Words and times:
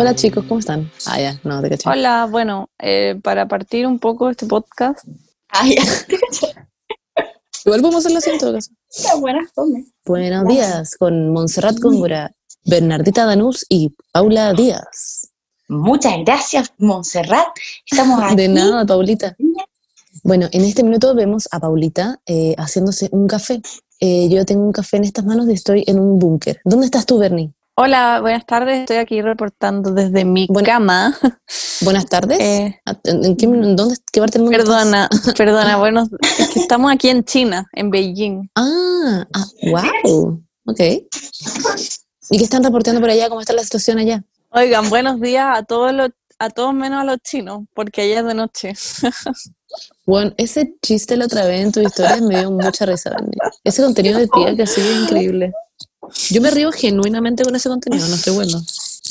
Hola 0.00 0.14
chicos, 0.14 0.44
¿cómo 0.46 0.60
están? 0.60 0.88
Ah, 1.06 1.20
ya, 1.20 1.40
no, 1.42 1.60
te 1.60 1.70
caché. 1.70 1.90
Hola, 1.90 2.28
bueno, 2.30 2.70
eh, 2.78 3.18
para 3.20 3.48
partir 3.48 3.84
un 3.84 3.98
poco 3.98 4.30
este 4.30 4.46
podcast, 4.46 5.04
Ah, 5.48 5.66
ya. 5.66 5.82
Igual 7.64 7.82
vamos 7.82 7.96
a 7.96 7.98
hacerlo 7.98 8.18
así 8.18 8.30
en 8.30 8.38
todo 8.38 8.52
caso. 8.52 8.70
Qué 8.94 9.18
buenas 9.18 9.50
come. 9.52 9.86
Buenos 10.06 10.46
días 10.46 10.96
con 10.96 11.32
Montserrat 11.32 11.80
Góngora, 11.80 12.30
Bernardita 12.64 13.26
Danús 13.26 13.66
y 13.68 13.92
Paula 14.12 14.52
Díaz. 14.52 15.32
Muchas 15.66 16.12
gracias, 16.24 16.72
Montserrat. 16.78 17.48
Estamos 17.90 18.22
aquí. 18.22 18.36
De 18.36 18.46
nada, 18.46 18.86
Paulita. 18.86 19.36
Bueno, 20.22 20.46
en 20.52 20.62
este 20.62 20.84
minuto 20.84 21.12
vemos 21.16 21.48
a 21.50 21.58
Paulita 21.58 22.20
eh, 22.24 22.54
haciéndose 22.56 23.08
un 23.10 23.26
café. 23.26 23.60
Eh, 23.98 24.28
yo 24.28 24.46
tengo 24.46 24.62
un 24.62 24.72
café 24.72 24.98
en 24.98 25.04
estas 25.06 25.24
manos 25.24 25.48
y 25.48 25.54
estoy 25.54 25.82
en 25.88 25.98
un 25.98 26.20
búnker. 26.20 26.60
¿Dónde 26.64 26.86
estás 26.86 27.04
tú, 27.04 27.18
Bernie? 27.18 27.52
Hola, 27.80 28.20
buenas 28.20 28.44
tardes, 28.44 28.80
estoy 28.80 28.96
aquí 28.96 29.22
reportando 29.22 29.92
desde 29.92 30.24
mi 30.24 30.48
cama. 30.64 31.16
Buenas 31.82 32.06
tardes. 32.06 32.40
Eh, 32.40 32.80
¿En, 33.04 33.24
en 33.24 33.36
qué, 33.36 33.46
dónde, 33.46 33.94
qué 34.12 34.20
parte 34.20 34.38
del 34.38 34.42
mundo 34.42 34.58
estás? 34.58 34.74
perdona, 34.74 35.08
perdona, 35.36 35.76
bueno, 35.76 36.08
es 36.20 36.48
que 36.48 36.58
estamos 36.58 36.90
aquí 36.90 37.08
en 37.08 37.24
China, 37.24 37.68
en 37.72 37.90
Beijing. 37.90 38.50
Ah, 38.56 39.24
ah, 39.32 39.44
wow. 39.62 40.42
Ok. 40.66 40.80
¿Y 40.80 42.38
qué 42.38 42.44
están 42.44 42.64
reportando 42.64 43.00
por 43.00 43.10
allá? 43.10 43.28
¿Cómo 43.28 43.40
está 43.40 43.52
la 43.52 43.62
situación 43.62 43.98
allá? 43.98 44.24
Oigan, 44.50 44.90
buenos 44.90 45.20
días 45.20 45.46
a 45.56 45.62
todos 45.62 45.92
los, 45.92 46.10
a 46.40 46.50
todos 46.50 46.74
menos 46.74 47.00
a 47.00 47.04
los 47.04 47.18
chinos, 47.18 47.60
porque 47.74 48.02
allá 48.02 48.20
es 48.20 48.26
de 48.26 48.34
noche. 48.34 48.74
Bueno, 50.06 50.32
ese 50.38 50.74
chiste 50.80 51.16
la 51.16 51.26
otra 51.26 51.44
vez 51.44 51.62
en 51.62 51.70
tu 51.70 51.80
historia 51.80 52.16
me 52.22 52.40
dio 52.40 52.50
mucha 52.50 52.86
risa. 52.86 53.14
Ese 53.62 53.82
contenido 53.82 54.18
de 54.18 54.26
tía 54.26 54.56
que 54.56 54.62
ha 54.62 54.66
sido 54.66 55.02
increíble. 55.02 55.52
Yo 56.30 56.40
me 56.40 56.50
río 56.50 56.70
genuinamente 56.72 57.44
con 57.44 57.54
ese 57.54 57.68
contenido, 57.68 58.06
no 58.08 58.14
estoy 58.14 58.34
bueno. 58.34 58.60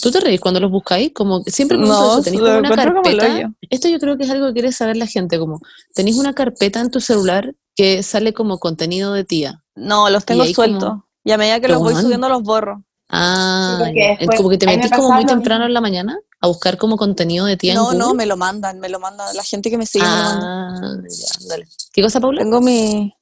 ¿Tú 0.01 0.11
te 0.11 0.19
reís 0.19 0.39
cuando 0.39 0.59
los 0.59 0.69
buscáis? 0.71 1.11
Como 1.13 1.41
siempre 1.43 1.77
No, 1.77 1.85
eso, 1.85 2.21
¿tenéis 2.21 2.41
como 2.41 2.57
una 2.59 2.69
como 2.69 3.01
carpeta? 3.01 3.51
Esto 3.69 3.87
yo 3.89 3.99
creo 3.99 4.17
que 4.17 4.23
es 4.25 4.29
algo 4.29 4.47
que 4.47 4.53
quiere 4.53 4.71
saber 4.71 4.95
la 4.97 5.07
gente, 5.07 5.39
como 5.39 5.59
tenéis 5.95 6.17
una 6.17 6.33
carpeta 6.33 6.79
en 6.79 6.91
tu 6.91 6.99
celular 7.01 7.55
que 7.75 8.03
sale 8.03 8.33
como 8.33 8.59
contenido 8.59 9.13
de 9.13 9.23
tía. 9.23 9.63
No, 9.75 10.09
los 10.09 10.25
tengo 10.25 10.43
como- 10.43 10.53
sueltos. 10.53 10.93
Y 11.23 11.31
a 11.31 11.37
medida 11.37 11.59
que 11.59 11.67
los 11.67 11.79
voy 11.79 11.95
subiendo 11.95 12.29
los 12.29 12.41
borro. 12.43 12.83
Ah, 13.09 13.79
después- 13.95 14.37
como 14.37 14.49
que 14.49 14.57
te 14.57 14.65
me 14.65 14.75
metís 14.77 14.91
como 14.91 15.11
muy 15.11 15.25
temprano 15.25 15.65
en 15.65 15.73
la 15.73 15.79
mañana 15.81 16.19
a 16.41 16.47
buscar 16.47 16.77
como 16.77 16.97
contenido 16.97 17.45
de 17.45 17.55
tía 17.57 17.71
en 17.71 17.77
No, 17.77 17.93
no, 17.93 18.05
Google. 18.07 18.17
me 18.17 18.25
lo 18.25 18.37
mandan, 18.37 18.79
me 18.79 18.89
lo 18.89 18.99
mandan. 18.99 19.35
La 19.35 19.43
gente 19.43 19.69
que 19.69 19.77
me 19.77 19.85
sigue 19.85 20.03
me 20.05 20.11
lo 20.11 20.15
manda. 20.23 20.45
Ah, 20.45 21.01
ya, 21.09 21.47
dale. 21.47 21.67
¿Qué 21.93 22.01
cosa, 22.01 22.19
Paula? 22.19 22.41
Tengo 22.41 22.61
mi 22.61 23.13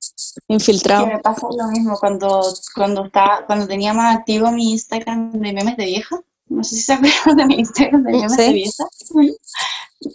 infiltrado. 0.47 1.05
Que 1.07 1.13
me 1.13 1.19
pasa 1.19 1.47
lo 1.57 1.67
mismo 1.67 1.97
cuando, 1.99 2.41
cuando, 2.73 3.05
estaba, 3.05 3.45
cuando 3.45 3.67
tenía 3.67 3.93
más 3.93 4.17
activo 4.17 4.51
mi 4.51 4.71
Instagram 4.71 5.31
de 5.31 5.53
memes 5.53 5.77
de 5.77 5.85
vieja. 5.85 6.19
No 6.47 6.63
sé 6.63 6.75
si 6.75 6.81
se 6.81 6.93
acuerdan 6.93 7.37
de 7.37 7.45
mi 7.45 7.55
Instagram 7.55 8.03
de 8.03 8.11
memes 8.11 8.31
Sí. 8.33 8.41
de 8.41 8.53
vieja. 8.53 8.83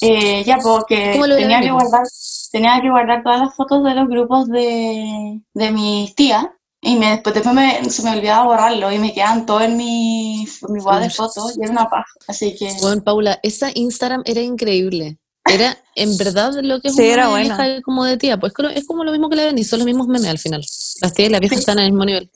Eh, 0.00 0.44
ya, 0.44 0.58
porque 0.58 1.12
¿Cómo 1.12 1.26
lo 1.26 1.36
tenía 1.36 1.60
que, 1.60 1.70
guardar, 1.72 2.02
tenía 2.52 2.80
que 2.80 2.90
guardar 2.90 3.22
todas 3.22 3.40
las 3.40 3.54
fotos 3.56 3.82
de 3.82 3.94
los 3.94 4.08
grupos 4.08 4.48
de, 4.48 5.40
de 5.54 5.70
mis 5.72 6.14
tías. 6.14 6.46
Y 6.82 6.96
me, 6.96 7.10
después, 7.10 7.34
después 7.34 7.54
me, 7.54 7.84
se 7.90 8.02
me 8.02 8.16
olvidaba 8.16 8.46
borrarlo 8.46 8.90
y 8.90 8.98
me 8.98 9.12
quedan 9.12 9.44
todos 9.44 9.62
en 9.62 9.76
mi, 9.76 10.44
en 10.44 10.72
mi 10.72 10.80
de 10.80 11.10
fotos 11.10 11.56
y 11.58 11.62
era 11.62 11.72
una 11.72 11.90
paja. 11.90 12.10
Así 12.26 12.56
que 12.56 12.72
Bueno, 12.80 13.02
Paula, 13.04 13.38
esa 13.42 13.70
Instagram 13.74 14.22
era 14.24 14.40
increíble. 14.40 15.18
Era 15.52 15.78
en 15.96 16.16
verdad 16.16 16.52
lo 16.62 16.80
que 16.80 16.88
es 16.88 16.94
Sí, 16.94 17.02
una 17.02 17.12
era 17.12 17.22
meme 17.28 17.40
buena. 17.48 17.56
vieja 17.66 17.82
como 17.82 18.04
de 18.04 18.16
tía. 18.16 18.38
Pues 18.38 18.52
es 18.74 18.86
como- 18.86 19.04
lo 19.04 19.12
mismo 19.12 19.28
que 19.28 19.36
la 19.36 19.44
ven 19.46 19.58
y 19.58 19.64
son 19.64 19.80
los 19.80 19.86
mismos 19.86 20.06
memes 20.06 20.28
al 20.28 20.38
final. 20.38 20.64
Las 21.02 21.14
tías 21.14 21.28
y 21.28 21.32
las 21.32 21.40
viejas 21.40 21.58
están 21.58 21.78
al 21.78 21.86
mismo 21.90 22.04
nivel. 22.04 22.30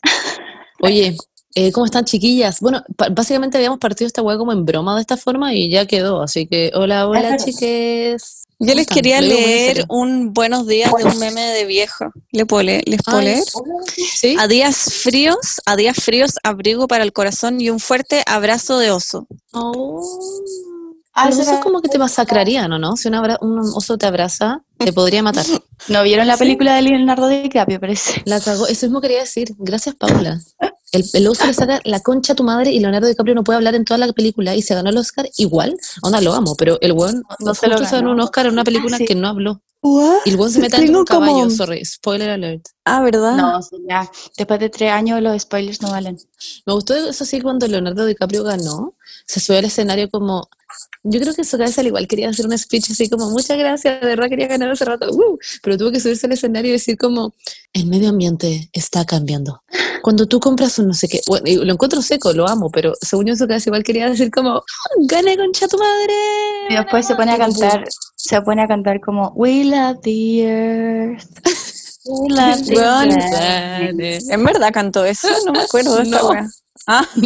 Oye, 0.80 1.16
eh, 1.54 1.72
¿cómo 1.72 1.86
están 1.86 2.04
chiquillas? 2.04 2.60
Bueno, 2.60 2.82
básicamente 3.12 3.56
habíamos 3.58 3.78
partido 3.78 4.06
esta 4.06 4.22
weá 4.22 4.36
como 4.36 4.52
en 4.52 4.64
broma 4.64 4.94
de 4.96 5.00
esta 5.02 5.16
forma 5.16 5.54
y 5.54 5.70
ya 5.70 5.86
quedó. 5.86 6.20
Así 6.22 6.46
que, 6.46 6.70
hola, 6.74 7.08
hola, 7.08 7.36
chiques. 7.36 8.40
Yo 8.60 8.68
¿Cómo 8.68 8.76
les 8.76 8.86
quería 8.86 9.20
leer 9.20 9.84
un 9.88 10.32
buenos 10.32 10.66
días 10.66 10.90
de 10.96 11.04
un 11.04 11.18
meme 11.18 11.40
de 11.40 11.64
vieja. 11.64 12.10
¿Le 12.30 12.46
puedo 12.46 12.62
leer? 12.62 12.84
¿Les 12.86 13.02
puedo 13.02 13.20
leer? 13.20 13.42
¿Sí? 14.14 14.36
A 14.38 14.46
días 14.46 14.76
fríos, 15.02 15.60
a 15.66 15.74
días 15.76 15.96
fríos, 15.96 16.34
abrigo 16.44 16.86
para 16.86 17.02
el 17.04 17.12
corazón 17.12 17.60
y 17.60 17.68
un 17.70 17.80
fuerte 17.80 18.22
abrazo 18.26 18.78
de 18.78 18.92
oso. 18.92 19.26
Oh. 19.52 20.00
Ah, 21.16 21.26
Los 21.26 21.34
ese 21.34 21.42
osos 21.42 21.52
era- 21.54 21.62
como 21.62 21.80
que 21.80 21.88
te 21.88 21.98
masacrarían, 21.98 22.72
¿o 22.72 22.78
no? 22.78 22.96
Si 22.96 23.06
un, 23.08 23.14
abra- 23.14 23.38
un 23.40 23.58
oso 23.60 23.96
te 23.96 24.06
abraza, 24.06 24.62
te 24.78 24.92
podría 24.92 25.22
matar. 25.22 25.46
¿No 25.88 26.02
vieron 26.02 26.26
la 26.26 26.36
película 26.36 26.74
de 26.74 26.82
Leonardo 26.82 27.28
DiCaprio, 27.28 27.78
parece? 27.80 28.22
La 28.26 28.40
cagó. 28.40 28.66
Eso 28.66 28.86
mismo 28.86 29.00
quería 29.00 29.20
decir. 29.20 29.54
Gracias, 29.58 29.94
Paula. 29.94 30.40
El, 30.92 31.04
el 31.12 31.26
oso 31.28 31.46
le 31.46 31.54
saca 31.54 31.80
la 31.84 32.00
concha 32.00 32.32
a 32.32 32.36
tu 32.36 32.42
madre 32.44 32.72
y 32.72 32.80
Leonardo 32.80 33.06
DiCaprio 33.08 33.34
no 33.34 33.44
puede 33.44 33.56
hablar 33.58 33.74
en 33.74 33.84
toda 33.84 33.98
la 33.98 34.12
película 34.12 34.54
y 34.54 34.62
se 34.62 34.74
ganó 34.74 34.90
el 34.90 34.96
Oscar 34.96 35.28
igual. 35.36 35.76
Onda, 36.02 36.20
lo 36.20 36.32
amo, 36.34 36.54
pero 36.56 36.78
el 36.80 36.92
weón 36.92 37.22
No- 37.40 37.46
no 37.46 37.54
se 37.54 37.66
lo 37.68 37.76
ganó 37.76 37.90
ganó. 37.90 38.10
un 38.12 38.20
Oscar 38.20 38.46
en 38.46 38.52
una 38.52 38.64
película 38.64 38.96
Ah, 38.96 38.98
sí. 38.98 39.04
que 39.06 39.14
no 39.14 39.28
habló. 39.28 39.60
Y 40.24 40.30
el 40.30 40.36
weón 40.36 40.50
se 40.50 40.60
mete 40.60 40.78
Tengo 40.78 41.00
un 41.00 41.04
caballo. 41.04 41.32
como- 41.32 41.50
Sorry, 41.50 41.84
spoiler 41.84 42.30
alert. 42.30 42.66
Ah, 42.84 43.02
¿verdad? 43.02 43.36
No, 43.36 43.60
ya. 43.88 44.10
Después 44.36 44.58
de 44.60 44.70
tres 44.70 44.90
años 44.92 45.20
los 45.20 45.40
spoilers 45.42 45.82
no 45.82 45.90
valen. 45.90 46.16
Me 46.64 46.72
gustó 46.72 46.94
eso 46.94 47.24
sí 47.24 47.40
cuando 47.40 47.66
Leonardo 47.68 48.06
DiCaprio 48.06 48.42
ganó, 48.44 48.94
se 49.26 49.40
subió 49.40 49.58
al 49.58 49.66
escenario 49.66 50.08
como... 50.10 50.48
Yo 51.02 51.20
creo 51.20 51.34
que 51.34 51.42
en 51.42 51.46
su 51.46 51.58
cabeza 51.58 51.82
al 51.82 51.86
igual 51.88 52.08
quería 52.08 52.30
hacer 52.30 52.46
un 52.46 52.56
speech 52.56 52.90
así 52.90 53.08
como, 53.10 53.30
muchas 53.30 53.58
gracias, 53.58 54.00
de 54.00 54.06
verdad 54.06 54.28
quería 54.28 54.46
ganar 54.46 54.70
hace 54.70 54.84
rato, 54.84 55.06
¡uh! 55.10 55.38
pero 55.62 55.76
tuvo 55.76 55.90
que 55.90 56.00
subirse 56.00 56.26
al 56.26 56.32
escenario 56.32 56.70
y 56.70 56.72
decir 56.72 56.96
como, 56.96 57.34
el 57.74 57.86
medio 57.86 58.08
ambiente 58.08 58.70
está 58.72 59.04
cambiando. 59.04 59.62
Cuando 60.02 60.26
tú 60.26 60.40
compras 60.40 60.78
un 60.78 60.88
no 60.88 60.94
sé 60.94 61.08
qué, 61.08 61.20
bueno, 61.26 61.44
y 61.46 61.56
lo 61.56 61.72
encuentro 61.72 62.00
seco, 62.02 62.32
lo 62.32 62.48
amo, 62.48 62.70
pero 62.70 62.94
según 63.00 63.26
yo 63.26 63.32
en 63.32 63.38
su 63.38 63.46
cabeza 63.46 63.68
igual 63.68 63.84
quería 63.84 64.08
decir 64.08 64.30
como, 64.30 64.62
¡gane 65.08 65.36
concha 65.36 65.68
tu 65.68 65.78
madre! 65.78 66.14
Y 66.70 66.74
después 66.74 67.06
se 67.06 67.14
pone 67.14 67.32
a 67.32 67.38
cantar, 67.38 67.84
se 68.16 68.40
pone 68.42 68.62
a 68.62 68.68
cantar 68.68 69.00
como 69.00 69.32
We 69.34 69.64
love 69.64 69.98
the 70.02 70.42
earth. 70.42 71.24
We 72.06 72.28
love 72.28 72.62
the 72.66 72.74
planet". 72.74 74.22
¿En 74.28 74.44
verdad 74.44 74.70
cantó 74.72 75.04
eso? 75.04 75.28
No 75.46 75.52
me 75.52 75.60
acuerdo 75.60 75.96
de 75.96 76.02
esta 76.02 76.20
No. 76.20 76.28
wea. 76.30 76.48
Ah, 76.86 77.06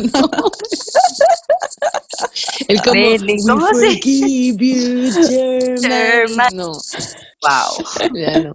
El 2.68 2.80
como, 2.82 2.92
Really, 2.94 3.34
"We 3.34 3.38
¿cómo 3.48 3.66
se- 3.68 3.74
forgive 3.74 4.66
you, 4.66 5.12
German". 5.28 5.82
German. 5.82 6.48
No, 6.56 6.72
Wow. 7.40 7.84
ya 8.14 8.38
no. 8.40 8.54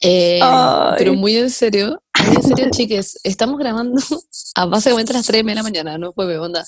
Eh, 0.00 0.40
Ay. 0.42 0.94
pero 0.98 1.14
muy 1.14 1.36
en 1.36 1.50
serio, 1.50 2.02
en 2.28 2.42
serio, 2.42 2.70
chiques, 2.70 3.18
estamos 3.24 3.58
grabando 3.58 4.00
a 4.54 4.66
básicamente 4.66 5.12
a 5.12 5.16
las 5.16 5.26
3 5.26 5.44
de 5.44 5.54
la 5.54 5.62
mañana, 5.62 5.98
no 5.98 6.12
jueves, 6.12 6.38
onda. 6.38 6.64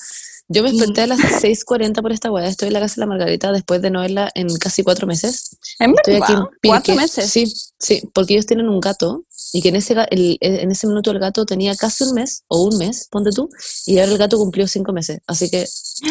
Yo 0.47 0.61
me 0.61 0.71
desperté 0.71 1.01
a 1.01 1.07
las 1.07 1.19
6.40 1.43 2.01
por 2.03 2.11
esta 2.11 2.31
weá, 2.31 2.47
estoy 2.47 2.67
en 2.67 2.73
la 2.73 2.79
casa 2.79 2.95
de 2.95 2.99
la 3.01 3.05
Margarita 3.07 3.51
después 3.51 3.81
de 3.81 3.89
no 3.89 4.01
verla 4.01 4.29
en 4.35 4.55
casi 4.57 4.83
cuatro 4.83 5.07
meses. 5.07 5.57
en 5.79 5.95
Estoy 5.95 6.15
aquí 6.21 6.33
en. 6.33 6.43
¿Cuatro 6.63 6.95
meses? 6.95 7.29
Sí, 7.31 7.51
sí, 7.79 8.03
porque 8.13 8.33
ellos 8.35 8.45
tienen 8.45 8.69
un 8.69 8.79
gato 8.79 9.23
y 9.53 9.61
que 9.61 9.69
en 9.69 9.77
ese, 9.77 9.95
el- 10.11 10.37
en 10.41 10.71
ese 10.71 10.85
minuto 10.85 11.09
el 11.11 11.19
gato 11.19 11.45
tenía 11.45 11.75
casi 11.75 12.03
un 12.03 12.13
mes, 12.13 12.43
o 12.47 12.61
un 12.63 12.77
mes, 12.77 13.07
ponte 13.09 13.31
tú, 13.31 13.49
y 13.87 13.97
ahora 13.97 14.11
el 14.11 14.17
gato 14.19 14.37
cumplió 14.37 14.67
cinco 14.67 14.93
meses. 14.93 15.19
Así 15.25 15.49
que, 15.49 15.65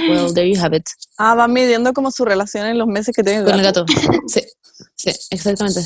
well, 0.08 0.34
there 0.34 0.50
you 0.52 0.60
have 0.60 0.76
it. 0.76 0.84
Ah, 1.16 1.34
van 1.36 1.52
midiendo 1.52 1.92
como 1.92 2.10
su 2.10 2.24
relación 2.24 2.66
en 2.66 2.78
los 2.78 2.88
meses 2.88 3.14
que 3.14 3.22
tiene 3.22 3.44
Con 3.44 3.54
el 3.54 3.62
gato. 3.62 3.84
Sí, 4.26 4.40
sí, 4.96 5.10
exactamente. 5.30 5.80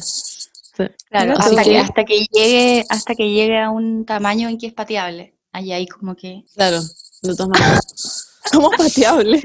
Sí. 0.79 0.85
Claro, 1.11 1.35
Así 1.39 1.49
hasta 1.51 1.63
que, 1.65 1.71
que- 1.71 1.79
hasta 1.79 2.05
que 2.05 2.27
llegue, 2.33 2.85
hasta 2.89 3.15
que 3.15 3.31
llegue 3.31 3.59
a 3.61 3.71
un 3.71 4.05
tamaño 4.07 4.49
en 4.49 4.57
que 4.59 4.69
es 4.69 4.73
pateable. 4.73 5.35
Ahí 5.53 5.73
hay 5.73 5.87
como 5.87 6.15
que. 6.15 6.45
Claro, 6.55 6.81
de 7.23 7.35
todas 7.35 7.49
maneras. 7.49 8.25
Como 8.53 8.71
pateable. 8.71 9.43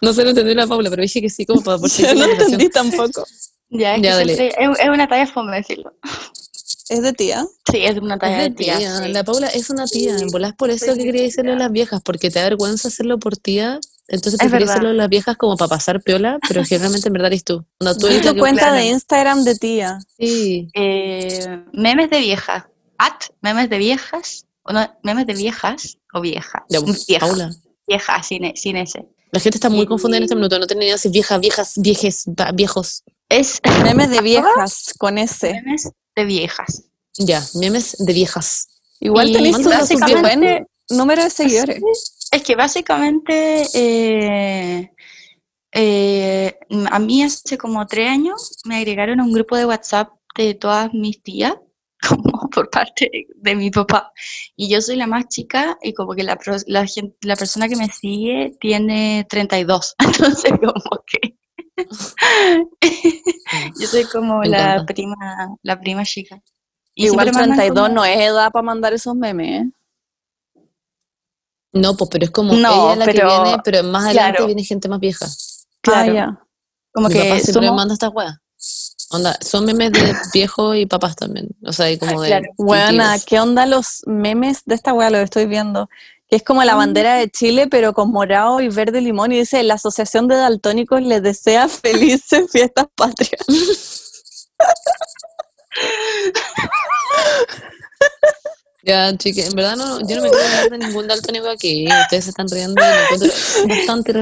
No 0.00 0.12
sé, 0.14 0.22
no 0.24 0.30
entendí 0.30 0.54
la 0.54 0.66
Paula, 0.66 0.88
pero 0.88 1.02
dije 1.02 1.20
que 1.20 1.28
sí, 1.28 1.44
como 1.44 1.62
para 1.62 1.76
por 1.80 1.90
Yo 1.90 2.14
no 2.14 2.24
entendí 2.24 2.68
tampoco. 2.70 3.26
Ya, 3.68 3.96
es, 3.96 4.02
Ya, 4.02 4.18
que 4.22 4.34
siempre- 4.36 4.64
es, 4.64 4.78
es 4.80 4.88
una 4.88 5.06
talla 5.08 5.26
fome 5.26 5.56
decirlo. 5.56 5.92
¿Es 6.88 7.02
de 7.02 7.12
tía? 7.12 7.44
Sí, 7.70 7.78
es 7.84 7.98
una 7.98 8.18
talla 8.18 8.38
de 8.44 8.50
tía. 8.50 8.78
tía. 8.78 8.96
sí. 9.02 9.08
La 9.12 9.24
Paula 9.24 9.48
es 9.48 9.68
una 9.70 9.86
tía. 9.86 10.16
En 10.16 10.28
volás 10.28 10.54
por 10.54 10.70
eso 10.70 10.92
Sí, 10.92 10.98
que 10.98 11.04
quería 11.04 11.22
decirle 11.22 11.52
a 11.52 11.56
las 11.56 11.72
viejas, 11.72 12.00
porque 12.02 12.30
te 12.30 12.38
da 12.38 12.44
vergüenza 12.46 12.88
hacerlo 12.88 13.18
por 13.18 13.36
tía. 13.36 13.80
Entonces 14.08 14.40
hacerlo 14.40 14.88
a 14.90 14.92
las 14.92 15.08
viejas 15.08 15.36
como 15.36 15.56
para 15.56 15.68
pasar 15.68 16.00
piola, 16.00 16.38
pero 16.48 16.64
generalmente 16.64 17.08
en 17.08 17.12
verdad 17.12 17.26
eres 17.28 17.42
tú. 17.44 17.64
No, 17.80 17.96
tú 17.96 18.06
eres 18.08 18.22
Tu 18.22 18.36
cuenta 18.38 18.72
de 18.72 18.86
Instagram 18.86 19.42
de 19.44 19.54
tía. 19.56 19.98
Sí. 20.18 20.68
Eh, 20.74 21.64
memes 21.72 22.10
de 22.10 22.20
viejas. 22.20 22.64
At 22.98 23.24
memes 23.40 23.68
de 23.68 23.78
viejas. 23.78 24.46
O 24.62 24.72
no, 24.72 24.88
memes 25.02 25.26
de 25.26 25.34
viejas 25.34 25.98
o 26.12 26.20
vieja. 26.20 26.64
Ya, 26.68 26.80
pues, 26.80 27.06
vieja. 27.06 27.26
Paula. 27.26 27.50
Vieja, 27.86 28.22
sin, 28.22 28.44
e- 28.44 28.56
sin 28.56 28.76
ese. 28.76 29.06
La 29.32 29.40
gente 29.40 29.58
está 29.58 29.68
muy 29.68 29.82
Y- 29.82 29.86
confundida 29.86 30.18
en 30.18 30.22
este 30.24 30.34
minuto. 30.36 30.58
No 30.58 30.66
tenía 30.66 30.86
idea 30.88 30.98
si 30.98 31.08
viejas, 31.08 31.40
viejas, 31.40 31.72
viejes, 31.76 32.24
viejos. 32.54 33.02
Es 33.28 33.60
Memes 33.82 34.10
de 34.10 34.20
viejas 34.22 34.94
con 34.98 35.18
S. 35.18 35.52
memes 35.64 35.90
de 36.14 36.24
viejas. 36.24 36.84
Ya, 37.18 37.44
memes 37.54 37.96
de 37.98 38.12
viejas. 38.12 38.68
Igual 39.00 39.32
tenéis 39.32 39.62
básicamente- 39.64 40.20
buen 40.20 40.66
número 40.90 41.22
de 41.24 41.30
seguidores. 41.30 41.80
Es 42.32 42.42
que 42.42 42.56
básicamente 42.56 43.62
eh, 43.74 44.90
eh, 45.72 46.58
a 46.90 46.98
mí 46.98 47.22
hace 47.22 47.56
como 47.58 47.86
tres 47.86 48.08
años 48.10 48.58
me 48.64 48.76
agregaron 48.76 49.20
a 49.20 49.24
un 49.24 49.32
grupo 49.32 49.56
de 49.56 49.66
WhatsApp 49.66 50.10
de 50.36 50.54
todas 50.54 50.92
mis 50.92 51.22
tías, 51.22 51.54
como 52.08 52.48
por 52.50 52.68
parte 52.70 53.10
de 53.36 53.54
mi 53.54 53.70
papá. 53.70 54.12
Y 54.56 54.68
yo 54.70 54.80
soy 54.80 54.96
la 54.96 55.06
más 55.06 55.28
chica 55.28 55.78
y 55.82 55.94
como 55.94 56.14
que 56.14 56.22
la, 56.24 56.38
la, 56.66 56.86
la 57.22 57.36
persona 57.36 57.68
que 57.68 57.76
me 57.76 57.88
sigue 57.88 58.56
tiene 58.60 59.26
32. 59.28 59.94
Entonces 59.98 60.52
como 60.52 61.04
que 61.06 61.36
yo 63.80 63.86
soy 63.86 64.04
como 64.04 64.38
Me 64.40 64.48
la 64.48 64.74
encanta. 64.74 64.94
prima, 64.94 65.56
la 65.62 65.80
prima 65.80 66.04
chica. 66.04 66.40
Y 66.94 67.06
Igual 67.06 67.26
siempre 67.26 67.40
mandan 67.48 67.56
32 67.58 67.82
como- 67.88 67.94
no 67.94 68.04
es 68.04 68.18
edad 68.18 68.50
para 68.50 68.62
mandar 68.62 68.94
esos 68.94 69.14
memes, 69.14 69.62
¿eh? 69.62 69.70
No, 71.80 71.96
pues, 71.96 72.10
pero 72.10 72.24
es 72.24 72.30
como 72.30 72.52
No, 72.54 72.70
ella 72.70 72.92
es 72.92 72.98
la 72.98 73.04
pero- 73.04 73.28
que 73.28 73.42
viene, 73.42 73.62
pero 73.64 73.82
más 73.84 74.04
adelante 74.06 74.30
claro. 74.32 74.46
viene 74.46 74.64
gente 74.64 74.88
más 74.88 75.00
vieja. 75.00 75.26
Claro. 75.80 76.12
Ah, 76.12 76.14
ya. 76.14 76.40
Como 76.92 77.08
Mi 77.08 77.14
papá 77.14 77.24
que 77.34 77.40
siempre 77.40 77.60
me 77.60 77.66
somos, 77.68 77.80
manda 77.80 77.94
estas 77.94 78.10
weas. 78.12 78.36
Onda, 79.10 79.38
son 79.40 79.64
memes 79.66 79.92
de 79.92 80.00
viejos 80.32 80.76
y 80.76 80.86
papás 80.86 81.14
también. 81.14 81.48
O 81.64 81.72
sea, 81.72 81.90
y 81.90 81.98
como 81.98 82.22
de. 82.22 82.28
Claro. 82.28 82.46
Buena. 82.56 83.16
¿qué 83.24 83.38
onda 83.38 83.66
los 83.66 84.02
memes 84.06 84.62
de 84.64 84.74
esta 84.74 84.92
weá? 84.92 85.10
Lo 85.10 85.18
estoy 85.18 85.46
viendo. 85.46 85.88
Que 86.28 86.36
es 86.36 86.42
como 86.42 86.64
la 86.64 86.74
bandera 86.74 87.14
de 87.14 87.30
Chile, 87.30 87.68
pero 87.68 87.92
con 87.92 88.10
morado 88.10 88.60
y 88.60 88.68
verde 88.68 89.00
limón. 89.00 89.30
Y 89.30 89.38
dice, 89.38 89.62
la 89.62 89.74
Asociación 89.74 90.26
de 90.26 90.34
Daltónicos 90.36 91.00
les 91.02 91.22
desea 91.22 91.68
felices 92.22 92.50
fiestas 92.50 92.86
patrias. 92.96 93.46
Ya, 98.86 99.16
chique, 99.16 99.44
en 99.44 99.52
verdad 99.56 99.74
no, 99.76 99.98
yo 100.06 100.14
no 100.16 100.22
me 100.22 100.30
quiero 100.30 100.44
hablar 100.46 100.70
de 100.70 100.78
ningún 100.78 101.08
daltónico 101.08 101.48
aquí. 101.48 101.86
Ustedes 102.02 102.24
se 102.24 102.30
están 102.30 102.48
riendo 102.48 102.80
y 102.80 102.84
lo 102.88 103.02
encuentro 103.02 103.28
bastante 103.68 104.12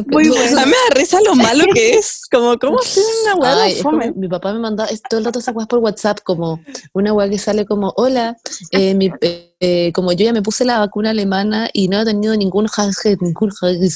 mí 0.65 0.71
me 0.73 0.77
da 0.89 0.95
risa 0.99 1.19
lo 1.21 1.35
malo 1.35 1.65
que 1.75 1.91
es. 1.97 2.23
Como, 2.33 2.59
¿cómo 2.59 2.79
tiene 2.81 3.09
una 3.25 3.35
weá 3.35 3.69
mi 4.17 4.27
papá 4.27 4.55
me 4.55 4.61
manda 4.61 4.87
es 4.87 5.03
todo 5.03 5.19
el 5.19 5.27
rato 5.27 5.39
esas 5.39 5.55
weas 5.55 5.69
por 5.69 5.81
WhatsApp, 5.81 6.21
como 6.25 6.65
una 6.95 7.13
wea 7.13 7.29
que 7.29 7.39
sale 7.39 7.67
como, 7.67 7.93
hola, 7.97 8.39
eh, 8.71 8.95
mi- 8.95 9.11
eh, 9.61 9.93
como 9.95 10.13
yo 10.13 10.25
ya 10.25 10.33
me 10.33 10.41
puse 10.41 10.65
la 10.65 10.79
vacuna 10.79 11.11
alemana 11.11 11.69
y 11.73 11.89
no 11.89 12.01
he 12.01 12.05
tenido 12.07 12.35
ningún 12.35 12.67
hashtag, 12.67 13.21
ningún 13.21 13.51
hashtag, 13.51 13.91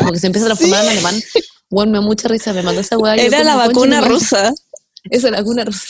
como 0.00 0.12
que 0.12 0.18
se 0.18 0.26
empieza 0.26 0.44
a 0.46 0.48
transformar 0.50 0.84
en 0.84 0.90
alemán. 0.90 1.14
Bueno, 1.70 1.92
me 1.92 1.98
da 1.98 2.02
mucha 2.02 2.28
risa, 2.28 2.52
me 2.52 2.62
mandó 2.62 2.82
esa 2.82 2.96
yo 2.96 3.22
Era 3.22 3.44
la 3.44 3.52
como, 3.52 3.64
"Concha 3.64 3.68
vacuna 3.80 3.96
tu 3.96 4.02
madre". 4.02 4.14
rusa. 4.14 4.54
Esa 5.04 5.26
es 5.28 5.32
la 5.32 5.38
vacuna 5.38 5.64
rusa. 5.64 5.86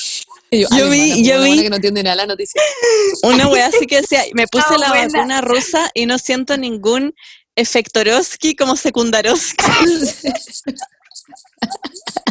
Yo 0.52 0.90
vi- 0.90 1.24
yo 1.24 1.42
vi- 1.42 1.62
que 1.62 1.70
no 1.70 1.76
entiende 1.76 2.02
nada 2.02 2.16
la 2.16 2.26
noticia. 2.26 2.60
Una 3.22 3.48
weá 3.48 3.66
así 3.66 3.86
que 3.86 4.00
decía, 4.00 4.22
me 4.34 4.46
puse 4.48 4.64
Ah, 4.70 4.78
la 4.78 4.88
buena. 4.88 5.08
vacuna 5.12 5.40
rusa 5.40 5.90
y 5.94 6.06
no 6.06 6.18
siento 6.18 6.56
ningún 6.56 7.14
efectorowski 7.56 8.56
como 8.56 8.76
secundarowski. 8.76 9.64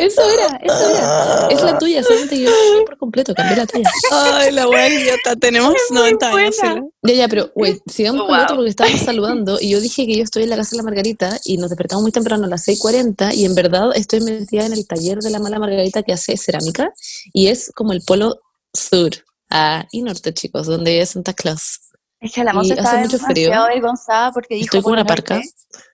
Eso 0.00 0.22
era, 0.30 0.60
eso 0.62 0.90
era. 0.90 1.48
Es 1.50 1.62
la 1.62 1.78
tuya, 1.78 2.02
solamente 2.02 2.38
yo 2.40 2.50
cambié 2.50 2.84
por 2.84 2.98
completo, 2.98 3.34
cambié 3.34 3.56
la 3.56 3.66
tuya. 3.66 3.90
Ay, 4.10 4.52
la 4.52 4.68
weá 4.68 4.88
idiota. 4.88 5.36
Tenemos 5.36 5.74
90 5.90 6.28
años. 6.28 6.56
Ya, 7.02 7.14
ya, 7.14 7.28
pero, 7.28 7.50
güey, 7.54 7.80
sigamos 7.86 8.22
con 8.22 8.30
Wow. 8.34 8.44
otro 8.44 8.56
porque 8.56 8.70
estábamos 8.70 9.00
saludando 9.00 9.58
y 9.60 9.70
yo 9.70 9.80
dije 9.80 10.06
que 10.06 10.16
yo 10.16 10.22
estoy 10.24 10.44
en 10.44 10.50
la 10.50 10.56
casa 10.56 10.70
de 10.72 10.76
la 10.78 10.82
Margarita 10.84 11.38
y 11.44 11.56
nos 11.58 11.70
despertamos 11.70 12.02
muy 12.02 12.12
temprano 12.12 12.44
a 12.44 12.48
las 12.48 12.66
6.40 12.66 13.34
y 13.34 13.44
en 13.44 13.54
verdad 13.54 13.90
estoy 13.94 14.20
metida 14.20 14.66
en 14.66 14.72
el 14.72 14.86
taller 14.86 15.18
de 15.18 15.30
la 15.30 15.38
mala 15.38 15.58
Margarita 15.58 16.02
que 16.02 16.12
hace 16.12 16.36
cerámica 16.36 16.92
y 17.32 17.48
es 17.48 17.70
como 17.74 17.92
el 17.92 18.02
polo 18.02 18.40
sur 18.72 19.10
ah, 19.50 19.86
y 19.92 20.02
norte, 20.02 20.32
chicos, 20.32 20.66
donde 20.66 21.00
es 21.00 21.10
Santa 21.10 21.32
Claus. 21.34 21.80
Es 22.20 22.32
que 22.32 22.44
la 22.44 22.52
Y 22.52 22.54
moza 22.54 22.74
hace 22.74 22.80
estaba 22.82 23.00
mucho 23.00 23.18
frío. 23.18 23.52
avergonzada 23.52 24.30
porque 24.32 24.54
dijo 24.54 24.66
Estoy 24.66 24.82
como 24.82 24.92
una 24.94 25.04
parca. 25.04 25.40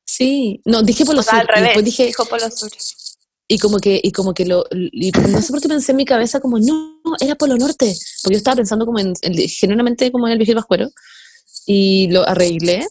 Sí, 0.05 0.61
no, 0.67 0.83
dije 0.83 1.05
polo 1.07 1.21
O 1.21 1.23
sea, 1.23 1.33
sur 1.33 1.41
al 1.41 1.49
revés, 1.49 1.63
después 1.65 1.85
dije, 1.87 2.07
dijo 2.07 2.25
Polo 2.27 2.51
Sur. 2.51 2.71
Y 3.49 3.59
como 3.59 3.79
que, 3.79 4.01
y 4.03 4.13
como 4.13 4.35
que 4.35 4.45
lo, 4.45 4.65
y 4.71 5.11
no 5.11 5.41
sé 5.43 5.53
por 5.53 5.61
qué 5.63 5.69
pensé 5.69 5.93
en 5.93 5.97
mi 5.97 6.05
cabeza 6.05 6.39
como, 6.41 6.59
no, 6.59 7.01
era 7.21 7.35
Polo 7.35 7.57
Norte, 7.57 7.97
porque 8.23 8.35
yo 8.35 8.39
estaba 8.39 8.57
pensando 8.57 8.85
como 8.87 8.99
en, 8.99 9.15
en- 9.23 9.49
genuinamente 9.49 10.13
como 10.13 10.27
en 10.27 10.35
el 10.35 10.39
Vigil 10.39 10.55
Pascuero, 10.55 10.91
y 11.67 12.09
lo 12.11 12.29
arreglé, 12.29 12.87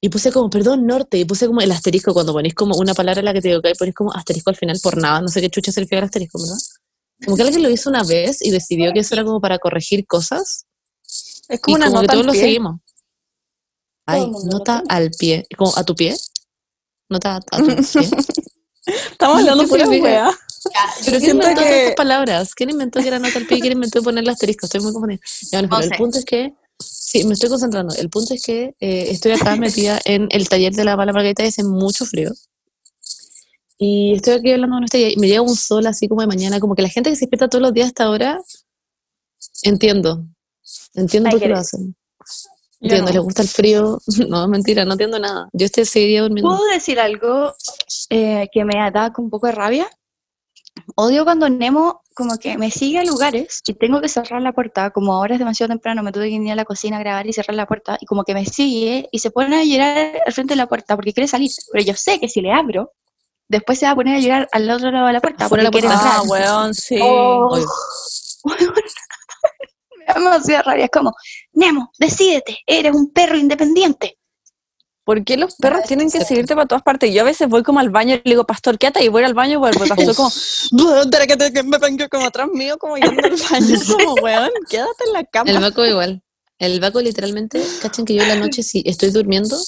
y 0.00 0.08
puse 0.08 0.32
como, 0.32 0.50
perdón, 0.50 0.86
Norte, 0.86 1.18
y 1.18 1.24
puse 1.24 1.46
como 1.46 1.60
el 1.60 1.70
asterisco, 1.70 2.12
cuando 2.12 2.32
ponéis 2.32 2.54
como 2.54 2.76
una 2.76 2.94
palabra 2.94 3.20
en 3.20 3.26
la 3.26 3.32
que 3.32 3.40
te 3.40 3.48
digo 3.48 3.62
que 3.62 3.72
ponéis 3.78 3.94
como 3.94 4.12
asterisco 4.12 4.50
al 4.50 4.56
final 4.56 4.78
por 4.82 4.96
nada, 4.96 5.20
no 5.20 5.28
sé 5.28 5.40
qué 5.40 5.48
chucha 5.50 5.70
significa 5.70 5.98
el 5.98 6.04
asterisco, 6.04 6.40
¿verdad? 6.40 6.58
Como 7.24 7.36
que 7.36 7.42
alguien 7.42 7.62
lo 7.62 7.70
hizo 7.70 7.88
una 7.88 8.02
vez 8.02 8.42
y 8.42 8.50
decidió 8.50 8.92
que 8.92 9.00
eso 9.00 9.14
era 9.14 9.24
como 9.24 9.40
para 9.40 9.58
corregir 9.60 10.04
cosas, 10.06 10.66
Es 11.48 11.60
y 11.60 11.62
como 11.62 11.76
una 11.76 11.86
como 11.86 12.00
que 12.00 12.06
nota 12.06 12.12
todos 12.14 12.22
al 12.22 12.26
lo 12.26 12.32
pie. 12.32 12.40
seguimos. 12.42 12.80
Todo 14.04 14.16
Ay, 14.16 14.20
lo 14.32 14.44
nota 14.58 14.82
al 14.88 15.10
pie, 15.12 15.46
como 15.56 15.72
a 15.76 15.84
tu 15.84 15.94
pie, 15.94 16.16
nota 17.08 17.36
a, 17.36 17.36
a 17.36 17.58
tu 17.58 17.66
pie. 17.66 18.08
Estamos 18.86 19.38
hablando 19.40 19.64
¿Qué 19.64 19.68
pura 19.68 19.88
weá. 19.88 20.30
Pero 21.04 21.04
Yo 21.04 21.04
¿quién 21.04 21.20
siento 21.20 21.30
inventó 21.46 21.60
que- 21.60 21.66
todas 21.66 21.80
estas 21.82 21.94
palabras? 21.96 22.54
¿Quién 22.54 22.70
inventó 22.70 23.00
que 23.00 23.08
era 23.08 23.18
nota 23.18 23.38
al 23.38 23.46
pie? 23.46 23.60
¿Quién 23.60 23.72
inventó 23.72 24.02
poner 24.02 24.22
el 24.22 24.30
asterisco? 24.30 24.66
Estoy 24.66 24.80
muy 24.80 24.92
confundida. 24.92 25.20
Ya, 25.50 25.60
pero 25.62 25.78
el 25.82 25.90
punto 25.90 26.18
es 26.18 26.24
que, 26.24 26.54
sí, 26.78 27.24
me 27.24 27.34
estoy 27.34 27.48
concentrando. 27.48 27.94
El 27.96 28.08
punto 28.10 28.32
es 28.34 28.42
que 28.44 28.74
eh, 28.78 29.06
estoy 29.10 29.32
acá 29.32 29.56
metida 29.56 30.00
en 30.04 30.28
el 30.30 30.48
taller 30.48 30.72
de 30.72 30.84
la 30.84 30.96
mala 30.96 31.12
margarita 31.12 31.42
y 31.44 31.48
hace 31.48 31.64
mucho 31.64 32.06
frío. 32.06 32.30
Y 33.78 34.14
estoy 34.14 34.34
aquí 34.34 34.52
hablando 34.52 34.76
con 34.76 34.84
usted 34.84 35.10
y 35.10 35.16
me 35.16 35.26
llega 35.26 35.42
un 35.42 35.56
sol 35.56 35.84
así 35.88 36.06
como 36.06 36.20
de 36.20 36.28
mañana, 36.28 36.60
como 36.60 36.76
que 36.76 36.82
la 36.82 36.88
gente 36.88 37.10
que 37.10 37.16
se 37.16 37.22
despierta 37.22 37.48
todos 37.48 37.62
los 37.62 37.74
días 37.74 37.88
hasta 37.88 38.04
ahora, 38.04 38.40
entiendo. 39.62 40.24
Entiendo 40.94 41.30
por 41.30 41.40
qué 41.40 41.48
lo 41.48 41.58
hacen. 41.58 41.96
Yo 42.82 42.96
Entiendo, 42.96 43.06
no. 43.06 43.12
les 43.12 43.22
gusta 43.22 43.42
el 43.42 43.48
frío. 43.48 43.98
No, 44.28 44.48
mentira, 44.48 44.84
no 44.84 44.92
entiendo 44.92 45.18
nada. 45.18 45.48
Yo 45.52 45.66
este 45.66 45.84
seguiría 45.84 46.22
durmiendo. 46.22 46.50
¿Puedo 46.50 46.68
decir 46.72 46.98
algo 46.98 47.54
eh, 48.10 48.48
que 48.52 48.64
me 48.64 48.74
da 48.90 49.12
con 49.12 49.26
un 49.26 49.30
poco 49.30 49.46
de 49.46 49.52
rabia? 49.52 49.88
Odio 50.96 51.24
cuando 51.24 51.48
Nemo 51.48 52.02
como 52.14 52.38
que 52.38 52.58
me 52.58 52.70
sigue 52.70 52.98
a 52.98 53.04
lugares 53.04 53.60
y 53.66 53.74
tengo 53.74 54.00
que 54.00 54.08
cerrar 54.08 54.42
la 54.42 54.52
puerta, 54.52 54.90
como 54.90 55.14
ahora 55.14 55.34
es 55.34 55.38
demasiado 55.38 55.70
temprano, 55.70 56.02
me 56.02 56.12
tuve 56.12 56.28
que 56.28 56.34
ir 56.34 56.52
a 56.52 56.56
la 56.56 56.64
cocina 56.64 56.96
a 56.96 57.00
grabar 57.00 57.26
y 57.26 57.32
cerrar 57.32 57.54
la 57.54 57.66
puerta, 57.66 57.96
y 58.00 58.06
como 58.06 58.24
que 58.24 58.34
me 58.34 58.44
sigue 58.44 59.08
y 59.10 59.18
se 59.18 59.30
pone 59.30 59.56
a 59.56 59.64
llorar 59.64 60.20
al 60.26 60.32
frente 60.32 60.52
de 60.52 60.56
la 60.56 60.66
puerta 60.66 60.94
porque 60.94 61.12
quiere 61.12 61.28
salir, 61.28 61.50
pero 61.72 61.84
yo 61.84 61.94
sé 61.94 62.18
que 62.20 62.28
si 62.28 62.40
le 62.40 62.52
abro, 62.52 62.92
después 63.48 63.78
se 63.78 63.86
va 63.86 63.92
a 63.92 63.94
poner 63.94 64.16
a 64.16 64.20
llorar 64.20 64.48
al 64.52 64.70
otro 64.70 64.90
lado 64.90 65.06
de 65.06 65.12
la 65.12 65.20
puerta 65.20 65.48
de 65.48 65.62
la 65.62 65.70
puerta. 65.70 65.90
Ah, 65.94 66.22
weón, 66.26 66.74
sí. 66.74 66.98
Oh, 67.00 67.48
Oye. 67.52 67.64
me 70.06 70.14
da 70.14 70.14
demasiada 70.14 70.62
rabia, 70.62 70.84
es 70.84 70.90
como, 70.90 71.14
Nemo, 71.52 71.90
decídete, 71.98 72.58
eres 72.66 72.94
un 72.94 73.12
perro 73.12 73.36
independiente. 73.36 74.18
¿Por 75.04 75.24
qué 75.24 75.36
los 75.36 75.56
perros 75.56 75.82
tienen 75.84 76.10
que 76.10 76.24
seguirte 76.24 76.54
para 76.54 76.66
todas 76.66 76.82
partes? 76.82 77.12
Yo 77.12 77.22
a 77.22 77.24
veces 77.24 77.48
voy 77.48 77.64
como 77.64 77.80
al 77.80 77.90
baño 77.90 78.14
y 78.14 78.18
le 78.18 78.34
digo, 78.34 78.46
pastor, 78.46 78.78
quédate 78.78 79.04
y 79.04 79.08
voy 79.08 79.24
al 79.24 79.34
baño 79.34 79.54
y 79.54 79.56
vuelvo. 79.56 79.82
El 79.82 79.88
pastor 79.88 80.14
como, 80.14 80.28
"Espera 81.02 81.26
que 81.26 81.62
me 81.64 81.78
vengo 81.78 82.08
como 82.08 82.26
atrás 82.26 82.48
mío, 82.52 82.78
como 82.78 82.96
yendo 82.96 83.20
al 83.20 83.36
baño. 83.50 83.76
Como, 83.96 84.14
weón, 84.14 84.50
quédate 84.68 85.04
en 85.06 85.12
la 85.12 85.24
cama. 85.24 85.50
El 85.50 85.58
Baco 85.58 85.84
igual. 85.84 86.22
El 86.58 86.78
Baco 86.78 87.00
literalmente, 87.00 87.60
cachen 87.80 88.04
que 88.04 88.14
yo 88.14 88.22
en 88.22 88.28
la 88.28 88.36
noche 88.36 88.62
si 88.62 88.84
estoy 88.86 89.10
durmiendo 89.10 89.58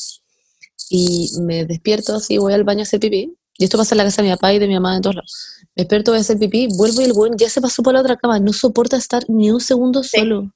y 0.89 1.31
me 1.41 1.65
despierto 1.65 2.15
así, 2.15 2.39
voy 2.39 2.53
al 2.53 2.63
baño 2.63 2.81
a 2.81 2.83
hacer 2.85 3.01
pipí, 3.01 3.37
y 3.59 3.65
esto 3.65 3.79
pasa 3.79 3.95
en 3.95 3.99
la 3.99 4.05
casa 4.05 4.23
de 4.23 4.29
mi 4.29 4.35
papá 4.35 4.53
y 4.53 4.59
de 4.59 4.67
mi 4.69 4.75
mamá 4.75 4.97
en 4.97 5.03
todos 5.03 5.17
lados. 5.17 5.47
Me 5.77 5.83
despierto, 5.83 6.11
voy 6.13 6.19
a 6.19 6.21
hacer 6.21 6.39
pipí, 6.39 6.69
vuelvo 6.77 7.01
y 7.01 7.05
el 7.05 7.13
weón 7.13 7.37
ya 7.37 7.49
se 7.49 7.61
pasó 7.61 7.83
por 7.83 7.95
la 7.95 8.01
otra 8.01 8.17
cama, 8.17 8.39
no 8.41 8.53
soporta 8.53 8.97
estar 8.97 9.25
ni 9.29 9.51
un 9.51 9.61
segundo 9.61 10.03
solo. 10.05 10.51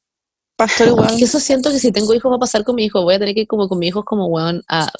Pastor 0.56 0.88
igual. 0.88 1.18
Y 1.18 1.22
eso 1.24 1.38
siento 1.40 1.70
que 1.70 1.78
si 1.78 1.92
tengo 1.92 2.12
hijos 2.14 2.30
va 2.32 2.36
a 2.36 2.40
pasar 2.40 2.64
con 2.64 2.74
mi 2.74 2.84
hijo, 2.84 3.02
voy 3.02 3.14
a 3.14 3.18
tener 3.18 3.34
que 3.34 3.42
ir 3.42 3.46
como 3.46 3.68
con 3.68 3.78
mi 3.78 3.88
hijo 3.88 4.04
como 4.04 4.26
weón 4.26 4.62
a 4.68 4.90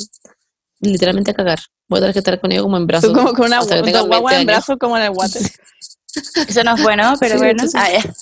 literalmente 0.81 1.33
a 1.33 1.35
cagar. 1.35 1.59
Voy 1.89 1.99
a 1.99 2.01
tener 2.03 2.13
que 2.13 2.19
estar 2.21 2.41
con 2.41 2.53
ellos 2.53 2.63
como 2.65 2.77
en 2.77 2.87
brazos. 2.87 3.13
Como 3.13 3.33
con 3.33 3.47
una 3.47 3.59
hasta 3.59 3.75
que 3.77 3.81
gu- 3.83 3.85
tengan 3.87 4.03
dos 4.03 4.09
guaguas 4.09 4.35
20 4.35 4.43
en 4.43 4.49
años. 4.51 4.67
brazo 4.67 4.79
como 4.79 4.97
en 4.97 5.03
el 5.05 5.11
water. 5.11 5.43
Eso 6.49 6.65
no 6.65 6.75
es 6.77 6.83
bueno, 6.83 7.15
pero 7.21 7.35
Sí, 7.35 7.39
bueno. 7.39 7.65
Ah, 7.75 7.89
ya. 7.93 8.15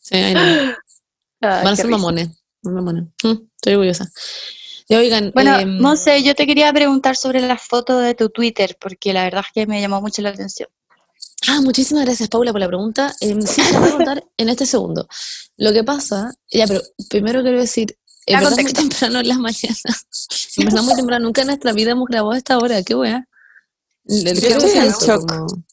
Sí, 0.00 0.14
ay, 0.16 0.34
no. 0.34 0.40
Ay, 1.40 1.64
Van 1.64 1.66
a 1.68 1.76
ser 1.76 1.86
mamones. 1.88 2.28
mamones. 2.62 3.04
Mm, 3.22 3.32
estoy 3.56 3.72
orgullosa. 3.74 4.10
Ya 4.88 4.98
oigan, 4.98 5.32
Bueno, 5.34 5.64
no 5.66 5.96
sé, 5.96 6.22
yo 6.22 6.34
te 6.34 6.46
quería 6.46 6.72
preguntar 6.72 7.14
sobre 7.16 7.40
la 7.40 7.58
foto 7.58 7.98
de 7.98 8.14
tu 8.14 8.30
Twitter, 8.30 8.76
porque 8.80 9.12
la 9.12 9.24
verdad 9.24 9.42
es 9.46 9.52
que 9.52 9.66
me 9.66 9.80
llamó 9.80 10.00
mucho 10.00 10.22
la 10.22 10.30
atención. 10.30 10.68
Ah, 11.46 11.60
muchísimas 11.60 12.04
gracias, 12.04 12.28
Paula, 12.28 12.52
por 12.52 12.60
la 12.60 12.68
pregunta. 12.68 13.14
Em, 13.20 13.40
sí, 13.42 13.62
te 13.70 13.78
voy 13.78 13.88
a 13.88 13.92
contar 13.96 14.24
en 14.36 14.48
este 14.48 14.64
segundo. 14.66 15.06
Lo 15.56 15.72
que 15.72 15.84
pasa, 15.84 16.32
ya, 16.50 16.66
pero 16.66 16.80
primero 17.10 17.42
quiero 17.42 17.58
decir, 17.60 17.96
en 18.26 18.40
verdad 18.40 18.56
muy 18.62 18.72
temprano 18.72 19.20
en 19.20 19.28
la 19.28 19.38
mañana. 19.38 19.76
En 20.56 20.64
verdad 20.64 20.82
muy 20.82 20.94
temprano, 20.94 21.24
nunca 21.26 21.42
en 21.42 21.46
nuestra 21.48 21.72
vida 21.72 21.90
hemos 21.92 22.06
grabado 22.08 22.32
a 22.32 22.38
esta 22.38 22.58
hora, 22.58 22.82
qué 22.82 22.94
wea. 22.94 23.26
Decir 24.04 24.52
en 24.52 24.84
eso, 24.84 25.06
shock. 25.06 25.28
como- 25.30 25.64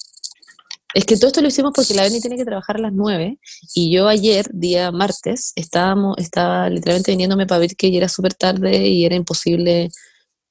Es 0.96 1.04
que 1.04 1.18
todo 1.18 1.28
esto 1.28 1.42
lo 1.42 1.50
hicimos 1.50 1.74
porque 1.76 1.94
la 1.94 2.04
Beni 2.04 2.22
tiene 2.22 2.38
que 2.38 2.46
trabajar 2.46 2.78
a 2.78 2.80
las 2.80 2.94
9 2.94 3.38
y 3.74 3.92
yo 3.92 4.08
ayer, 4.08 4.50
día 4.54 4.94
martes, 4.94 5.52
estábamos, 5.58 6.16
estaba 6.18 6.70
literalmente 6.70 7.12
viniéndome 7.12 7.46
para 7.46 7.60
ver 7.60 7.76
que 7.76 7.92
ya 7.92 7.98
era 7.98 8.08
súper 8.08 8.34
tarde 8.34 8.88
y 8.88 9.04
era 9.04 9.14
imposible 9.14 9.92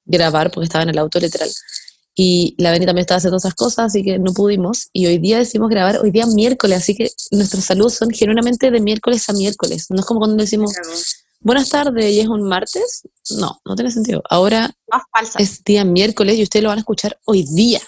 grabar 0.05 0.51
porque 0.51 0.65
estaba 0.65 0.83
en 0.83 0.89
el 0.89 0.99
auto 0.99 1.19
literal. 1.19 1.49
Y 2.13 2.53
la 2.59 2.69
Beni 2.69 2.85
también 2.85 3.01
estaba 3.01 3.17
haciendo 3.17 3.37
esas 3.37 3.55
cosas, 3.55 3.87
así 3.87 4.03
que 4.03 4.19
no 4.19 4.33
pudimos. 4.33 4.89
Y 4.93 5.07
hoy 5.07 5.17
día 5.17 5.39
decidimos 5.39 5.71
grabar, 5.71 5.97
hoy 5.97 6.11
día 6.11 6.27
miércoles, 6.27 6.77
así 6.77 6.95
que 6.95 7.09
nuestros 7.31 7.63
saludos 7.63 7.95
son 7.95 8.11
genuinamente 8.11 8.69
de 8.69 8.79
miércoles 8.79 9.27
a 9.27 9.33
miércoles. 9.33 9.87
No 9.89 10.01
es 10.01 10.05
como 10.05 10.19
cuando 10.19 10.37
decimos 10.37 10.73
buenas 11.39 11.69
tardes 11.69 12.13
y 12.13 12.19
es 12.19 12.27
un 12.27 12.43
martes. 12.43 13.01
No, 13.31 13.59
no 13.65 13.75
tiene 13.75 13.89
sentido. 13.89 14.21
Ahora 14.29 14.71
es 15.39 15.63
día 15.63 15.83
miércoles 15.85 16.37
y 16.37 16.43
ustedes 16.43 16.61
lo 16.61 16.69
van 16.69 16.77
a 16.77 16.81
escuchar 16.81 17.17
hoy 17.25 17.47
día. 17.51 17.81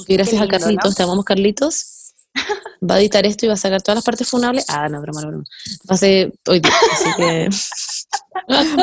Porque 0.00 0.14
gracias 0.14 0.40
lindo, 0.40 0.56
a 0.56 0.58
Carlitos, 0.58 0.90
¿no? 0.90 0.94
te 0.94 1.02
amamos 1.02 1.24
Carlitos, 1.24 2.14
va 2.88 2.94
a 2.96 3.00
editar 3.00 3.26
esto 3.26 3.46
y 3.46 3.48
va 3.48 3.54
a 3.54 3.58
sacar 3.58 3.82
todas 3.82 3.96
las 3.96 4.04
partes 4.04 4.28
funables. 4.28 4.64
Ah, 4.68 4.88
no, 4.88 5.00
broma, 5.00 5.20
no, 5.22 5.28
broma. 5.28 5.44
Va 5.90 5.94
a 5.94 5.98
ser 5.98 6.32
hoy 6.46 6.60
día, 6.60 6.72
así 6.92 7.08
que... 7.16 7.48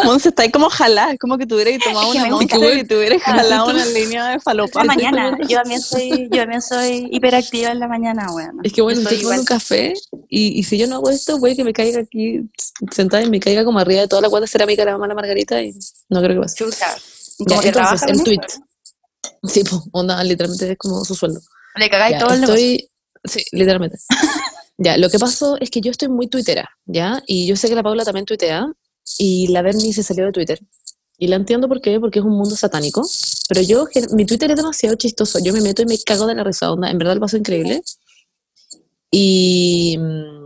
Monse 0.06 0.30
está 0.30 0.44
ahí 0.44 0.52
como 0.52 0.70
jalada, 0.70 1.14
es 1.14 1.20
como 1.20 1.38
que 1.38 1.46
tuviera 1.46 1.72
que 1.72 1.80
tomar 1.80 2.06
Es 2.06 2.12
que 2.12 2.18
una 2.20 2.30
gusta. 2.30 2.58
y 2.58 2.84
tuviera 2.84 3.20
jalado 3.20 3.72
una 3.72 3.86
línea 3.86 4.28
de 4.30 4.40
falopa. 4.40 4.82
La 4.84 4.94
mañana, 4.94 5.38
yo 5.48 5.58
también 5.58 5.82
soy, 5.82 6.30
yo 6.32 6.42
también 6.42 6.62
soy 6.62 7.08
hiperactiva 7.12 7.72
en 7.72 7.80
la 7.80 7.88
mañana, 7.88 8.28
weón. 8.34 8.60
Es 8.64 8.74
que 8.74 8.82
bueno, 8.82 9.00
Yo 9.02 9.04
estoy 9.04 9.22
tomando 9.24 9.42
un 9.42 9.46
café 9.46 9.94
y, 10.30 10.60
y 10.60 10.64
si 10.64 10.78
yo 10.78 10.88
no 10.88 10.96
hago 10.96 11.10
esto, 11.10 11.40
puede 11.40 11.56
que 11.56 11.64
me 11.64 11.74
caiga 11.74 12.02
aquí 12.02 12.42
sentada 12.92 13.24
y 13.24 13.30
me 13.30 13.40
caiga 13.40 13.64
como 13.66 13.80
arriba 13.80 14.02
de 14.02 14.08
toda 14.08 14.22
la 14.22 14.30
cuota 14.30 14.48
cerámica 14.48 14.84
de 14.86 14.92
la 14.92 14.98
mala 14.98 15.16
margarita 15.16 15.62
y 15.62 15.74
no 16.10 16.22
creo 16.22 16.36
que 16.36 16.42
pase. 16.42 16.58
Chuta. 16.58 16.78
Ya, 16.78 17.46
Como 17.46 17.62
que 17.62 17.68
entonces, 17.70 17.72
trabaja 17.74 18.06
el 18.08 18.16
con 18.16 18.24
tweet. 18.24 18.40
pues, 19.42 19.64
onda, 19.92 20.24
literalmente 20.24 20.72
es 20.72 20.78
como 20.78 21.04
su 21.06 21.16
sueldo. 21.16 21.40
Le 21.76 21.90
cagáis 21.90 22.14
Ya, 22.14 22.20
todo 22.20 22.34
el 22.34 22.42
negocio. 22.42 22.66
estoy, 22.66 22.90
sí, 23.26 23.44
literalmente. 23.52 23.98
ya, 24.78 24.98
lo 24.98 25.10
que 25.10 25.20
pasó 25.20 25.58
es 25.60 25.70
que 25.70 25.82
yo 25.82 25.92
estoy 25.92 26.10
muy 26.10 26.28
tuitera, 26.28 26.70
¿ya? 26.86 27.22
Y 27.28 27.48
yo 27.48 27.56
sé 27.56 27.70
que 27.70 27.76
la 27.76 27.84
Paula 27.84 28.04
también 28.04 28.26
tuitea 28.26 28.68
y 29.20 29.48
la 29.48 29.62
Bernie 29.62 29.94
se 29.94 30.04
salió 30.04 30.26
de 30.26 30.32
Twitter. 30.32 30.60
Y 31.20 31.28
la 31.28 31.36
entiendo 31.36 31.68
por 31.68 31.82
qué, 31.82 32.00
porque 32.00 32.20
es 32.20 32.26
un 32.26 32.38
mundo 32.38 32.56
satánico. 32.56 33.02
Pero 33.50 33.62
yo, 33.62 33.88
mi 34.12 34.26
Twitter 34.26 34.52
es 34.52 34.58
demasiado 34.58 34.96
chistoso. 34.96 35.40
Yo 35.44 35.52
me 35.52 35.62
meto 35.62 35.82
y 35.82 35.86
me 35.86 35.98
cago 35.98 36.28
de 36.28 36.36
la 36.36 36.44
risa, 36.44 36.72
onda. 36.72 36.92
En 36.92 36.98
verdad 37.00 37.16
el 37.16 37.20
paso 37.20 37.38
increíble. 37.38 37.82
Y, 39.10 39.98
mm, 39.98 40.37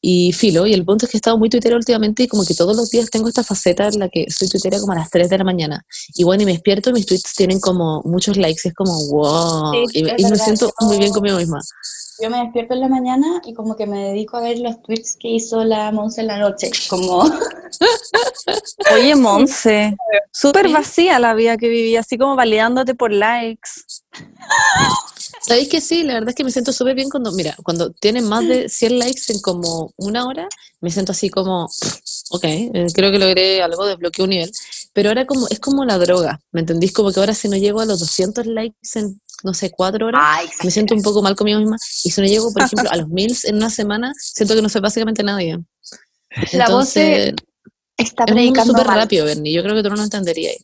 y 0.00 0.32
filo, 0.32 0.66
y 0.66 0.74
el 0.74 0.84
punto 0.84 1.06
es 1.06 1.10
que 1.10 1.16
he 1.16 1.18
estado 1.18 1.38
muy 1.38 1.48
tuitera 1.48 1.76
últimamente 1.76 2.22
y 2.22 2.28
como 2.28 2.44
que 2.44 2.54
todos 2.54 2.76
los 2.76 2.90
días 2.90 3.10
tengo 3.10 3.28
esta 3.28 3.42
faceta 3.42 3.88
en 3.88 3.98
la 3.98 4.08
que 4.08 4.26
soy 4.30 4.48
tuitera 4.48 4.78
como 4.78 4.92
a 4.92 4.96
las 4.96 5.10
3 5.10 5.28
de 5.28 5.38
la 5.38 5.44
mañana. 5.44 5.84
Y 6.14 6.24
bueno, 6.24 6.42
y 6.42 6.46
me 6.46 6.52
despierto 6.52 6.90
y 6.90 6.92
mis 6.92 7.06
tweets 7.06 7.34
tienen 7.34 7.60
como 7.60 8.02
muchos 8.04 8.36
likes 8.36 8.60
y 8.64 8.68
es 8.68 8.74
como 8.74 8.92
wow. 9.08 9.72
Sí, 9.88 9.98
y 9.98 10.02
me, 10.04 10.14
y 10.16 10.24
siento 10.38 10.72
muy 10.80 10.98
bien 10.98 11.12
conmigo 11.12 11.38
misma. 11.38 11.60
Yo 12.22 12.30
me 12.30 12.38
despierto 12.38 12.74
en 12.74 12.80
la 12.80 12.88
mañana 12.88 13.42
y 13.44 13.52
como 13.52 13.76
que 13.76 13.86
me 13.86 14.08
dedico 14.08 14.36
a 14.36 14.40
ver 14.40 14.58
los 14.58 14.82
tweets 14.82 15.16
que 15.18 15.28
hizo 15.28 15.64
la 15.64 15.92
Monse 15.92 16.22
en 16.22 16.28
la 16.28 16.38
noche. 16.38 16.70
Como, 16.88 17.24
Oye, 18.94 19.14
Monse, 19.16 19.96
súper 20.32 20.68
vacía 20.70 21.18
la 21.18 21.34
vida 21.34 21.56
que 21.56 21.68
vivía, 21.68 22.00
así 22.00 22.16
como 22.16 22.36
validándote 22.36 22.94
por 22.94 23.12
likes. 23.12 23.70
¿Sabéis 25.42 25.68
que 25.68 25.80
sí? 25.80 26.02
La 26.02 26.14
verdad 26.14 26.30
es 26.30 26.34
que 26.34 26.44
me 26.44 26.50
siento 26.50 26.72
súper 26.72 26.94
bien 26.94 27.10
cuando, 27.10 27.30
mira, 27.32 27.54
cuando 27.62 27.90
tienen 27.90 28.28
más 28.28 28.46
de 28.48 28.68
100 28.68 28.98
likes 28.98 29.22
en 29.28 29.40
como 29.40 29.92
una 29.96 30.26
hora, 30.26 30.48
me 30.80 30.90
siento 30.90 31.12
así 31.12 31.30
como, 31.30 31.68
ok, 32.30 32.44
eh, 32.44 32.86
creo 32.94 33.12
que 33.12 33.18
logré 33.18 33.62
algo, 33.62 33.86
desbloqueé 33.86 34.24
un 34.24 34.30
nivel. 34.30 34.52
Pero 34.92 35.10
ahora 35.10 35.26
como, 35.26 35.46
es 35.48 35.60
como 35.60 35.84
la 35.84 35.98
droga, 35.98 36.40
¿me 36.52 36.60
entendís? 36.60 36.92
Como 36.92 37.12
que 37.12 37.20
ahora 37.20 37.34
si 37.34 37.48
no 37.48 37.56
llego 37.56 37.80
a 37.80 37.86
los 37.86 38.00
200 38.00 38.46
likes 38.46 38.76
en, 38.94 39.20
no 39.42 39.54
sé, 39.54 39.70
cuatro 39.70 40.06
horas, 40.06 40.20
ay, 40.24 40.48
me 40.64 40.70
siento 40.70 40.94
un 40.94 41.02
poco 41.02 41.22
mal 41.22 41.36
conmigo 41.36 41.58
misma. 41.60 41.76
Y 42.04 42.10
si 42.10 42.20
no 42.20 42.26
llego, 42.26 42.52
por 42.52 42.62
ejemplo, 42.64 42.90
a 42.90 42.96
los 42.96 43.08
mils 43.08 43.44
en 43.44 43.56
una 43.56 43.70
semana, 43.70 44.12
siento 44.18 44.54
que 44.54 44.62
no 44.62 44.68
soy 44.68 44.80
básicamente 44.80 45.22
nadie. 45.22 45.58
La 46.52 46.64
Entonces, 46.64 47.34
está 47.96 48.24
es 48.24 48.30
un 48.30 48.36
mundo 48.36 48.52
predicando 48.52 48.72
súper 48.72 48.86
rápido, 48.86 49.24
Bernie. 49.26 49.52
Yo 49.54 49.62
creo 49.62 49.74
que 49.74 49.82
tú 49.82 49.90
no 49.90 49.96
lo 49.96 50.02
entenderías. 50.02 50.56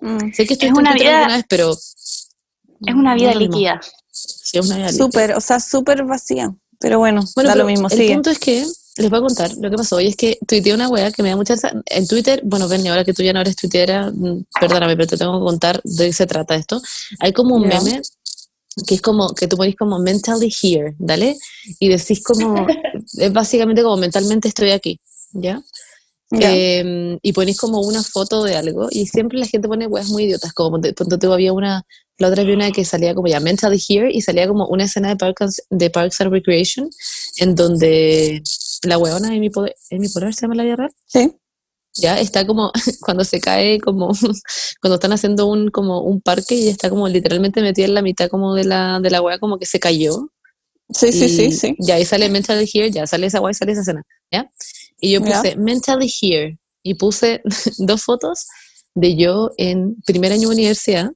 Mm, 0.00 0.32
Sé 0.32 0.46
que 0.46 0.54
estoy 0.54 0.68
Es 0.68 0.74
una 0.74 0.92
vida- 0.94 1.26
vez, 1.28 1.44
pero... 1.48 1.72
Es 1.72 2.94
una 2.94 3.14
no 3.14 3.20
vida 3.20 3.34
líquida. 3.34 3.80
Sí, 4.10 4.58
es 4.58 4.66
una 4.66 4.76
vida 4.76 4.86
líquida. 4.90 5.04
Súper, 5.04 5.32
o 5.34 5.40
sea, 5.40 5.60
súper 5.60 6.04
vacía. 6.04 6.54
Pero 6.78 6.98
bueno, 6.98 7.22
Bueno, 7.34 7.48
da 7.48 7.54
pero 7.54 7.64
lo 7.64 7.70
mismo, 7.70 7.88
el 7.88 7.96
sigue. 7.96 8.12
punto 8.14 8.30
es 8.30 8.38
que 8.38 8.66
les 8.96 9.10
voy 9.10 9.18
a 9.18 9.22
contar 9.22 9.50
lo 9.58 9.70
que 9.70 9.76
pasó. 9.76 10.00
Y 10.00 10.08
es 10.08 10.16
que 10.16 10.38
tuiteé 10.46 10.74
una 10.74 10.88
wea 10.88 11.10
que 11.10 11.22
me 11.22 11.30
da 11.30 11.36
mucha. 11.36 11.54
En 11.86 12.06
Twitter, 12.06 12.40
bueno, 12.44 12.68
Bernie, 12.68 12.90
ahora 12.90 13.04
que 13.04 13.12
tú 13.12 13.22
ya 13.22 13.32
no 13.32 13.40
eres 13.40 13.56
tuitera, 13.56 14.10
mm, 14.12 14.44
perdóname, 14.60 14.96
pero 14.96 15.08
te 15.08 15.16
tengo 15.16 15.38
que 15.38 15.44
contar 15.44 15.80
de 15.82 16.06
qué 16.06 16.12
se 16.12 16.26
trata 16.26 16.54
esto. 16.54 16.80
Hay 17.20 17.32
como 17.32 17.56
un 17.56 17.68
Ya. 17.68 17.80
meme 17.80 18.02
que 18.86 18.96
es 18.96 19.02
como 19.02 19.34
que 19.34 19.46
tú 19.46 19.56
ponís 19.56 19.76
como 19.76 19.98
mentally 20.00 20.52
here, 20.62 20.94
¿dale? 20.98 21.36
Y 21.78 21.88
decís 21.88 22.22
como, 22.22 22.66
es 23.18 23.32
básicamente 23.32 23.82
como 23.82 23.96
mentalmente 23.96 24.48
estoy 24.48 24.70
aquí, 24.70 25.00
¿ya? 25.32 25.62
Ya. 26.30 26.52
Eh, 26.52 27.18
y 27.22 27.32
ponís 27.32 27.56
como 27.56 27.80
una 27.82 28.02
foto 28.02 28.42
de 28.42 28.56
algo 28.56 28.88
y 28.90 29.06
siempre 29.06 29.38
la 29.38 29.46
gente 29.46 29.68
pone 29.68 29.86
weas 29.86 30.08
muy 30.08 30.24
idiotas, 30.24 30.52
como 30.52 30.80
pronto 30.80 31.18
te 31.18 31.26
había 31.28 31.52
una, 31.52 31.84
la 32.18 32.28
otra 32.28 32.42
vi 32.42 32.52
una 32.52 32.72
que 32.72 32.84
salía 32.84 33.14
como 33.14 33.28
ya 33.28 33.38
mentally 33.38 33.80
here 33.88 34.10
y 34.12 34.20
salía 34.22 34.48
como 34.48 34.66
una 34.66 34.84
escena 34.84 35.10
de 35.10 35.16
Parks, 35.16 35.62
de 35.70 35.90
Parks 35.90 36.20
and 36.22 36.32
Recreation 36.32 36.90
en 37.36 37.54
donde 37.54 38.42
la 38.84 38.98
weona 38.98 39.28
Amy 39.28 39.50
Poehler, 39.50 39.74
Amy 39.90 40.08
Poehler 40.08 40.34
se 40.34 40.42
llama 40.42 40.54
la 40.56 40.64
vida 40.64 40.76
real, 40.76 40.92
Sí. 41.06 41.32
ya 41.94 42.18
está 42.20 42.46
como 42.46 42.72
cuando 43.00 43.24
se 43.24 43.40
cae 43.40 43.80
como 43.80 44.08
cuando 44.80 44.94
están 44.96 45.12
haciendo 45.12 45.46
un 45.46 45.70
como 45.70 46.02
un 46.02 46.20
parque 46.20 46.54
y 46.54 46.68
está 46.68 46.90
como 46.90 47.08
literalmente 47.08 47.62
metida 47.62 47.86
en 47.86 47.94
la 47.94 48.02
mitad 48.02 48.28
como 48.28 48.54
de 48.54 48.64
la 48.64 49.00
de 49.00 49.10
la 49.10 49.22
wea 49.22 49.38
como 49.38 49.58
que 49.58 49.66
se 49.66 49.78
cayó 49.80 50.28
Sí, 50.90 51.12
sí, 51.12 51.28
sí, 51.30 51.44
y 51.46 51.52
sí. 51.52 51.76
Ya 51.78 51.94
ahí 51.94 52.04
sale 52.04 52.28
Mentally 52.28 52.68
Here, 52.72 52.90
ya 52.90 53.06
sale 53.06 53.26
esa 53.28 53.38
guay, 53.38 53.54
sale 53.54 53.72
esa 53.72 53.80
escena, 53.80 54.02
¿ya? 54.30 54.50
Y 55.00 55.12
yo 55.12 55.22
puse 55.22 55.56
Mentally 55.56 56.12
Here 56.20 56.58
y 56.82 56.94
puse 56.94 57.40
dos 57.78 58.02
fotos 58.02 58.44
de 58.94 59.16
yo 59.16 59.50
en 59.56 59.96
primer 60.04 60.30
año 60.32 60.48
de 60.50 60.54
universidad, 60.54 61.10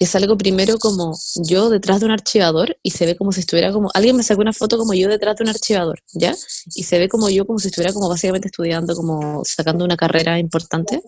que 0.00 0.06
salgo 0.06 0.38
primero 0.38 0.78
como 0.78 1.12
yo 1.34 1.68
detrás 1.68 2.00
de 2.00 2.06
un 2.06 2.12
archivador 2.12 2.74
y 2.82 2.92
se 2.92 3.04
ve 3.04 3.16
como 3.16 3.32
si 3.32 3.40
estuviera 3.40 3.70
como, 3.70 3.90
alguien 3.92 4.16
me 4.16 4.22
sacó 4.22 4.40
una 4.40 4.54
foto 4.54 4.78
como 4.78 4.94
yo 4.94 5.08
detrás 5.08 5.36
de 5.36 5.44
un 5.44 5.50
archivador, 5.50 6.00
¿ya? 6.14 6.34
Y 6.74 6.84
se 6.84 6.98
ve 6.98 7.06
como 7.10 7.28
yo 7.28 7.46
como 7.46 7.58
si 7.58 7.68
estuviera 7.68 7.92
como 7.92 8.08
básicamente 8.08 8.48
estudiando, 8.48 8.96
como 8.96 9.42
sacando 9.44 9.84
una 9.84 9.98
carrera 9.98 10.38
importante 10.38 11.02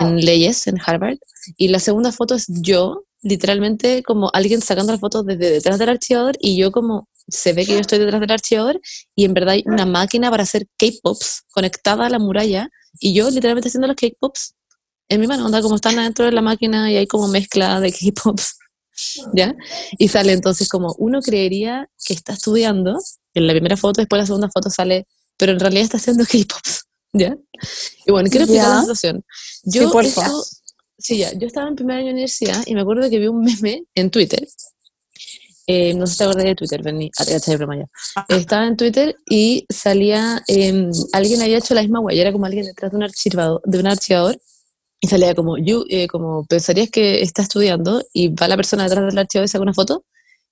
en 0.00 0.24
leyes 0.24 0.66
en 0.68 0.78
Harvard. 0.80 1.18
Y 1.58 1.68
la 1.68 1.80
segunda 1.80 2.10
foto 2.10 2.34
es 2.34 2.46
yo, 2.48 3.04
literalmente 3.20 4.02
como 4.02 4.30
alguien 4.32 4.62
sacando 4.62 4.92
la 4.92 4.98
foto 4.98 5.22
desde 5.22 5.50
detrás 5.50 5.78
del 5.78 5.90
archivador 5.90 6.34
y 6.40 6.56
yo 6.56 6.72
como 6.72 7.10
se 7.28 7.52
ve 7.52 7.66
que 7.66 7.74
yo 7.74 7.80
estoy 7.80 7.98
detrás 7.98 8.22
del 8.22 8.30
archivador 8.30 8.80
y 9.14 9.26
en 9.26 9.34
verdad 9.34 9.52
hay 9.52 9.64
una 9.66 9.84
máquina 9.84 10.30
para 10.30 10.44
hacer 10.44 10.66
K-Pops 10.78 11.42
conectada 11.50 12.06
a 12.06 12.08
la 12.08 12.18
muralla 12.18 12.70
y 13.00 13.12
yo 13.12 13.28
literalmente 13.28 13.68
haciendo 13.68 13.86
los 13.86 13.96
K-Pops 13.96 14.54
en 15.08 15.20
mi 15.20 15.26
mano, 15.26 15.46
onda 15.46 15.62
como 15.62 15.76
están 15.76 15.98
adentro 15.98 16.24
de 16.24 16.32
la 16.32 16.42
máquina 16.42 16.90
y 16.92 16.96
hay 16.96 17.06
como 17.06 17.28
mezcla 17.28 17.80
de 17.80 17.92
K-Pops. 17.92 18.58
¿Ya? 19.34 19.54
Y 19.96 20.08
sale 20.08 20.32
entonces 20.32 20.68
como 20.68 20.94
uno 20.98 21.20
creería 21.20 21.88
que 22.04 22.14
está 22.14 22.32
estudiando, 22.32 22.98
en 23.34 23.46
la 23.46 23.52
primera 23.52 23.76
foto, 23.76 24.00
después 24.00 24.20
la 24.20 24.26
segunda 24.26 24.50
foto 24.50 24.70
sale, 24.70 25.06
pero 25.36 25.52
en 25.52 25.60
realidad 25.60 25.84
está 25.84 25.98
haciendo 25.98 26.24
K-Pops, 26.24 26.84
¿ya? 27.12 27.36
Y 28.06 28.10
bueno, 28.10 28.28
quiero 28.28 28.44
explicar 28.44 28.68
la 28.70 28.80
situación. 28.80 29.24
Yo 29.64 29.82
Sí, 29.86 29.88
porfa. 29.92 30.22
esto- 30.22 30.44
sí, 30.98 31.18
ya, 31.18 31.32
yo 31.32 31.46
estaba 31.46 31.68
en 31.68 31.76
primer 31.76 31.96
año 31.98 32.06
de 32.06 32.12
universidad 32.12 32.62
y 32.66 32.74
me 32.74 32.80
acuerdo 32.80 33.08
que 33.08 33.18
vi 33.18 33.28
un 33.28 33.42
meme 33.44 33.84
en 33.94 34.10
Twitter. 34.10 34.46
Eh, 35.70 35.92
no 35.94 36.06
sé 36.06 36.12
si 36.14 36.18
te 36.18 36.24
acuerdas 36.24 36.44
de 36.44 36.54
Twitter, 36.54 36.82
Berni. 36.82 37.10
Ah. 38.16 38.24
Estaba 38.28 38.66
en 38.66 38.76
Twitter 38.76 39.14
y 39.28 39.66
salía, 39.68 40.42
eh, 40.48 40.90
alguien 41.12 41.42
había 41.42 41.58
hecho 41.58 41.74
la 41.74 41.82
misma 41.82 42.00
huella, 42.00 42.22
era 42.22 42.32
como 42.32 42.46
alguien 42.46 42.64
detrás 42.64 42.90
de 42.90 42.96
un 42.96 43.02
archivador, 43.02 43.60
de 43.64 43.78
un 43.78 43.86
archivador 43.86 44.40
y 45.00 45.08
salía 45.08 45.34
como, 45.34 45.56
you, 45.58 45.84
eh, 45.88 46.08
como 46.08 46.44
pensarías 46.46 46.90
que 46.90 47.22
está 47.22 47.42
estudiando 47.42 48.02
y 48.12 48.28
va 48.28 48.48
la 48.48 48.56
persona 48.56 48.84
detrás 48.84 49.06
del 49.06 49.18
archivador 49.18 49.46
y 49.46 49.48
saca 49.48 49.62
una 49.62 49.74
foto 49.74 50.04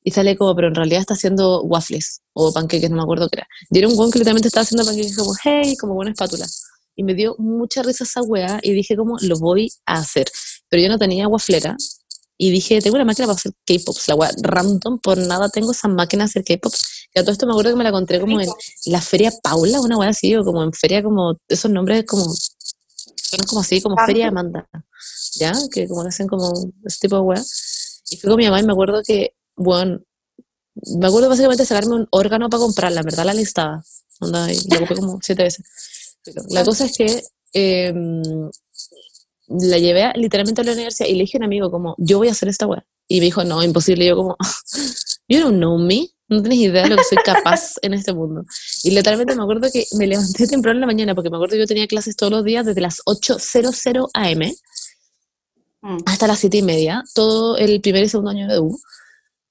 y 0.04 0.12
sale 0.12 0.36
como, 0.36 0.54
pero 0.54 0.68
en 0.68 0.74
realidad 0.76 1.00
está 1.00 1.14
haciendo 1.14 1.62
waffles 1.62 2.20
o 2.32 2.52
panqueques, 2.52 2.90
no 2.90 2.96
me 2.96 3.02
acuerdo 3.02 3.28
qué 3.28 3.38
era. 3.38 3.48
Y 3.70 3.78
era 3.78 3.88
un 3.88 3.96
guan 3.96 4.10
que 4.12 4.20
literalmente 4.20 4.46
estaba 4.46 4.62
haciendo 4.62 4.84
panqueques 4.84 5.16
como, 5.16 5.32
hey, 5.42 5.76
como 5.76 5.94
buena 5.94 6.12
espátula. 6.12 6.46
Y 6.94 7.02
me 7.02 7.14
dio 7.14 7.34
mucha 7.38 7.82
risa 7.82 8.04
esa 8.04 8.22
weá 8.22 8.60
y 8.62 8.72
dije 8.72 8.96
como, 8.96 9.16
lo 9.20 9.36
voy 9.38 9.68
a 9.84 9.94
hacer. 9.94 10.26
Pero 10.68 10.80
yo 10.82 10.88
no 10.88 10.96
tenía 10.96 11.26
waflera 11.26 11.76
y 12.38 12.50
dije, 12.50 12.80
tengo 12.80 12.94
una 12.96 13.04
máquina 13.04 13.26
para 13.26 13.36
hacer 13.36 13.52
K-Pops, 13.64 14.08
la 14.08 14.14
weá 14.14 14.30
random, 14.42 14.98
por 15.00 15.18
nada 15.18 15.48
tengo 15.48 15.72
esa 15.72 15.88
máquina 15.88 16.24
de 16.24 16.28
hacer 16.28 16.44
K-Pops. 16.44 17.08
Que 17.12 17.20
a 17.20 17.22
todo 17.24 17.32
esto 17.32 17.46
me 17.46 17.52
acuerdo 17.52 17.70
que 17.70 17.76
me 17.76 17.82
la 17.82 17.90
encontré 17.90 18.20
como 18.20 18.40
en 18.40 18.48
la 18.86 19.00
Feria 19.00 19.32
Paula, 19.42 19.80
una 19.80 19.96
weá 19.98 20.10
así, 20.10 20.36
o 20.36 20.44
como 20.44 20.62
en 20.62 20.72
feria 20.72 21.02
como, 21.02 21.36
esos 21.48 21.70
nombres 21.70 22.04
como, 22.06 22.32
suenan 23.36 23.48
como 23.48 23.60
así, 23.60 23.80
como. 23.80 23.96
Feria 24.06 24.28
Amanda, 24.28 24.68
¿ya? 25.34 25.52
Que 25.72 25.86
como 25.88 26.02
que 26.02 26.08
hacen 26.08 26.26
como 26.26 26.52
ese 26.84 26.98
tipo 27.00 27.16
de 27.16 27.22
weá. 27.22 27.42
Y 28.10 28.16
fui 28.16 28.28
con 28.30 28.36
mi 28.38 28.44
mamá 28.44 28.60
y 28.60 28.64
me 28.66 28.72
acuerdo 28.72 29.02
que, 29.04 29.34
bueno, 29.56 30.00
me 30.98 31.06
acuerdo 31.06 31.28
básicamente 31.28 31.62
de 31.62 31.66
sacarme 31.66 31.94
un 31.94 32.08
órgano 32.10 32.48
para 32.48 32.60
comprarla, 32.60 33.00
en 33.00 33.06
verdad 33.06 33.24
la 33.24 33.34
listaba. 33.34 33.82
Onda, 34.20 34.52
y 34.52 34.58
la 34.68 34.78
ocupé 34.78 34.94
como 34.96 35.18
siete 35.22 35.42
veces. 35.42 35.64
Pero 36.24 36.42
la 36.50 36.64
cosa 36.64 36.86
es 36.86 36.96
que 36.96 37.22
em, 37.52 38.22
la 39.48 39.78
llevé 39.78 40.02
a- 40.04 40.12
literalmente 40.14 40.60
a 40.60 40.64
la 40.64 40.72
universidad 40.72 41.08
y 41.08 41.14
le 41.14 41.20
dije 41.20 41.36
a 41.38 41.40
un 41.40 41.44
amigo 41.44 41.70
como, 41.70 41.94
yo 41.98 42.18
voy 42.18 42.28
a 42.28 42.32
hacer 42.32 42.48
esta 42.48 42.66
weá. 42.66 42.86
Y 43.08 43.20
me 43.20 43.26
dijo, 43.26 43.44
no, 43.44 43.62
imposible. 43.62 44.04
Y 44.04 44.08
yo 44.08 44.16
como, 44.16 44.36
you 45.28 45.40
don't 45.40 45.56
know 45.56 45.78
me. 45.78 46.10
No 46.28 46.42
tienes 46.42 46.58
idea 46.58 46.82
de 46.82 46.88
lo 46.90 46.96
que 46.96 47.04
soy 47.04 47.18
capaz 47.24 47.74
en 47.82 47.94
este 47.94 48.12
mundo. 48.12 48.42
Y 48.82 48.90
literalmente 48.90 49.36
me 49.36 49.42
acuerdo 49.42 49.68
que 49.72 49.84
me 49.96 50.06
levanté 50.06 50.46
temprano 50.48 50.76
en 50.76 50.80
la 50.80 50.86
mañana 50.86 51.14
porque 51.14 51.30
me 51.30 51.36
acuerdo 51.36 51.54
que 51.54 51.60
yo 51.60 51.66
tenía 51.66 51.86
clases 51.86 52.16
todos 52.16 52.32
los 52.32 52.44
días 52.44 52.66
desde 52.66 52.80
las 52.80 53.00
8.00 53.06 54.08
am 54.12 54.52
Mm. 55.86 55.98
hasta 56.04 56.26
las 56.26 56.40
7 56.40 56.56
y 56.58 56.62
media, 56.62 57.04
todo 57.14 57.56
el 57.56 57.80
primer 57.80 58.02
y 58.02 58.08
segundo 58.08 58.30
año 58.30 58.48
de 58.48 58.58
U. 58.58 58.76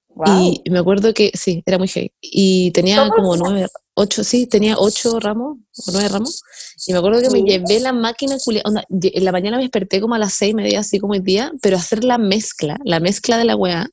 Wow. 0.09 0.61
Y 0.63 0.69
me 0.69 0.79
acuerdo 0.79 1.13
que, 1.13 1.31
sí, 1.33 1.63
era 1.65 1.77
muy 1.77 1.87
heavy. 1.87 2.11
Y 2.21 2.71
tenía 2.71 3.09
como 3.09 3.35
nueve, 3.35 3.67
ocho, 3.95 4.23
sí, 4.23 4.47
tenía 4.47 4.75
ocho 4.77 5.19
ramos, 5.19 5.57
o 5.87 5.91
nueve 5.91 6.09
ramos. 6.09 6.41
Y 6.87 6.93
me 6.93 6.99
acuerdo 6.99 7.21
que 7.21 7.29
me 7.29 7.41
llevé 7.41 7.79
la 7.79 7.91
máquina 7.91 8.37
onda, 8.63 8.83
en 8.89 9.25
la 9.25 9.31
mañana 9.31 9.57
me 9.57 9.63
desperté 9.63 9.99
como 9.99 10.15
a 10.15 10.19
las 10.19 10.33
seis 10.33 10.51
y 10.51 10.55
media, 10.55 10.79
así 10.79 10.99
como 10.99 11.15
el 11.15 11.23
día, 11.23 11.51
pero 11.61 11.77
hacer 11.77 12.03
la 12.03 12.17
mezcla, 12.17 12.77
la 12.83 12.99
mezcla 12.99 13.37
de 13.37 13.45
la 13.45 13.55
weá, 13.55 13.89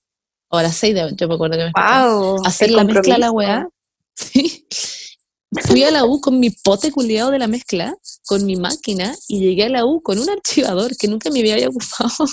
o 0.54 0.58
a 0.58 0.62
las 0.62 0.76
6 0.76 0.94
de 0.94 1.12
yo 1.16 1.28
me 1.28 1.34
acuerdo 1.34 1.56
que 1.56 1.64
me. 1.64 1.72
Wow. 1.74 2.46
hacer 2.46 2.70
la 2.70 2.84
mezcla 2.84 3.14
a 3.14 3.18
la 3.18 3.30
weá. 3.30 3.68
Sí. 4.14 4.66
Fui 5.66 5.82
a 5.84 5.90
la 5.90 6.04
U 6.04 6.20
con 6.20 6.38
mi 6.40 6.50
pote 6.50 6.90
culiado 6.90 7.30
de 7.30 7.38
la 7.38 7.46
mezcla, 7.46 7.94
con 8.26 8.44
mi 8.46 8.56
máquina, 8.56 9.14
y 9.28 9.40
llegué 9.40 9.64
a 9.64 9.68
la 9.70 9.84
U 9.86 10.00
con 10.02 10.18
un 10.18 10.28
archivador 10.30 10.96
que 10.96 11.08
nunca 11.08 11.30
me 11.30 11.40
había 11.40 11.68
ocupado. 11.68 12.10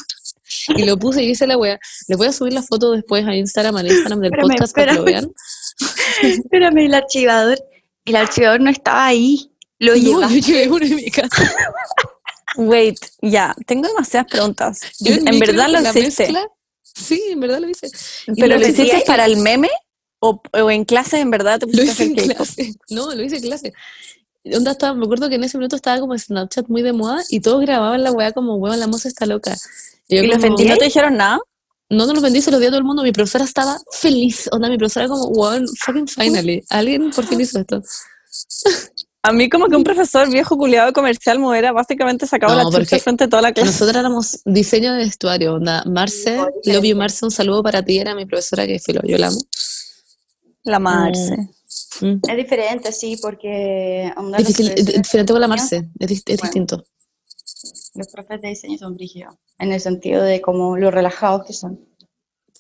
Y 0.76 0.84
lo 0.84 0.98
puse 0.98 1.24
y 1.24 1.30
hice 1.30 1.46
la 1.46 1.58
weá. 1.58 1.78
Les 2.08 2.18
voy 2.18 2.26
a 2.26 2.34
subir 2.34 2.54
la 2.54 2.64
foto 2.64 2.92
después 2.94 3.24
a 3.28 3.36
Instagram, 3.36 3.76
al 3.78 3.86
Instagram 3.88 4.20
del 4.20 4.32
Espérame, 4.34 4.48
podcast 4.50 4.76
para 4.76 4.92
que 4.94 4.98
lo 4.98 5.04
vean. 5.04 5.32
Espérame, 6.24 6.78
el 6.86 6.94
archivador. 6.96 7.64
El 8.06 8.16
archivador 8.16 8.60
no 8.60 8.72
estaba 8.72 9.06
ahí. 9.06 9.52
Lo 9.78 9.92
No, 9.96 10.00
llevaste. 10.02 10.42
yo 10.42 10.48
llevé 10.48 10.68
uno 10.70 10.86
en 10.88 10.96
mi 10.96 11.12
casa. 11.12 11.54
Wait, 12.58 12.98
ya, 13.22 13.56
tengo 13.68 13.88
demasiadas 13.88 14.28
preguntas. 14.32 14.80
Yo 15.00 15.14
en 15.14 15.40
verdad 15.40 15.70
lo 15.70 15.80
la 15.82 15.90
hiciste, 15.92 16.24
mezcla- 16.24 16.48
Sí, 16.96 17.22
en 17.30 17.40
verdad 17.40 17.60
lo 17.60 17.70
hice. 17.70 17.88
Y 18.28 18.40
pero 18.40 18.56
lo 18.56 18.62
lo 18.62 18.68
hiciste 18.68 19.04
para 19.06 19.26
el 19.26 19.38
meme 19.38 19.70
o, 20.20 20.42
o 20.54 20.72
en 20.72 20.86
clase 20.86 21.20
en 21.20 21.32
verdad 21.32 21.60
te 21.60 21.66
Lo 21.68 21.72
pusiste 21.72 21.92
a 21.92 21.94
hice 21.94 22.04
en 22.04 22.20
hacer 22.20 22.36
clase. 22.36 22.74
No, 22.90 23.14
lo 23.14 23.24
hice 23.24 23.38
en 23.38 23.44
clase. 23.44 23.74
Onda 24.46 24.72
estaba, 24.72 24.94
me 24.94 25.06
acuerdo 25.06 25.30
que 25.30 25.36
en 25.36 25.44
ese 25.44 25.58
minuto 25.58 25.76
estaba 25.76 26.00
como 26.00 26.18
Snapchat 26.18 26.68
muy 26.70 26.82
de 26.82 26.94
moda 26.94 27.22
y 27.30 27.42
todos 27.42 27.62
grababan 27.62 28.04
la 28.04 28.12
weá 28.12 28.32
como, 28.32 28.56
weón, 28.56 28.80
la 28.80 28.88
moza 28.88 29.08
está 29.08 29.26
loca. 29.26 29.56
yo 30.08 30.24
¿Y 30.24 30.28
los 30.28 30.40
¿Y 30.40 30.42
vendíais? 30.42 30.72
no 30.72 30.78
te 30.78 30.86
dijeron 30.86 31.18
nada? 31.18 31.40
No, 31.90 32.06
no 32.06 32.14
los 32.14 32.22
vendí, 32.22 32.42
se 32.42 32.52
los 32.52 32.60
di 32.60 32.68
a 32.68 32.70
todo 32.70 32.78
el 32.78 32.84
mundo. 32.86 33.04
Mi 33.04 33.12
profesora 33.12 33.44
estaba 33.44 33.80
feliz. 33.92 34.48
Onda, 34.52 34.70
mi 34.70 34.78
profesora 34.78 35.08
como, 35.08 35.30
wow, 35.32 35.60
fucking 35.80 36.08
finally. 36.08 36.64
Alguien 36.70 37.10
por 37.10 37.26
fin 37.26 37.42
hizo 37.42 37.60
esto. 37.60 37.82
A 39.22 39.34
mí 39.34 39.50
como 39.50 39.68
que 39.68 39.76
un 39.76 39.84
profesor 39.84 40.30
viejo 40.32 40.58
culiado 40.58 40.94
comercial 40.94 41.40
me 41.40 41.50
hubiera 41.50 41.74
básicamente 41.74 42.26
sacado 42.26 42.56
No, 42.56 42.70
la 42.72 42.78
chucha 42.80 43.00
frente 43.00 43.26
a 43.26 43.30
toda 43.30 43.42
la 43.42 43.52
clase. 43.52 43.70
Nosotros 43.72 43.98
éramos 43.98 44.40
diseño 44.46 44.94
de 44.94 45.00
vestuario. 45.00 45.56
Onda, 45.56 45.84
Marce, 45.86 46.38
love 46.64 46.84
you 46.86 46.96
Marce, 46.96 47.26
un 47.26 47.32
saludo 47.32 47.62
para 47.62 47.84
ti. 47.84 47.98
Era 48.00 48.16
mi 48.16 48.26
profesora 48.26 48.66
que 48.66 48.80
filo, 48.80 49.02
yo 49.04 49.18
la 49.18 49.28
amo. 49.28 49.38
La 50.64 50.80
Marce. 50.80 51.36
Mm. 52.02 52.20
Es 52.30 52.38
diferente, 52.38 52.92
sí, 52.94 53.18
porque 53.22 54.12
onda, 54.16 54.38
Es 54.38 54.48
difícil, 54.48 54.74
diferente 55.02 55.34
con 55.34 55.42
la 55.42 55.48
Marce, 55.50 55.90
es, 56.00 56.10
dis- 56.10 56.24
es 56.26 56.40
Bueno. 56.40 56.42
distinto. 56.44 56.86
los 57.96 58.08
profes 58.08 58.40
de 58.42 58.48
diseño 58.50 58.78
son 58.78 58.94
brígidos, 58.96 59.36
en 59.58 59.74
el 59.74 59.82
sentido 59.82 60.24
de 60.24 60.40
como 60.40 60.78
lo 60.78 60.92
relajados 60.92 61.46
que 61.46 61.52
son. 61.54 61.80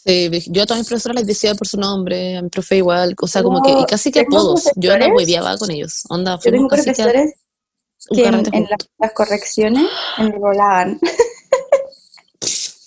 Sí, 0.05 0.29
yo 0.47 0.63
a 0.63 0.65
todas 0.65 0.79
mis 0.79 0.87
profesoras 0.87 1.15
les 1.17 1.27
decía 1.27 1.53
por 1.55 1.67
su 1.67 1.77
nombre, 1.77 2.37
a 2.37 2.41
mi 2.41 2.49
profe 2.49 2.77
igual, 2.77 3.15
o 3.21 3.27
sea, 3.27 3.43
como 3.43 3.61
que, 3.61 3.71
y 3.71 3.85
casi 3.85 4.11
que 4.11 4.21
Tengo 4.21 4.37
apodos. 4.37 4.63
Yo 4.77 4.91
la 4.91 4.97
profesores- 4.97 5.13
hueveaba 5.17 5.57
con 5.57 5.71
ellos. 5.71 6.03
Onda, 6.09 6.39
Yo 6.43 6.51
tengo 6.51 6.67
casi 6.69 6.83
que 6.85 6.89
a 6.91 6.93
profesores 7.05 7.33
que 8.15 8.25
en, 8.25 8.67
las 8.97 9.11
correcciones 9.13 9.89
enrolaban. 10.17 10.99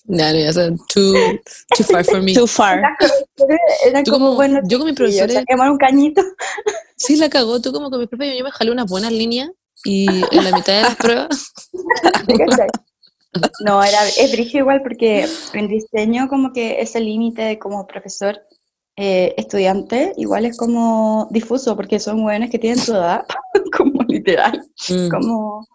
No, 0.06 0.32
ya, 0.32 0.48
o 0.48 0.52
sea, 0.54 0.70
too, 0.88 1.12
too 1.76 1.84
far 1.84 2.02
for 2.04 2.22
me. 2.22 2.32
Too 2.32 2.46
far. 2.46 2.80
Tú 3.36 3.44
como, 4.10 4.26
como- 4.28 4.34
bueno, 4.36 4.60
yo 4.64 4.78
con 4.78 4.86
mis 4.86 4.96
profesores- 4.96 5.34
saquemos 5.34 5.68
un 5.68 5.76
cañito. 5.76 6.22
Sí, 6.96 7.16
la 7.16 7.28
cagó. 7.28 7.60
Tú 7.60 7.72
como 7.74 7.90
que 7.90 7.98
mi 7.98 8.06
profe, 8.06 8.38
yo 8.38 8.42
me 8.44 8.50
jalé 8.50 8.70
unas 8.70 8.86
buenas 8.88 9.12
líneas 9.12 9.50
y 9.84 10.06
en 10.34 10.44
la 10.44 10.52
mitad 10.56 10.76
de 10.76 10.82
las 10.82 10.96
pruebas. 10.96 11.52
No, 13.64 13.82
era, 13.82 14.06
es 14.06 14.32
brígido 14.32 14.60
igual 14.60 14.82
porque 14.82 15.26
en 15.54 15.68
diseño 15.68 16.28
como 16.28 16.52
que 16.52 16.82
ese 16.82 17.00
límite 17.00 17.42
de 17.42 17.58
como 17.58 17.86
profesor 17.86 18.38
eh, 18.96 19.34
estudiante 19.38 20.12
igual 20.18 20.44
es 20.44 20.56
como 20.58 21.28
difuso 21.30 21.74
porque 21.74 21.98
son 21.98 22.22
hueones 22.22 22.50
que 22.50 22.58
tienen 22.58 22.84
tu 22.84 22.92
edad, 22.92 23.24
como 23.76 24.02
literal, 24.02 24.62
mm, 24.88 25.08
como 25.08 25.66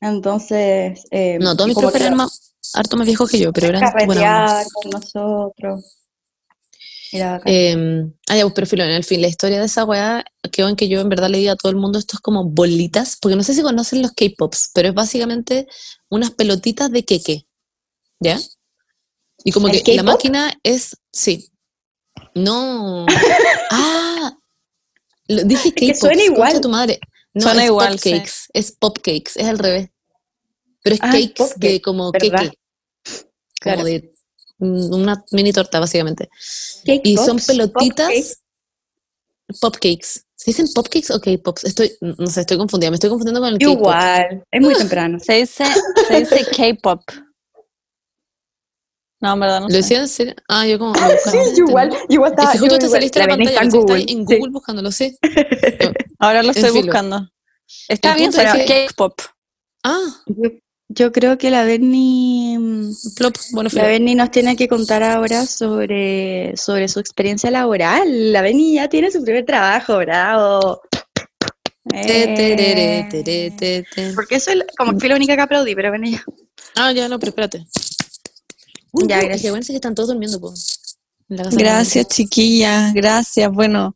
entonces 0.00 1.04
eh, 1.10 1.38
no, 1.38 1.54
todos 1.54 1.68
mis 1.68 1.76
profes 1.76 2.00
eran 2.00 2.16
más, 2.16 2.54
harto 2.72 2.96
más 2.96 3.06
viejos 3.06 3.30
que 3.30 3.38
yo, 3.38 3.52
pero 3.52 3.66
eran 3.68 3.92
buena 4.06 4.62
con 4.72 4.90
nosotros. 4.90 6.01
Eh, 7.12 8.04
ah, 8.28 8.36
ya, 8.36 8.42
pues, 8.44 8.54
pero 8.54 8.66
filo, 8.66 8.84
en 8.84 8.90
el 8.90 9.04
fin, 9.04 9.20
la 9.20 9.28
historia 9.28 9.60
de 9.60 9.66
esa 9.66 9.84
weá 9.84 10.24
quedó 10.50 10.68
en 10.68 10.76
que 10.76 10.88
yo 10.88 11.00
en 11.00 11.08
verdad 11.08 11.28
le 11.28 11.38
di 11.38 11.48
a 11.48 11.56
todo 11.56 11.70
el 11.70 11.76
mundo 11.76 11.98
estos 11.98 12.20
como 12.20 12.44
bolitas, 12.44 13.16
porque 13.20 13.36
no 13.36 13.42
sé 13.42 13.54
si 13.54 13.62
conocen 13.62 14.00
los 14.02 14.12
K-Pops, 14.12 14.70
pero 14.74 14.88
es 14.88 14.94
básicamente 14.94 15.66
unas 16.08 16.30
pelotitas 16.30 16.90
de 16.90 17.04
queque, 17.04 17.46
¿ya? 18.20 18.38
Y 19.44 19.52
como 19.52 19.68
¿El 19.68 19.82
que 19.82 19.94
la 19.94 20.02
máquina 20.02 20.52
es, 20.62 20.96
sí, 21.12 21.50
no, 22.34 23.06
ah, 23.70 24.36
lo- 25.28 25.44
dije 25.44 25.72
que 25.74 25.86
K-Pop, 25.88 26.00
suena 26.00 26.22
igual. 26.22 26.60
tu 26.60 26.68
madre, 26.68 27.00
no, 27.34 27.42
Suena 27.42 27.62
es 27.62 27.66
igual, 27.68 27.92
pop 27.94 28.00
sí. 28.00 28.10
cakes, 28.12 28.32
es 28.52 28.72
pop 28.72 28.98
cakes, 28.98 29.32
es 29.36 29.46
al 29.48 29.58
revés, 29.58 29.90
pero 30.82 30.94
es 30.94 31.00
Ah, 31.02 31.10
cakes 31.12 31.54
de 31.58 31.80
como 31.82 32.12
¿verdad? 32.12 32.40
queque, 32.40 32.52
como 32.54 32.54
Claro. 33.60 33.84
de 33.84 34.12
una 34.62 35.24
mini 35.32 35.52
torta 35.52 35.80
básicamente. 35.80 36.28
Cake 36.84 37.00
Y 37.04 37.16
son 37.16 37.36
pops, 37.36 37.46
pelotitas. 37.46 38.42
Pop 39.60 39.74
cakes. 39.74 40.22
¿Se 40.34 40.50
dicen 40.50 40.66
pop 40.74 40.86
cakes 40.88 41.12
o 41.12 41.20
K-pops? 41.20 41.64
Estoy, 41.64 41.92
no 42.00 42.26
sé, 42.26 42.40
estoy 42.40 42.56
confundida. 42.56 42.90
Me 42.90 42.96
estoy 42.96 43.10
confundiendo 43.10 43.40
con 43.40 43.48
el 43.52 43.58
K-pop. 43.58 43.72
Igual, 43.78 44.44
es 44.50 44.60
muy 44.60 44.74
temprano. 44.74 45.18
Se 45.20 45.34
dice, 45.34 45.64
se 46.08 46.18
dice 46.20 46.46
K-pop. 46.56 47.02
No, 49.20 49.34
en 49.34 49.40
verdad 49.40 49.60
no 49.60 49.66
¿Lo 49.66 49.70
sé. 49.70 49.76
decía 49.76 50.00
en 50.00 50.08
serio? 50.08 50.34
Ah, 50.48 50.66
yo 50.66 50.78
como. 50.78 50.94
Sí, 51.30 51.38
yo 51.56 51.64
igual, 51.68 51.96
igual 52.08 52.32
Es 52.32 52.38
estaba, 52.38 52.52
que 52.52 52.58
justo 52.58 52.78
te 52.78 52.88
saliste 52.88 53.18
la 53.20 53.28
pantalla, 53.28 53.50
está 53.50 53.62
en 53.62 53.70
Google. 53.70 54.00
en 54.02 54.26
sí. 54.26 54.36
Google 54.36 54.50
buscándolo, 54.50 54.90
sí. 54.90 55.16
Ahora 56.18 56.42
lo 56.42 56.50
estoy 56.50 56.70
filo. 56.70 56.82
buscando. 56.82 57.28
Está 57.88 58.12
El 58.12 58.16
bien, 58.18 58.30
punto 58.32 58.42
es 58.46 58.52
que- 58.66 58.86
K-pop. 58.88 59.20
Ah, 59.84 60.22
Yo, 60.94 61.12
creo 61.12 61.38
que 61.38 61.50
la 61.50 61.64
Berni, 61.64 62.58
plop, 63.16 63.36
bueno, 63.52 63.70
la. 63.72 63.84
Berni 63.84 64.14
nos 64.14 64.30
tiene 64.30 64.56
que 64.56 64.68
contar 64.68 65.02
ahora 65.02 65.46
sobre, 65.46 66.56
sobre 66.56 66.88
su 66.88 67.00
experiencia 67.00 67.50
laboral. 67.50 68.32
La 68.32 68.42
Berni 68.42 68.74
ya 68.74 68.88
tiene 68.88 69.10
su 69.10 69.22
primer 69.22 69.44
trabajo, 69.44 69.98
bravo. 69.98 70.82
Eh, 71.92 73.12
te, 73.12 73.50
te. 73.50 74.14
Porque 74.14 74.36
eso 74.36 74.52
es 74.52 74.64
como 74.76 74.92
que 74.92 75.00
fui 75.00 75.08
la 75.08 75.16
única 75.16 75.34
que 75.34 75.42
aplaudí, 75.42 75.74
pero 75.74 75.90
ven 75.90 76.04
ya. 76.04 76.24
Ah, 76.76 76.92
ya, 76.92 77.08
no, 77.08 77.18
pero 77.18 77.30
espérate. 77.30 77.66
Ya, 78.92 79.20
gracias. 79.20 79.50
bueno, 79.50 79.66
que 79.66 79.74
están 79.74 79.94
todos 79.94 80.08
durmiendo, 80.10 80.38
de 81.28 81.56
Gracias, 81.56 82.08
chiquilla. 82.08 82.92
Gracias. 82.94 83.50
Bueno, 83.50 83.94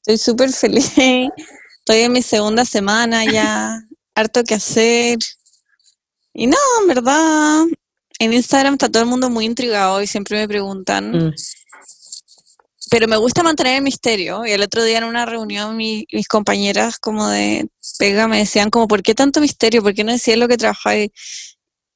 estoy 0.00 0.18
súper 0.18 0.50
feliz. 0.52 0.92
Estoy 0.96 2.00
en 2.00 2.12
mi 2.12 2.22
segunda 2.22 2.64
semana 2.64 3.24
ya. 3.24 3.82
Harto 4.14 4.44
que 4.44 4.54
hacer. 4.54 5.18
Y 6.38 6.46
no, 6.46 6.56
en 6.82 6.86
verdad, 6.88 7.64
en 8.18 8.32
Instagram 8.32 8.74
está 8.74 8.88
todo 8.90 9.02
el 9.02 9.08
mundo 9.08 9.30
muy 9.30 9.44
intrigado 9.46 10.02
y 10.02 10.06
siempre 10.06 10.36
me 10.38 10.46
preguntan. 10.48 11.28
Mm. 11.28 11.34
pero 12.90 13.08
me 13.08 13.16
gusta 13.16 13.42
mantener 13.42 13.76
el 13.76 13.82
misterio. 13.82 14.44
Y 14.46 14.52
el 14.52 14.62
otro 14.62 14.84
día 14.84 14.98
en 14.98 15.04
una 15.04 15.26
reunión 15.26 15.76
mi- 15.76 16.06
mis 16.12 16.28
compañeras 16.28 16.98
como 16.98 17.26
de 17.28 17.68
pega 17.98 18.28
me 18.28 18.38
decían 18.38 18.70
como, 18.70 18.86
¿por 18.86 19.02
qué 19.02 19.14
tanto 19.14 19.40
misterio? 19.40 19.82
¿Por 19.82 19.92
qué 19.94 20.04
no 20.04 20.12
decías 20.12 20.38
lo 20.38 20.46
que 20.46 20.56
trabajáis? 20.56 21.10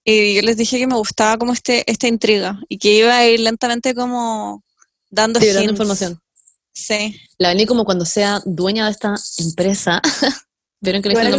Y 0.05 0.35
yo 0.35 0.43
les 0.43 0.57
dije 0.57 0.79
que 0.79 0.87
me 0.89 0.97
gustaba 0.97 1.37
como 1.39 1.53
este, 1.53 1.89
esta 1.89 2.09
intriga 2.09 2.59
y 2.69 2.79
que 2.79 2.97
iba 2.97 3.17
a 3.17 3.27
ir 3.27 3.39
lentamente 3.41 3.95
como 3.95 4.65
dando 5.11 5.39
Sí, 5.39 5.49
dando 5.49 5.71
información. 5.71 6.21
Sí. 6.73 7.21
La 7.39 7.51
Vení 7.51 7.67
como 7.67 7.85
cuando 7.85 8.05
sea 8.05 8.41
dueña 8.45 8.87
de 8.87 8.93
esta 8.93 9.15
empresa. 9.39 10.01
¿Vieron 10.81 11.03
que 11.03 11.11
le 11.11 11.15
Bueno, 11.15 11.37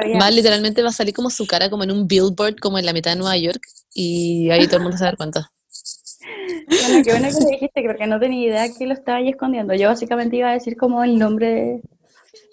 sabía. 0.00 0.18
Va, 0.18 0.30
literalmente 0.30 0.82
va 0.82 0.88
a 0.88 0.92
salir 0.92 1.14
como 1.14 1.30
su 1.30 1.46
cara 1.46 1.70
como 1.70 1.84
en 1.84 1.90
un 1.90 2.06
billboard 2.06 2.56
como 2.56 2.78
en 2.78 2.86
la 2.86 2.92
mitad 2.92 3.12
de 3.12 3.16
Nueva 3.16 3.36
York 3.36 3.62
y 3.94 4.50
ahí 4.50 4.66
todo 4.66 4.78
el 4.78 4.82
mundo 4.82 4.96
se 4.96 5.04
va 5.04 5.08
a 5.08 5.10
dar 5.12 5.16
cuenta. 5.16 5.52
Bueno, 6.66 7.04
qué 7.04 7.10
bueno 7.12 7.28
que 7.28 7.44
le 7.44 7.50
dijiste, 7.52 7.82
que 7.82 7.88
porque 7.88 8.06
no 8.06 8.20
tenía 8.20 8.48
idea 8.48 8.72
que 8.72 8.86
lo 8.86 8.94
estaba 8.94 9.18
ahí 9.18 9.28
escondiendo. 9.28 9.74
Yo 9.74 9.88
básicamente 9.88 10.36
iba 10.36 10.50
a 10.50 10.54
decir 10.54 10.76
como 10.76 11.02
el 11.02 11.18
nombre 11.18 11.48
de... 11.48 11.82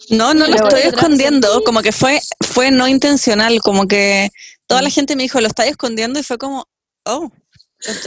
No, 0.10 0.33
no 0.33 0.47
lo 0.47 0.55
estoy 0.55 0.81
escondiendo, 0.81 1.47
sentí- 1.47 1.63
como 1.65 1.81
que 1.81 1.91
fue, 1.91 2.19
fue 2.41 2.71
no 2.71 2.88
intencional, 2.88 3.60
como 3.62 3.88
que 3.88 4.29
toda 4.65 4.81
la 4.81 4.89
gente 4.89 5.15
me 5.15 5.23
dijo, 5.23 5.39
lo 5.41 5.47
estáis 5.47 5.71
escondiendo 5.71 6.19
y 6.19 6.23
fue 6.23 6.38
como, 6.38 6.65
oh. 7.05 7.29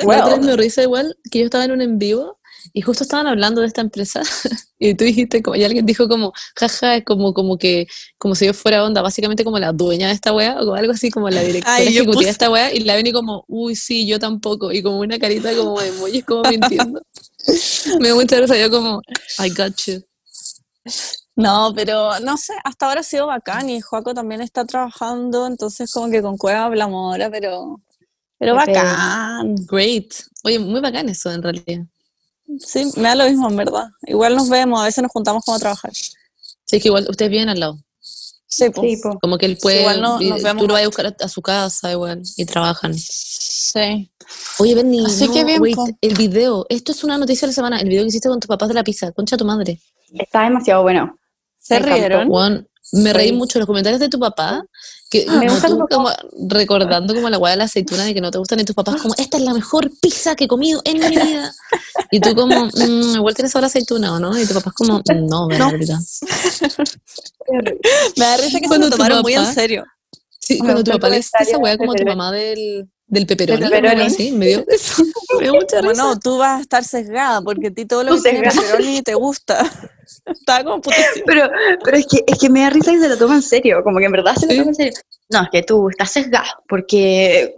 Vez 0.05 0.41
me 0.41 0.57
risa 0.57 0.83
igual 0.83 1.17
que 1.31 1.39
yo 1.39 1.45
estaba 1.45 1.65
en 1.65 1.71
un 1.71 1.81
en 1.81 1.99
vivo 1.99 2.40
y 2.73 2.81
justo 2.83 3.05
estaban 3.05 3.27
hablando 3.27 3.61
de 3.61 3.67
esta 3.67 3.81
empresa 3.81 4.23
y 4.79 4.95
tú 4.95 5.05
dijiste 5.05 5.43
como, 5.43 5.57
y 5.57 5.65
alguien 5.65 5.87
dijo 5.87 6.09
como, 6.09 6.33
jaja, 6.57 6.97
es 6.97 7.05
como, 7.05 7.33
como 7.35 7.59
que, 7.59 7.87
como 8.19 8.35
si 8.35 8.47
yo 8.47 8.55
fuera 8.55 8.85
onda, 8.85 9.03
básicamente 9.03 9.45
como 9.45 9.59
la 9.59 9.73
dueña 9.73 10.09
de 10.09 10.15
esta 10.15 10.33
wea 10.33 10.61
o 10.63 10.75
algo 10.75 10.93
así 10.93 11.11
como 11.11 11.29
la 11.31 11.43
directora 11.43 11.77
Ay, 11.77 11.89
ejecutiva 11.89 12.21
puse- 12.21 12.25
de 12.25 12.31
esta 12.31 12.51
wea 12.51 12.73
y 12.75 12.81
la 12.81 12.95
ven 12.95 13.07
y 13.07 13.13
como, 13.13 13.45
uy, 13.49 13.77
sí, 13.77 14.07
yo 14.07 14.19
tampoco 14.19 14.73
y 14.73 14.83
como 14.83 14.99
una 15.01 15.19
carita 15.19 15.55
como 15.55 15.81
de 15.81 15.89
emojis 15.89 16.25
como 16.25 16.43
mintiendo. 16.49 17.03
me 18.01 18.09
dio 18.09 18.15
mucha 18.17 18.41
risa, 18.41 18.57
yo 18.57 18.71
como, 18.71 19.01
I 19.39 19.49
got 19.51 19.77
you. 19.87 20.03
No, 21.37 21.73
pero 21.75 22.21
no 22.21 22.37
sé, 22.37 22.53
hasta 22.65 22.87
ahora 22.87 23.01
ha 23.01 23.05
sido 23.05 23.27
bacán 23.27 23.71
y 23.71 23.81
Joaco 23.81 24.13
también 24.15 24.43
está 24.43 24.65
trabajando, 24.67 25.47
entonces 25.47 25.91
como 25.93 26.11
que 26.11 26.21
con 26.23 26.37
Cueva 26.37 26.65
hablamos 26.65 27.13
ahora, 27.13 27.31
pero, 27.31 27.81
pero 28.39 28.55
bacán. 28.55 29.55
Great. 29.71 30.13
Oye, 30.45 30.59
muy 30.59 30.81
bacán 30.81 31.09
eso 31.09 31.31
en 31.33 31.43
realidad. 31.43 31.85
Sí, 32.65 32.91
me 32.97 33.09
da 33.09 33.15
lo 33.15 33.25
mismo 33.25 33.49
en 33.49 33.57
verdad. 33.57 33.89
Igual 34.07 34.37
nos 34.37 34.49
vemos, 34.49 34.81
a 34.81 34.85
veces 34.85 35.03
nos 35.03 35.11
juntamos 35.13 35.45
como 35.45 35.57
a 35.57 35.61
trabajar. 35.61 35.93
Sí, 35.95 36.77
es 36.77 36.83
que 36.83 36.89
igual 36.89 37.07
ustedes 37.09 37.31
viven 37.31 37.49
al 37.49 37.59
lado. 37.61 37.79
Sí, 38.01 38.69
pues. 38.71 39.01
Sí. 39.01 39.09
Como 39.21 39.39
que 39.39 39.47
él 39.47 39.57
puede, 39.61 39.81
igual 39.81 40.01
no- 40.03 40.21
y 40.21 40.29
nos 40.29 40.43
vemos 40.43 40.63
tú 40.63 40.67
lo 40.69 40.75
vas 40.75 40.83
a 40.83 40.87
buscar 40.87 41.07
a, 41.07 41.17
a 41.25 41.29
su 41.29 41.41
casa 41.41 41.91
igual 41.93 42.23
y 42.37 42.45
trabajan. 42.45 42.95
Sí. 42.97 44.11
Oye, 44.59 44.75
Benny, 44.75 45.05
Así 45.07 45.27
no, 45.29 45.35
que 45.35 45.45
bien, 45.45 45.63
wait, 45.63 45.77
el 46.01 46.15
video, 46.17 46.67
esto 46.69 46.93
es 46.93 47.03
una 47.05 47.17
noticia 47.19 47.47
de 47.47 47.51
la 47.51 47.55
semana, 47.55 47.81
el 47.81 47.89
video 47.89 48.03
que 48.03 48.09
hiciste 48.09 48.29
con 48.29 48.41
tus 48.41 48.49
papás 48.49 48.69
de 48.69 48.75
la 48.75 48.85
pizza, 48.85 49.13
concha 49.13 49.37
tu 49.37 49.45
madre. 49.45 49.81
Está 50.13 50.43
demasiado 50.43 50.83
bueno. 50.83 51.17
¿Se 51.59 51.79
rieron? 51.79 52.29
Me 52.93 53.13
reí 53.13 53.29
Sí. 53.29 53.33
mucho 53.35 53.59
los 53.59 53.67
comentarios 53.67 54.01
de 54.01 54.09
tu 54.09 54.19
papá, 54.19 54.65
que 55.11 55.27
Me 55.27 55.47
como 55.47 55.51
gusta 55.51 55.69
tú 55.69 55.87
como 55.91 56.11
recordando 56.49 57.15
como 57.15 57.29
la 57.31 57.39
hueá 57.39 57.53
de 57.53 57.57
la 57.59 57.65
aceituna 57.65 58.05
de 58.05 58.15
que 58.15 58.21
no 58.21 58.31
te 58.31 58.39
gustan 58.39 58.61
y 58.61 58.65
tus 58.65 58.77
papás 58.77 59.01
como, 59.03 59.15
esta 59.19 59.37
es 59.39 59.43
la 59.43 59.53
mejor 59.55 59.91
pizza 60.01 60.37
que 60.37 60.45
he 60.45 60.49
comido 60.49 60.81
en 60.85 60.99
mi 61.01 61.09
vida. 61.09 61.53
Y 62.13 62.21
tú 62.21 62.35
como, 62.35 62.67
"Mm, 62.67 63.17
igual 63.17 63.35
tienes 63.35 63.55
ahora 63.57 63.67
aceituna, 63.67 64.15
¿o 64.15 64.21
no? 64.21 64.39
Y 64.39 64.47
tu 64.47 64.55
papá 64.55 64.71
es 64.71 64.75
como, 64.75 65.03
no, 65.29 65.47
Bernardita. 65.49 65.99
Me 68.17 68.25
da 68.25 68.37
risa 68.37 68.59
que 68.59 68.65
se 68.65 68.69
Cuando 68.69 68.87
lo 68.87 68.91
tu 68.93 68.97
tomaron 68.97 69.23
muy 69.23 69.35
en 69.35 69.47
serio. 69.55 69.85
Sí, 70.39 70.55
Me 70.55 70.61
cuando 70.61 70.85
tu 70.85 70.91
papá 70.93 71.09
le 71.09 71.19
esa 71.19 71.39
de 71.45 71.79
como 71.79 71.95
tu 71.95 72.05
mamá 72.05 72.33
del, 72.33 72.89
del 73.11 73.27
pepperoni, 73.27 73.61
Del 73.61 73.71
pepperoni. 73.71 73.89
o 73.89 74.05
algo 74.05 74.15
así, 74.15 74.33
me 74.33 74.47
dio, 74.47 74.65
eso, 74.69 75.03
me 75.39 75.43
dio 75.45 75.55
mucha 75.55 75.81
risa. 75.81 75.85
Bueno, 75.85 76.19
tú 76.19 76.39
vas 76.39 76.59
a 76.59 76.61
estar 76.63 76.85
sesgada 76.85 77.43
porque 77.43 77.67
a 77.69 77.71
ti 77.73 77.85
todo 77.85 78.05
lo 78.05 78.15
que 78.17 78.23
tiene 78.23 78.51
sesgada. 78.51 78.71
pepperoni 78.73 79.03
te 79.03 79.15
gusta. 79.15 79.65
Estaba 80.27 80.65
como 80.65 80.81
putísimo. 80.81 81.25
Pero, 81.27 81.49
pero 81.85 81.97
es, 81.97 82.07
que, 82.07 82.23
es 82.27 82.39
que 82.39 82.49
me 82.51 82.61
da 82.61 82.71
risa 82.71 82.91
que 82.93 82.99
se 83.01 83.09
lo 83.09 83.17
toma 83.17 83.35
en 83.37 83.43
serio, 83.43 83.81
como 83.85 83.99
que 83.99 84.07
en 84.07 84.13
verdad 84.13 84.35
se 84.35 84.47
lo 84.47 84.53
Sí. 84.53 84.59
toma 84.59 84.71
en 84.71 84.75
serio. 84.75 84.93
No, 85.33 85.43
es 85.45 85.49
que 85.53 85.63
tú 85.63 85.89
estás 85.89 86.11
sesgado, 86.11 86.49
porque... 86.69 87.55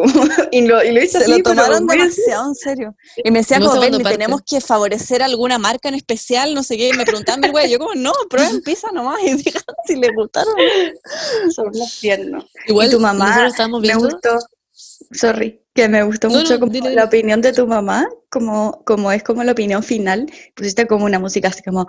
y, 0.50 0.66
lo, 0.66 0.84
y 0.84 0.92
lo 0.92 1.02
hice 1.02 1.18
Se 1.18 1.24
así, 1.24 1.30
lo 1.30 1.36
pero 1.38 1.50
tomaron 1.62 1.86
muy- 1.86 1.96
demasiado 1.96 2.48
en 2.48 2.54
serio. 2.54 2.94
Y 3.24 3.30
me 3.30 3.38
decía 3.38 3.58
como, 3.60 3.72
parte. 3.80 4.02
tenemos 4.10 4.42
que 4.46 4.60
favorecer 4.60 5.22
alguna 5.22 5.56
marca 5.58 5.88
en 5.88 5.94
especial, 5.94 6.54
no 6.54 6.62
sé 6.62 6.76
qué. 6.76 6.88
Y 6.90 6.92
me 6.92 7.06
preguntaban, 7.06 7.40
mi 7.40 7.48
güey, 7.48 7.70
yo 7.70 7.78
como, 7.78 7.94
no, 7.94 8.12
prueben 8.28 8.60
pizza 8.62 8.88
nomás 8.92 9.22
y 9.22 9.34
digan 9.36 9.62
si 9.86 9.96
les 9.96 10.10
gustaron. 10.14 10.54
Son 11.54 11.66
los 11.72 11.98
tiernos. 11.98 12.44
Igual 12.66 12.88
y 12.88 12.90
tu 12.90 13.00
mamá 13.00 13.48
Me 13.70 13.80
viendo, 13.80 14.04
gustó, 14.04 14.38
sorry, 15.12 15.60
que 15.74 15.88
me 15.88 16.02
gustó 16.02 16.28
No, 16.28 16.38
mucho 16.38 16.54
no, 16.54 16.60
como 16.60 16.72
dile, 16.72 16.88
dile. 16.90 17.00
la 17.00 17.04
opinión 17.06 17.40
de 17.40 17.52
tu 17.52 17.66
mamá, 17.66 18.08
como, 18.30 18.82
como 18.84 19.10
es 19.12 19.22
como 19.22 19.42
la 19.44 19.52
opinión 19.52 19.82
final, 19.82 20.26
pusiste 20.54 20.86
como 20.86 21.04
una 21.04 21.18
música 21.18 21.48
así 21.48 21.62
como, 21.62 21.86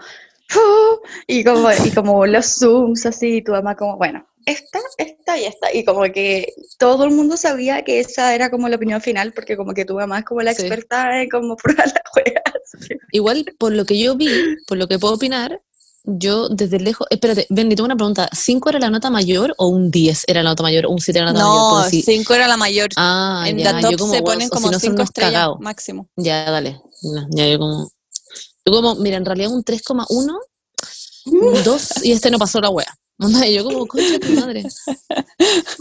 "Oh", 0.56 1.02
y 1.28 1.43
como, 1.43 1.69
y 1.86 1.91
como 1.91 2.26
los 2.26 2.45
zooms 2.60 3.06
así, 3.06 3.38
y 3.38 3.41
tu 3.43 3.52
mamá 3.52 3.76
como, 3.76 3.97
bueno, 3.97 4.26
esta, 4.45 4.80
esta 4.97 5.38
y 5.38 5.45
esta, 5.45 5.73
y 5.73 5.86
como 5.86 6.02
que 6.12 6.54
todo 6.78 7.06
el 7.06 7.12
mundo 7.12 7.38
sabía 7.38 7.84
que 7.84 7.99
esa 8.02 8.36
era 8.36 8.49
como 8.49 8.67
la 8.67 8.76
opinión 8.76 8.99
final, 9.02 9.32
porque 9.34 9.56
como 9.56 9.73
que 9.73 9.86
tu 9.86 9.95
mamá 9.95 10.19
es 10.19 10.26
como 10.26 10.41
la 10.41 10.54
Sí. 10.54 10.63
experta 10.63 11.21
en 11.21 11.30
como 11.30 11.56
probar 11.63 11.88
las 11.88 12.02
juegas. 12.12 12.99
igual 13.12 13.45
por 13.58 13.71
lo 13.73 13.86
que 13.86 13.97
yo 13.99 14.15
vi, 14.15 14.58
por 14.67 14.78
lo 14.78 14.88
que 14.88 14.99
puedo 14.99 15.13
opinar, 15.15 15.62
yo 16.06 16.50
desde 16.50 16.80
lejos, 16.80 17.08
espérate, 17.10 17.48
Benny, 17.50 17.76
tengo 17.76 17.86
una 17.86 17.96
pregunta, 17.96 18.30
¿5 18.34 18.70
era 18.70 18.80
la 18.80 18.89
nota 18.89 19.10
mayor 19.10 19.54
o 19.58 19.68
un 19.68 19.89
10 19.89 20.24
era 20.28 20.44
la 20.44 20.50
nota 20.50 20.63
mayor 20.63 20.86
o 20.86 20.89
un 20.92 21.00
7 21.00 21.20
era 21.20 21.28
la 21.28 21.34
nota 21.34 21.46
mayor? 21.46 21.84
No, 21.84 21.89
si- 21.89 22.02
cinco 22.02 22.34
era 22.34 22.48
la 22.48 22.58
mayor. 22.58 22.89
Ah, 22.98 23.46
en 23.48 23.58
ya, 23.58 23.72
la 23.74 23.82
yo 23.82 23.92
top 23.92 24.00
como, 24.00 24.13
se 24.13 24.22
ponen 24.22 24.42
si 24.42 24.50
como 24.50 24.68
no 24.68 24.72
son 24.74 24.80
cinco 24.80 24.96
unos 24.96 25.10
estrellas 25.10 25.34
cagados. 25.34 25.60
máximo. 25.62 26.10
Ya, 26.18 26.50
dale. 26.52 26.82
No, 27.04 27.28
ya 27.32 27.48
yo 27.48 27.60
como. 27.60 27.89
Yo 28.66 28.72
como, 28.72 28.96
mira, 28.96 29.18
en 29.18 29.26
realidad 29.26 29.52
un 29.52 29.63
3,1, 29.63 30.08
un 31.26 31.63
2 31.63 32.04
y 32.04 32.12
este 32.12 32.30
no 32.32 32.38
pasó 32.39 32.60
la 32.62 32.70
wea. 32.70 32.88
Y 33.48 33.54
yo 33.54 33.63
como, 33.63 33.88
concha 33.88 34.20
tu 34.20 34.30
madre. 34.34 34.63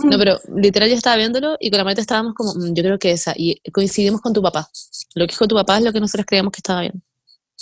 No, 0.05 0.19
pero 0.19 0.39
literal 0.57 0.89
ya 0.89 0.97
estaba 0.97 1.17
viéndolo 1.17 1.57
y 1.59 1.71
con 1.71 1.79
la 1.79 1.85
maleta 1.85 2.01
estábamos 2.03 2.35
como, 2.35 2.53
"Mm, 2.55 2.75
yo 2.75 2.83
creo 2.83 2.99
que 2.99 3.11
esa. 3.13 3.33
Y 3.37 3.59
coincidimos 3.73 4.21
con 4.21 4.33
tu 4.33 4.43
papá. 4.43 4.69
Lo 5.15 5.27
que 5.27 5.33
dijo 5.33 5.49
tu 5.49 5.55
papá 5.55 5.79
es 5.79 5.85
lo 5.85 5.93
que 5.93 6.01
nosotros 6.01 6.27
creíamos 6.27 6.53
que 6.53 6.59
estaba 6.59 6.83
bien. 6.83 7.03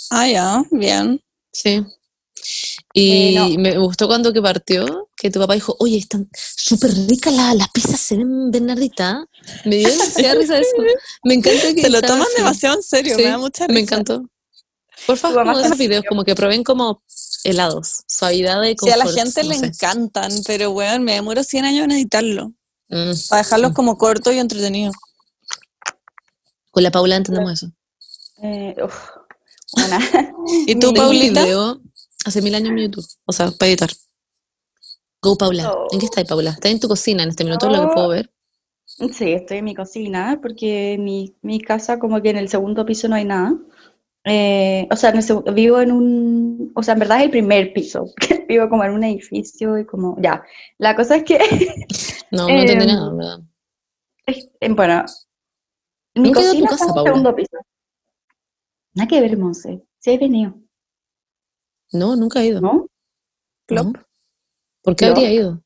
Ah, 0.09 0.27
ya, 0.27 0.63
bien. 0.71 1.21
Sí. 1.53 1.83
Y 2.93 3.35
Eh, 3.35 3.35
no. 3.35 3.49
me 3.61 3.77
gustó 3.77 4.07
cuando 4.07 4.33
que 4.33 4.41
partió, 4.41 5.09
que 5.15 5.29
tu 5.31 5.39
papá 5.39 5.53
dijo, 5.53 5.75
oye, 5.79 5.97
están 5.97 6.29
súper 6.35 6.91
ricas 7.07 7.33
las 7.33 7.55
las 7.55 7.69
pizzas, 7.69 7.99
se 7.99 8.17
ven 8.17 8.51
Bernardita. 8.51 9.25
Me 9.65 9.77
dio 9.77 9.89
demasiada 9.89 10.35
risa 10.35 10.57
eso. 10.59 10.71
Me 11.23 11.35
encanta 11.35 11.73
que 11.73 11.81
Se 11.81 11.89
lo 11.89 12.01
toman 12.01 12.21
así. 12.21 12.31
demasiado 12.37 12.75
en 12.75 12.83
serio, 12.83 13.15
Sí, 13.15 13.23
me 13.23 13.29
da 13.29 13.37
mucha 13.37 13.65
risa. 13.67 13.73
Me 13.73 13.79
encantó. 13.81 14.25
Por 15.07 15.17
favor, 15.17 15.45
como 15.45 15.59
esos 15.59 15.77
videos, 15.77 16.03
como 16.07 16.23
que 16.23 16.35
prueben 16.35 16.63
como 16.63 17.01
helados, 17.43 18.03
suavidad 18.07 18.61
y 18.63 18.75
Sí, 18.77 18.89
a 18.91 18.97
la 18.97 19.05
confort, 19.05 19.25
gente 19.25 19.43
no 19.43 19.49
le 19.49 19.55
sé. 19.57 19.65
encantan, 19.67 20.31
pero 20.45 20.69
weón, 20.71 21.03
me 21.03 21.13
demoro 21.13 21.43
100 21.43 21.65
años 21.65 21.85
en 21.85 21.91
editarlo. 21.91 22.53
Mm. 22.89 23.11
Para 23.29 23.41
dejarlos 23.41 23.73
como 23.73 23.97
cortos 23.97 24.33
y 24.33 24.37
entretenidos. 24.37 24.95
Con 26.69 26.83
la 26.83 26.91
Paula 26.91 27.15
entendemos 27.15 27.51
eso. 27.53 27.71
Eh, 28.43 28.75
uf. 28.83 28.93
¿Y 30.67 30.75
tú, 30.75 30.93
Paulita? 30.93 31.43
video 31.45 31.81
hace 32.25 32.41
mil 32.41 32.55
años 32.55 32.69
en 32.69 32.75
mi 32.75 32.83
YouTube, 32.83 33.05
o 33.25 33.31
sea, 33.31 33.51
para 33.51 33.69
editar. 33.69 33.89
Go, 35.21 35.37
Paula. 35.37 35.63
¿En 35.91 35.99
qué 35.99 36.05
Oh. 36.05 36.09
estás, 36.09 36.25
Paula? 36.25 36.49
¿Estás 36.51 36.71
en 36.71 36.79
tu 36.79 36.87
cocina 36.87 37.23
en 37.23 37.29
este 37.29 37.43
minuto, 37.43 37.67
lo 37.69 37.73
que 37.79 37.85
Oh. 37.87 37.93
puedo 37.93 38.07
ver? 38.09 38.31
Sí, 38.85 39.31
estoy 39.33 39.57
en 39.59 39.65
mi 39.65 39.75
cocina 39.75 40.39
porque 40.41 40.97
mi, 40.99 41.35
mi 41.41 41.61
casa 41.61 41.97
como 41.99 42.21
que 42.21 42.29
en 42.31 42.37
el 42.37 42.49
segundo 42.49 42.85
piso 42.85 43.07
no 43.07 43.15
hay 43.15 43.25
nada. 43.25 43.53
Eh, 44.25 44.87
o 44.91 44.95
sea, 44.95 45.09
en 45.11 45.17
el 45.17 45.53
vivo 45.53 45.79
en 45.79 45.91
un, 45.91 46.71
o 46.75 46.83
sea, 46.83 46.93
en 46.93 46.99
verdad 46.99 47.19
es 47.19 47.23
el 47.25 47.31
primer 47.31 47.73
piso, 47.73 48.05
vivo 48.49 48.69
como 48.69 48.83
en 48.83 48.91
un 48.91 49.03
edificio 49.03 49.77
y 49.79 49.85
como, 49.85 50.15
ya. 50.21 50.43
La 50.77 50.95
cosa 50.95 51.15
es 51.17 51.23
que, 51.23 51.37
No, 52.31 52.47
no 52.47 52.49
entendí 52.59 52.83
Em, 52.83 52.87
nada, 52.89 53.09
en 53.11 53.17
¿verdad? 53.17 53.39
es- 54.27 54.49
eh, 54.59 54.69
bueno, 54.73 55.05
mi 56.15 56.23
Nunca 56.23 56.41
he 56.41 56.43
ido 56.43 56.51
a 56.51 56.53
tu 56.53 56.59
cocina 56.65 56.69
casa, 56.69 56.85
está 56.85 56.93
en 56.93 56.99
el 56.99 57.05
segundo 57.13 57.35
piso. 57.35 57.57
Nada 58.93 59.07
que 59.07 59.21
ver, 59.21 59.37
Monse. 59.37 59.81
Sí 59.99 60.11
he 60.11 60.17
venido, 60.17 60.53
No, 61.91 62.15
nunca 62.15 62.41
he 62.41 62.47
ido. 62.47 62.61
¿no? 62.61 63.93
¿Por 64.83 64.95
qué 64.95 65.05
habría 65.05 65.31
ido? 65.31 65.61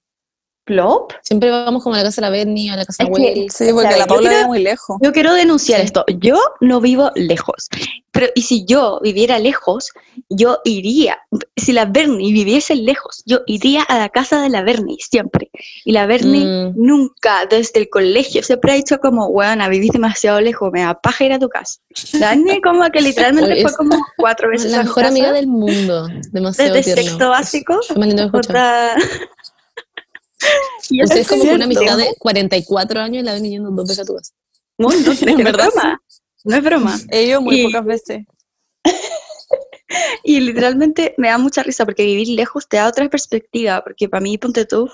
¿Plop? 0.65 1.13
Siempre 1.21 1.51
vamos 1.51 1.83
como 1.83 1.93
a 1.95 1.99
la 1.99 2.03
casa 2.03 2.21
de 2.21 2.27
la 2.27 2.29
Berni, 2.31 2.69
a 2.69 2.75
la 2.75 2.85
casa 2.85 3.03
de 3.03 3.09
Es 3.11 3.15
que- 3.17 3.23
Will. 3.39 3.51
Sí, 3.51 3.65
porque 3.71 3.87
Claro, 3.87 3.97
la 3.99 4.07
Paula 4.07 4.21
quiero- 4.29 4.35
vive 4.37 4.47
muy 4.47 4.63
lejos. 4.63 4.97
Yo 5.01 5.11
quiero 5.13 5.33
denunciar 5.33 5.79
Sí. 5.81 5.85
esto. 5.85 6.05
Yo 6.19 6.39
no 6.59 6.81
vivo 6.81 7.11
lejos. 7.15 7.69
Pero, 8.11 8.27
y 8.33 8.41
si 8.43 8.65
yo 8.65 8.99
viviera 9.03 9.37
lejos, 9.39 9.91
yo 10.29 10.59
iría. 10.63 11.19
Si 11.55 11.71
la 11.73 11.85
Bernie 11.85 12.31
viviese 12.33 12.73
lejos, 12.75 13.21
yo 13.25 13.41
iría 13.45 13.83
a 13.83 13.97
la 13.99 14.09
casa 14.09 14.41
de 14.41 14.49
la 14.49 14.63
Bernie 14.63 14.97
siempre. 15.07 15.51
Y 15.83 15.91
la 15.91 16.05
Bernie 16.07 16.45
Mm. 16.45 16.73
nunca, 16.77 17.45
desde 17.47 17.81
el 17.81 17.89
colegio, 17.89 18.41
siempre 18.41 18.71
ha 18.71 18.75
dicho 18.75 18.97
como, 18.99 19.27
weona, 19.27 19.67
vivís 19.67 19.91
demasiado 19.91 20.39
lejos, 20.41 20.71
me 20.71 20.81
da 20.81 20.93
paja 20.99 21.25
ir 21.25 21.33
a 21.33 21.39
tu 21.39 21.49
casa. 21.49 21.79
La 22.13 22.29
Bernie 22.35 22.61
como 22.61 22.89
que 22.89 23.01
literalmente 23.01 23.51
Oye, 23.51 23.61
fue 23.61 23.71
es 23.71 23.77
como 23.77 23.97
cuatro 24.17 24.49
veces 24.49 24.71
La 24.71 24.77
a 24.79 24.81
mi 24.81 24.87
mejor 24.87 25.05
amiga 25.05 25.25
casa, 25.27 25.35
del 25.35 25.47
mundo. 25.47 26.07
Demasiado 26.31 26.73
desde 26.73 26.93
tierno. 26.95 27.09
sexto 27.11 27.29
básico. 27.29 27.79
Es 27.87 27.97
más 27.97 28.07
lindo 28.07 28.21
de 28.23 28.27
escuchar. 28.27 28.97
otra- 28.97 28.97
Y 30.34 30.34
eso 30.34 30.34
Ustedes 31.03 31.21
es 31.21 31.27
como 31.27 31.41
con 31.45 31.49
una 31.55 31.65
cierto. 31.65 31.79
amistad 31.79 31.97
de 31.97 32.15
44 32.19 32.99
años 33.01 33.23
y 33.23 33.25
la 33.25 33.33
ven 33.33 33.43
yendo 33.45 33.71
dos 33.71 33.87
veces 33.87 33.99
a 34.03 34.05
tu 34.05 34.15
casa. 34.15 34.33
No, 34.77 34.89
no, 34.89 34.95
es 35.11 35.21
es 35.21 35.37
verdad, 35.37 35.69
broma. 35.73 36.01
No 36.43 36.55
es 36.57 36.63
broma. 36.63 36.99
Ellos 37.09 37.41
muy 37.41 37.61
Y- 37.61 37.63
pocas 37.65 37.85
veces. 37.85 38.25
Y 40.23 40.39
literalmente 40.39 41.13
me 41.17 41.27
da 41.29 41.37
mucha 41.37 41.61
risa 41.63 41.85
porque 41.85 42.03
vivir 42.05 42.29
lejos 42.29 42.67
te 42.67 42.77
da 42.77 42.87
otra 42.87 43.07
perspectiva, 43.09 43.81
porque 43.83 44.09
para 44.09 44.21
mí, 44.21 44.37
ponte 44.37 44.65
tú, 44.65 44.89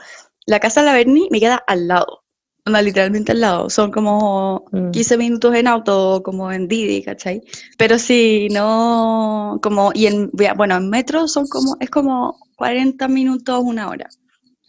la 0.46 0.60
casa 0.60 0.82
de 0.82 0.88
la 0.88 0.94
Berni 0.94 1.28
me 1.32 1.40
queda 1.40 1.64
al 1.66 1.88
lado, 1.88 2.24
onda, 2.66 2.82
literalmente 2.82 3.32
al 3.32 3.40
lado, 3.42 3.70
son 3.70 3.92
como 3.92 4.66
Mm. 4.72 4.92
15 4.92 5.18
minutos 5.18 5.56
en 5.56 5.68
auto, 5.68 6.22
como 6.24 6.52
en 6.52 6.68
Didi, 6.68 7.02
¿cachai? 7.04 7.42
Pero 7.78 7.98
si 8.00 8.50
no, 8.52 9.60
como, 9.64 9.92
y 9.94 10.08
en, 10.08 10.30
bueno, 10.56 10.76
en 10.76 10.90
metro 10.90 11.28
son 11.30 11.48
como, 11.48 11.78
es 11.80 11.90
como 11.90 12.38
40 12.58 13.08
minutos, 13.08 13.62
una 13.64 13.88
hora. 13.90 14.10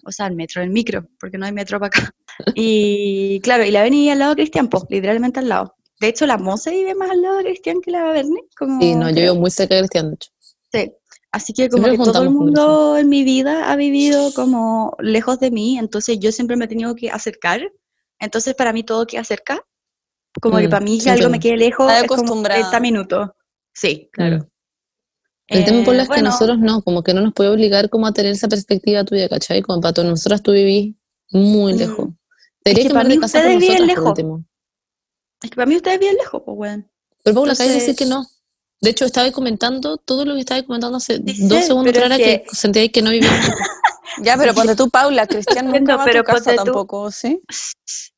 O 0.05 0.13
sea, 0.13 0.27
el 0.27 0.35
metro, 0.35 0.63
el 0.63 0.71
micro, 0.71 1.07
porque 1.19 1.39
no 1.39 1.47
hay 1.47 1.53
metro 1.53 1.79
para 1.79 1.89
acá. 1.89 2.15
Y 2.55 3.41
claro, 3.41 3.65
y 3.65 3.71
la 3.71 3.83
Berni 3.83 4.11
al 4.11 4.19
lado 4.19 4.31
de 4.35 4.43
Cristian, 4.43 4.69
pues, 4.69 4.85
literalmente 4.89 5.41
al 5.41 5.49
lado. 5.49 5.77
De 6.01 6.09
hecho, 6.09 6.27
la 6.27 6.39
Monse 6.39 6.71
vive 6.71 6.95
más 6.95 7.11
al 7.11 7.23
lado 7.23 7.37
de 7.39 7.45
Cristian 7.45 7.81
que 7.81 7.91
la 7.91 8.05
Berni. 8.11 8.41
Como, 8.57 8.81
Sí, 8.81 8.95
no, 8.95 9.09
yo 9.11 9.23
vivo 9.23 9.35
muy 9.37 9.51
cerca 9.51 9.75
de 9.75 9.83
Cristian, 9.83 10.09
de 10.09 10.15
hecho. 10.15 10.31
Sí. 10.73 10.93
Así 11.33 11.55
que 11.55 11.71
como 11.71 11.85
Siempre 11.85 12.05
que 12.05 12.13
todo 12.13 12.23
el 12.25 12.31
mundo 12.31 12.99
en 12.99 13.09
mi 13.09 13.25
vida 13.25 13.73
ha 13.73 13.77
vivido 13.77 14.35
como 14.35 14.95
lejos 15.01 15.41
de 15.41 15.51
mí, 15.51 15.79
entonces 15.79 16.19
yo 16.21 16.31
siempre 16.31 16.57
me 16.57 16.67
he 16.67 16.69
tenido 16.69 16.95
que 16.95 17.11
acercar. 17.11 17.73
Entonces 18.19 18.55
para 18.55 18.75
mí 18.75 18.83
todo 18.83 19.07
queda 19.07 19.25
cerca. 19.25 19.65
Como 20.41 20.59
que 20.59 20.69
Mm, 20.69 20.71
para 20.71 20.85
mí 20.85 20.99
que 21.01 21.11
algo 21.11 21.31
me 21.31 21.41
quede 21.41 21.57
lejos 21.57 21.91
es 21.91 22.07
como 22.07 22.21
acostumbrada. 22.21 22.61
30 22.61 22.81
minutos. 22.81 23.31
Sí, 23.73 24.11
claro. 24.13 24.47
El 25.53 25.65
tema, 25.65 25.79
Eh, 25.81 25.85
Paula, 25.85 26.03
es 26.03 26.09
que 26.09 26.15
bueno, 26.15 26.31
nosotros 26.31 26.59
no, 26.59 26.83
como 26.83 27.03
que 27.03 27.15
no 27.15 27.21
nos 27.21 27.33
puede 27.35 27.51
obligar 27.51 27.89
como 27.91 28.07
a 28.07 28.13
tener 28.13 28.33
esa 28.33 28.49
perspectiva 28.49 29.05
tuya, 29.05 29.29
¿cachai? 29.29 29.63
Como 29.63 29.81
para 29.81 29.93
todos 29.95 30.09
nosotras 30.09 30.43
tú 30.43 30.53
vivís 30.53 30.95
muy 31.31 31.75
Mm. 31.75 31.79
lejos. 31.79 32.09
Tendrías 32.63 32.85
que 32.85 32.89
que 32.89 32.95
para 32.95 33.09
mí 33.09 33.19
casa 33.19 33.39
por 33.41 33.51
ustedes 33.51 33.61
viven 33.61 33.79
por 33.79 33.87
lejos. 33.87 34.09
último. 34.09 34.45
Es 35.43 35.51
que 35.51 35.57
para 35.57 35.67
mí 35.67 35.77
ustedes 35.77 35.99
bien 36.01 36.15
lejos, 36.17 36.43
pues 36.45 36.57
weón. 36.59 36.91
Pero 37.25 37.35
Paula, 37.35 37.53
acabas 37.53 37.73
de 37.73 37.79
decir 37.81 37.97
que 37.97 38.07
no. 38.07 38.27
De 38.81 38.91
hecho, 38.91 39.05
estaba 39.05 39.31
comentando 39.31 39.97
todo 39.97 40.25
lo 40.25 40.35
que 40.35 40.41
estaba 40.41 40.63
comentando 40.65 40.97
hace 40.99 41.17
Sí 41.19 41.47
dos 41.47 41.65
segundos 41.65 41.95
es 41.95 42.03
que, 42.17 42.17
que- 42.19 42.45
sentíais 42.53 42.91
que 42.93 43.03
no 43.03 43.11
vivíamos. 43.11 43.39
Ya, 44.23 44.37
pero 44.37 44.53
ponte 44.53 44.77
tú, 44.77 44.91
Paula, 44.91 45.27
Cristian 45.27 45.65
nunca 45.65 45.79
Entiendo, 45.79 45.97
va 45.97 46.03
a 46.03 46.05
pero 46.05 46.23
tu 46.23 46.31
casa 46.33 46.51
tú- 46.51 46.65
tampoco, 46.65 47.11
¿sí? 47.11 47.41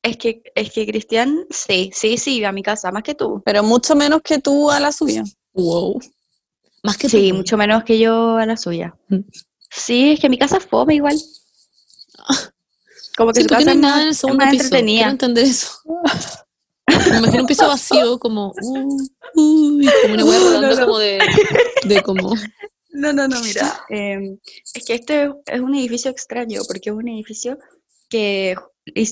Es 0.03 0.17
que, 0.17 0.43
es 0.53 0.69
que 0.73 0.85
Cristian, 0.85 1.45
sí, 1.49 1.89
sí, 1.93 2.17
sí, 2.17 2.35
iba 2.35 2.49
a 2.49 2.51
mi 2.51 2.63
casa, 2.63 2.91
más 2.91 3.01
que 3.03 3.15
tú. 3.15 3.41
Pero 3.45 3.63
mucho 3.63 3.95
menos 3.95 4.21
que 4.21 4.39
tú 4.39 4.69
a 4.69 4.81
la 4.81 4.91
suya. 4.91 5.23
wow. 5.53 5.97
Más 6.85 6.97
que 6.97 7.09
Sí, 7.09 7.29
tú. 7.29 7.35
mucho 7.37 7.57
menos 7.57 7.83
que 7.83 7.97
yo 7.99 8.37
a 8.37 8.45
la 8.45 8.57
suya. 8.57 8.95
Mm. 9.09 9.19
Sí, 9.69 10.11
es 10.13 10.19
que 10.19 10.29
mi 10.29 10.37
casa 10.37 10.57
es 10.57 10.65
fome 10.65 10.95
igual. 10.95 11.17
Como 13.17 13.31
que 13.31 13.41
Sí, 13.41 13.43
su 13.43 13.49
casa 13.49 13.65
no 13.65 13.71
hay 13.71 13.77
nada 13.77 13.97
en 14.01 14.03
el 14.07 14.11
es 14.11 14.17
segundo 14.17 14.45
piso. 14.49 14.69
Quiero 14.69 15.09
entender 15.09 15.43
eso. 15.45 15.67
Me 17.11 17.17
imagino 17.17 17.41
un 17.41 17.47
piso 17.47 17.67
vacío, 17.67 18.19
como, 18.19 18.53
uh, 18.61 18.97
uy, 19.35 19.89
como 20.03 20.13
una 20.13 20.25
hueá 20.25 20.39
No, 20.39 20.45
no, 20.45 20.51
rodando 20.61 20.75
no. 20.79 20.85
como 20.85 20.99
de, 20.99 21.19
de 21.85 22.01
como, 22.03 22.33
No, 22.91 23.11
no, 23.13 23.27
no, 23.27 23.41
mira. 23.41 23.79
em, 23.89 24.37
es 24.73 24.85
que 24.85 24.93
este 24.93 25.31
es 25.47 25.59
un 25.59 25.75
edificio 25.75 26.09
extraño, 26.11 26.61
porque 26.67 26.91
es 26.91 26.95
un 26.95 27.07
edificio 27.09 27.57
que 28.09 28.55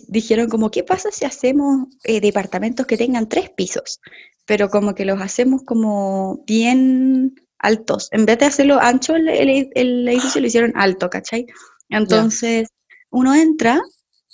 dijeron 0.07 0.49
como, 0.49 0.69
¿qué 0.71 0.83
pasa 0.83 1.09
si 1.11 1.25
hacemos 1.25 1.87
eh, 2.03 2.21
departamentos 2.21 2.85
que 2.85 2.95
tengan 2.97 3.27
tres 3.27 3.49
pisos? 3.49 3.99
Pero 4.45 4.69
como 4.69 4.93
que 4.95 5.05
los 5.05 5.19
hacemos 5.21 5.63
como 5.65 6.43
bien 6.45 7.35
altos. 7.63 8.09
En 8.11 8.25
vez 8.25 8.37
de 8.39 8.45
hacerlo 8.45 8.79
ancho, 8.79 9.15
el, 9.15 9.27
el- 9.29 9.69
el 9.73 10.07
edificio 10.07 10.39
lo 10.41 10.47
hicieron 10.47 10.73
alto, 10.75 11.09
¿cachai? 11.09 11.45
Entonces, 11.89 12.67
uno 13.09 13.33
entra, 13.33 13.81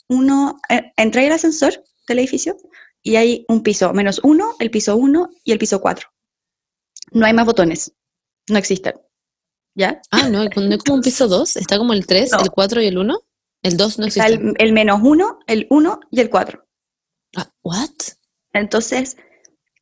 uno 0.07 0.59
eh, 0.69 0.91
entra 0.97 1.23
el 1.23 1.31
ascensor 1.31 1.81
del 2.07 2.19
edificio 2.19 2.57
y 3.01 3.15
hay 3.15 3.45
un 3.47 3.63
piso 3.63 3.93
menos 3.93 4.19
uno, 4.23 4.55
el 4.59 4.69
piso 4.71 4.95
uno 4.97 5.29
y 5.43 5.51
el 5.51 5.57
piso 5.59 5.79
cuatro. 5.79 6.07
No 7.11 7.25
hay 7.25 7.33
más 7.33 7.45
botones, 7.45 7.93
no 8.49 8.57
existen. 8.57 8.93
¿Ya? 9.75 10.01
ah, 10.11 10.27
no, 10.27 10.43
no 10.43 10.75
es 10.75 10.83
como 10.83 10.95
un 10.95 11.01
piso 11.01 11.27
2, 11.27 11.55
está 11.55 11.77
como 11.77 11.93
el 11.93 12.05
3, 12.05 12.31
No. 12.33 12.39
el 12.41 12.49
4 12.49 12.81
y 12.81 12.87
el 12.87 12.97
1, 12.97 13.19
el 13.63 13.77
2 13.77 13.99
no 13.99 14.05
existe. 14.07 14.33
el, 14.33 14.53
el 14.57 14.73
menos 14.73 14.99
uno, 15.03 15.39
el 15.47 15.67
uno 15.69 15.99
y 16.11 16.19
el 16.19 16.29
cuatro. 16.29 16.65
Ah, 17.37 17.49
what? 17.63 17.89
Entonces, 18.51 19.15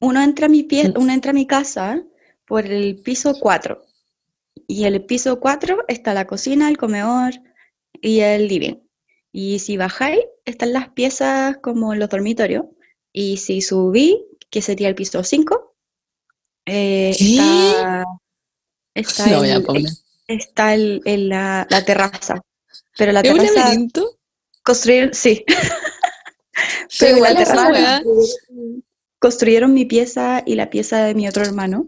uno 0.01 0.21
entra 0.21 0.45
a 0.45 0.49
mi 0.49 0.63
pie, 0.63 0.93
uno 0.95 1.11
entra 1.13 1.31
a 1.31 1.33
mi 1.33 1.47
casa 1.47 2.03
por 2.47 2.65
el 2.65 2.95
piso 3.01 3.35
4. 3.39 3.83
Y 4.67 4.85
el 4.85 5.05
piso 5.05 5.39
4 5.39 5.85
está 5.87 6.13
la 6.13 6.25
cocina, 6.25 6.69
el 6.69 6.77
comedor 6.77 7.33
y 8.01 8.21
el 8.21 8.47
living. 8.47 8.75
Y 9.31 9.59
si 9.59 9.77
bajáis, 9.77 10.21
están 10.45 10.73
las 10.73 10.89
piezas 10.89 11.57
como 11.61 11.93
los 11.93 12.09
dormitorios. 12.09 12.65
Y 13.13 13.37
si 13.37 13.61
subí, 13.61 14.25
que 14.49 14.61
sería 14.61 14.87
el 14.87 14.95
piso 14.95 15.23
5, 15.23 15.75
eh, 16.65 17.11
está, 17.11 18.05
está, 18.93 19.27
No, 19.29 19.43
el- 19.43 19.87
está 20.27 20.73
el- 20.73 21.01
el- 21.05 21.29
la, 21.29 21.67
la 21.69 21.85
terraza. 21.85 22.41
Pero 22.97 23.11
la 23.11 23.21
¿Es 23.21 23.31
un 23.31 23.37
terraza 23.37 23.59
laberinto? 23.59 24.17
construyeron, 24.63 25.13
sí, 25.13 25.45
Pero 26.99 27.17
igual 27.17 27.37
terraza- 27.37 28.01
construyeron 29.19 29.73
mi 29.73 29.85
pieza 29.85 30.43
y 30.45 30.55
la 30.55 30.69
pieza 30.69 31.03
de 31.05 31.13
mi 31.15 31.27
otro 31.27 31.43
hermano, 31.43 31.87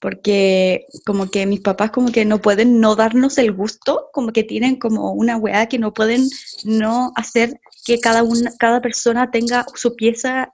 porque 0.00 0.86
como 1.04 1.30
que 1.30 1.46
mis 1.46 1.60
papás 1.60 1.90
como 1.90 2.10
que 2.10 2.24
no 2.24 2.38
pueden 2.40 2.80
no 2.80 2.96
darnos 2.96 3.38
el 3.38 3.52
gusto, 3.52 4.08
como 4.12 4.32
que 4.32 4.42
tienen 4.44 4.76
como 4.76 5.12
una 5.12 5.36
weá 5.36 5.66
que 5.66 5.78
no 5.78 5.92
pueden 5.92 6.26
no 6.64 7.12
hacer 7.16 7.60
que 7.84 8.00
cada 8.00 8.22
una, 8.22 8.50
cada 8.58 8.80
persona 8.80 9.30
tenga 9.30 9.66
su 9.74 9.94
pieza 9.94 10.52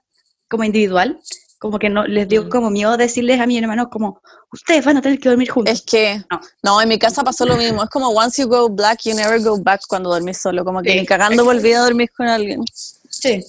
como 0.49 0.63
individual, 0.65 1.19
como 1.59 1.79
que 1.79 1.89
no 1.89 2.05
les 2.05 2.27
dio 2.27 2.43
Mm. 2.43 2.49
como 2.49 2.69
miedo 2.69 2.97
decirles 2.97 3.39
a 3.39 3.47
mi 3.47 3.57
hermano 3.57 3.89
como 3.89 4.21
ustedes 4.51 4.85
van 4.85 4.97
a 4.97 5.01
tener 5.01 5.19
que 5.19 5.29
dormir 5.29 5.49
juntos. 5.49 5.73
Es 5.73 5.81
que, 5.81 6.21
No. 6.29 6.39
no, 6.63 6.81
en 6.81 6.89
mi 6.89 6.99
casa 6.99 7.23
pasó 7.23 7.45
lo 7.45 7.57
mismo. 7.57 7.83
Es 7.83 7.89
como 7.89 8.09
once 8.09 8.41
you 8.41 8.47
go 8.47 8.69
black, 8.69 8.99
you 9.05 9.15
never 9.15 9.41
go 9.41 9.57
back 9.57 9.81
cuando 9.87 10.09
dormís 10.09 10.37
solo. 10.39 10.63
Como 10.63 10.81
que 10.81 10.91
Sí, 10.91 10.99
ni 10.99 11.05
cagando 11.05 11.43
volví 11.45 11.73
a 11.73 11.79
dormir 11.81 12.09
con 12.15 12.27
alguien. 12.27 12.61
Sí. 13.09 13.43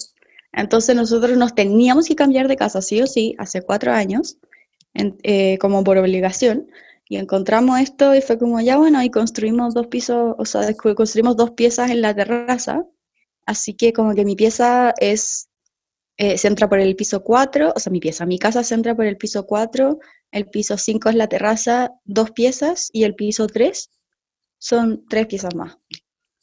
Entonces 0.53 0.97
nosotros 0.97 1.37
nos 1.37 1.55
teníamos 1.55 2.07
que 2.07 2.17
cambiar 2.17 2.49
de 2.49 2.57
casa, 2.57 2.81
sí 2.81 3.03
o 3.03 3.07
sí, 3.07 3.35
hace 3.39 3.63
cuatro 3.63 3.93
años, 3.93 4.39
en- 4.95 5.17
eh, 5.23 5.59
como 5.59 5.85
por 5.85 5.99
obligación, 5.99 6.69
y 7.09 7.17
encontramos 7.17 7.81
esto 7.81 8.15
y 8.15 8.21
fue 8.21 8.39
como, 8.39 8.61
ya 8.61 8.77
bueno, 8.77 9.03
y 9.03 9.11
construimos 9.11 9.75
dos 9.75 9.87
pisos, 9.87 10.35
o 10.39 10.45
sea, 10.45 10.75
construimos 10.75 11.37
dos 11.37 11.53
piezas 11.53 11.91
en 11.91 12.03
la 12.03 12.15
terraza, 12.15 12.85
así 13.47 13.75
que 13.75 13.93
como 13.93 14.15
que 14.15 14.25
mi 14.25 14.37
pieza 14.37 14.93
es, 14.99 15.49
eh, 16.19 16.37
se 16.37 16.49
entra 16.49 16.69
por 16.69 16.81
el 16.81 16.97
piso 16.97 17.23
4, 17.23 17.73
o 17.75 17.79
sea, 17.81 17.91
mi 17.91 18.01
pieza, 18.01 18.27
mi 18.27 18.39
casa 18.39 18.63
se 18.63 18.75
entra 18.75 18.95
por 18.95 19.07
el 19.07 19.17
piso 19.17 19.47
4, 19.47 19.99
el 20.33 20.47
piso 20.51 20.77
5 20.77 21.09
es 21.09 21.15
la 21.15 21.29
terraza, 21.29 21.93
dos 22.05 22.33
piezas, 22.33 22.91
y 22.93 23.05
el 23.05 23.15
piso 23.15 23.47
3 23.47 23.89
son 24.59 25.07
tres 25.09 25.27
piezas 25.27 25.55
más. 25.55 25.79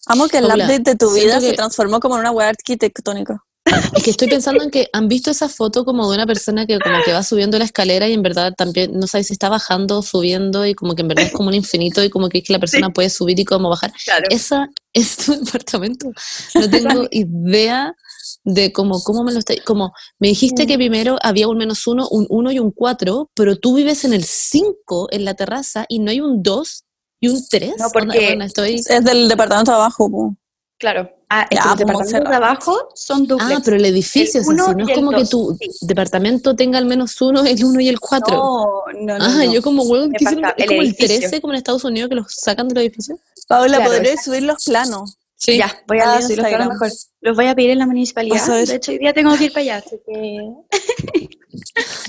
Amo 0.08 0.28
que 0.28 0.38
el 0.38 0.46
update 0.46 0.80
de 0.80 0.96
tu 0.96 1.10
siento 1.10 1.26
vida 1.28 1.42
se 1.42 1.50
que- 1.52 1.56
transformó 1.58 2.00
como 2.00 2.16
en 2.16 2.22
una 2.22 2.32
weá 2.32 2.50
arquitectónica. 2.50 3.44
Es 3.66 4.04
que 4.04 4.12
estoy 4.12 4.28
pensando 4.30 4.64
en 4.64 4.70
que 4.70 4.90
han 4.94 5.08
visto 5.08 5.32
esa 5.32 5.50
foto 5.50 5.86
como 5.86 6.08
de 6.10 6.16
una 6.16 6.28
persona 6.28 6.68
que 6.68 6.78
como 6.80 6.98
que 7.04 7.12
va 7.12 7.24
subiendo 7.24 7.58
la 7.58 7.66
escalera 7.66 8.08
y 8.08 8.14
en 8.14 8.22
verdad 8.22 8.54
también 8.56 8.92
no 8.94 9.08
sabe 9.08 9.24
si 9.24 9.34
está 9.34 9.50
bajando 9.50 10.00
o 10.00 10.02
subiendo 10.04 10.66
y 10.66 10.76
como 10.76 10.96
que 10.96 11.02
en 11.02 11.08
verdad 11.08 11.26
es 11.26 11.32
como 11.32 11.50
un 11.50 11.56
infinito 11.56 12.04
y 12.04 12.10
como 12.10 12.30
que 12.30 12.40
es 12.40 12.44
que 12.44 12.54
la 12.54 12.60
persona 12.60 12.92
puede 12.92 13.10
subir 13.10 13.40
y 13.40 13.46
como 13.46 13.70
bajar. 13.70 13.92
Claro. 14.04 14.28
Esa 14.30 14.70
es 14.94 15.18
tu 15.18 15.34
departamento. 15.44 16.12
No 16.54 16.70
tengo 16.70 17.08
idea 17.12 17.96
de 18.44 18.72
cómo, 18.72 19.02
cómo 19.02 19.24
me 19.24 19.32
lo 19.34 19.40
está... 19.40 19.56
Como 19.64 19.94
me 20.20 20.28
dijiste 20.28 20.68
que 20.68 20.76
primero 20.78 21.18
había 21.24 21.48
un 21.48 21.58
menos 21.58 21.88
uno, 21.88 22.08
un 22.10 22.28
uno 22.30 22.52
y 22.52 22.60
un 22.60 22.72
cuatro, 22.72 23.32
pero 23.34 23.56
tú 23.58 23.76
vives 23.76 24.06
en 24.06 24.14
el 24.14 24.24
cinco 24.24 25.08
en 25.12 25.26
la 25.26 25.34
terraza 25.34 25.86
y 25.90 26.00
no 26.00 26.12
hay 26.12 26.22
un 26.22 26.44
dos 26.44 26.84
y 27.20 27.30
un 27.30 27.42
tres. 27.50 27.74
No, 27.80 27.88
porque- 27.92 28.28
bueno, 28.28 28.46
estoy... 28.46 28.76
Es 28.76 29.04
del 29.04 29.28
departamento 29.28 29.72
de 29.72 29.78
abajo. 29.78 30.36
Claro. 30.78 31.10
Ah, 31.30 31.48
es 31.50 31.50
que 31.50 31.56
los 31.56 31.66
pues, 31.66 31.78
departamentos 31.80 32.30
de 32.30 32.36
abajo 32.36 32.90
son 32.94 33.26
duplex. 33.26 33.52
Ah, 33.52 33.62
pero 33.66 33.78
el 33.78 33.86
edificio 33.86 34.40
El 34.42 34.46
es 34.46 34.50
así, 34.50 34.50
uno 34.62 34.74
no 34.74 34.88
es 34.88 34.96
como 34.96 35.12
que 35.12 35.26
tu 35.26 35.58
sí. 35.60 35.70
departamento 35.82 36.56
tenga 36.56 36.78
al 36.78 36.86
menos 36.86 37.20
uno, 37.22 37.44
el 37.44 37.66
uno 37.66 37.80
y 37.80 37.90
el 37.90 38.00
cuatro. 38.00 38.36
No, 38.38 38.84
no, 38.94 39.18
no. 39.18 39.26
ah, 39.26 39.44
no. 39.44 39.54
yo 39.54 39.62
como 39.62 39.84
huevo, 39.84 40.08
¿qué 40.10 40.18
hicieron? 40.24 40.42
Departa- 40.44 40.56
es 40.58 40.64
el 40.64 40.68
como 40.70 40.82
el 40.82 40.88
edificio. 40.88 41.18
13 41.20 41.42
como 41.42 41.54
en 41.54 41.58
Estados 41.58 41.84
Unidos 41.84 42.10
que 42.10 42.16
los 42.16 42.28
sacan 42.34 42.68
del 42.68 42.78
edificio. 42.80 43.18
Paula, 43.48 43.78
Claro, 43.78 43.92
¿podrías 43.92 44.10
exacto. 44.14 44.32
subir 44.32 44.44
los 44.44 44.64
planos? 44.66 45.18
Sí. 45.38 45.58
Ya, 45.58 45.84
voy 45.88 46.00
Ah, 46.00 46.16
a 46.18 46.22
subir 46.22 46.38
los 46.38 46.48
planos 46.48 46.68
mejor. 46.70 46.92
Los 47.22 47.36
voy 47.36 47.48
a 47.48 47.56
pedir 47.56 47.70
en 47.72 47.80
la 47.80 47.86
municipalidad. 47.88 48.66
De 48.66 48.76
hecho, 48.76 48.92
hoy 48.92 49.00
día 49.00 49.14
tengo 49.14 49.36
que 49.38 49.46
ir 49.46 49.52
para 49.54 49.62
allá, 49.62 49.78
así 49.78 49.98
que... 50.06 50.40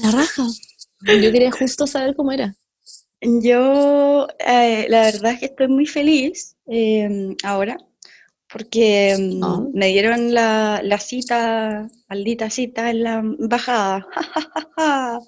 La 0.02 0.10
raja. 0.10 0.42
Yo 1.02 1.32
quería 1.32 1.50
justo 1.52 1.86
saber 1.86 2.14
cómo 2.14 2.32
era. 2.32 2.54
Yo, 3.20 4.28
eh, 4.38 4.86
la 4.88 5.00
verdad 5.02 5.32
es 5.32 5.40
que 5.40 5.46
estoy 5.46 5.68
muy 5.68 5.86
feliz 5.86 6.54
eh, 6.66 7.34
ahora, 7.42 7.78
porque 8.56 9.14
mm, 9.18 9.44
Ah. 9.44 9.62
me 9.74 9.88
dieron 9.88 10.32
la, 10.32 10.80
la 10.82 10.98
cita, 10.98 11.88
maldita 12.08 12.48
cita 12.48 12.88
en 12.90 13.02
la 13.02 13.14
embajada. 13.18 14.06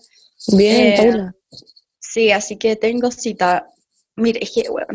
Bien, 0.57 0.87
Eh, 0.87 0.95
Paula. 0.97 1.35
Sí, 2.01 2.31
así 2.31 2.57
que 2.57 2.77
tengo 2.77 3.11
cita. 3.11 3.67
Mire, 4.17 4.41
es 4.43 4.51
que, 4.55 4.69
bueno, 4.71 4.87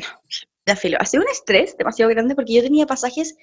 ya 0.65 0.75
filo. 0.75 0.97
Ha 0.99 1.05
sido 1.05 1.21
un 1.23 1.29
estrés 1.29 1.77
demasiado 1.77 2.09
grande 2.09 2.33
porque 2.33 2.53
yo 2.53 2.63
tenía 2.63 2.87
pasajes, 2.87 3.35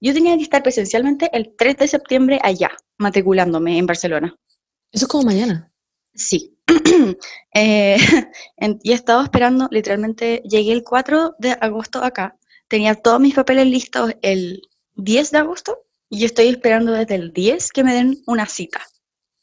yo 0.00 0.14
tenía 0.14 0.34
que 0.36 0.42
estar 0.44 0.62
presencialmente 0.62 1.28
el 1.32 1.54
3 1.56 1.76
de 1.76 1.88
septiembre 1.88 2.38
allá, 2.42 2.70
matriculándome 2.96 3.76
en 3.76 3.86
Barcelona. 3.86 4.34
Eso 4.92 5.04
es 5.04 5.08
como 5.08 5.24
mañana. 5.24 5.70
Sí. 6.14 6.54
Eh, 7.54 7.96
en- 8.56 8.78
y 8.82 8.92
he 8.92 8.94
estado 8.94 9.22
esperando, 9.22 9.68
literalmente, 9.70 10.42
llegué 10.48 10.72
el 10.72 10.84
4 10.84 11.34
de 11.38 11.50
agosto 11.60 12.02
acá, 12.04 12.36
tenía 12.68 12.94
todos 12.94 13.20
mis 13.20 13.34
papeles 13.34 13.66
listos 13.66 14.12
el 14.22 14.62
10 14.96 15.30
de 15.30 15.38
agosto 15.38 15.78
y 16.08 16.20
yo 16.20 16.26
estoy 16.26 16.48
esperando 16.48 16.92
desde 16.92 17.14
el 17.16 17.32
10 17.32 17.70
que 17.72 17.84
me 17.84 17.94
den 17.94 18.22
una 18.26 18.46
cita, 18.46 18.80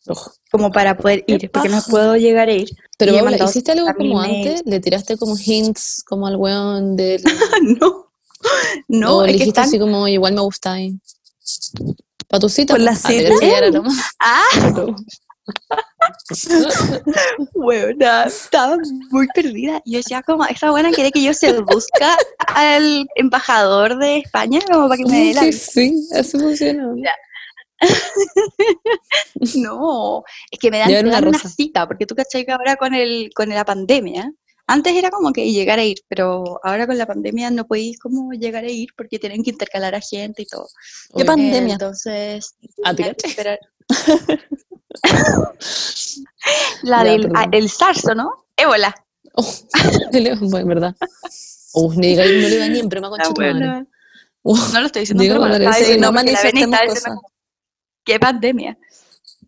Ojo. 0.07 0.31
como 0.51 0.71
para 0.71 0.97
poder 0.97 1.23
ir, 1.27 1.49
porque 1.51 1.69
no 1.69 1.81
puedo 1.89 2.15
llegar 2.17 2.49
a 2.49 2.53
ir. 2.53 2.69
Pero 2.97 3.13
Y 3.13 3.43
¿hiciste 3.43 3.71
algo 3.71 3.87
50.000 3.87 3.95
como 3.97 4.21
antes? 4.21 4.63
¿Le 4.65 4.79
tiraste 4.79 5.17
como 5.17 5.35
hints 5.37 6.03
como 6.07 6.27
al 6.27 6.37
weón 6.37 6.95
del... 6.95 7.21
no, 7.79 8.11
no, 8.87 9.17
o 9.17 9.25
le 9.25 9.37
que 9.37 9.43
están... 9.43 9.65
así 9.65 9.79
como, 9.79 10.07
igual 10.07 10.33
me 10.33 10.41
gusta 10.41 10.73
ahí? 10.73 10.97
¿Para 12.27 12.39
tu 12.39 12.49
cita? 12.49 12.73
¿Por 12.73 12.81
la 12.81 12.91
Ah, 12.91 12.95
cita? 12.95 13.33
¡Ah! 14.19 14.85
Buena, 17.53 18.23
estaba 18.25 18.77
muy 19.09 19.27
perdida. 19.33 19.81
Yo 19.85 19.97
decía 19.97 20.21
como, 20.23 20.45
esta 20.45 20.71
buena 20.71 20.91
quiere 20.91 21.11
que 21.11 21.21
yo 21.23 21.33
se 21.33 21.53
busca 21.61 22.17
al 22.47 23.07
embajador 23.15 23.97
de 23.97 24.17
España 24.19 24.59
como 24.71 24.87
para 24.87 24.97
que 24.97 25.05
me 25.05 25.25
dé 25.25 25.33
la 25.33 25.41
Sí, 25.43 25.51
sí, 25.53 26.09
así 26.13 26.37
funciona. 26.37 26.93
No, 29.55 30.23
es 30.51 30.59
que 30.59 30.71
me 30.71 30.79
dan, 30.79 30.89
una 30.89 31.11
dan 31.11 31.27
una 31.27 31.37
rosa. 31.37 31.49
cita, 31.49 31.87
porque 31.87 32.05
tú 32.05 32.15
cachai 32.15 32.45
que 32.45 32.51
ahora 32.51 32.75
con, 32.77 32.93
el, 32.93 33.29
con 33.35 33.49
la 33.49 33.65
pandemia, 33.65 34.31
antes 34.67 34.95
era 34.95 35.09
como 35.11 35.31
que 35.33 35.51
llegar 35.51 35.77
a 35.79 35.83
ir, 35.83 35.97
pero 36.07 36.59
ahora 36.63 36.87
con 36.87 36.97
la 36.97 37.05
pandemia 37.05 37.51
no 37.51 37.67
podéis 37.67 37.99
como 37.99 38.31
llegar 38.33 38.63
a 38.63 38.69
ir 38.71 38.89
porque 38.97 39.19
tienen 39.19 39.43
que 39.43 39.51
intercalar 39.51 39.93
a 39.93 40.01
gente 40.01 40.41
y 40.43 40.45
todo. 40.45 40.67
¿Qué 41.09 41.13
Obvio. 41.17 41.25
pandemia? 41.25 41.73
Entonces, 41.73 42.55
Ah, 42.83 42.91
¿te 42.91 42.97
tenía 42.97 43.11
que 43.11 43.15
cachai? 43.17 43.29
esperar. 43.31 43.59
La 46.83 47.03
Ya, 47.03 47.11
del 47.11 47.21
perdón. 47.23 47.37
ah, 47.37 47.47
el 47.51 47.69
SARS, 47.69 48.05
¿o 48.05 48.15
¿no? 48.15 48.45
Ébola. 48.57 48.93
Oh, 49.33 49.45
bueno, 50.41 50.57
en 50.57 50.67
verdad. 50.67 50.95
Oh, 51.73 51.93
ni 51.93 52.15
diga- 52.15 52.23
no 52.25 52.47
le 52.47 52.57
da 52.57 52.67
ni 52.69 52.79
en 52.79 52.89
broma 52.89 53.09
con 53.09 53.33
buena. 53.33 53.85
Oh, 54.43 54.55
No 54.73 54.79
lo 54.79 54.85
estoy 54.85 55.01
diciendo, 55.01 55.23
bueno, 55.25 55.39
madre, 55.41 55.63
estaba 55.65 55.77
diciendo 55.79 56.07
no 56.07 56.13
manifestemos 56.13 56.79
cosas. 56.87 57.03
como, 57.03 57.21
¿Qué 58.05 58.19
pandemia? 58.19 58.77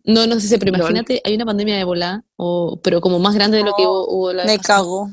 No, 0.04 0.26
no 0.26 0.40
sé, 0.40 0.58
pero 0.58 0.74
imagínate, 0.76 1.20
hay 1.24 1.34
una 1.34 1.44
pandemia 1.46 1.76
de 1.76 1.80
ébola, 1.82 2.24
o, 2.36 2.80
pero 2.82 3.00
como 3.00 3.18
más 3.18 3.34
grande 3.34 3.58
de 3.58 3.64
lo 3.64 3.74
que 3.76 3.82
No, 3.84 3.90
hubo, 3.90 4.08
hubo 4.10 4.32
la 4.32 4.44
Me 4.44 4.56
pasada. 4.58 4.78
cago. 4.78 5.10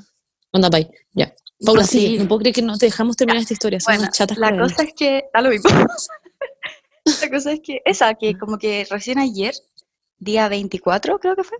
Onda, 0.51 0.69
bye. 0.69 0.89
Ya. 1.13 1.33
Paula, 1.65 1.85
Sí. 1.85 2.17
No 2.17 2.27
puedo 2.27 2.39
creer 2.39 2.55
que 2.55 2.61
no 2.61 2.77
te 2.77 2.87
dejamos 2.87 3.15
terminar 3.15 3.41
esta 3.41 3.53
historia. 3.53 3.79
Son 3.79 3.95
Bueno, 3.95 4.11
chatas 4.11 4.37
la 4.37 4.57
cosa 4.57 4.83
es 4.83 4.93
que, 4.95 5.25
da 5.33 5.41
lo 5.41 5.49
mismo. 5.49 5.69
La 7.21 7.29
cosa 7.29 7.51
es 7.53 7.59
que, 7.61 7.81
esa, 7.85 8.13
que 8.15 8.37
como 8.37 8.57
que 8.57 8.85
recién 8.89 9.19
ayer 9.19 9.53
día 10.17 10.47
24, 10.47 11.19
creo 11.19 11.35
que 11.35 11.43
fue. 11.43 11.57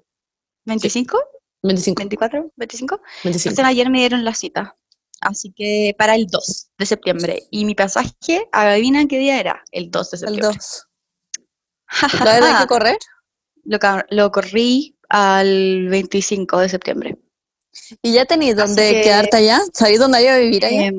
25, 0.66 1.20
25, 1.64 2.00
24, 2.00 2.52
25. 2.56 3.02
25. 3.24 3.50
Entonces 3.50 3.66
ayer 3.66 3.90
me 3.90 4.00
dieron 4.00 4.24
la 4.26 4.34
cita. 4.34 4.76
Así 5.22 5.52
que 5.56 5.96
para 5.98 6.16
el 6.16 6.28
2 6.28 6.70
de 6.78 6.86
septiembre. 6.86 7.48
Y 7.52 7.66
mi 7.66 7.76
pasaje, 7.76 8.48
adivina 8.52 9.06
qué 9.08 9.18
día 9.20 9.40
era, 9.40 9.64
el 9.72 9.90
2 9.90 10.12
de 10.12 10.16
El 10.16 10.20
septiembre. 10.20 10.58
2. 10.58 10.88
¿Lo 12.24 12.30
hay 12.32 12.62
que 12.62 12.68
correr? 12.68 12.98
Lo, 13.68 13.80
lo 14.10 14.32
corrí 14.32 14.96
al 15.10 15.88
25 15.90 16.60
de 16.60 16.70
septiembre. 16.70 17.18
¿Y 18.04 18.14
ya 18.14 18.26
tenéis 18.26 18.56
dónde 18.56 18.92
que- 18.92 19.02
quedarte 19.02 19.38
allá? 19.38 19.60
¿Sabéis 19.74 20.00
dónde 20.00 20.20
hay 20.20 20.28
a 20.28 20.38
vivir 20.38 20.66
allá? 20.66 20.88
Eh, 20.88 20.94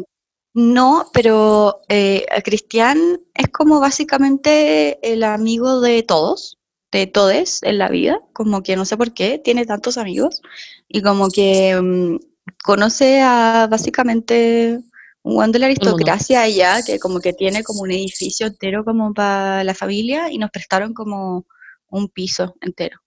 no, 0.57 1.11
pero 1.13 1.83
eh, 1.91 2.25
Cristian 2.43 3.21
es 3.35 3.49
como 3.53 3.79
básicamente 3.79 4.99
el 5.03 5.23
amigo 5.23 5.83
de 5.83 6.03
todos, 6.03 6.59
de 6.91 7.07
todes 7.07 7.63
en 7.63 7.77
la 7.77 7.91
vida, 7.91 8.21
como 8.33 8.63
que 8.63 8.75
no 8.75 8.87
sé 8.87 8.97
por 8.97 9.13
qué, 9.13 9.39
tiene 9.39 9.67
tantos 9.67 9.99
amigos 9.99 10.41
y 10.89 11.03
como 11.03 11.29
que 11.29 11.79
mm, 11.79 12.17
conoce 12.65 13.21
a 13.21 13.69
básicamente 13.71 14.81
un 15.21 15.35
guan 15.35 15.53
de 15.53 15.59
la 15.59 15.67
aristocracia 15.67 16.41
allá, 16.41 16.83
que 16.83 16.99
como 16.99 17.21
que 17.21 17.35
tiene 17.35 17.63
como 17.63 17.83
un 17.83 17.91
edificio 17.91 18.47
entero 18.47 18.83
como 18.83 19.13
para 19.13 19.63
la 19.63 19.75
familia 19.75 20.33
y 20.33 20.39
nos 20.39 20.51
prestaron 20.51 20.95
como 20.95 21.45
un 21.91 22.09
piso 22.09 22.55
entero. 22.63 22.99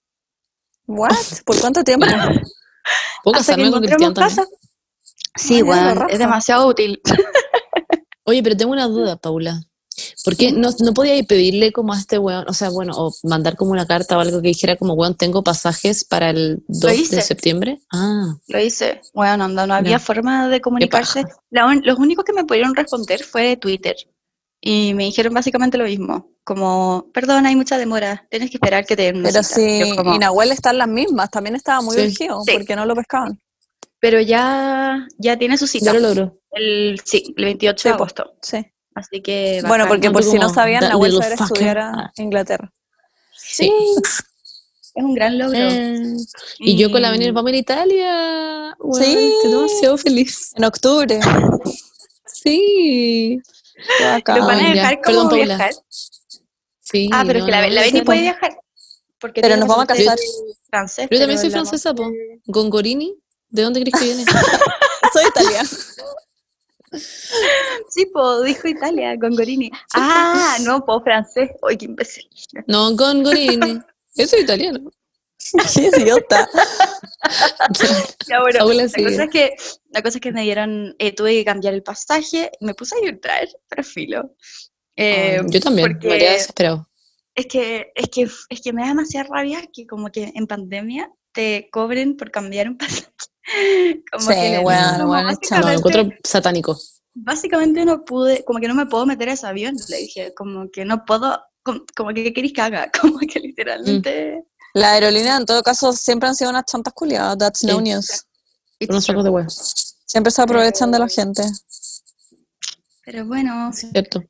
¿What? 0.85 1.15
¿Por 1.45 1.59
cuánto 1.59 1.83
tiempo? 1.83 2.05
¿Puedo 3.23 3.39
Hasta 3.39 3.55
que 3.55 3.61
casarme 3.63 3.71
con 3.71 3.79
Cristian 3.79 4.01
encontremos 4.03 4.35
también? 4.35 4.58
Sí, 5.35 5.61
bueno, 5.61 6.07
es 6.09 6.19
demasiado 6.19 6.67
útil. 6.67 7.01
Oye, 8.25 8.43
pero 8.43 8.55
tengo 8.57 8.71
una 8.71 8.87
duda, 8.87 9.15
Paula. 9.17 9.61
¿Por 10.23 10.37
qué 10.37 10.51
no, 10.53 10.69
no 10.79 10.93
podía 10.93 11.21
pedirle 11.23 11.73
como 11.73 11.93
a 11.93 11.97
este 11.97 12.17
weón, 12.17 12.45
o 12.47 12.53
sea, 12.53 12.69
bueno, 12.69 12.93
o 12.95 13.13
mandar 13.23 13.57
como 13.57 13.71
una 13.71 13.85
carta 13.85 14.15
o 14.17 14.21
algo 14.21 14.41
que 14.41 14.47
dijera 14.49 14.77
como, 14.77 14.93
weón, 14.93 15.15
tengo 15.15 15.43
pasajes 15.43 16.05
para 16.05 16.29
el 16.29 16.63
2 16.69 16.93
hice. 16.93 17.15
de 17.17 17.21
septiembre? 17.21 17.81
Ah, 17.91 18.35
Lo 18.47 18.59
hice. 18.61 19.01
Bueno, 19.13 19.47
no, 19.49 19.67
no 19.67 19.73
había 19.73 19.99
forma 19.99 20.47
de 20.47 20.61
comunicarse. 20.61 21.23
paja. 21.23 21.35
La 21.49 21.65
un- 21.65 21.81
los 21.83 21.99
únicos 21.99 22.23
que 22.23 22.31
me 22.33 22.45
pudieron 22.45 22.75
responder 22.75 23.23
fue 23.23 23.57
Twitter. 23.57 23.95
Y 24.61 24.93
me 24.93 25.03
dijeron 25.05 25.33
básicamente 25.33 25.77
lo 25.77 25.85
mismo. 25.85 26.31
Como, 26.45 27.07
perdón, 27.13 27.45
hay 27.45 27.55
mucha 27.57 27.77
demora. 27.77 28.25
Tienes 28.29 28.51
que 28.51 28.57
esperar 28.57 28.85
que 28.85 28.95
te 28.95 29.03
den 29.03 29.17
una 29.17 29.29
Pero 29.29 29.43
cita". 29.43 29.55
si 29.85 29.95
como, 29.97 30.15
y 30.15 30.19
Nahuel 30.19 30.51
están 30.51 30.77
las 30.77 30.87
mismas, 30.87 31.29
también 31.29 31.55
estaba 31.55 31.81
muy 31.81 31.95
Sí. 31.95 32.01
urgido, 32.03 32.41
Sí. 32.45 32.51
porque 32.53 32.75
no 32.75 32.85
lo 32.85 32.95
pescaban. 32.95 33.39
Pero 33.99 34.21
ya, 34.21 35.07
ya 35.17 35.37
tiene 35.37 35.57
su 35.57 35.67
cita. 35.67 35.85
ya 35.87 35.93
lo 35.93 35.99
logró. 35.99 36.37
El, 36.51 36.99
sí, 37.03 37.33
el 37.37 37.45
28 37.45 37.81
Sí, 37.81 37.89
de 37.89 37.95
agosto. 37.95 38.33
Sí. 38.41 38.65
Así 38.95 39.21
que. 39.21 39.59
Bueno, 39.67 39.83
bacán. 39.85 39.87
porque 39.89 40.11
por 40.11 40.23
si 40.23 40.37
no 40.39 40.49
sabían, 40.49 40.81
that 40.81 40.89
Nahuel 40.89 41.11
little 41.11 41.27
se 41.29 41.35
va 41.35 41.43
a 41.43 41.47
fucker. 41.47 41.67
estudiar 41.67 41.77
a. 41.79 42.11
Inglaterra. 42.17 42.71
Sí. 43.35 43.71
Es 44.95 45.03
un 45.05 45.13
gran 45.13 45.37
logro. 45.37 45.55
Eh, 45.55 46.01
Y 46.57 46.75
yo 46.75 46.91
con 46.91 47.01
la 47.03 47.11
venir 47.11 47.31
vamos 47.31 47.49
a 47.49 47.51
ir 47.51 47.55
a 47.57 47.59
Italia. 47.59 48.75
Sí. 48.93 49.31
Estoy 49.35 49.51
demasiado 49.51 49.97
feliz. 49.97 50.51
En 50.55 50.63
octubre. 50.65 51.19
Sí. 52.25 53.39
¿Los 53.99 54.25
van 54.47 54.59
a 54.65 54.69
dejar 54.73 54.99
Perdón, 55.01 55.15
como 55.27 55.29
Paula. 55.29 55.45
viajar? 55.45 55.71
Sí. 56.81 57.09
Ah, 57.13 57.23
pero 57.25 57.39
no, 57.39 57.45
es 57.45 57.51
que 57.51 57.61
la, 57.61 57.69
la 57.69 57.81
Beni 57.81 58.01
puede 58.01 58.21
viajar. 58.21 58.57
Porque 59.19 59.41
Pero 59.41 59.57
nos 59.57 59.67
vamos 59.67 59.83
a 59.83 59.87
casar. 59.87 60.17
Francés, 60.69 61.07
Pero 61.09 61.19
yo 61.19 61.27
también 61.27 61.39
pero 61.39 61.41
soy 61.41 61.49
la- 61.49 61.55
francesa, 61.55 61.93
po. 61.93 62.11
Gongorini. 62.45 63.15
¿De 63.49 63.63
dónde 63.63 63.81
crees 63.81 63.99
que 63.99 64.05
viene? 64.05 64.25
Soy 65.13 65.25
italiana. 65.27 65.69
Sí, 67.89 68.07
po, 68.07 68.41
dijo 68.41 68.67
Italia, 68.67 69.15
Gongorini. 69.15 69.69
Ah, 69.93 70.57
no, 70.61 70.83
po, 70.83 70.99
francés. 71.01 71.51
Oye, 71.61 71.77
qué 71.77 71.85
imbécil. 71.85 72.27
No, 72.65 72.95
Gongorini. 72.95 73.79
Eso 74.15 74.35
es 74.35 74.43
italiano. 74.43 74.91
Qué 75.73 75.89
idiota. 76.01 76.49
Ya, 78.27 78.41
bueno, 78.41 78.59
Paula, 78.59 78.83
la, 78.83 78.89
sigue. 78.89 79.03
cosa 79.05 79.23
es 79.25 79.29
que, 79.29 79.55
la 79.91 80.01
cosa 80.01 80.17
es 80.17 80.21
que 80.21 80.31
me 80.31 80.41
dieron, 80.41 80.95
eh, 80.99 81.13
tuve 81.15 81.33
que 81.33 81.45
cambiar 81.45 81.73
el 81.73 81.83
pasaje, 81.83 82.51
me 82.59 82.73
puse 82.73 82.95
a 82.95 83.01
llorar, 83.01 83.47
pero 83.69 83.83
filo. 83.83 84.35
Eh, 84.95 85.37
Ah, 85.39 85.45
yo 85.47 85.59
también, 85.61 85.97
me 86.01 86.11
habría 86.11 86.31
desesperado. 86.33 86.89
es 87.35 87.45
que, 87.45 87.91
es 87.95 88.09
que, 88.09 88.27
es 88.49 88.61
que 88.61 88.73
me 88.73 88.81
da 88.81 88.89
demasiada 88.89 89.29
rabia 89.29 89.61
que 89.71 89.85
como 89.87 90.11
que 90.11 90.31
en 90.35 90.45
pandemia 90.47 91.09
te 91.31 91.69
cobren 91.71 92.17
por 92.17 92.31
cambiar 92.31 92.67
un 92.67 92.77
pasaje. 92.77 93.05
Como 94.11 94.23
Sí, 94.27 94.33
que 94.33 94.49
le- 94.51 94.59
weón, 94.59 94.97
como 94.99 95.11
weón, 95.13 95.29
es 95.29 95.51
No, 95.51 95.57
lo 95.59 95.65
básicamente, 95.65 95.73
encuentro 95.73 96.17
satánico. 96.23 96.79
básicamente 97.13 97.85
no 97.85 98.03
pude, 98.05 98.43
como 98.45 98.59
que 98.59 98.67
no 98.67 98.75
me 98.75 98.85
puedo 98.85 99.05
meter 99.05 99.29
a 99.29 99.33
ese 99.33 99.47
avión, 99.47 99.75
le 99.89 99.97
dije, 99.97 100.33
como 100.35 100.69
que 100.69 100.85
no 100.85 101.03
puedo, 101.05 101.39
como, 101.63 101.81
como 101.95 102.09
que 102.13 102.23
¿qué 102.23 102.33
queréis 102.33 102.53
que 102.53 102.61
haga? 102.61 102.89
Como 103.01 103.19
que 103.19 103.39
literalmente... 103.39 104.43
La 104.75 104.91
aerolínea, 104.93 105.35
en 105.37 105.45
todo 105.45 105.63
caso, 105.63 105.91
siempre 105.93 106.29
han 106.29 106.35
sido 106.35 106.51
unas 106.51 106.65
chantas 106.65 106.93
culiadas. 106.93 107.37
That's 107.39 107.63
no 107.63 107.77
Sí. 107.77 107.83
news. 107.83 108.25
it's 108.79 108.89
Unos 108.91 109.03
sacos 109.05 109.23
de 109.23 109.29
huevo. 109.31 109.49
Siempre 109.49 110.31
se 110.31 110.41
aprovechan 110.43 110.91
de 110.91 110.99
la 110.99 111.07
gente. 111.09 111.41
Pero 113.03 113.25
bueno, 113.25 113.71
Cierto. 113.73 114.23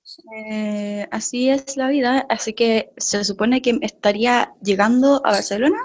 Eh, 0.46 1.06
así 1.12 1.50
es 1.50 1.76
la 1.76 1.90
vida, 1.90 2.26
así 2.30 2.54
que 2.54 2.92
se 2.98 3.24
supone 3.26 3.62
que 3.62 3.78
estaría 3.82 4.54
llegando 4.64 5.18
a 5.26 5.32
Barcelona 5.32 5.78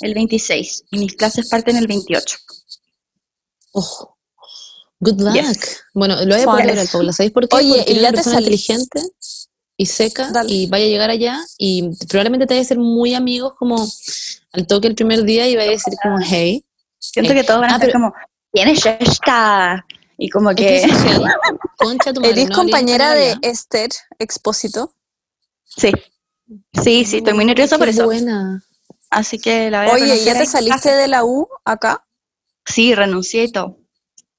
el 0.00 0.14
26 0.14 0.84
y 0.90 0.98
mis 0.98 1.14
clases 1.14 1.48
parten 1.48 1.76
el 1.76 1.86
28. 1.86 2.36
Oh. 3.72 4.16
Good 5.00 5.20
luck. 5.20 5.34
Yes. 5.34 5.80
Bueno, 5.94 6.16
lo 6.24 6.34
voy 6.34 6.42
a 6.42 6.44
poner 6.44 6.78
al 6.78 6.88
Paula. 6.88 7.12
¿Sabéis 7.12 7.32
por 7.32 7.48
qué? 7.48 7.56
Oye, 7.56 7.74
Porque 7.78 7.92
¿y 7.92 7.94
ya 7.94 8.00
una 8.00 8.10
persona 8.12 8.38
inteligente 8.38 9.00
y 9.76 9.86
seca 9.86 10.30
Dale. 10.30 10.52
y 10.52 10.66
vaya 10.66 10.84
a 10.84 10.88
llegar 10.88 11.10
allá 11.10 11.40
y 11.56 11.88
probablemente 12.06 12.46
te 12.46 12.54
vaya 12.54 12.62
a 12.62 12.68
ser 12.68 12.78
muy 12.78 13.14
amigos 13.14 13.54
como 13.58 13.86
al 14.52 14.66
toque 14.66 14.88
el 14.88 14.94
primer 14.94 15.22
día 15.24 15.48
y 15.48 15.56
vaya 15.56 15.68
a 15.70 15.72
decir 15.72 15.94
como 16.02 16.18
hey. 16.22 16.64
Siento 16.98 17.32
Ey. 17.32 17.38
que 17.40 17.44
todos 17.44 17.60
van 17.62 17.70
a 17.70 17.76
Ah, 17.76 17.78
pero- 17.80 17.92
como, 17.94 18.12
¿quién 18.52 18.68
es 18.68 18.84
esta? 18.84 19.86
Y 20.18 20.28
como 20.28 20.50
Es 20.50 20.56
que 20.56 20.82
es. 20.84 20.92
Concha 21.78 22.12
tu 22.12 22.20
madre. 22.20 22.32
¿Eres 22.32 22.50
no 22.50 22.56
compañera 22.56 23.14
de 23.14 23.36
Esther 23.40 23.88
Expósito? 24.18 24.92
sí, 25.64 25.92
sí, 26.74 27.04
sí, 27.06 27.16
estoy 27.18 27.32
muy 27.32 27.46
nerviosa 27.46 27.78
por 27.78 27.88
eso. 27.88 28.04
buena. 28.04 28.62
Así 29.08 29.38
que 29.38 29.70
la 29.70 29.84
voy 29.90 30.02
a 30.02 30.04
Oye, 30.04 30.24
¿ya 30.24 30.34
te 30.34 30.44
saliste 30.44 30.80
clase. 30.82 30.92
de 30.92 31.08
la 31.08 31.24
U 31.24 31.48
acá? 31.64 32.04
Sí, 32.64 32.94
renuncié 32.94 33.44
y 33.44 33.52
todo. 33.52 33.78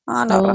Ah, 0.08 0.26
la 0.28 0.40
Oh. 0.40 0.54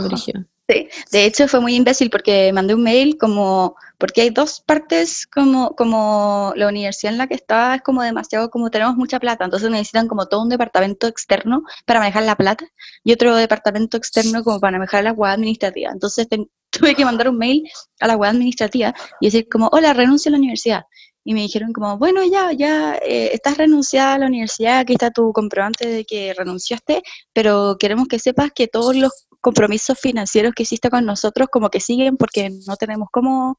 Sí, 0.68 0.88
de 1.12 1.24
hecho 1.24 1.46
fue 1.46 1.60
muy 1.60 1.76
imbécil 1.76 2.10
porque 2.10 2.52
mandé 2.52 2.74
un 2.74 2.82
mail 2.82 3.16
como, 3.18 3.76
porque 3.98 4.22
hay 4.22 4.30
dos 4.30 4.60
partes 4.60 5.24
como, 5.24 5.76
como 5.76 6.52
la 6.56 6.66
universidad 6.66 7.12
en 7.12 7.18
la 7.18 7.28
que 7.28 7.34
estaba 7.34 7.76
es 7.76 7.82
como 7.82 8.02
demasiado, 8.02 8.50
como 8.50 8.68
tenemos 8.68 8.96
mucha 8.96 9.20
plata, 9.20 9.44
entonces 9.44 9.70
necesitan 9.70 10.08
como 10.08 10.26
todo 10.26 10.42
un 10.42 10.48
departamento 10.48 11.06
externo 11.06 11.62
para 11.84 12.00
manejar 12.00 12.24
la 12.24 12.34
plata 12.34 12.66
y 13.04 13.12
otro 13.12 13.36
departamento 13.36 13.96
externo 13.96 14.42
como 14.42 14.58
para 14.58 14.78
manejar 14.78 15.04
la 15.04 15.12
web 15.12 15.30
administrativa. 15.30 15.92
Entonces 15.92 16.26
tuve 16.70 16.96
que 16.96 17.04
mandar 17.04 17.28
un 17.28 17.38
mail 17.38 17.62
a 18.00 18.08
la 18.08 18.16
web 18.16 18.30
administrativa 18.30 18.92
y 19.20 19.26
decir 19.28 19.46
como, 19.48 19.68
hola, 19.68 19.92
renuncio 19.92 20.30
a 20.30 20.32
la 20.32 20.38
universidad. 20.38 20.82
Y 21.28 21.34
me 21.34 21.40
dijeron 21.40 21.72
como, 21.72 21.98
bueno, 21.98 22.22
ya, 22.24 22.52
ya, 22.52 22.94
eh, 23.04 23.30
estás 23.32 23.56
renunciada 23.58 24.14
a 24.14 24.18
la 24.18 24.26
universidad, 24.26 24.78
aquí 24.78 24.92
está 24.92 25.10
tu 25.10 25.32
comprobante 25.32 25.84
de 25.88 26.04
que 26.04 26.32
renunciaste, 26.32 27.02
pero 27.32 27.76
queremos 27.80 28.06
que 28.06 28.20
sepas 28.20 28.50
que 28.54 28.68
todos 28.68 28.94
los 28.94 29.26
compromisos 29.40 29.98
financieros 29.98 30.52
que 30.54 30.62
hiciste 30.62 30.88
con 30.88 31.04
nosotros 31.04 31.48
como 31.50 31.68
que 31.68 31.80
siguen 31.80 32.16
porque 32.16 32.50
no 32.68 32.76
tenemos 32.76 33.08
cómo 33.10 33.58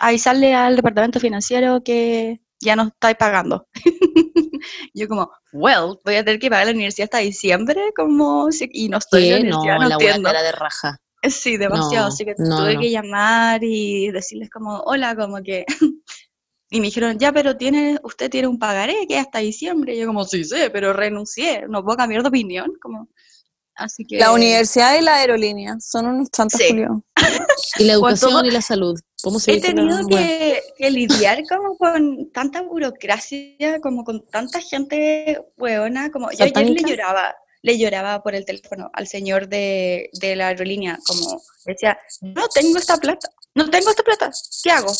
avisarle 0.00 0.54
al 0.54 0.76
departamento 0.76 1.18
financiero 1.18 1.82
que 1.82 2.40
ya 2.60 2.76
no 2.76 2.84
estáis 2.84 3.16
pagando. 3.16 3.66
Yo 4.94 5.08
como, 5.08 5.28
well, 5.52 5.98
voy 6.04 6.14
a 6.14 6.24
tener 6.24 6.38
que 6.38 6.50
pagar 6.50 6.66
la 6.66 6.72
universidad 6.72 7.06
hasta 7.06 7.18
diciembre, 7.18 7.80
como, 7.96 8.52
si- 8.52 8.70
y 8.72 8.88
no 8.88 8.98
estoy 8.98 9.28
en 9.30 9.50
la. 9.50 9.56
No, 9.56 9.60
universidad, 9.62 9.78
no, 9.80 9.96
wea 9.98 10.14
entiendo. 10.14 10.30
de 10.30 10.52
raja. 10.52 10.98
Sí, 11.28 11.56
demasiado, 11.56 12.06
No, 12.08 12.14
así 12.14 12.24
que 12.24 12.34
no, 12.38 12.58
tuve 12.58 12.74
no. 12.74 12.80
que 12.80 12.90
llamar 12.92 13.64
y 13.64 14.12
decirles 14.12 14.50
como, 14.50 14.78
hola, 14.86 15.16
como 15.16 15.42
que... 15.42 15.64
Y 16.70 16.80
me 16.80 16.86
dijeron, 16.86 17.18
ya, 17.18 17.32
pero 17.32 17.56
tiene, 17.56 17.98
usted 18.02 18.30
tiene 18.30 18.46
un 18.48 18.58
pagaré 18.58 19.06
que 19.08 19.14
es 19.18 19.20
hasta 19.24 19.38
diciembre. 19.38 19.94
Y 19.94 20.00
yo 20.00 20.06
como, 20.06 20.24
sí 20.24 20.44
sé, 20.44 20.68
pero 20.70 20.92
renuncié, 20.92 21.64
no 21.68 21.82
puedo 21.82 21.96
cambiar 21.96 22.22
de 22.22 22.28
opinión. 22.28 22.72
Como, 22.82 23.08
así 23.74 24.04
que... 24.04 24.18
La 24.18 24.32
universidad 24.32 24.98
y 24.98 25.00
la 25.02 25.16
aerolínea 25.16 25.76
son 25.80 26.06
unos 26.06 26.30
chantas 26.30 26.60
Sí. 26.60 26.74
Y 27.78 27.84
la 27.84 27.92
educación 27.94 28.30
todo- 28.32 28.44
y 28.44 28.50
la 28.50 28.60
salud. 28.62 28.98
¿Cómo 29.22 29.40
se 29.40 29.52
He 29.54 29.60
tenido 29.60 30.06
que, 30.06 30.62
que 30.76 30.90
lidiar 30.90 31.42
como 31.48 31.76
con 31.76 32.30
tanta 32.32 32.62
burocracia, 32.62 33.80
como 33.82 34.04
con 34.04 34.24
tanta 34.26 34.60
gente 34.60 35.40
hueona, 35.56 36.10
como 36.12 36.30
yo 36.30 36.44
ayer 36.44 36.70
le 36.70 36.82
lloraba, 36.82 37.34
le 37.62 37.78
lloraba 37.78 38.22
por 38.22 38.36
el 38.36 38.44
teléfono 38.44 38.90
al 38.92 39.08
señor 39.08 39.48
de, 39.48 40.10
de 40.20 40.36
la 40.36 40.48
aerolínea, 40.48 40.98
como 41.04 41.42
decía, 41.64 41.98
no 42.20 42.46
tengo 42.48 42.78
esta 42.78 42.96
plata, 42.98 43.28
no 43.56 43.68
tengo 43.70 43.90
esta 43.90 44.04
plata, 44.04 44.30
¿qué 44.62 44.70
hago? 44.70 44.92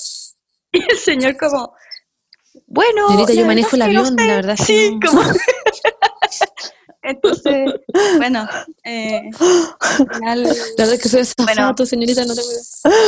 Y 0.79 0.93
el 0.93 0.99
señor 0.99 1.37
como, 1.37 1.75
bueno, 2.67 3.09
Señorita, 3.09 3.33
yo 3.35 3.41
la 3.43 3.47
manejo 3.47 3.77
el 3.77 3.79
no 3.81 3.85
avión, 3.85 4.19
sé". 4.19 4.27
la 4.27 4.35
verdad 4.37 4.57
Sí, 4.57 4.91
no. 4.95 5.11
como... 5.11 5.23
Entonces, 7.03 7.73
bueno, 8.19 8.47
eh, 8.85 9.31
al 9.81 10.09
final 10.15 10.43
La 10.43 10.53
verdad 10.77 10.95
es 10.95 11.03
que 11.03 11.09
soy 11.09 11.45
Bueno. 11.45 11.75
señorita, 11.87 12.25
no. 12.25 12.35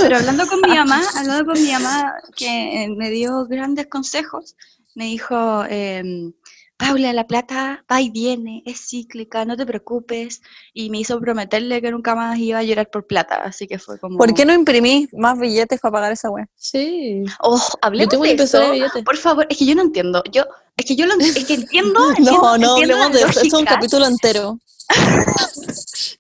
Pero 0.03 0.17
hablando 0.17 0.47
con 0.47 0.61
mi 0.63 0.75
mamá, 0.75 1.03
hablando 1.17 1.45
con 1.53 1.63
mi 1.63 1.71
mamá, 1.73 2.15
que 2.35 2.85
eh, 2.85 2.89
me 2.89 3.11
dio 3.11 3.47
grandes 3.47 3.89
consejos, 3.89 4.57
me 4.95 5.05
dijo, 5.05 5.65
em, 5.69 6.33
Paula, 6.81 7.13
la 7.13 7.27
plata 7.27 7.85
va 7.91 8.01
y 8.01 8.09
viene, 8.11 8.63
es 8.65 8.89
cíclica, 8.89 9.45
no 9.45 9.57
te 9.57 9.67
preocupes. 9.67 10.41
Y 10.73 10.89
me 10.91 10.99
hizo 10.99 11.21
prometerle 11.21 11.83
que 11.83 11.91
nunca 11.91 12.15
más 12.15 12.39
iba 12.39 12.59
a 12.59 12.63
llorar 12.63 12.89
por 12.91 13.07
plata, 13.07 13.37
así 13.45 13.67
que 13.67 13.79
fue 13.79 13.99
como... 13.99 14.17
¿Por 14.19 14.33
qué 14.33 14.45
no 14.47 14.55
imprimí 14.55 15.07
más 15.13 15.39
billetes 15.39 15.79
para 15.81 15.93
pagar 15.93 16.13
esa 16.13 16.31
wea? 16.31 16.49
Sí. 16.57 17.23
Oh, 17.43 17.61
hablemos 17.83 18.11
tengo 18.11 18.25
de 18.25 18.33
eso. 18.33 18.59
de. 18.59 19.03
Por 19.05 19.17
favor, 19.19 19.47
es 19.51 19.59
que 19.59 19.67
yo 19.67 19.75
no 19.75 19.83
entiendo. 19.83 20.23
Yo, 20.33 20.45
es 20.77 20.87
que 20.87 20.97
yo 20.97 21.07
lo, 21.07 21.15
es 21.21 21.45
que 21.45 21.55
entiendo. 21.55 22.01
No, 22.01 22.11
entiendo- 22.17 22.41
no 22.41 22.55
entiendo 22.55 22.97
hablemos 22.97 23.13
de 23.13 23.21
eso, 23.31 23.41
es 23.43 23.53
un 23.53 23.65
capítulo 23.65 24.07
entero. 24.07 24.59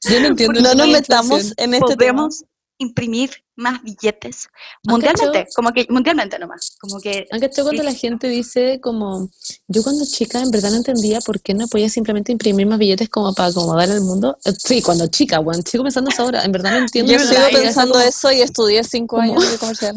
Yo 0.08 0.20
no 0.20 0.28
entiendo. 0.28 0.60
No 0.60 0.74
nos 0.74 0.88
metamos 0.88 1.52
en 1.56 1.74
este 1.74 1.96
tema. 1.96 2.22
Podemos 2.28 2.44
imprimir 2.80 3.30
más 3.56 3.82
billetes 3.82 4.48
¿Han 4.86 4.92
mundialmente, 4.94 5.46
como 5.54 5.70
que 5.72 5.86
mundialmente 5.90 6.38
nomás, 6.38 6.76
como 6.80 6.98
que 6.98 7.26
¿Han 7.30 7.38
cachado 7.40 7.68
cuando 7.68 7.82
la 7.82 7.92
gente 7.94 8.26
dice 8.28 8.80
como, 8.80 9.28
yo 9.68 9.82
cuando 9.82 10.04
chica 10.06 10.40
en 10.40 10.50
verdad 10.50 10.70
no 10.70 10.76
entendía 10.78 11.20
por 11.20 11.40
qué 11.40 11.52
no 11.54 11.68
podía 11.68 11.88
simplemente 11.90 12.32
imprimir 12.32 12.66
más 12.66 12.78
billetes 12.78 13.08
como 13.10 13.34
para 13.34 13.50
acomodar 13.50 13.90
el 13.90 14.00
mundo? 14.00 14.36
Eh, 14.44 14.52
Sí, 14.58 14.80
cuando 14.82 15.06
chica, 15.08 15.40
weón, 15.40 15.62
sigo 15.64 15.84
pensando 15.84 16.10
eso 16.10 16.22
ahora, 16.22 16.42
en 16.44 16.52
verdad 16.52 16.72
no 16.72 16.78
entiendo. 16.86 17.12
Yo 17.12 17.18
sigo 17.18 17.40
pensando 17.52 17.92
como, 17.94 18.04
eso 18.04 18.32
y 18.32 18.40
estudié 18.40 18.82
cinco 18.82 19.16
como- 19.16 19.32
años 19.34 19.50
de 19.52 19.58
comercial. 19.58 19.96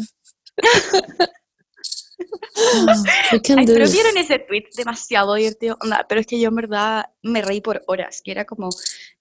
"Ah, 2.56 3.02
we 3.32 3.40
can 3.40 3.58
Ay, 3.58 3.66
do 3.66 3.72
pero 3.74 3.84
this". 3.86 3.94
vieron 3.94 4.16
ese 4.16 4.38
tweet 4.38 4.64
demasiado 4.76 5.34
divertido, 5.34 5.76
Onda, 5.80 6.06
pero 6.08 6.20
es 6.20 6.26
que 6.26 6.38
yo 6.40 6.48
en 6.48 6.54
verdad 6.56 7.06
me 7.22 7.42
reí 7.42 7.60
por 7.60 7.82
horas, 7.86 8.20
que 8.24 8.30
era 8.32 8.44
como 8.44 8.68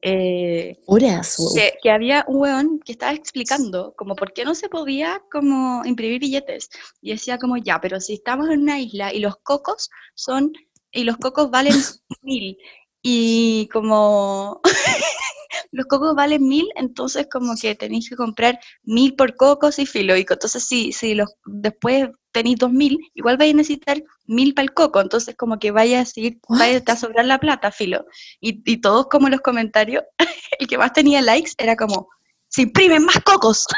eh, 0.01 0.77
Horas, 0.85 1.35
wow. 1.37 1.53
que, 1.55 1.73
que 1.81 1.89
había 1.91 2.25
un 2.27 2.37
weón 2.37 2.79
que 2.79 2.91
estaba 2.93 3.13
explicando 3.13 3.93
como 3.97 4.15
por 4.15 4.33
qué 4.33 4.45
no 4.45 4.55
se 4.55 4.69
podía 4.69 5.21
como 5.31 5.83
imprimir 5.85 6.19
billetes 6.19 6.69
y 7.01 7.11
decía 7.11 7.37
como 7.37 7.57
ya, 7.57 7.79
pero 7.81 7.99
si 7.99 8.13
estamos 8.15 8.49
en 8.49 8.61
una 8.61 8.79
isla 8.79 9.13
y 9.13 9.19
los 9.19 9.35
cocos 9.43 9.89
son 10.15 10.51
y 10.91 11.03
los 11.03 11.17
cocos 11.17 11.49
valen 11.49 11.73
mil 12.21 12.57
y 13.01 13.67
como 13.71 14.61
los 15.71 15.85
cocos 15.87 16.15
valen 16.15 16.47
mil, 16.47 16.69
entonces 16.75 17.27
como 17.31 17.55
que 17.59 17.75
tenéis 17.75 18.09
que 18.09 18.15
comprar 18.15 18.59
mil 18.83 19.15
por 19.15 19.35
cocos 19.35 19.79
y 19.79 19.85
filo. 19.85 20.15
Y 20.15 20.21
entonces 20.29 20.63
si, 20.63 20.91
si 20.91 21.13
los, 21.15 21.29
después 21.45 22.09
tenéis 22.33 22.57
dos 22.57 22.71
mil, 22.71 22.97
igual 23.13 23.37
vais 23.37 23.53
a 23.53 23.57
necesitar 23.57 24.03
mil 24.25 24.53
para 24.53 24.63
el 24.65 24.73
coco. 24.73 24.99
Entonces 24.99 25.35
como 25.37 25.59
que 25.59 25.71
vaya 25.71 26.01
a 26.01 26.05
seguir, 26.05 26.39
vaya 26.49 26.81
a 26.85 26.95
sobrar 26.97 27.25
la 27.25 27.39
plata, 27.39 27.71
filo. 27.71 28.05
Y, 28.41 28.61
y 28.69 28.81
todos 28.81 29.07
como 29.07 29.29
los 29.29 29.39
comentarios, 29.41 30.03
el 30.59 30.67
que 30.67 30.77
más 30.77 30.91
tenía 30.93 31.21
likes 31.21 31.51
era 31.57 31.75
como, 31.75 32.09
se 32.49 32.63
imprimen 32.63 33.05
más 33.05 33.19
cocos. 33.23 33.65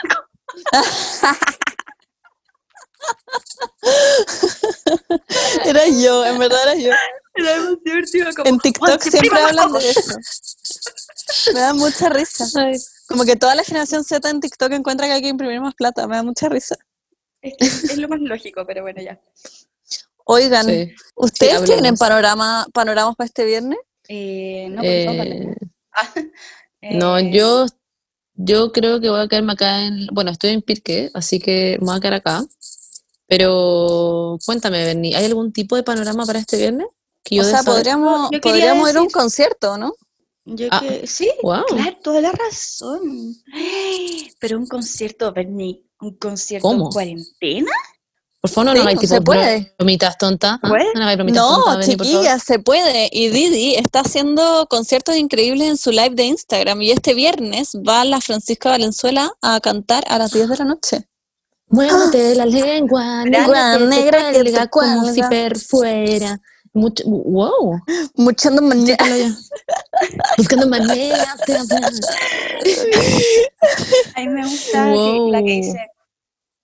Era 5.66 5.88
yo, 5.88 6.26
en 6.26 6.40
verdad 6.40 6.60
era 6.64 6.76
yo. 6.76 6.90
Era 7.36 7.58
divertido, 7.84 8.28
como, 8.36 8.50
En 8.50 8.56
"Oh, 8.56 8.60
TikTok 8.60 9.02
siempre 9.02 9.40
hablan 9.42 9.72
de 9.74 9.80
cocos". 9.80 9.86
eso. 9.86 11.52
Me 11.54 11.60
da 11.60 11.74
mucha 11.74 12.10
risa. 12.10 12.46
Como 13.08 13.24
que 13.24 13.36
toda 13.36 13.54
la 13.54 13.64
generación 13.64 14.04
Z 14.04 14.28
en 14.30 14.40
TikTok 14.40 14.72
encuentra 14.72 15.06
que 15.06 15.14
hay 15.14 15.22
que 15.22 15.28
imprimir 15.28 15.62
más 15.62 15.76
plata. 15.76 16.08
Me 16.08 16.16
da 16.16 16.24
mucha 16.24 16.50
risa. 16.50 16.76
Es, 17.60 17.84
es 17.92 17.98
lo 17.98 18.08
más 18.08 18.20
lógico, 18.22 18.66
pero 18.66 18.82
bueno, 18.82 19.02
ya. 19.02 19.20
Oigan, 20.26 20.66
sí. 20.66 20.92
¿ustedes 21.16 21.64
tienen 21.66 21.96
panorama, 21.98 22.66
panoramas 22.74 23.16
para 23.16 23.28
este 23.28 23.46
viernes? 23.46 23.78
Eh, 24.08 24.68
no, 24.72 24.82
Eh. 24.84 25.56
Ah, 25.94 26.14
no, 26.82 27.18
eh, 27.20 27.32
yo, 27.32 27.66
yo 28.34 28.72
creo 28.72 29.00
que 29.00 29.10
voy 29.10 29.22
a 29.22 29.28
quedarme 29.28 29.54
acá 29.54 29.84
en, 29.86 30.08
bueno, 30.12 30.32
estoy 30.32 30.52
en 30.52 30.62
Pirque, 30.62 31.12
así 31.14 31.40
que 31.40 31.78
me 31.80 31.86
voy 31.88 31.98
a 31.98 32.00
quedar 32.00 32.14
acá. 32.16 32.44
Pero 33.28 34.38
cuéntame, 34.46 34.84
Berni, 34.86 35.16
¿hay 35.16 35.26
algún 35.26 35.52
tipo 35.52 35.76
de 35.76 35.84
panorama 35.84 36.26
para 36.26 36.40
este 36.40 36.58
viernes? 36.58 36.88
Que 37.24 37.38
yo 37.38 37.42
o 37.42 37.46
sea, 37.46 37.64
podríamos, 37.64 38.30
Yo 38.32 38.40
podríamos 38.40 38.90
ir 38.90 38.98
a 38.98 39.02
un 39.02 39.08
decir- 39.08 39.14
concierto, 39.14 39.78
¿no? 39.78 39.96
Yo 40.46 40.68
Ah, 40.70 40.80
que, 40.80 41.08
sí, 41.08 41.32
wow. 41.42 41.66
claro, 41.66 41.98
toda 42.04 42.22
la 42.22 42.32
razón. 42.32 43.36
Pero 44.40 44.60
un 44.60 44.68
concierto, 44.68 45.32
Bernie, 45.34 45.82
un 46.02 46.18
concierto 46.18 46.72
en 46.72 46.80
cuarentena. 46.90 47.72
Por 48.42 48.52
favor, 48.52 48.66
no 48.66 48.72
Sí, 48.74 48.78
nos 48.78 48.86
hagáis 48.86 49.00
tipo 49.10 49.24
puede. 49.24 49.74
bromitas 49.80 50.18
tontas. 50.20 50.60
¿ah? 50.62 50.70
No 50.94 51.06
nos 51.06 51.16
bromitas 51.16 51.86
chiquillas, 51.86 52.44
se 52.44 52.60
puede. 52.60 53.10
Y 53.12 53.30
Didi 53.30 53.74
está 53.76 54.02
haciendo 54.02 54.68
conciertos 54.70 55.16
increíbles 55.16 55.68
en 55.68 55.78
su 55.78 55.92
live 55.92 56.12
de 56.14 56.26
Instagram. 56.26 56.80
Y 56.84 56.92
este 56.92 57.16
viernes 57.16 57.72
va 57.88 58.06
la 58.06 58.22
Francisca 58.22 58.70
Valenzuela 58.70 59.32
a 59.42 59.60
cantar 59.62 60.04
a 60.08 60.20
las 60.20 60.32
10 60.32 60.50
de 60.50 60.58
la 60.58 60.66
noche. 60.66 61.10
Muérdete 61.70 62.36
la 62.36 62.46
lengua, 62.46 63.24
negra, 63.24 63.80
Negra 63.80 64.32
negra 64.32 64.68
como 64.68 65.12
si 65.12 65.22
perfuera. 65.24 66.40
Mucho, 66.76 67.06
wow, 67.06 67.80
Muchando 68.16 68.62
ya. 68.86 68.98
Buscando 70.38 70.68
maneras 70.68 71.40
de 71.48 71.56
hablar. 71.58 71.92
A 74.16 74.20
mí 74.20 74.28
me 74.28 74.44
gusta 74.44 74.92
que- 74.92 75.32
la 75.32 75.40
que 75.40 75.52
dice, 75.52 75.88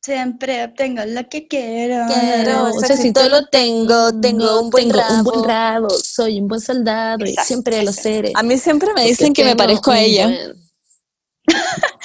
siempre 0.02 0.66
obtengo 0.66 1.06
lo 1.06 1.30
que 1.30 1.48
quiero. 1.48 2.08
Quiero, 2.14 2.74
o 2.76 2.80
sea, 2.82 2.98
si 2.98 3.14
todo 3.14 3.30
lo 3.30 3.46
tengo, 3.48 4.20
tengo 4.20 4.60
un 4.60 4.70
buen 4.70 4.90
tengo 4.90 5.00
un 5.00 5.10
rabo. 5.16 5.24
buen 5.32 5.44
rabo, 5.46 5.90
soy 5.92 6.42
un 6.42 6.50
buen 6.50 6.60
soldado 6.60 7.26
y 7.26 7.34
siempre 7.38 7.82
lo 7.82 7.94
seré. 7.94 8.34
A 8.36 8.44
mí 8.44 8.58
siempre 8.58 8.90
me 8.90 8.96
porque 8.96 9.08
dicen 9.08 9.34
que 9.34 9.46
me 9.46 9.56
parezco 9.56 9.92
a 9.92 10.00
ella. 10.00 10.30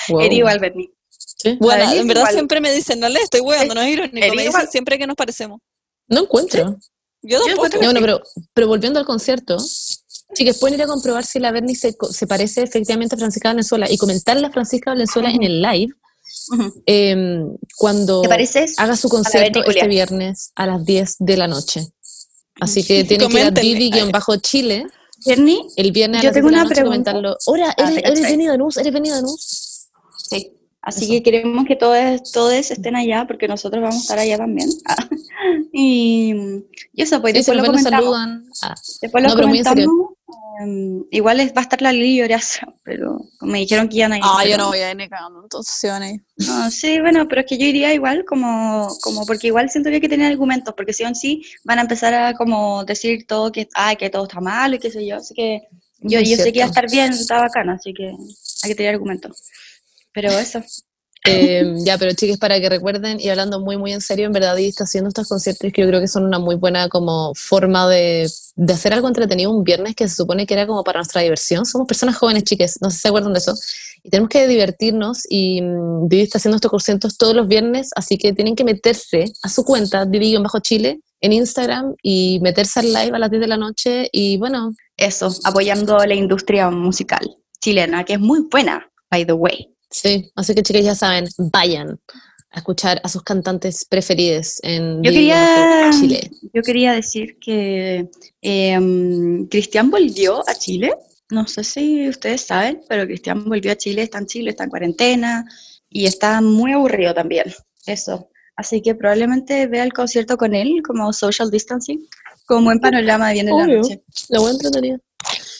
Wow. 0.08 0.20
Era 0.20 0.34
igual, 0.34 0.58
Bernie. 0.60 0.92
Sí. 1.08 1.56
Bueno, 1.60 1.82
en 1.90 2.06
verdad 2.06 2.22
igual. 2.22 2.32
siempre 2.34 2.60
me 2.60 2.72
dicen, 2.72 3.00
no 3.00 3.08
le 3.08 3.20
estoy 3.20 3.40
hueando, 3.40 3.74
no 3.74 3.80
es 3.80 3.88
irónico. 3.88 4.14
Me 4.14 4.30
dicen 4.30 4.46
igual. 4.46 4.68
siempre 4.68 4.98
que 4.98 5.06
nos 5.08 5.16
parecemos. 5.16 5.60
No 6.06 6.20
encuentro. 6.20 6.78
Yo 7.26 7.40
tampoco. 7.44 7.68
No, 7.78 7.84
bueno, 7.84 8.00
pero, 8.00 8.20
pero 8.54 8.68
volviendo 8.68 8.98
al 8.98 9.06
concierto, 9.06 9.56
chicas, 10.34 10.58
pueden 10.58 10.78
ir 10.78 10.84
a 10.84 10.86
comprobar 10.86 11.24
si 11.24 11.38
la 11.38 11.50
Bernie 11.52 11.74
se, 11.76 11.96
co- 11.96 12.12
se 12.12 12.26
parece 12.26 12.62
efectivamente 12.62 13.14
a 13.14 13.18
Francisca 13.18 13.48
Valenzuela 13.50 13.90
y 13.90 13.96
comentarle 13.98 14.46
a 14.46 14.50
Francisca 14.50 14.90
Valenzuela 14.90 15.30
en 15.30 15.42
el 15.42 15.62
live 15.62 15.92
em, 16.86 17.56
cuando 17.76 18.22
haga 18.78 18.96
su 18.96 19.08
concierto 19.08 19.64
este 19.64 19.88
viernes 19.88 20.52
a 20.54 20.66
las 20.66 20.84
10 20.84 21.16
de 21.18 21.36
la 21.36 21.48
noche. 21.48 21.86
Así 22.60 22.84
que 22.84 23.04
tienen 23.08 23.28
que 23.28 23.40
ir 23.40 23.46
a. 23.46 23.50
Didi-Chile 23.50 24.86
Bernie, 25.24 25.60
el 25.76 25.92
viernes 25.92 26.20
a 26.20 26.22
Yo 26.24 26.28
las 26.28 26.34
10 26.34 26.34
tengo 26.34 26.48
de 26.48 26.52
la 26.52 26.58
una 26.60 26.64
noche 26.64 26.74
pregunta. 26.74 27.12
comentarlo. 27.12 27.36
Ahora, 27.46 27.74
Ah, 27.78 27.82
eres, 27.90 27.94
te 27.94 28.00
eres 28.00 28.20
cachai. 28.20 28.32
Benny 28.32 28.46
Danús, 28.46 28.76
eres 28.76 28.92
Benny 28.92 29.10
Danús. 29.10 29.88
sí. 30.30 30.52
Así 30.86 31.02
Eso. 31.02 31.12
que 31.14 31.22
queremos 31.24 31.66
que 31.66 31.74
todos, 31.74 32.30
todos 32.30 32.52
estén 32.70 32.94
allá, 32.94 33.26
porque 33.26 33.48
nosotros 33.48 33.82
vamos 33.82 33.96
a 33.96 34.02
estar 34.02 34.18
allá 34.20 34.38
también. 34.38 34.68
Y, 35.72 36.32
y 36.94 37.02
eso, 37.02 37.20
pues 37.20 37.34
después 37.34 37.58
lo 37.58 37.76
saludan. 37.78 38.44
Ah, 38.62 38.74
Después 39.02 39.22
lo 39.22 39.30
No, 39.30 39.42
comentamos. 39.42 39.84
em, 40.60 41.04
igual 41.10 41.38
va 41.38 41.60
a 41.60 41.62
estar 41.62 41.82
la 41.82 41.92
Lili 41.92 42.22
Horacio, 42.22 42.72
pero 42.84 43.20
me 43.42 43.58
dijeron 43.58 43.88
que 43.88 43.98
iban 43.98 44.12
a 44.12 44.16
ir. 44.18 44.22
Ah, 44.24 44.44
yo 44.48 44.56
no 44.56 44.68
voy 44.68 44.78
a 44.78 44.92
ir 44.92 45.08
cagando, 45.10 45.42
entonces. 45.42 45.92
No, 46.38 46.70
sí, 46.70 47.00
bueno, 47.00 47.26
pero 47.28 47.42
es 47.42 47.46
que 47.48 47.58
yo 47.58 47.66
iría 47.66 47.92
igual 47.92 48.24
como, 48.24 48.88
como 49.02 49.26
porque 49.26 49.48
igual 49.48 49.68
siento 49.68 49.90
que 49.90 49.96
hay 49.96 50.00
que 50.00 50.08
tener 50.08 50.30
argumentos, 50.32 50.72
porque 50.76 50.92
si 50.92 51.04
o 51.04 51.14
sí 51.14 51.42
van 51.64 51.80
a 51.80 51.82
empezar 51.82 52.14
a 52.14 52.32
como 52.34 52.84
decir 52.84 53.26
todo 53.26 53.52
que, 53.52 53.68
ay, 53.74 53.96
que 53.96 54.08
todo 54.08 54.22
está 54.24 54.40
mal 54.40 54.72
y 54.74 54.78
qué 54.78 54.90
sé 54.90 55.04
yo, 55.06 55.16
así 55.16 55.34
que 55.34 55.62
yo, 56.00 56.20
yo 56.20 56.36
sé 56.36 56.52
que 56.52 56.60
va 56.60 56.66
a 56.66 56.68
estar 56.68 56.90
bien, 56.90 57.12
está 57.12 57.40
bacana, 57.40 57.74
así 57.74 57.92
que 57.92 58.06
hay 58.06 58.70
que 58.70 58.74
tener 58.74 58.94
argumentos. 58.94 59.42
Pero 60.16 60.30
eso, 60.30 60.62
Eh, 61.26 61.74
ya, 61.84 61.98
pero 61.98 62.12
chicas, 62.14 62.38
para 62.38 62.58
que 62.58 62.70
recuerden, 62.70 63.20
y 63.20 63.28
hablando 63.28 63.60
muy, 63.60 63.76
muy 63.76 63.92
en 63.92 64.00
serio, 64.00 64.26
en 64.26 64.32
verdad, 64.32 64.56
Didi 64.56 64.68
está 64.68 64.84
haciendo 64.84 65.08
estos 65.08 65.28
conciertos 65.28 65.70
que 65.72 65.82
yo 65.82 65.88
creo 65.88 66.00
que 66.00 66.08
son 66.08 66.24
una 66.24 66.38
muy 66.38 66.54
buena 66.54 66.88
como 66.88 67.34
forma 67.34 67.86
de, 67.86 68.30
de 68.54 68.72
hacer 68.72 68.94
algo 68.94 69.08
entretenido 69.08 69.50
un 69.50 69.62
viernes 69.62 69.94
que 69.94 70.08
se 70.08 70.14
supone 70.14 70.46
que 70.46 70.54
era 70.54 70.66
como 70.66 70.84
para 70.84 71.00
nuestra 71.00 71.20
diversión. 71.20 71.66
Somos 71.66 71.86
personas 71.86 72.16
jóvenes, 72.16 72.44
chicas, 72.44 72.78
no 72.80 72.88
sé 72.88 72.96
si 72.96 73.02
se 73.02 73.08
acuerdan 73.08 73.34
de 73.34 73.40
eso. 73.40 73.54
Y 74.04 74.08
tenemos 74.08 74.30
que 74.30 74.46
divertirnos 74.46 75.24
y 75.28 75.60
mm, 75.60 76.08
Didi 76.08 76.22
está 76.22 76.38
haciendo 76.38 76.56
estos 76.56 76.70
conciertos 76.70 77.18
todos 77.18 77.34
los 77.34 77.46
viernes, 77.46 77.90
así 77.94 78.16
que 78.16 78.32
tienen 78.32 78.56
que 78.56 78.64
meterse 78.64 79.24
a 79.42 79.50
su 79.50 79.64
cuenta, 79.64 80.06
Didi-Chile, 80.06 81.00
en 81.20 81.32
Instagram 81.32 81.94
y 82.02 82.38
meterse 82.40 82.80
al 82.80 82.86
live 82.86 83.16
a 83.16 83.18
las 83.18 83.30
10 83.30 83.42
de 83.42 83.48
la 83.48 83.58
noche 83.58 84.08
y 84.12 84.38
bueno, 84.38 84.72
eso, 84.96 85.28
apoyando 85.44 85.98
la 85.98 86.14
industria 86.14 86.70
musical 86.70 87.36
chilena, 87.60 88.04
que 88.04 88.14
es 88.14 88.20
muy 88.20 88.46
buena, 88.50 88.88
by 89.10 89.26
the 89.26 89.32
way. 89.32 89.75
Sí, 89.90 90.30
así 90.34 90.54
que 90.54 90.62
chicas 90.62 90.84
ya 90.84 90.94
saben, 90.94 91.26
vayan 91.52 91.98
a 92.50 92.58
escuchar 92.58 93.00
a 93.04 93.08
sus 93.08 93.22
cantantes 93.22 93.84
preferidos 93.84 94.60
en 94.62 95.02
Yo 95.02 95.10
Didi 95.10 95.28
quería, 95.28 95.90
Chile. 95.92 96.30
yo 96.54 96.62
quería 96.62 96.92
decir 96.92 97.38
que 97.38 98.08
em, 98.40 99.46
Cristian 99.48 99.90
volvió 99.90 100.48
a 100.48 100.54
Chile. 100.54 100.94
No 101.30 101.46
sé 101.46 101.64
si 101.64 102.08
ustedes 102.08 102.42
saben, 102.42 102.82
pero 102.88 103.04
Cristian 103.04 103.44
volvió 103.44 103.72
a 103.72 103.76
Chile, 103.76 104.02
está 104.02 104.18
en 104.18 104.26
Chile, 104.26 104.50
está 104.50 104.64
en 104.64 104.70
cuarentena 104.70 105.44
y 105.90 106.06
está 106.06 106.40
muy 106.40 106.72
aburrido 106.72 107.12
también. 107.14 107.52
Eso. 107.84 108.30
Así 108.56 108.80
que 108.80 108.94
probablemente 108.94 109.66
vea 109.66 109.84
el 109.84 109.92
concierto 109.92 110.36
con 110.38 110.54
él 110.54 110.82
como 110.86 111.12
social 111.12 111.50
distancing, 111.50 112.06
como 112.46 112.64
buen 112.64 112.80
panorama 112.80 113.28
de 113.28 113.34
bien 113.34 113.48
en 113.48 113.58
la 113.58 113.66
noche. 113.66 114.02
La 114.28 114.40
voy 114.40 114.52
a. 114.52 114.98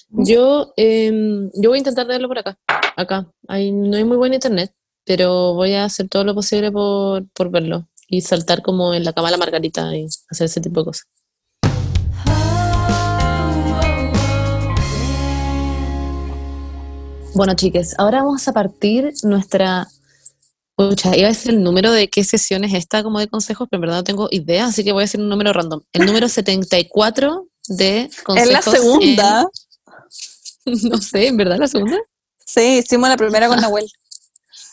Yo, 0.08 0.72
eh, 0.76 1.10
yo 1.54 1.70
voy 1.70 1.76
a 1.76 1.78
intentar 1.78 2.06
leerlo 2.06 2.28
por 2.28 2.38
acá. 2.38 2.58
Acá. 2.96 3.30
Ahí 3.48 3.72
no 3.72 3.96
hay 3.96 4.04
muy 4.04 4.16
buen 4.16 4.34
internet, 4.34 4.72
pero 5.04 5.54
voy 5.54 5.74
a 5.74 5.84
hacer 5.84 6.08
todo 6.08 6.24
lo 6.24 6.34
posible 6.34 6.70
por, 6.70 7.28
por 7.30 7.50
verlo 7.50 7.88
y 8.08 8.20
saltar 8.20 8.62
como 8.62 8.94
en 8.94 9.04
la 9.04 9.12
cama 9.12 9.30
la 9.30 9.36
margarita 9.36 9.94
y 9.96 10.06
hacer 10.30 10.46
ese 10.46 10.60
tipo 10.60 10.80
de 10.80 10.84
cosas. 10.86 11.06
Bueno, 17.34 17.54
chiques, 17.54 17.94
ahora 17.98 18.22
vamos 18.22 18.48
a 18.48 18.52
partir 18.52 19.12
nuestra. 19.24 19.86
Pucha, 20.74 21.16
iba 21.16 21.26
a 21.26 21.32
decir 21.32 21.52
el 21.52 21.62
número 21.62 21.90
de 21.90 22.08
qué 22.08 22.22
sesión 22.22 22.64
es 22.64 22.72
esta 22.74 23.02
como 23.02 23.18
de 23.18 23.28
consejos, 23.28 23.66
pero 23.70 23.78
en 23.78 23.80
verdad 23.82 23.96
no 23.96 24.04
tengo 24.04 24.28
idea, 24.30 24.66
así 24.66 24.84
que 24.84 24.92
voy 24.92 25.02
a 25.02 25.04
decir 25.04 25.20
un 25.20 25.28
número 25.28 25.52
random. 25.52 25.80
El 25.92 26.06
número 26.06 26.28
74 26.28 27.46
de 27.68 28.08
consejos. 28.24 28.48
Es 28.48 28.52
la 28.52 28.62
segunda. 28.62 29.40
En... 29.40 29.65
no 30.90 30.98
sé, 30.98 31.28
¿en 31.28 31.36
verdad 31.36 31.58
la 31.58 31.68
segunda? 31.68 31.96
Sí, 32.44 32.78
hicimos 32.84 33.08
la 33.08 33.16
primera 33.16 33.48
con 33.48 33.60
Nahuel. 33.60 33.86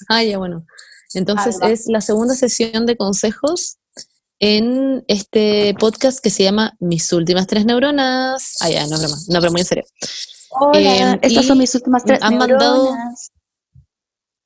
Ah, 0.10 0.22
ya, 0.24 0.38
bueno. 0.38 0.66
Entonces 1.14 1.60
va. 1.62 1.70
es 1.70 1.88
la 1.88 2.02
segunda 2.02 2.36
sesión 2.36 2.86
de 2.86 2.98
consejos 2.98 3.78
en 4.40 5.06
este 5.08 5.76
podcast 5.80 6.20
que 6.20 6.30
se 6.30 6.44
llama 6.44 6.76
Mis 6.82 7.14
últimas 7.14 7.48
tres 7.48 7.66
neuronas. 7.66 8.56
Ah, 8.60 8.70
ya, 8.70 8.86
no, 8.88 8.98
broma, 9.00 9.16
no, 9.30 9.40
pero 9.40 9.52
muy 9.52 9.62
en 9.62 9.68
serio. 9.68 9.84
Hola, 10.60 11.14
Eh, 11.14 11.20
estas 11.22 11.46
son 11.46 11.58
mis 11.58 11.74
últimas 11.76 12.04
tres 12.04 12.20
han 12.22 12.38
mandado- 12.38 12.84
neuronas. 12.92 13.32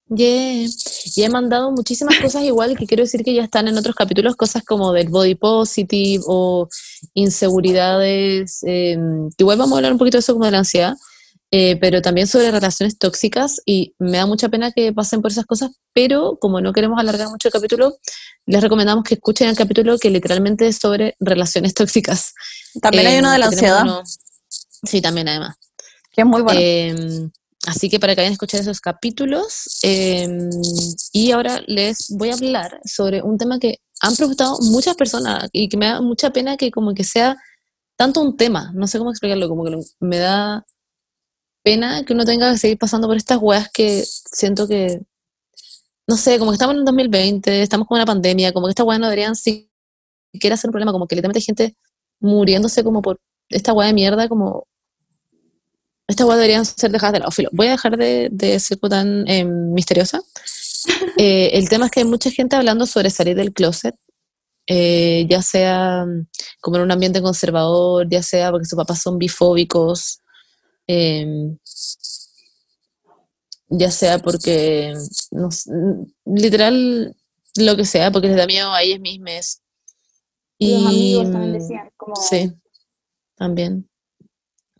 Yeah. 0.09 0.67
Y 1.15 1.23
he 1.23 1.29
mandado 1.29 1.71
muchísimas 1.71 2.17
cosas 2.19 2.43
igual 2.43 2.77
que 2.77 2.85
quiero 2.85 3.03
decir 3.03 3.23
que 3.23 3.33
ya 3.33 3.43
están 3.43 3.67
en 3.67 3.77
otros 3.77 3.95
capítulos, 3.95 4.35
cosas 4.35 4.63
como 4.63 4.93
del 4.93 5.09
body 5.09 5.35
positive 5.35 6.23
o 6.27 6.67
inseguridades, 7.15 8.63
eh, 8.63 8.95
que 9.37 9.43
igual 9.43 9.57
vamos 9.57 9.73
a 9.73 9.77
hablar 9.77 9.91
un 9.91 9.97
poquito 9.97 10.17
de 10.17 10.19
eso 10.19 10.33
como 10.33 10.45
de 10.45 10.51
la 10.51 10.59
ansiedad, 10.59 10.95
eh, 11.51 11.77
pero 11.79 12.01
también 12.01 12.27
sobre 12.27 12.51
relaciones 12.51 12.97
tóxicas 12.97 13.61
y 13.65 13.93
me 13.99 14.17
da 14.17 14.25
mucha 14.25 14.49
pena 14.49 14.71
que 14.71 14.91
pasen 14.93 15.21
por 15.21 15.31
esas 15.31 15.45
cosas, 15.45 15.71
pero 15.93 16.37
como 16.41 16.59
no 16.61 16.73
queremos 16.73 16.99
alargar 16.99 17.29
mucho 17.29 17.47
el 17.47 17.53
capítulo, 17.53 17.97
les 18.45 18.61
recomendamos 18.61 19.03
que 19.03 19.15
escuchen 19.15 19.47
el 19.49 19.55
capítulo 19.55 19.97
que 19.97 20.09
literalmente 20.09 20.67
es 20.67 20.77
sobre 20.77 21.15
relaciones 21.19 21.73
tóxicas. 21.73 22.33
También 22.81 23.07
hay 23.07 23.15
Eh, 23.15 23.19
uno 23.19 23.31
de 23.31 23.37
la 23.37 23.45
ansiedad, 23.47 23.81
uno- 23.83 24.03
Sí, 24.83 25.01
también 25.01 25.27
además. 25.29 25.55
que 26.11 26.21
es 26.21 26.27
muy 26.27 26.41
bueno. 26.41 26.59
Eh, 26.61 27.29
así 27.67 27.89
que 27.89 27.99
para 27.99 28.13
que 28.15 28.21
vayan 28.21 28.31
a 28.31 28.33
escuchar 28.33 28.61
esos 28.61 28.79
capítulos. 28.81 29.79
eh, 29.83 30.27
y 31.13 31.31
ahora 31.31 31.61
les 31.67 32.07
voy 32.09 32.29
a 32.29 32.33
hablar 32.33 32.79
sobre 32.85 33.21
un 33.21 33.37
tema 33.37 33.59
que 33.59 33.79
han 34.01 34.15
preguntado 34.15 34.57
muchas 34.61 34.95
personas 34.95 35.49
y 35.51 35.69
que 35.69 35.77
me 35.77 35.87
da 35.87 36.01
mucha 36.01 36.31
pena 36.31 36.57
que 36.57 36.71
como 36.71 36.93
que 36.93 37.03
sea 37.03 37.35
tanto 37.95 38.21
un 38.21 38.37
tema, 38.37 38.71
no 38.75 38.85
sé 38.87 38.97
cómo 38.99 39.09
explicarlo, 39.11 39.49
como 39.49 39.65
que 39.65 39.75
me 39.99 40.17
da 40.19 40.63
pena 41.68 42.03
que 42.05 42.13
uno 42.13 42.24
tenga 42.24 42.49
que 42.53 42.57
seguir 42.57 42.78
pasando 42.78 43.07
por 43.09 43.18
estas 43.18 43.39
weas 43.41 43.70
que 43.74 44.05
siento 44.05 44.70
que, 44.70 45.01
no 46.07 46.15
sé, 46.15 46.39
como 46.39 46.51
que 46.51 46.55
estamos 46.55 46.76
en 46.76 46.80
el 46.80 46.86
2020, 46.86 47.61
estamos 47.61 47.88
con 47.88 47.97
una 47.97 48.05
pandemia, 48.05 48.53
como 48.53 48.68
que 48.68 48.72
estas 48.72 48.86
weas 48.86 49.01
no 49.01 49.07
deberían 49.07 49.36
siquiera 49.36 50.55
ser 50.55 50.70
un 50.70 50.72
problema, 50.72 50.93
como 50.93 51.07
que 51.07 51.15
literalmente 51.15 51.39
hay 51.39 51.43
gente 51.43 51.76
muriéndose 52.22 52.86
como 52.86 53.01
por 53.01 53.20
esta 53.49 53.74
wea 53.74 53.88
de 53.88 53.93
mierda, 53.93 54.30
como 54.30 54.65
estas 56.07 56.26
weas 56.26 56.38
deberían 56.38 56.65
ser 56.65 56.89
dejadas 56.89 57.13
de 57.13 57.20
lado. 57.20 57.32
Filo, 57.32 57.49
voy 57.51 57.68
a 57.68 57.72
dejar 57.72 57.97
de, 57.97 58.30
de 58.32 58.57
ser 58.61 58.78
tan 58.80 59.28
eh, 59.28 59.43
misteriosa. 59.43 60.22
Eh, 61.20 61.49
el 61.53 61.68
tema 61.68 61.86
es 61.88 61.91
que 61.91 62.01
hay 62.01 62.05
mucha 62.05 62.30
gente 62.30 62.55
hablando 62.55 62.86
sobre 62.86 63.09
salir 63.09 63.36
del 63.36 63.51
closet, 63.51 63.95
eh, 64.68 65.26
ya 65.28 65.41
sea 65.41 66.05
mm, 66.05 66.28
como 66.61 66.78
en 66.78 66.84
un 66.84 66.91
ambiente 66.91 67.22
conservador, 67.22 68.07
ya 68.07 68.22
sea 68.22 68.51
porque 68.51 68.68
sus 68.68 68.78
papás 68.78 69.01
son 69.01 69.18
bifóbicos, 69.18 70.22
eh, 70.88 71.57
ya 73.69 73.91
sea 73.91 74.19
porque, 74.19 74.93
no 75.31 75.49
mm, 75.49 76.35
literal, 76.35 77.15
lo 77.57 77.75
que 77.75 77.85
sea, 77.85 78.11
porque 78.11 78.27
les 78.27 78.38
da 78.38 78.45
miedo 78.45 78.71
a 78.71 78.81
ellos 78.81 78.99
mismos. 78.99 79.61
Y 80.57 80.71
los 80.71 80.85
amigos 80.85 81.27
mm, 81.27 81.31
también 81.31 81.53
decían, 81.53 81.89
como, 81.97 82.15
Sí, 82.15 82.53
también. 83.35 83.89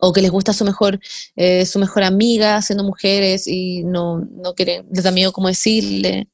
O 0.00 0.12
que 0.12 0.22
les 0.22 0.30
gusta 0.30 0.52
su 0.52 0.64
mejor, 0.64 1.00
eh, 1.36 1.66
su 1.66 1.78
mejor 1.78 2.04
amiga 2.04 2.62
siendo 2.62 2.84
mujeres 2.84 3.46
y 3.46 3.82
no, 3.84 4.20
no 4.20 4.54
quieren, 4.54 4.86
les 4.92 5.04
da 5.04 5.10
miedo 5.10 5.32
como 5.32 5.48
decirle. 5.48 6.28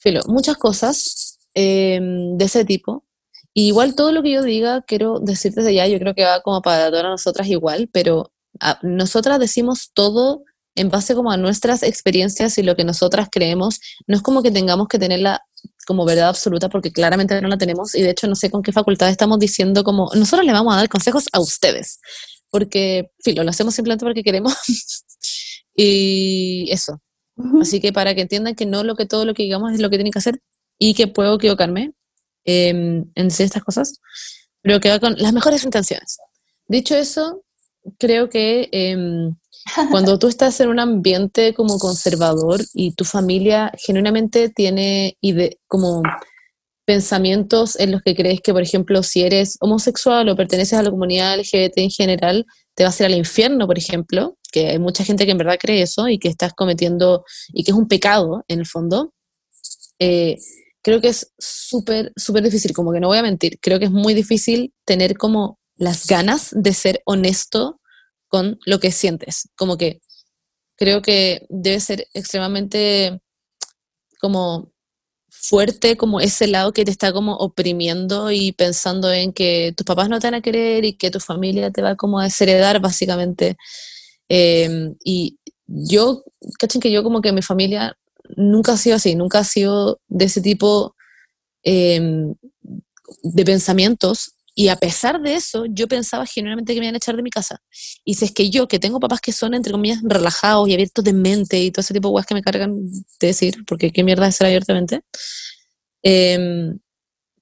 Filo, 0.00 0.22
muchas 0.26 0.56
cosas 0.56 1.38
eh, 1.54 2.00
de 2.02 2.44
ese 2.44 2.64
tipo. 2.64 3.04
Y 3.52 3.68
igual 3.68 3.94
todo 3.94 4.12
lo 4.12 4.22
que 4.22 4.32
yo 4.32 4.42
diga, 4.42 4.82
quiero 4.82 5.18
decir 5.20 5.52
desde 5.52 5.74
ya, 5.74 5.86
yo 5.86 5.98
creo 5.98 6.14
que 6.14 6.24
va 6.24 6.40
como 6.42 6.62
para 6.62 6.88
todas 6.90 7.04
nosotras 7.04 7.48
igual, 7.48 7.88
pero 7.92 8.29
a- 8.60 8.78
nosotras 8.82 9.38
decimos 9.38 9.90
todo 9.94 10.44
en 10.76 10.88
base 10.88 11.14
como 11.14 11.32
a 11.32 11.36
nuestras 11.36 11.82
experiencias 11.82 12.56
y 12.58 12.62
lo 12.62 12.76
que 12.76 12.84
nosotras 12.84 13.28
creemos. 13.30 13.80
No 14.06 14.16
es 14.16 14.22
como 14.22 14.42
que 14.42 14.50
tengamos 14.50 14.88
que 14.88 14.98
tenerla 14.98 15.42
como 15.86 16.04
verdad 16.04 16.28
absoluta 16.28 16.68
porque 16.68 16.92
claramente 16.92 17.40
no 17.40 17.48
la 17.48 17.58
tenemos 17.58 17.94
y 17.94 18.02
de 18.02 18.10
hecho 18.10 18.28
no 18.28 18.36
sé 18.36 18.50
con 18.50 18.62
qué 18.62 18.72
facultad 18.72 19.08
estamos 19.08 19.38
diciendo 19.38 19.82
como 19.84 20.10
nosotros 20.14 20.46
le 20.46 20.52
vamos 20.52 20.72
a 20.72 20.78
dar 20.78 20.88
consejos 20.88 21.26
a 21.32 21.40
ustedes 21.40 21.98
porque 22.50 23.10
filo, 23.22 23.44
lo 23.44 23.50
hacemos 23.50 23.74
simplemente 23.74 24.04
porque 24.04 24.22
queremos 24.22 24.54
y 25.74 26.68
eso. 26.70 27.00
Así 27.60 27.80
que 27.80 27.92
para 27.92 28.14
que 28.14 28.22
entiendan 28.22 28.54
que 28.54 28.66
no 28.66 28.84
lo 28.84 28.96
que 28.96 29.06
todo 29.06 29.24
lo 29.24 29.34
que 29.34 29.44
digamos 29.44 29.72
es 29.72 29.80
lo 29.80 29.88
que 29.88 29.96
tienen 29.96 30.12
que 30.12 30.18
hacer 30.18 30.40
y 30.78 30.94
que 30.94 31.06
puedo 31.08 31.36
equivocarme 31.36 31.92
eh, 32.44 32.68
en 32.68 33.12
decir 33.14 33.46
estas 33.46 33.64
cosas, 33.64 34.00
pero 34.62 34.80
que 34.80 34.90
va 34.90 34.98
con 35.00 35.14
las 35.18 35.32
mejores 35.32 35.64
intenciones. 35.64 36.18
Dicho 36.66 36.94
eso, 36.94 37.44
creo 37.98 38.28
que 38.28 38.68
em, 38.72 39.34
cuando 39.90 40.18
tú 40.18 40.28
estás 40.28 40.60
en 40.60 40.68
un 40.68 40.80
ambiente 40.80 41.54
como 41.54 41.78
conservador 41.78 42.60
y 42.74 42.92
tu 42.92 43.04
familia 43.04 43.72
genuinamente 43.76 44.48
tiene 44.48 45.16
como 45.66 46.02
pensamientos 46.84 47.78
en 47.78 47.92
los 47.92 48.02
que 48.02 48.16
crees 48.16 48.40
que, 48.40 48.52
por 48.52 48.62
ejemplo, 48.62 49.02
si 49.04 49.22
eres 49.22 49.56
homosexual 49.60 50.28
o 50.28 50.36
perteneces 50.36 50.76
a 50.76 50.82
la 50.82 50.90
comunidad 50.90 51.38
LGBT 51.38 51.78
en 51.78 51.90
general, 51.90 52.46
te 52.74 52.82
vas 52.82 53.00
a 53.00 53.04
ir 53.04 53.12
al 53.12 53.18
infierno, 53.18 53.66
por 53.68 53.78
ejemplo, 53.78 54.36
que 54.50 54.70
hay 54.70 54.78
mucha 54.80 55.04
gente 55.04 55.24
que 55.24 55.30
en 55.30 55.38
verdad 55.38 55.58
cree 55.60 55.82
eso 55.82 56.08
y 56.08 56.18
que 56.18 56.26
estás 56.26 56.52
cometiendo 56.52 57.24
y 57.52 57.62
que 57.62 57.70
es 57.70 57.76
un 57.76 57.86
pecado 57.86 58.44
en 58.48 58.58
el 58.58 58.66
fondo, 58.66 59.14
eh, 60.00 60.36
creo 60.82 61.00
que 61.00 61.08
es 61.08 61.32
súper, 61.38 62.12
súper 62.16 62.42
difícil, 62.42 62.72
como 62.72 62.92
que 62.92 62.98
no 62.98 63.06
voy 63.06 63.18
a 63.18 63.22
mentir, 63.22 63.60
creo 63.60 63.78
que 63.78 63.84
es 63.84 63.92
muy 63.92 64.12
difícil 64.12 64.72
tener 64.84 65.16
como 65.16 65.59
las 65.80 66.06
ganas 66.06 66.50
de 66.52 66.74
ser 66.74 67.02
honesto 67.06 67.80
con 68.28 68.60
lo 68.66 68.78
que 68.78 68.92
sientes, 68.92 69.48
como 69.56 69.78
que 69.78 70.00
creo 70.76 71.00
que 71.00 71.46
debe 71.48 71.80
ser 71.80 72.06
extremadamente 72.12 73.20
como 74.20 74.72
fuerte 75.30 75.96
como 75.96 76.20
ese 76.20 76.46
lado 76.46 76.72
que 76.72 76.84
te 76.84 76.90
está 76.90 77.12
como 77.12 77.34
oprimiendo 77.36 78.30
y 78.30 78.52
pensando 78.52 79.10
en 79.10 79.32
que 79.32 79.72
tus 79.74 79.86
papás 79.86 80.10
no 80.10 80.20
te 80.20 80.26
van 80.26 80.34
a 80.34 80.42
querer 80.42 80.84
y 80.84 80.92
que 80.92 81.10
tu 81.10 81.18
familia 81.18 81.70
te 81.70 81.80
va 81.80 81.96
como 81.96 82.20
a 82.20 82.24
desheredar 82.24 82.80
básicamente. 82.80 83.56
Eh, 84.28 84.92
y 85.02 85.38
yo, 85.66 86.24
cachen 86.58 86.80
que 86.80 86.92
yo 86.92 87.02
como 87.02 87.22
que 87.22 87.32
mi 87.32 87.42
familia 87.42 87.96
nunca 88.36 88.72
ha 88.72 88.76
sido 88.76 88.96
así, 88.96 89.14
nunca 89.14 89.38
ha 89.38 89.44
sido 89.44 89.98
de 90.08 90.26
ese 90.26 90.42
tipo 90.42 90.94
eh, 91.64 92.34
de 93.22 93.44
pensamientos. 93.44 94.34
Y 94.60 94.68
a 94.68 94.76
pesar 94.76 95.22
de 95.22 95.36
eso, 95.36 95.64
yo 95.70 95.88
pensaba 95.88 96.26
genuinamente 96.26 96.74
que 96.74 96.80
me 96.80 96.84
iban 96.84 96.94
a 96.94 96.98
echar 96.98 97.16
de 97.16 97.22
mi 97.22 97.30
casa. 97.30 97.62
Y 98.04 98.16
si 98.16 98.26
es 98.26 98.32
que 98.32 98.50
yo, 98.50 98.68
que 98.68 98.78
tengo 98.78 99.00
papás 99.00 99.22
que 99.22 99.32
son, 99.32 99.54
entre 99.54 99.72
comillas, 99.72 100.00
relajados 100.02 100.68
y 100.68 100.74
abiertos 100.74 101.02
de 101.02 101.14
mente 101.14 101.58
y 101.58 101.70
todo 101.70 101.80
ese 101.80 101.94
tipo 101.94 102.08
de 102.08 102.12
cosas 102.12 102.26
que 102.26 102.34
me 102.34 102.42
cargan 102.42 102.74
de 102.82 103.26
decir, 103.26 103.64
porque 103.66 103.90
qué 103.90 104.04
mierda 104.04 104.28
es 104.28 104.36
ser 104.36 104.48
abiertamente, 104.48 105.00
eh, 106.02 106.74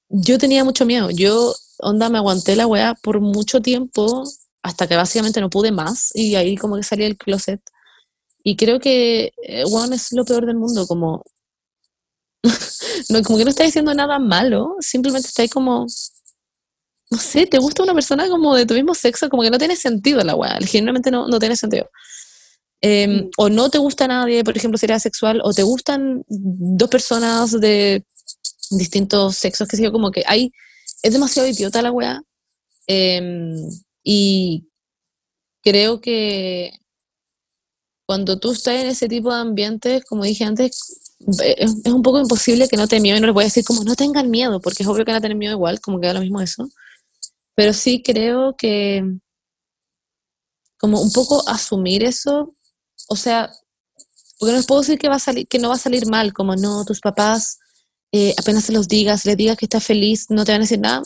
yo 0.08 0.38
tenía 0.38 0.62
mucho 0.62 0.86
miedo. 0.86 1.10
Yo, 1.10 1.56
onda, 1.80 2.08
me 2.08 2.18
aguanté 2.18 2.54
la 2.54 2.68
weá 2.68 2.94
por 2.94 3.20
mucho 3.20 3.60
tiempo, 3.60 4.22
hasta 4.62 4.86
que 4.86 4.94
básicamente 4.94 5.40
no 5.40 5.50
pude 5.50 5.72
más, 5.72 6.12
y 6.14 6.36
ahí 6.36 6.56
como 6.56 6.76
que 6.76 6.84
salí 6.84 7.02
del 7.02 7.16
closet. 7.16 7.60
Y 8.44 8.54
creo 8.54 8.78
que, 8.78 9.32
eh, 9.42 9.64
weón, 9.64 9.92
es 9.92 10.12
lo 10.12 10.24
peor 10.24 10.46
del 10.46 10.56
mundo, 10.56 10.86
como... 10.86 11.24
no, 13.08 13.22
como 13.24 13.38
que 13.38 13.44
no 13.44 13.50
estáis 13.50 13.70
diciendo 13.70 13.92
nada 13.92 14.20
malo, 14.20 14.76
simplemente 14.78 15.26
estáis 15.26 15.50
como... 15.50 15.84
No 17.10 17.18
sé, 17.18 17.46
te 17.46 17.58
gusta 17.58 17.82
una 17.82 17.94
persona 17.94 18.28
como 18.28 18.54
de 18.54 18.66
tu 18.66 18.74
mismo 18.74 18.94
sexo, 18.94 19.28
como 19.30 19.42
que 19.42 19.50
no 19.50 19.58
tiene 19.58 19.76
sentido 19.76 20.20
la 20.22 20.34
weá, 20.34 20.58
genuinamente 20.60 21.10
no, 21.10 21.26
no 21.28 21.38
tiene 21.38 21.56
sentido. 21.56 21.90
Eh, 22.80 23.06
Mm. 23.08 23.30
O 23.38 23.48
no 23.48 23.70
te 23.70 23.78
gusta 23.78 24.06
nadie, 24.06 24.44
por 24.44 24.56
ejemplo, 24.56 24.78
si 24.78 24.86
eres 24.86 24.98
asexual, 24.98 25.40
o 25.44 25.52
te 25.52 25.62
gustan 25.62 26.24
dos 26.28 26.88
personas 26.90 27.58
de 27.60 28.04
distintos 28.70 29.36
sexos, 29.36 29.66
que 29.68 29.76
sé 29.76 29.82
yo, 29.84 29.92
como 29.92 30.10
que 30.10 30.22
hay, 30.26 30.52
es 31.02 31.12
demasiado 31.12 31.48
idiota 31.48 31.82
la 31.82 31.90
weá. 31.92 32.22
eh, 32.88 33.54
y 34.04 34.66
creo 35.62 36.00
que 36.00 36.72
cuando 38.06 38.38
tú 38.38 38.52
estás 38.52 38.74
en 38.76 38.86
ese 38.86 39.08
tipo 39.08 39.32
de 39.34 39.40
ambientes, 39.40 40.04
como 40.04 40.24
dije 40.24 40.44
antes, 40.44 41.00
eh, 41.42 41.56
es, 41.58 41.74
es 41.84 41.92
un 41.92 42.02
poco 42.02 42.20
imposible 42.20 42.68
que 42.68 42.76
no 42.76 42.88
te 42.88 43.00
miedo 43.00 43.18
y 43.18 43.20
no 43.20 43.26
les 43.26 43.34
voy 43.34 43.44
a 43.44 43.46
decir 43.46 43.64
como 43.64 43.84
no 43.84 43.96
tengan 43.96 44.30
miedo, 44.30 44.60
porque 44.60 44.82
es 44.82 44.88
obvio 44.88 45.04
que 45.04 45.10
van 45.12 45.18
a 45.18 45.20
tener 45.20 45.36
miedo 45.36 45.52
igual, 45.54 45.80
como 45.80 46.00
que 46.00 46.06
da 46.06 46.14
lo 46.14 46.20
mismo 46.20 46.40
eso. 46.40 46.68
Pero 47.58 47.72
sí 47.72 48.04
creo 48.04 48.54
que 48.56 49.02
como 50.78 51.02
un 51.02 51.10
poco 51.10 51.42
asumir 51.48 52.04
eso, 52.04 52.54
o 53.08 53.16
sea, 53.16 53.50
porque 54.38 54.52
no 54.52 54.58
les 54.58 54.66
puedo 54.66 54.82
decir 54.82 54.96
que 54.96 55.08
va 55.08 55.16
a 55.16 55.18
salir, 55.18 55.48
que 55.48 55.58
no 55.58 55.70
va 55.70 55.74
a 55.74 55.78
salir 55.78 56.06
mal, 56.06 56.32
como 56.32 56.54
no, 56.54 56.84
tus 56.84 57.00
papás 57.00 57.58
eh, 58.12 58.32
apenas 58.38 58.62
se 58.62 58.70
los 58.70 58.86
digas, 58.86 59.24
les 59.24 59.36
digas 59.36 59.56
que 59.56 59.64
estás 59.64 59.82
feliz, 59.82 60.26
no 60.30 60.44
te 60.44 60.52
van 60.52 60.60
a 60.60 60.66
decir 60.66 60.78
nada, 60.78 61.02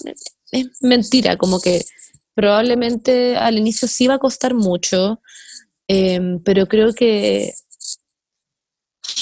es 0.51 0.67
mentira, 0.83 1.39
como 1.39 1.59
que 1.59 1.87
probablemente 2.35 3.35
al 3.39 3.57
inicio 3.57 3.89
sí 3.89 4.07
va 4.07 4.17
a 4.17 4.19
costar 4.19 4.53
mucho, 4.53 5.23
eh, 5.89 6.21
pero 6.45 6.69
creo 6.69 6.93
que 6.93 7.55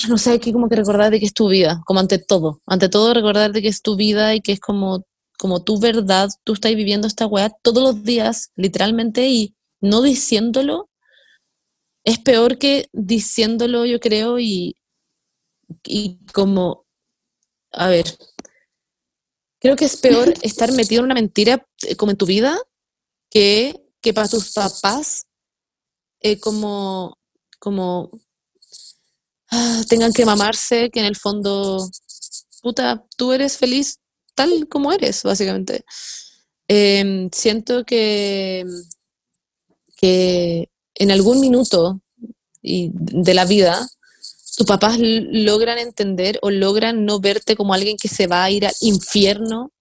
no 0.09 0.18
sé, 0.18 0.33
hay 0.33 0.41
que 0.41 0.53
como 0.53 0.68
que 0.68 0.74
recordar 0.74 1.12
de 1.12 1.20
que 1.20 1.26
es 1.26 1.35
tu 1.35 1.49
vida, 1.49 1.81
como 1.87 2.01
ante 2.01 2.18
todo, 2.18 2.61
ante 2.66 2.89
todo 2.89 3.14
recordar 3.14 3.53
de 3.53 3.62
que 3.62 3.68
es 3.68 3.83
tu 3.83 3.95
vida 3.95 4.35
y 4.35 4.41
que 4.41 4.51
es 4.51 4.59
como, 4.59 5.05
como 5.41 5.64
tu 5.64 5.80
verdad, 5.80 6.28
tú 6.45 6.53
estás 6.53 6.74
viviendo 6.74 7.07
esta 7.07 7.26
weá 7.26 7.49
todos 7.62 7.82
los 7.82 8.05
días, 8.05 8.53
literalmente, 8.57 9.26
y 9.30 9.57
no 9.80 10.03
diciéndolo, 10.03 10.91
es 12.05 12.18
peor 12.18 12.59
que 12.59 12.91
diciéndolo, 12.93 13.86
yo 13.86 14.01
creo, 14.01 14.38
y, 14.38 14.76
y 15.84 16.18
como, 16.34 16.84
a 17.72 17.88
ver, 17.88 18.05
creo 19.61 19.76
que 19.76 19.86
es 19.86 19.97
peor 19.97 20.34
estar 20.43 20.72
metido 20.72 21.01
en 21.01 21.07
una 21.07 21.14
mentira 21.14 21.66
eh, 21.88 21.97
como 21.97 22.11
en 22.11 22.18
tu 22.18 22.26
vida 22.26 22.61
que, 23.30 23.82
que 24.03 24.12
para 24.12 24.28
tus 24.28 24.53
papás, 24.53 25.26
eh, 26.20 26.38
como, 26.38 27.16
como 27.59 28.11
ah, 29.51 29.80
tengan 29.88 30.12
que 30.12 30.26
mamarse, 30.26 30.91
que 30.91 31.01
en 31.01 31.07
el 31.07 31.16
fondo, 31.16 31.88
puta, 32.61 33.07
tú 33.16 33.32
eres 33.32 33.57
feliz 33.57 34.00
tal 34.35 34.68
como 34.68 34.93
eres, 34.93 35.22
básicamente. 35.22 35.85
Em, 36.68 37.28
siento 37.33 37.85
que, 37.85 38.64
que 39.97 40.70
en 40.95 41.11
algún 41.11 41.41
minuto 41.41 42.01
de 42.62 43.35
la 43.35 43.45
vida, 43.45 43.89
tus 44.57 44.66
papás 44.66 44.99
logran 44.99 45.78
entender 45.78 46.39
o 46.43 46.51
logran 46.51 47.05
no 47.05 47.20
verte 47.20 47.57
como 47.57 47.74
alguien 47.74 47.97
que 47.97 48.09
se 48.09 48.26
va 48.26 48.45
a 48.45 48.51
ir 48.51 48.66
al 48.66 48.74
infierno 48.81 49.72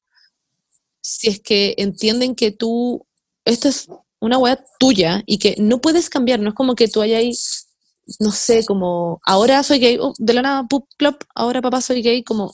si 1.01 1.29
es 1.29 1.39
que 1.39 1.75
entienden 1.77 2.35
que 2.35 2.51
tú, 2.51 3.05
esto 3.45 3.67
es 3.67 3.87
una 4.19 4.37
weá 4.37 4.63
tuya 4.79 5.23
y 5.25 5.39
que 5.39 5.55
no 5.57 5.79
puedes 5.81 6.09
cambiar, 6.09 6.39
no 6.39 6.49
es 6.49 6.55
como 6.55 6.75
que 6.75 6.87
tú 6.87 7.01
hayas, 7.01 7.67
no 8.19 8.31
sé, 8.31 8.65
como 8.65 9.19
ahora 9.25 9.63
soy 9.63 9.79
gay, 9.79 9.97
oh, 9.99 10.13
de 10.17 10.33
la 10.33 10.41
nada, 10.41 10.63
pup, 10.67 10.87
plop, 10.97 11.23
ahora 11.35 11.61
papá 11.61 11.81
soy 11.81 12.01
gay, 12.01 12.23
como 12.23 12.53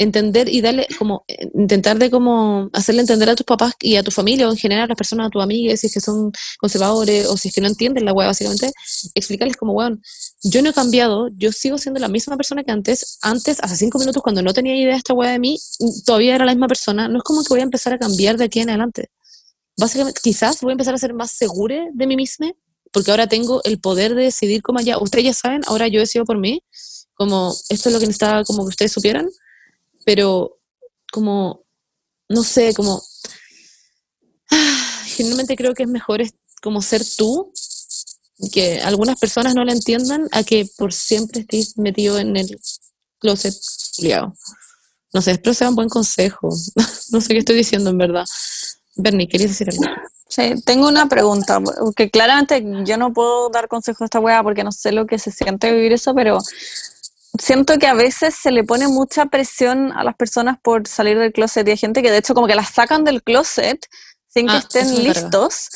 entender 0.00 0.48
y 0.48 0.62
darle, 0.62 0.86
como, 0.98 1.24
intentar 1.54 1.98
de 1.98 2.10
como 2.10 2.70
hacerle 2.72 3.02
entender 3.02 3.28
a 3.28 3.36
tus 3.36 3.44
papás 3.44 3.74
y 3.80 3.96
a 3.96 4.02
tu 4.02 4.10
familia 4.10 4.48
o 4.48 4.50
en 4.50 4.56
general 4.56 4.84
a 4.84 4.86
las 4.88 4.96
personas, 4.96 5.26
a 5.26 5.30
tus 5.30 5.42
amigas, 5.42 5.78
si 5.78 5.88
es 5.88 5.92
que 5.92 6.00
son 6.00 6.32
conservadores 6.58 7.26
o 7.26 7.36
si 7.36 7.48
es 7.48 7.54
que 7.54 7.60
no 7.60 7.68
entienden 7.68 8.06
la 8.06 8.14
weá, 8.14 8.26
básicamente, 8.26 8.72
explicarles 9.14 9.58
como, 9.58 9.74
weón, 9.74 10.02
yo 10.42 10.62
no 10.62 10.70
he 10.70 10.72
cambiado, 10.72 11.28
yo 11.36 11.52
sigo 11.52 11.76
siendo 11.76 12.00
la 12.00 12.08
misma 12.08 12.38
persona 12.38 12.64
que 12.64 12.72
antes, 12.72 13.18
antes, 13.20 13.58
hace 13.60 13.76
cinco 13.76 13.98
minutos, 13.98 14.22
cuando 14.22 14.40
no 14.40 14.54
tenía 14.54 14.74
idea 14.74 14.92
de 14.92 14.96
esta 14.96 15.12
weá 15.12 15.32
de 15.32 15.38
mí, 15.38 15.58
todavía 16.06 16.34
era 16.34 16.46
la 16.46 16.52
misma 16.52 16.68
persona, 16.68 17.06
no 17.06 17.18
es 17.18 17.22
como 17.22 17.42
que 17.42 17.50
voy 17.50 17.60
a 17.60 17.64
empezar 17.64 17.92
a 17.92 17.98
cambiar 17.98 18.38
de 18.38 18.44
aquí 18.44 18.60
en 18.60 18.70
adelante. 18.70 19.10
Básicamente, 19.76 20.18
quizás 20.24 20.62
voy 20.62 20.70
a 20.70 20.72
empezar 20.72 20.94
a 20.94 20.98
ser 20.98 21.12
más 21.12 21.32
segura 21.32 21.76
de 21.92 22.06
mí 22.06 22.16
misma, 22.16 22.50
porque 22.90 23.10
ahora 23.10 23.26
tengo 23.26 23.60
el 23.64 23.78
poder 23.78 24.14
de 24.14 24.22
decidir 24.22 24.62
como 24.62 24.80
ya, 24.80 24.96
ustedes 24.96 25.26
ya 25.26 25.34
saben, 25.34 25.60
ahora 25.66 25.88
yo 25.88 26.00
decido 26.00 26.24
por 26.24 26.38
mí, 26.38 26.62
como 27.12 27.54
esto 27.68 27.90
es 27.90 27.92
lo 27.92 28.00
que 28.00 28.06
necesitaba 28.06 28.44
como 28.44 28.62
que 28.62 28.70
ustedes 28.70 28.92
supieran, 28.92 29.28
pero 30.12 30.58
como, 31.12 31.64
no 32.28 32.42
sé, 32.42 32.74
como, 32.74 33.00
generalmente 35.04 35.54
creo 35.54 35.72
que 35.72 35.84
es 35.84 35.88
mejor 35.88 36.20
es 36.20 36.34
como 36.60 36.82
ser 36.82 37.02
tú, 37.16 37.52
que 38.52 38.80
algunas 38.80 39.20
personas 39.20 39.54
no 39.54 39.64
la 39.64 39.72
entiendan, 39.72 40.26
a 40.32 40.42
que 40.42 40.68
por 40.76 40.92
siempre 40.92 41.42
estés 41.42 41.78
metido 41.78 42.18
en 42.18 42.36
el 42.36 42.58
closet 43.20 43.54
culiado. 43.96 44.34
No 45.12 45.22
sé, 45.22 45.30
espero 45.30 45.54
sea 45.54 45.68
un 45.68 45.76
buen 45.76 45.88
consejo. 45.88 46.48
no 47.12 47.20
sé 47.20 47.28
qué 47.28 47.38
estoy 47.38 47.54
diciendo 47.54 47.90
en 47.90 47.98
verdad. 47.98 48.24
Bernie, 48.96 49.28
¿querías 49.28 49.50
decir 49.50 49.70
algo? 49.70 49.84
Sí, 50.28 50.60
tengo 50.64 50.88
una 50.88 51.08
pregunta, 51.08 51.60
porque 51.60 52.10
claramente 52.10 52.64
yo 52.84 52.96
no 52.96 53.12
puedo 53.12 53.48
dar 53.50 53.68
consejo 53.68 54.02
a 54.02 54.06
esta 54.06 54.18
weá 54.18 54.42
porque 54.42 54.64
no 54.64 54.72
sé 54.72 54.90
lo 54.90 55.06
que 55.06 55.20
se 55.20 55.30
siente 55.30 55.72
vivir 55.72 55.92
eso, 55.92 56.16
pero 56.16 56.38
siento 57.38 57.78
que 57.78 57.86
a 57.86 57.94
veces 57.94 58.34
se 58.34 58.50
le 58.50 58.64
pone 58.64 58.88
mucha 58.88 59.26
presión 59.26 59.92
a 59.92 60.04
las 60.04 60.14
personas 60.14 60.58
por 60.62 60.86
salir 60.86 61.18
del 61.18 61.32
closet 61.32 61.66
y 61.66 61.72
hay 61.72 61.76
gente 61.76 62.02
que 62.02 62.10
de 62.10 62.18
hecho 62.18 62.34
como 62.34 62.46
que 62.46 62.54
las 62.54 62.70
sacan 62.70 63.04
del 63.04 63.22
closet 63.22 63.86
sin 64.28 64.46
que 64.46 64.54
ah, 64.54 64.58
estén 64.58 65.02
listos. 65.02 65.68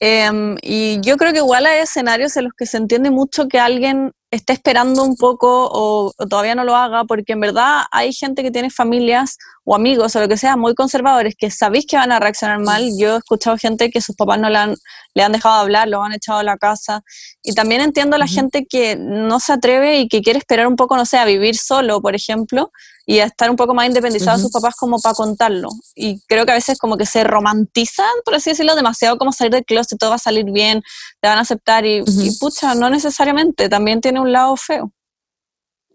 Em, 0.00 0.56
y 0.62 1.00
yo 1.02 1.16
creo 1.16 1.32
que 1.32 1.38
igual 1.38 1.66
hay 1.66 1.80
escenarios 1.80 2.36
en 2.36 2.44
los 2.44 2.52
que 2.54 2.66
se 2.66 2.76
entiende 2.76 3.10
mucho 3.10 3.46
que 3.48 3.60
alguien 3.60 4.12
esté 4.32 4.54
esperando 4.54 5.04
un 5.04 5.16
poco 5.16 5.68
o, 5.70 6.12
todavía 6.28 6.54
no 6.54 6.64
lo 6.64 6.74
haga, 6.74 7.04
porque 7.04 7.34
en 7.34 7.40
verdad 7.40 7.82
hay 7.92 8.14
gente 8.14 8.42
que 8.42 8.50
tiene 8.50 8.70
familias 8.70 9.36
o 9.64 9.76
amigos 9.76 10.16
o 10.16 10.20
lo 10.20 10.26
que 10.26 10.38
sea 10.38 10.56
muy 10.56 10.74
conservadores 10.74 11.34
que 11.38 11.50
sabéis 11.50 11.86
que 11.86 11.96
van 11.96 12.10
a 12.12 12.18
reaccionar 12.18 12.58
mal. 12.58 12.90
Yo 12.98 13.14
he 13.14 13.18
escuchado 13.18 13.58
gente 13.58 13.90
que 13.90 14.00
sus 14.00 14.16
papás 14.16 14.40
no 14.40 14.48
le 14.48 14.56
han, 14.56 14.74
le 15.14 15.22
han 15.22 15.32
dejado 15.32 15.56
hablar, 15.56 15.86
lo 15.86 16.02
han 16.02 16.12
echado 16.12 16.38
a 16.38 16.42
la 16.42 16.56
casa. 16.56 17.04
Y 17.42 17.52
también 17.52 17.82
entiendo 17.82 18.16
a 18.16 18.18
la 18.18 18.26
gente 18.26 18.64
que 18.64 18.96
no 18.96 19.38
se 19.38 19.52
atreve 19.52 20.00
y 20.00 20.08
que 20.08 20.22
quiere 20.22 20.38
esperar 20.38 20.66
un 20.66 20.76
poco, 20.76 20.96
no 20.96 21.04
sé, 21.04 21.18
a 21.18 21.26
vivir 21.26 21.56
solo, 21.56 22.00
por 22.00 22.14
ejemplo, 22.16 22.72
y 23.06 23.18
a 23.18 23.24
estar 23.24 23.50
un 23.50 23.56
poco 23.56 23.74
más 23.74 23.86
independizado 23.86 24.36
de 24.36 24.42
sus 24.44 24.52
papás 24.52 24.74
como 24.76 24.98
para 25.00 25.14
contarlo. 25.14 25.68
Y 25.94 26.20
creo 26.26 26.46
que 26.46 26.52
a 26.52 26.56
veces 26.56 26.78
como 26.78 26.96
que 26.96 27.06
se 27.06 27.24
romantizan, 27.24 28.06
por 28.24 28.34
así 28.34 28.50
decirlo, 28.50 28.74
demasiado 28.74 29.18
como 29.18 29.32
salir 29.32 29.52
del 29.52 29.64
closet, 29.64 29.98
todo 29.98 30.10
va 30.10 30.16
a 30.16 30.20
salir 30.20 30.44
bien, 30.46 30.82
te 31.20 31.28
van 31.28 31.38
a 31.38 31.42
aceptar 31.42 31.84
y, 31.84 32.02
y 32.06 32.36
pucha, 32.38 32.74
no 32.74 32.90
necesariamente, 32.90 33.68
también 33.68 34.00
tiene 34.00 34.20
un 34.22 34.32
lado 34.32 34.56
feo. 34.56 34.92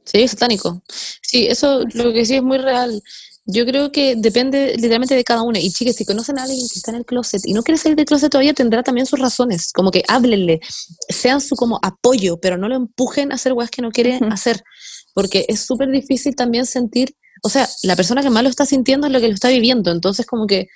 Sí, 0.06 0.24
es 0.24 0.32
satánico. 0.32 0.82
Sí, 1.22 1.48
eso 1.48 1.84
lo 1.94 2.14
que 2.14 2.26
sí 2.26 2.36
es 2.36 2.44
muy 2.44 2.58
real. 2.58 3.02
Yo 3.46 3.66
creo 3.66 3.92
que 3.92 4.16
depende 4.18 4.76
literalmente 4.76 5.16
de 5.16 5.24
cada 5.24 5.42
uno. 5.42 5.58
Y 5.60 5.72
chicas, 5.72 5.96
si 5.96 6.06
conocen 6.06 6.38
a 6.38 6.44
alguien 6.44 6.68
que 6.68 6.80
está 6.80 6.92
en 6.92 6.98
el 6.98 7.06
closet 7.06 7.42
y 7.46 7.54
no 7.54 7.64
quiere 7.64 7.78
salir 7.78 7.96
del 7.96 8.06
closet 8.06 8.30
todavía, 8.30 8.54
tendrá 8.54 8.84
también 8.84 9.06
sus 9.06 9.20
razones. 9.20 9.72
Como 9.74 9.92
que 9.92 10.04
háblenle, 10.08 10.60
sean 11.10 11.42
su 11.42 11.56
como 11.56 11.80
apoyo, 11.82 12.40
pero 12.40 12.58
no 12.58 12.68
lo 12.68 12.76
empujen 12.76 13.32
a 13.32 13.36
hacer 13.36 13.54
weas 13.54 13.70
que 13.70 13.82
no 13.82 13.92
quiere 13.92 14.20
hacer. 14.32 14.64
Porque 15.14 15.46
es 15.48 15.62
súper 15.62 15.90
difícil 15.90 16.36
también 16.36 16.66
sentir, 16.66 17.16
o 17.42 17.50
sea, 17.50 17.68
la 17.84 17.96
persona 17.96 18.22
que 18.22 18.30
más 18.30 18.44
lo 18.44 18.50
está 18.50 18.66
sintiendo 18.66 19.08
es 19.08 19.14
lo 19.14 19.20
que 19.20 19.28
lo 19.28 19.34
está 19.34 19.50
viviendo. 19.50 19.92
Entonces, 19.92 20.26
como 20.26 20.46
que, 20.46 20.68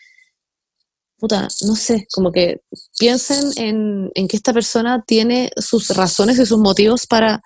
puta, 1.21 1.47
no 1.61 1.75
sé, 1.75 2.07
como 2.11 2.31
que 2.31 2.61
piensen 2.97 3.51
en, 3.55 4.11
en 4.15 4.27
que 4.27 4.35
esta 4.35 4.53
persona 4.53 5.03
tiene 5.05 5.51
sus 5.55 5.89
razones 5.89 6.39
y 6.39 6.47
sus 6.47 6.57
motivos 6.57 7.05
para 7.05 7.43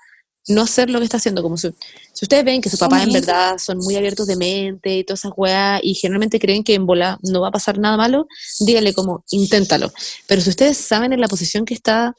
no 0.47 0.61
hacer 0.61 0.89
lo 0.89 0.99
que 0.99 1.03
está 1.03 1.17
haciendo. 1.17 1.43
Como 1.43 1.57
si, 1.57 1.67
si 2.13 2.23
ustedes 2.23 2.45
ven 2.45 2.61
que 2.61 2.69
sus 2.69 2.79
papás 2.79 3.03
en 3.03 3.11
verdad 3.11 3.57
son 3.57 3.79
muy 3.79 3.97
abiertos 3.97 4.27
de 4.27 4.37
mente 4.37 4.95
y 4.95 5.03
todas 5.03 5.19
esas 5.19 5.33
weas 5.35 5.81
y 5.83 5.93
generalmente 5.93 6.39
creen 6.39 6.63
que 6.63 6.73
en 6.73 6.85
bola 6.85 7.19
no 7.21 7.41
va 7.41 7.49
a 7.49 7.51
pasar 7.51 7.77
nada 7.77 7.97
malo, 7.97 8.27
díganle 8.61 8.93
como, 8.93 9.25
inténtalo. 9.29 9.91
Pero 10.25 10.41
si 10.41 10.51
ustedes 10.51 10.77
saben 10.77 11.11
en 11.11 11.19
la 11.19 11.27
posición 11.27 11.65
que 11.65 11.73
está 11.73 12.15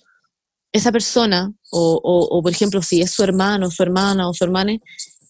esa 0.73 0.93
persona, 0.93 1.51
o, 1.71 2.01
o, 2.03 2.43
por 2.43 2.53
ejemplo, 2.53 2.83
si 2.83 3.01
es 3.01 3.13
su 3.13 3.25
hermano, 3.25 3.71
su 3.71 3.83
hermana 3.83 4.29
o 4.29 4.35
su 4.35 4.45
hermana, 4.45 4.75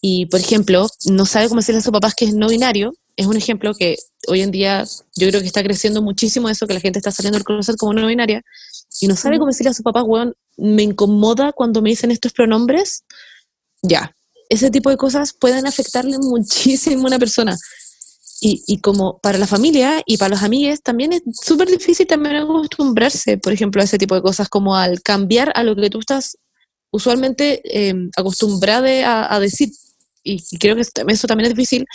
y 0.01 0.27
por 0.27 0.41
ejemplo, 0.41 0.89
no 1.05 1.25
sabe 1.25 1.49
cómo 1.49 1.61
decirle 1.61 1.79
a 1.79 1.83
sus 1.83 1.93
papás 1.93 2.17
que 2.17 2.25
es 2.25 2.35
no 2.35 2.49
binario, 2.49 2.93
es 3.17 3.27
un 3.27 3.37
ejemplo 3.37 3.75
que 3.75 3.97
hoy 4.29 4.43
en 4.43 4.51
día 4.51 4.85
yo 5.15 5.29
creo 5.29 5.41
que 5.41 5.47
está 5.47 5.63
creciendo 5.63 6.03
muchísimo 6.03 6.49
eso, 6.49 6.67
que 6.67 6.75
la 6.75 6.81
gente 6.81 6.99
está 6.99 7.11
saliendo 7.11 7.39
del 7.39 7.45
closet 7.45 7.77
como 7.77 7.95
no 7.95 8.07
binaria, 8.07 8.43
y 9.01 9.09
no 9.09 9.17
sabe 9.17 9.39
cómo 9.39 9.49
decirle 9.49 9.71
a 9.71 9.75
su 9.75 9.83
papá, 9.83 10.03
weón, 10.03 10.35
me 10.57 10.83
incomoda 10.83 11.53
cuando 11.53 11.83
me 11.83 11.91
dicen 11.91 12.11
estos 12.11 12.33
pronombres, 12.33 13.05
ya. 13.83 14.15
Ese 14.49 14.71
tipo 14.71 14.91
de 14.91 14.97
cosas 14.97 15.33
pueden 15.33 15.67
afectarle 15.67 16.19
muchísimo 16.19 17.05
a 17.05 17.07
una 17.07 17.19
persona. 17.19 17.57
Y, 18.41 18.63
y 18.67 18.81
como 18.81 19.19
para 19.19 19.39
la 19.39 19.47
familia 19.47 20.03
y 20.05 20.19
para 20.19 20.29
los 20.29 20.43
amigos 20.43 20.83
también 20.83 21.15
es 21.15 21.23
súper 21.43 21.69
difícil 21.69 22.07
también 22.07 22.37
acostumbrarse, 22.37 23.39
por 23.39 23.53
ejemplo, 23.53 23.81
a 23.81 23.87
ese 23.87 23.97
tipo 23.97 24.15
de 24.15 24.21
cosas, 24.21 24.49
como 24.49 24.77
al 24.77 25.03
cambiar 25.03 25.53
a 25.55 25.63
lo 25.63 25.75
que 25.75 25.89
tú 25.89 26.01
estás 26.01 26.37
usualmente 26.91 27.63
eh, 27.65 27.95
acostumbrada 28.17 29.35
a, 29.35 29.41
decir. 29.41 29.71
Y, 30.23 30.43
creo 30.59 30.75
que 30.77 30.83
eso 30.83 31.27
también 31.27 31.51
es 31.51 31.57
difícil, 31.57 31.87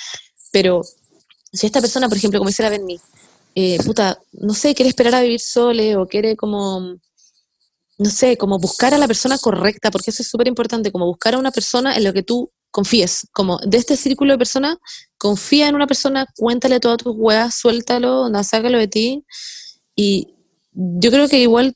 pero 0.52 0.82
si 1.52 1.66
esta 1.66 1.82
persona, 1.82 2.08
por 2.08 2.18
ejemplo, 2.18 2.40
como 2.40 2.50
dice 2.50 2.64
la 2.64 2.70
Benny, 2.70 3.00
eh, 3.56 3.78
puta, 3.86 4.20
no 4.34 4.54
sé, 4.54 4.74
quiere 4.74 4.90
esperar 4.90 5.16
a 5.16 5.22
vivir 5.22 5.40
sole 5.40 5.98
o 5.98 6.08
quiere 6.08 6.36
como 6.36 6.96
no 8.02 8.10
sé, 8.10 8.36
como 8.36 8.58
buscar 8.58 8.96
a 8.96 8.98
la 8.98 9.06
persona 9.06 9.38
correcta, 9.38 9.92
porque 9.92 10.10
eso 10.10 10.24
es 10.24 10.28
súper 10.28 10.48
importante, 10.48 10.92
como 10.92 11.06
buscar 11.06 11.36
a 11.36 11.38
una 11.38 11.52
persona 11.52 11.96
en 11.96 12.04
lo 12.04 12.14
que 12.14 12.24
tú 12.24 12.52
confíes, 12.72 13.28
como 13.32 13.60
de 13.60 13.78
este 13.78 13.96
círculo 13.96 14.34
de 14.34 14.40
personas, 14.40 14.78
confía 15.20 15.68
en 15.68 15.76
una 15.76 15.86
persona, 15.86 16.26
cuéntale 16.36 16.80
todas 16.80 16.98
tus 16.98 17.14
weas, 17.16 17.54
suéltalo, 17.54 18.28
no, 18.30 18.44
sácalo 18.44 18.80
de 18.80 18.88
ti, 18.88 19.24
y 19.96 20.34
yo 20.74 21.12
creo 21.12 21.28
que 21.28 21.40
igual 21.40 21.76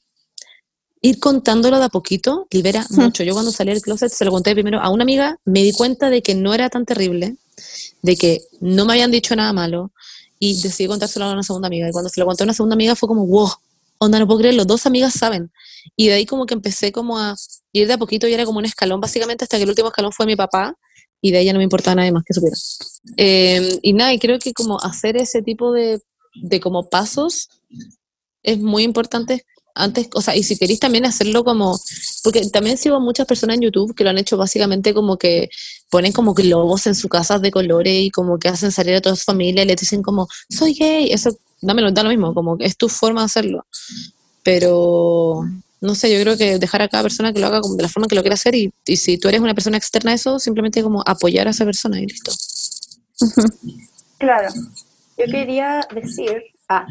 ir 1.01 1.19
contándolo 1.19 1.77
de 1.77 1.85
a 1.85 1.89
poquito 1.89 2.47
libera 2.49 2.83
mucho. 2.89 3.21
Yo 3.21 3.33
cuando 3.33 3.51
salí 3.51 3.71
del 3.71 3.81
closet 3.81 4.11
se 4.11 4.25
lo 4.25 4.31
conté 4.31 4.53
primero 4.53 4.79
a 4.81 4.89
una 4.89 5.03
amiga, 5.03 5.37
me 5.45 5.61
di 5.61 5.73
cuenta 5.73 6.09
de 6.09 6.23
que 6.23 6.33
no 6.33 6.55
era 6.55 6.69
tan 6.69 6.85
terrible, 6.85 7.37
de 8.01 8.15
que 8.15 8.41
no 8.59 8.85
me 8.85 8.93
habían 8.93 9.11
dicho 9.11 9.35
nada 9.35 9.53
malo, 9.53 9.91
y 10.39 10.61
decidí 10.61 10.87
contárselo 10.87 11.25
a 11.25 11.33
una 11.33 11.43
segunda 11.43 11.67
amiga, 11.67 11.87
y 11.87 11.91
cuando 11.91 12.09
se 12.09 12.19
lo 12.19 12.25
conté 12.25 12.43
a 12.43 12.45
una 12.45 12.53
segunda 12.53 12.75
amiga 12.75 12.95
fue 12.95 13.07
como, 13.07 13.25
wow, 13.25 13.49
onda, 13.97 14.19
no 14.19 14.27
puedo 14.27 14.39
creer, 14.39 14.55
los 14.55 14.67
dos 14.67 14.85
amigas 14.85 15.13
saben. 15.13 15.51
Y 15.95 16.07
de 16.07 16.13
ahí 16.13 16.25
como 16.25 16.45
que 16.45 16.53
empecé 16.53 16.91
como 16.91 17.17
a 17.17 17.35
ir 17.71 17.87
de 17.87 17.93
a 17.93 17.97
poquito 17.97 18.27
y 18.27 18.33
era 18.33 18.45
como 18.45 18.59
un 18.59 18.65
escalón 18.65 19.01
básicamente 19.01 19.43
hasta 19.43 19.57
que 19.57 19.63
el 19.63 19.69
último 19.69 19.89
escalón 19.89 20.11
fue 20.11 20.25
mi 20.25 20.35
papá 20.35 20.75
y 21.21 21.31
de 21.31 21.43
ya 21.43 21.53
no 21.53 21.59
me 21.59 21.63
importaba 21.63 21.95
nada 21.95 22.11
más 22.11 22.23
que 22.23 22.33
supiera. 22.33 22.55
Em, 23.17 23.79
y 23.81 23.93
nada, 23.93 24.13
y 24.13 24.19
creo 24.19 24.39
que 24.39 24.53
como 24.53 24.79
hacer 24.79 25.17
ese 25.17 25.41
tipo 25.41 25.71
de, 25.71 26.01
de 26.35 26.59
como 26.59 26.89
pasos 26.89 27.49
es 28.43 28.59
muy 28.59 28.83
importante 28.83 29.45
antes, 29.75 30.07
o 30.13 30.21
sea, 30.21 30.35
y 30.35 30.43
si 30.43 30.57
queréis 30.57 30.79
también 30.79 31.05
hacerlo 31.05 31.43
como, 31.43 31.77
porque 32.23 32.47
también 32.47 32.77
sigo 32.77 32.99
muchas 33.01 33.27
personas 33.27 33.57
en 33.57 33.63
YouTube 33.63 33.93
que 33.93 34.05
lo 34.05 34.09
han 34.09 34.17
hecho 34.17 34.37
básicamente 34.37 34.93
como 34.93 35.17
que 35.17 35.49
ponen 35.89 36.13
como 36.13 36.33
globos 36.33 36.87
en 36.87 36.95
su 36.95 37.09
casa 37.09 37.39
de 37.39 37.51
colores 37.51 37.93
y 37.93 38.09
como 38.09 38.39
que 38.39 38.47
hacen 38.47 38.71
salir 38.71 38.95
a 38.95 39.01
toda 39.01 39.15
su 39.17 39.23
familia 39.23 39.63
y 39.63 39.67
le 39.67 39.75
dicen 39.75 40.01
como, 40.01 40.27
soy 40.49 40.73
gay, 40.73 41.11
eso, 41.11 41.37
dámelo, 41.61 41.91
da 41.91 42.03
lo 42.03 42.09
mismo, 42.09 42.33
como 42.33 42.57
que 42.57 42.65
es 42.65 42.77
tu 42.77 42.87
forma 42.87 43.21
de 43.21 43.25
hacerlo. 43.25 43.65
Pero, 44.43 45.43
no 45.81 45.95
sé, 45.95 46.13
yo 46.13 46.21
creo 46.21 46.37
que 46.37 46.57
dejar 46.57 46.81
a 46.81 46.87
cada 46.87 47.03
persona 47.03 47.33
que 47.33 47.39
lo 47.39 47.47
haga 47.47 47.59
de 47.75 47.83
la 47.83 47.89
forma 47.89 48.07
que 48.07 48.15
lo 48.15 48.21
quiera 48.21 48.35
hacer 48.35 48.55
y, 48.55 48.71
y 48.85 48.95
si 48.95 49.17
tú 49.17 49.27
eres 49.27 49.41
una 49.41 49.53
persona 49.53 49.77
externa 49.77 50.11
a 50.11 50.15
eso, 50.15 50.39
simplemente 50.39 50.81
como 50.83 51.03
apoyar 51.05 51.47
a 51.47 51.51
esa 51.51 51.65
persona 51.65 51.99
y 51.99 52.05
listo. 52.05 52.31
Claro. 54.17 54.49
Yo 55.17 55.25
quería 55.25 55.81
decir 55.93 56.43
ah, 56.69 56.85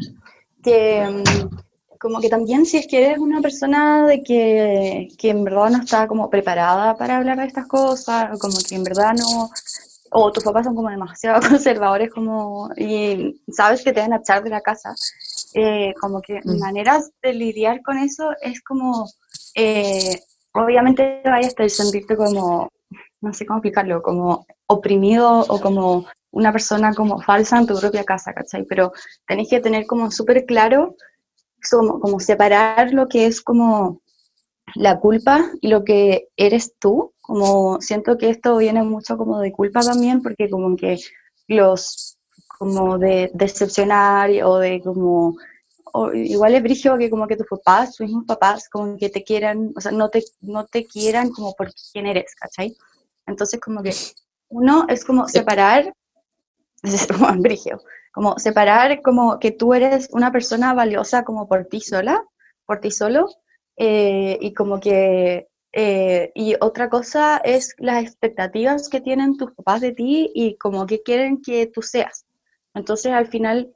que 0.63 1.05
mm, 1.07 1.64
como 2.05 2.21
que 2.21 2.29
también 2.29 2.67
si 2.67 2.77
es 2.77 2.85
que 2.85 3.03
eres 3.03 3.17
una 3.17 3.41
persona 3.41 4.05
de 4.05 4.21
que, 4.21 5.07
que 5.17 5.29
en 5.31 5.43
verdad 5.43 5.71
no 5.71 5.79
está 5.79 6.07
como 6.07 6.29
preparada 6.29 6.95
para 6.95 7.17
hablar 7.17 7.39
de 7.39 7.47
estas 7.47 7.65
cosas, 7.65 8.29
o 8.31 8.37
como 8.37 8.57
que 8.59 8.75
en 8.75 8.83
verdad 8.83 9.15
no, 9.17 9.49
o 10.11 10.31
tus 10.31 10.43
papás 10.43 10.65
son 10.65 10.75
como 10.75 10.91
demasiado 10.91 11.39
conservadores 11.49 12.11
como, 12.13 12.69
y 12.77 13.41
sabes 13.51 13.83
que 13.83 13.91
te 13.91 14.01
van 14.01 14.13
a 14.13 14.17
echar 14.17 14.43
de 14.43 14.51
la 14.51 14.61
casa, 14.61 14.93
eh, 15.55 15.95
como 15.99 16.21
que 16.21 16.41
Mm. 16.45 16.59
maneras 16.59 17.09
de 17.23 17.33
lidiar 17.33 17.81
con 17.81 17.97
eso 17.97 18.29
es 18.39 18.61
como, 18.61 19.09
eh, 19.55 20.19
obviamente 20.53 21.21
vayas 21.25 21.55
a 21.57 21.67
sentirte 21.69 22.15
como, 22.15 22.69
no 23.21 23.33
sé 23.33 23.47
cómo 23.47 23.57
explicarlo, 23.57 24.03
como 24.03 24.45
oprimido 24.67 25.39
o 25.39 25.59
como 25.59 26.05
una 26.29 26.51
persona 26.51 26.93
como 26.93 27.19
falsa 27.19 27.57
en 27.57 27.65
tu 27.65 27.79
propia 27.79 28.03
casa, 28.03 28.31
¿cachai? 28.31 28.63
Pero 28.69 28.91
tenés 29.25 29.49
que 29.49 29.59
tener 29.59 29.87
como 29.87 30.11
súper 30.11 30.45
claro, 30.45 30.95
como, 31.69 31.99
como 31.99 32.19
separar 32.19 32.93
lo 32.93 33.07
que 33.07 33.25
es 33.27 33.41
como 33.41 34.01
la 34.73 34.99
culpa 34.99 35.51
y 35.61 35.67
lo 35.67 35.83
que 35.83 36.29
eres 36.35 36.73
tú, 36.79 37.13
como 37.21 37.79
siento 37.81 38.17
que 38.17 38.29
esto 38.29 38.57
viene 38.57 38.83
mucho 38.83 39.17
como 39.17 39.39
de 39.39 39.51
culpa 39.51 39.81
también, 39.81 40.21
porque 40.21 40.49
como 40.49 40.75
que 40.75 40.99
los, 41.47 42.17
como 42.57 42.97
de 42.97 43.31
decepcionar 43.33 44.29
o 44.43 44.57
de 44.57 44.81
como, 44.81 45.37
o 45.93 46.13
igual 46.13 46.55
es 46.55 46.63
brígido 46.63 46.97
que 46.97 47.09
como 47.09 47.27
que 47.27 47.37
tus 47.37 47.47
papás, 47.47 47.95
tus 47.95 48.07
mismos 48.07 48.25
papás, 48.25 48.69
como 48.69 48.97
que 48.97 49.09
te 49.09 49.23
quieran, 49.23 49.71
o 49.75 49.81
sea, 49.81 49.91
no 49.91 50.09
te, 50.09 50.23
no 50.41 50.65
te 50.65 50.85
quieran 50.85 51.29
como 51.29 51.53
por 51.53 51.71
quién 51.91 52.07
eres, 52.07 52.35
¿cachai? 52.35 52.75
Entonces 53.27 53.59
como 53.59 53.81
que 53.81 53.93
uno 54.49 54.85
es 54.89 55.05
como 55.05 55.27
separar, 55.27 55.93
es 56.83 57.07
como 57.07 57.31
brígido, 57.41 57.81
como 58.15 58.39
separar 58.39 59.01
como 59.01 59.39
que 59.39 59.51
tú 59.51 59.73
eres 59.73 60.07
una 60.11 60.31
persona 60.31 60.73
valiosa 60.73 61.25
como 61.25 61.49
por 61.49 61.65
ti 61.65 61.81
sola, 61.81 62.23
por 62.65 62.79
ti 62.79 62.89
solo, 62.89 63.27
eh, 63.75 64.37
y 64.39 64.53
como 64.53 64.79
que, 64.79 65.49
eh, 65.73 66.31
y 66.33 66.55
otra 66.61 66.89
cosa 66.89 67.41
es 67.43 67.75
las 67.77 68.01
expectativas 68.01 68.87
que 68.87 69.01
tienen 69.01 69.35
tus 69.35 69.51
papás 69.51 69.81
de 69.81 69.91
ti 69.91 70.31
y 70.33 70.55
como 70.55 70.85
que 70.85 71.03
quieren 71.03 71.41
que 71.41 71.67
tú 71.67 71.81
seas. 71.81 72.25
Entonces 72.73 73.11
al 73.11 73.27
final 73.27 73.75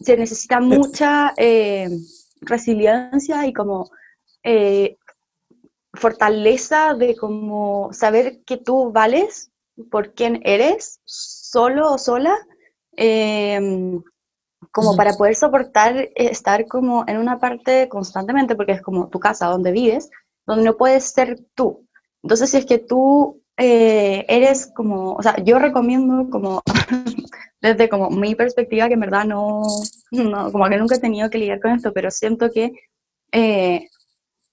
se 0.00 0.16
necesita 0.16 0.60
mucha 0.60 1.34
eh, 1.36 1.86
resiliencia 2.40 3.46
y 3.46 3.52
como 3.52 3.90
eh, 4.42 4.96
fortaleza 5.92 6.94
de 6.94 7.14
como 7.14 7.92
saber 7.92 8.40
que 8.46 8.56
tú 8.56 8.90
vales 8.90 9.50
por 9.90 10.14
quién 10.14 10.40
eres, 10.44 11.00
solo 11.04 11.92
o 11.92 11.98
sola, 11.98 12.34
em, 12.98 14.02
como 14.72 14.96
para 14.96 15.12
poder 15.12 15.36
soportar 15.36 15.96
eh, 15.96 16.12
estar 16.16 16.66
como 16.66 17.04
en 17.06 17.18
una 17.18 17.38
parte 17.38 17.88
constantemente, 17.88 18.56
porque 18.56 18.72
es 18.72 18.82
como 18.82 19.08
tu 19.08 19.20
casa 19.20 19.46
donde 19.46 19.72
vives, 19.72 20.10
donde 20.46 20.64
no 20.64 20.76
puedes 20.76 21.04
ser 21.04 21.38
tú. 21.54 21.86
Entonces, 22.22 22.50
si 22.50 22.56
es 22.58 22.66
que 22.66 22.78
tú 22.78 23.40
eh, 23.56 24.24
eres 24.28 24.72
como, 24.74 25.14
o 25.14 25.22
sea, 25.22 25.36
yo 25.44 25.58
recomiendo 25.58 26.28
como, 26.30 26.62
desde 27.60 27.88
como 27.88 28.10
mi 28.10 28.34
perspectiva, 28.34 28.88
que 28.88 28.94
en 28.94 29.00
verdad 29.00 29.24
no, 29.24 29.62
no, 30.10 30.50
como 30.50 30.68
que 30.68 30.76
nunca 30.76 30.96
he 30.96 31.00
tenido 31.00 31.30
que 31.30 31.38
lidiar 31.38 31.60
con 31.60 31.72
esto, 31.72 31.92
pero 31.92 32.10
siento 32.10 32.50
que 32.50 32.72
eh, 33.32 33.88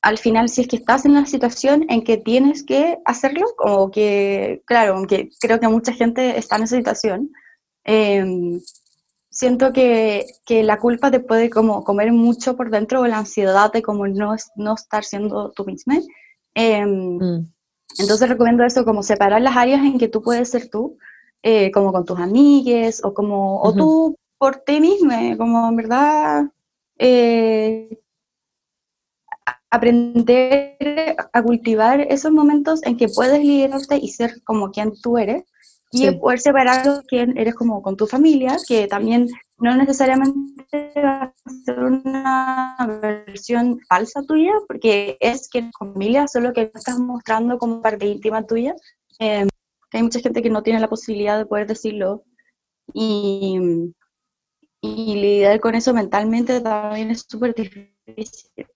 al 0.01 0.19
final, 0.19 0.49
si 0.49 0.61
es 0.61 0.67
que 0.67 0.75
estás 0.75 1.05
en 1.05 1.15
la 1.15 1.25
situación 1.25 1.87
en 1.89 2.03
que 2.03 2.17
tienes 2.17 2.63
que 2.63 2.99
hacerlo, 3.05 3.47
como 3.57 3.89
que, 3.89 4.61
claro, 4.65 4.93
aunque 4.95 5.29
creo 5.39 5.59
que 5.59 5.67
mucha 5.67 5.93
gente 5.93 6.37
está 6.37 6.57
en 6.57 6.63
esa 6.63 6.77
situación, 6.77 7.31
em, 7.85 8.59
siento 9.29 9.71
que, 9.73 10.25
que 10.45 10.63
la 10.63 10.79
culpa 10.79 11.11
te 11.11 11.19
puede 11.19 11.49
como 11.49 11.83
comer 11.83 12.11
mucho 12.11 12.55
por 12.57 12.69
dentro 12.69 13.01
o 13.01 13.07
la 13.07 13.19
ansiedad 13.19 13.71
de 13.71 13.81
como 13.81 14.07
no, 14.07 14.35
no 14.55 14.73
estar 14.73 15.03
siendo 15.03 15.51
tú 15.51 15.65
misma. 15.65 15.95
Em, 16.53 17.17
Mm. 17.17 17.47
entonces 17.99 18.29
recomiendo 18.29 18.63
eso, 18.65 18.83
como 18.85 19.03
separar 19.03 19.41
las 19.41 19.55
áreas 19.55 19.81
en 19.81 19.97
que 19.97 20.07
tú 20.07 20.21
puedes 20.21 20.49
ser 20.49 20.69
tú, 20.69 20.97
eh, 21.43 21.71
como 21.71 21.91
con 21.93 22.05
tus 22.05 22.19
amigues 22.19 23.03
o 23.03 23.13
como, 23.13 23.61
o 23.61 23.69
Ujú. 23.69 23.77
tú 23.77 24.17
por 24.37 24.57
ti 24.57 24.81
misma, 24.81 25.37
como 25.37 25.69
en 25.69 25.75
verdad 25.75 26.45
eh, 26.97 27.99
aprender 29.69 31.15
a 31.33 31.43
cultivar 31.43 32.01
esos 32.01 32.31
momentos 32.31 32.81
en 32.83 32.97
que 32.97 33.07
puedes 33.09 33.39
liderarte 33.39 33.97
y 33.97 34.07
ser 34.09 34.41
como 34.43 34.71
quien 34.71 34.93
tú 35.01 35.17
eres 35.17 35.43
y 35.95 36.09
Sí. 36.09 36.11
poder 36.17 36.39
separar 36.39 37.03
quién 37.07 37.37
eres 37.37 37.55
como 37.55 37.81
con 37.81 37.95
tu 37.95 38.05
familia, 38.05 38.57
que 38.67 38.85
también 38.87 39.27
no 39.59 39.75
necesariamente 39.77 40.91
va 40.97 41.33
a 41.45 41.49
ser 41.65 41.79
una 41.79 42.75
versión 43.01 43.79
falsa 43.87 44.21
tuya, 44.23 44.51
porque 44.67 45.17
es 45.21 45.47
que 45.49 45.69
familia, 45.79 46.27
solo 46.27 46.51
que 46.51 46.69
estás 46.73 46.99
mostrando 46.99 47.57
como 47.57 47.81
parte 47.81 48.05
íntima 48.07 48.45
tuya. 48.45 48.75
Eh, 49.19 49.47
que 49.89 49.97
hay 49.97 50.03
mucha 50.03 50.19
gente 50.19 50.41
que 50.41 50.49
no 50.49 50.63
tiene 50.63 50.81
la 50.81 50.89
posibilidad 50.89 51.37
de 51.37 51.45
poder 51.45 51.67
decirlo 51.67 52.23
y, 52.93 53.57
y 54.81 55.15
lidiar 55.15 55.59
con 55.61 55.75
eso 55.75 55.93
mentalmente 55.93 56.59
también 56.59 57.11
es 57.11 57.25
súper 57.25 57.55
difícil. 57.55 58.67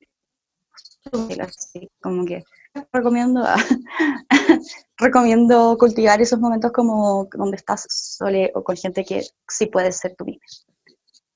Así 1.42 1.90
como 2.02 2.26
que 2.26 2.44
recomiendo 2.92 3.44
recomiendo 4.98 5.78
cultivar 5.78 6.22
esos 6.22 6.40
momentos 6.40 6.72
como 6.72 7.28
donde 7.34 7.58
estás 7.58 7.86
sole 7.90 8.52
o 8.56 8.64
con 8.64 8.76
gente 8.76 9.04
que 9.04 9.26
sí 9.48 9.66
puedes 9.68 9.98
ser 9.98 10.16
tú 10.18 10.26
misma. 10.26 10.44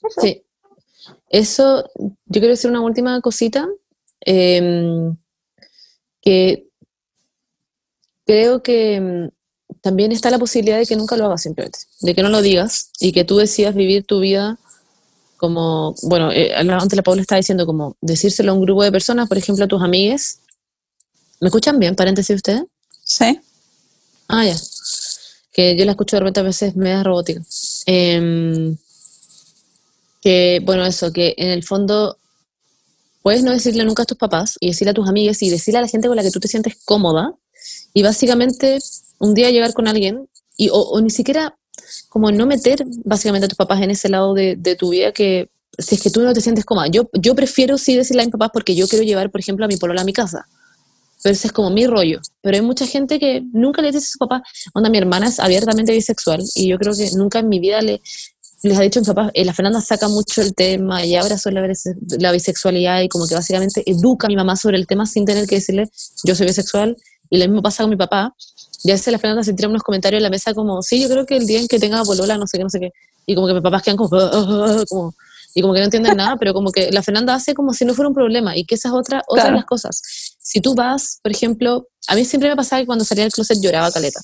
Eso. 0.02 0.22
Sí. 0.22 0.44
Eso, 1.30 1.90
yo 1.98 2.12
quiero 2.40 2.50
decir 2.50 2.70
una 2.70 2.82
última 2.82 3.20
cosita, 3.22 3.68
em, 4.22 5.16
que 6.22 6.68
creo 8.26 8.62
que 8.64 8.96
em, 8.96 9.30
también 9.82 10.12
está 10.12 10.30
la 10.30 10.40
posibilidad 10.40 10.78
de 10.78 10.86
que 10.86 10.96
nunca 10.96 11.18
lo 11.18 11.26
hagas 11.26 11.42
simplemente, 11.42 11.80
de 12.02 12.16
que 12.16 12.24
no 12.24 12.30
lo 12.30 12.42
digas 12.42 12.92
y 13.00 13.12
que 13.12 13.26
tú 13.26 13.38
decidas 13.38 13.76
vivir 13.76 14.06
tu 14.06 14.20
vida 14.20 14.58
como, 15.38 15.94
bueno, 16.04 16.32
eh, 16.32 16.54
antes 16.56 16.96
la 16.96 17.04
Paula 17.04 17.22
estaba 17.22 17.38
diciendo 17.38 17.66
como 17.66 17.98
decírselo 18.00 18.52
a 18.52 18.56
un 18.56 18.62
grupo 18.62 18.84
de 18.84 18.94
personas, 18.94 19.28
por 19.28 19.38
ejemplo 19.38 19.66
a 19.66 19.68
tus 19.68 19.82
amigues. 19.82 20.40
¿Me 21.44 21.50
escuchan 21.50 21.78
bien? 21.78 21.94
Paréntesis 21.94 22.38
ustedes. 22.38 22.64
Sí. 23.04 23.38
Ah, 24.30 24.46
ya. 24.46 24.56
Que 25.52 25.76
yo 25.76 25.84
la 25.84 25.92
escucho 25.92 26.16
de 26.16 26.22
repente 26.22 26.40
a 26.40 26.44
veces 26.44 26.74
media 26.78 27.04
robótica. 27.04 27.42
Em, 27.86 28.78
que, 30.22 30.62
bueno, 30.64 30.86
eso, 30.86 31.12
que 31.12 31.36
en 31.38 31.50
el 31.50 31.66
fondo 31.66 32.18
puedes 33.22 33.44
no 33.44 33.52
decirle 33.52 33.84
nunca 33.84 34.04
a 34.04 34.06
tus 34.06 34.18
papás 34.18 34.56
y 34.62 34.68
decirle 34.68 34.92
a 34.92 34.94
tus 34.94 35.10
amigas 35.10 35.42
y 35.42 35.50
decirle 35.50 35.80
a 35.80 35.82
la 35.82 35.90
gente 35.90 36.08
con 36.08 36.16
la 36.16 36.24
que 36.24 36.32
tú 36.32 36.40
te 36.40 36.48
sientes 36.48 36.78
cómoda 36.86 37.34
y 37.94 38.04
básicamente 38.04 38.80
un 39.20 39.34
día 39.34 39.52
llegar 39.52 39.74
con 39.74 39.90
alguien 39.90 40.30
y, 40.56 40.70
o, 40.70 40.76
o 40.76 41.02
ni 41.02 41.10
siquiera 41.10 41.58
como 42.08 42.32
no 42.32 42.46
meter 42.46 42.86
básicamente 43.04 43.48
a 43.48 43.50
tus 43.50 43.58
papás 43.58 43.82
en 43.82 43.92
ese 43.92 44.08
lado 44.08 44.34
de, 44.34 44.56
de 44.56 44.78
tu 44.78 44.92
vida 44.92 45.12
que 45.12 45.50
si 45.78 45.96
es 45.96 46.02
que 46.02 46.10
tú 46.10 46.22
no 46.22 46.32
te 46.32 46.40
sientes 46.40 46.64
cómoda. 46.64 46.88
Yo, 46.88 47.10
yo 47.12 47.36
prefiero 47.36 47.78
sí 47.78 47.98
decirle 47.98 48.22
a 48.22 48.26
mis 48.26 48.32
papás 48.32 48.52
porque 48.54 48.76
yo 48.76 48.88
quiero 48.88 49.04
llevar, 49.04 49.30
por 49.30 49.42
ejemplo, 49.42 49.66
a 49.66 49.68
mi 49.68 49.76
polola 49.76 50.04
a 50.04 50.06
mi 50.06 50.14
casa. 50.14 50.48
Pero 51.24 51.34
ese 51.34 51.48
es 51.48 51.54
como 51.54 51.70
mi 51.70 51.88
rollo. 51.88 52.20
Pero 52.42 52.58
hay 52.58 52.62
mucha 52.62 52.86
gente 52.86 53.18
que 53.20 53.42
nunca 53.54 53.82
le 53.82 53.88
dice 53.92 54.00
a 54.00 54.02
su 54.02 54.18
papá, 54.18 54.44
onda, 54.74 54.90
mi 54.90 54.98
hermana 54.98 55.28
es 55.28 55.40
abiertamente 55.40 55.94
bisexual 55.94 56.42
y 56.56 56.68
yo 56.68 56.78
creo 56.78 56.94
que 56.96 57.10
nunca 57.16 57.40
en 57.40 57.48
mi 57.50 57.60
vida 57.60 57.82
le, 57.82 58.02
les 58.64 58.78
ha 58.78 58.82
dicho 58.82 59.00
a 59.00 59.02
mi 59.02 59.06
papá, 59.08 59.32
eh, 59.34 59.46
la 59.46 59.54
Fernanda 59.54 59.80
saca 59.82 60.08
mucho 60.10 60.42
el 60.42 60.54
tema 60.54 61.06
y 61.06 61.16
ahora 61.16 61.38
sobre 61.38 61.56
la, 61.56 61.74
la 62.20 62.32
bisexualidad 62.32 63.02
y 63.02 63.10
como 63.10 63.28
que 63.28 63.36
básicamente 63.36 63.84
educa 63.86 64.28
a 64.28 64.30
mi 64.30 64.36
mamá 64.36 64.56
sobre 64.58 64.78
el 64.78 64.86
tema 64.86 65.06
sin 65.06 65.26
tener 65.26 65.48
que 65.48 65.56
decirle, 65.56 65.90
yo 66.24 66.36
soy 66.36 66.48
bisexual. 66.48 66.98
Y 67.30 67.38
lo 67.40 67.46
mismo 67.46 67.62
pasa 67.64 67.84
con 67.84 67.90
mi 67.90 67.96
papá. 67.96 68.36
Y 68.84 68.92
a 68.92 68.94
veces 68.94 69.12
la 69.12 69.18
Fernanda 69.18 69.44
se 69.44 69.54
tira 69.54 69.68
unos 69.70 69.82
comentarios 69.82 70.20
en 70.20 70.24
la 70.24 70.30
mesa 70.30 70.54
como, 70.54 70.82
sí, 70.84 71.02
yo 71.02 71.08
creo 71.10 71.26
que 71.26 71.38
el 71.38 71.48
día 71.48 71.60
en 71.60 71.68
que 71.68 71.80
tenga 71.80 72.04
polola, 72.04 72.38
no 72.38 72.46
sé 72.48 72.58
qué, 72.58 72.64
no 72.64 72.70
sé 72.70 72.80
qué. 72.80 72.92
Y 73.26 73.34
como 73.34 73.48
que 73.48 73.54
mis 73.54 73.64
papás 73.64 73.82
quedan 73.82 73.98
como, 73.98 74.16
"Ah, 74.18 74.30
ah, 74.34 74.76
ah", 74.82 74.84
como 74.90 75.16
y 75.56 75.62
como 75.62 75.74
que 75.74 75.80
no 75.80 75.86
entienden 75.86 76.18
nada, 76.18 76.36
pero 76.38 76.52
como 76.54 76.72
que 76.72 76.92
la 76.92 77.04
Fernanda 77.04 77.36
hace 77.36 77.54
como 77.54 77.74
si 77.74 77.86
no 77.86 77.94
fuera 77.94 78.10
un 78.10 78.16
problema 78.16 78.58
y 78.58 78.66
que 78.66 78.74
esa 78.76 78.90
es 78.90 78.94
otra, 78.96 79.24
otra 79.28 79.44
Claro. 79.44 79.56
las 79.58 79.66
cosas. 79.66 80.02
Si 80.44 80.62
tú 80.62 80.76
vas, 80.76 81.20
por 81.24 81.32
ejemplo, 81.32 81.88
a 82.08 82.16
mí 82.16 82.26
siempre 82.26 82.50
me 82.50 82.56
pasaba 82.56 82.82
que 82.82 82.86
cuando 82.86 83.06
salía 83.06 83.24
del 83.24 83.34
closet 83.34 83.58
lloraba 83.62 83.92
caleta. 83.92 84.20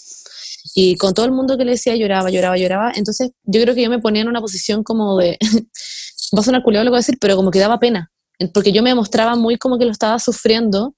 Y 0.75 0.97
con 0.97 1.13
todo 1.13 1.25
el 1.25 1.31
mundo 1.31 1.57
que 1.57 1.65
le 1.65 1.71
decía 1.71 1.95
lloraba, 1.95 2.29
lloraba, 2.29 2.57
lloraba. 2.57 2.91
Entonces 2.93 3.31
yo 3.43 3.61
creo 3.61 3.73
que 3.73 3.81
yo 3.81 3.89
me 3.89 3.99
ponía 3.99 4.21
en 4.21 4.27
una 4.27 4.41
posición 4.41 4.83
como 4.83 5.17
de, 5.17 5.37
va 6.35 6.41
a 6.41 6.43
sonar 6.43 6.61
culiado 6.61 6.83
lo 6.83 6.89
que 6.89 6.91
voy 6.91 6.97
a 6.97 7.05
decir, 7.05 7.17
pero 7.19 7.35
como 7.35 7.51
que 7.51 7.59
daba 7.59 7.79
pena. 7.79 8.11
porque 8.53 8.71
yo 8.71 8.83
me 8.83 8.93
mostraba 8.93 9.35
muy 9.35 9.57
como 9.57 9.77
que 9.79 9.85
lo 9.85 9.91
estaba 9.91 10.19
sufriendo 10.19 10.93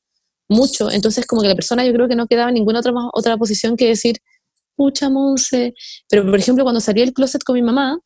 mucho, 0.49 0.91
entonces 0.91 1.25
como 1.25 1.41
que 1.41 1.47
la 1.47 1.55
persona 1.55 1.85
yo 1.85 1.93
creo 1.93 2.07
que 2.09 2.15
no 2.15 2.27
quedaba 2.27 2.49
en 2.49 2.55
ninguna 2.55 2.79
otra, 2.79 2.91
otra 3.13 3.37
posición 3.37 3.77
que 3.77 3.87
decir, 3.87 4.17
pucha 4.75 5.09
Monse, 5.09 5.73
pero 6.09 6.25
por 6.25 6.37
ejemplo 6.37 6.65
cuando 6.65 6.81
salí 6.81 7.01
del 7.01 7.13
closet 7.13 7.43
con 7.43 7.55
mi 7.55 7.61
mamá, 7.61 7.99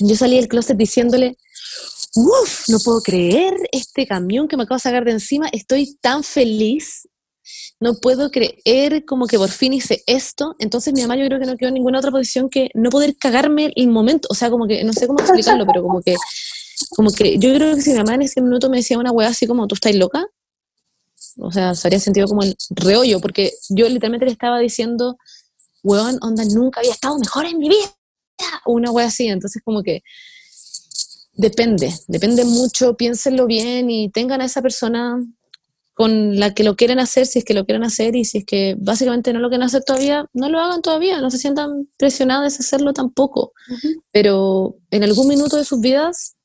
yo 0.00 0.16
salí 0.16 0.36
del 0.36 0.48
closet 0.48 0.76
diciéndole, 0.76 1.36
uff, 2.14 2.68
no 2.68 2.78
puedo 2.80 3.00
creer 3.00 3.54
este 3.72 4.06
camión 4.06 4.48
que 4.48 4.56
me 4.56 4.64
acabo 4.64 4.76
de 4.76 4.82
sacar 4.82 5.04
de 5.04 5.12
encima, 5.12 5.48
estoy 5.52 5.96
tan 6.00 6.22
feliz, 6.24 7.08
no 7.80 7.94
puedo 7.94 8.30
creer 8.30 9.04
como 9.04 9.26
que 9.26 9.38
por 9.38 9.50
fin 9.50 9.72
hice 9.72 10.02
esto, 10.06 10.54
entonces 10.58 10.92
mi 10.92 11.02
mamá 11.02 11.16
yo 11.16 11.26
creo 11.26 11.38
que 11.38 11.46
no 11.46 11.56
quedó 11.56 11.68
en 11.68 11.74
ninguna 11.74 11.98
otra 11.98 12.10
posición 12.10 12.50
que 12.50 12.70
no 12.74 12.90
poder 12.90 13.16
cagarme 13.16 13.72
el 13.76 13.88
momento, 13.88 14.28
o 14.30 14.34
sea, 14.34 14.50
como 14.50 14.66
que, 14.66 14.82
no 14.84 14.92
sé 14.92 15.06
cómo 15.06 15.20
explicarlo, 15.20 15.66
pero 15.66 15.82
como 15.82 16.02
que, 16.02 16.16
como 16.90 17.10
que 17.10 17.38
yo 17.38 17.54
creo 17.54 17.74
que 17.74 17.82
si 17.82 17.90
mi 17.90 17.98
mamá 17.98 18.14
en 18.14 18.22
ese 18.22 18.40
minuto 18.40 18.68
me 18.68 18.78
decía 18.78 18.98
una 18.98 19.12
weá 19.12 19.28
así 19.28 19.46
como, 19.46 19.66
¿tú 19.66 19.74
estás 19.74 19.94
loca? 19.94 20.26
O 21.40 21.52
sea, 21.52 21.74
se 21.74 21.86
haría 21.86 22.00
sentido 22.00 22.26
como 22.26 22.42
el 22.42 22.56
reollo, 22.70 23.20
porque 23.20 23.52
yo 23.68 23.88
literalmente 23.88 24.26
le 24.26 24.32
estaba 24.32 24.58
diciendo, 24.58 25.16
weón, 25.82 26.18
onda, 26.20 26.44
nunca 26.44 26.80
había 26.80 26.92
estado 26.92 27.16
mejor 27.18 27.46
en 27.46 27.58
mi 27.58 27.68
vida, 27.68 27.94
una 28.66 28.90
weá 28.90 29.06
así, 29.06 29.28
entonces 29.28 29.62
como 29.64 29.82
que 29.82 30.02
depende, 31.38 31.94
depende 32.08 32.44
mucho, 32.44 32.96
piénsenlo 32.96 33.46
bien 33.46 33.88
y 33.90 34.10
tengan 34.10 34.42
a 34.42 34.44
esa 34.44 34.60
persona 34.60 35.24
con 35.94 36.38
la 36.38 36.52
que 36.52 36.64
lo 36.64 36.76
quieren 36.76 36.98
hacer, 36.98 37.26
si 37.26 37.40
es 37.40 37.44
que 37.44 37.54
lo 37.54 37.64
quieren 37.64 37.82
hacer, 37.82 38.14
y 38.14 38.24
si 38.24 38.38
es 38.38 38.44
que 38.44 38.76
básicamente 38.78 39.32
no 39.32 39.40
lo 39.40 39.48
quieren 39.48 39.66
hacer 39.66 39.82
todavía, 39.82 40.26
no 40.32 40.48
lo 40.48 40.60
hagan 40.60 40.82
todavía, 40.82 41.20
no 41.20 41.30
se 41.30 41.38
sientan 41.38 41.88
presionados 41.96 42.56
de 42.56 42.62
hacerlo 42.62 42.92
tampoco. 42.92 43.52
Pero 44.12 44.76
en 44.90 45.02
algún 45.02 45.26
minuto 45.26 45.56
de 45.56 45.64
sus 45.64 45.80
vidas 45.80 46.36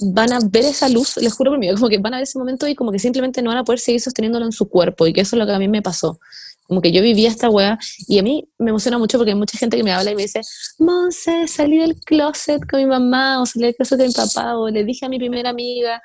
van 0.00 0.32
a 0.32 0.38
ver 0.42 0.64
esa 0.64 0.88
luz, 0.88 1.16
les 1.16 1.32
juro 1.32 1.50
por 1.50 1.58
mí, 1.58 1.68
como 1.74 1.88
que 1.88 1.98
van 1.98 2.14
a 2.14 2.18
ver 2.18 2.24
ese 2.24 2.38
momento 2.38 2.66
y 2.66 2.74
como 2.74 2.92
que 2.92 2.98
simplemente 2.98 3.42
no 3.42 3.50
van 3.50 3.58
a 3.58 3.64
poder 3.64 3.80
seguir 3.80 4.00
sosteniéndolo 4.00 4.46
en 4.46 4.52
su 4.52 4.68
cuerpo, 4.68 5.06
y 5.06 5.12
que 5.12 5.22
eso 5.22 5.36
es 5.36 5.40
lo 5.40 5.46
que 5.46 5.52
a 5.52 5.58
mí 5.58 5.68
me 5.68 5.82
pasó. 5.82 6.20
Como 6.68 6.80
que 6.80 6.92
yo 6.92 7.02
vivía 7.02 7.28
esta 7.28 7.48
weá, 7.48 7.78
y 8.06 8.18
a 8.18 8.22
mí 8.22 8.48
me 8.58 8.70
emociona 8.70 8.98
mucho 8.98 9.18
porque 9.18 9.32
hay 9.32 9.38
mucha 9.38 9.58
gente 9.58 9.76
que 9.76 9.82
me 9.82 9.90
habla 9.90 10.12
y 10.12 10.14
me 10.14 10.22
dice, 10.22 10.42
Monse, 10.78 11.48
salí 11.48 11.78
del 11.78 11.98
closet 11.98 12.60
con 12.70 12.78
mi 12.78 12.86
mamá, 12.86 13.40
o 13.40 13.46
salí 13.46 13.64
del 13.66 13.74
closet 13.74 13.98
con 13.98 14.06
mi 14.06 14.12
papá, 14.12 14.56
o 14.56 14.68
le 14.68 14.84
dije 14.84 15.06
a 15.06 15.08
mi 15.08 15.18
primera 15.18 15.50
amiga, 15.50 16.00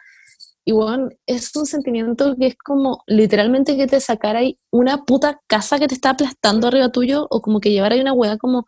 y 0.65 0.71
bueno, 0.71 1.09
es 1.25 1.53
un 1.55 1.65
sentimiento 1.65 2.35
que 2.37 2.47
es 2.47 2.55
como 2.55 3.03
literalmente 3.05 3.75
que 3.75 3.85
te 3.85 3.99
sacara 3.99 4.39
ahí 4.39 4.57
una 4.71 5.03
puta 5.03 5.41
casa 5.47 5.77
que 5.77 5.87
te 5.87 5.95
está 5.95 6.11
aplastando 6.11 6.67
arriba 6.67 6.89
tuyo 6.89 7.27
o 7.29 7.41
como 7.41 7.59
que 7.59 7.71
llevar 7.71 7.91
ahí 7.91 7.99
una 7.99 8.13
hueá 8.13 8.37
como... 8.37 8.65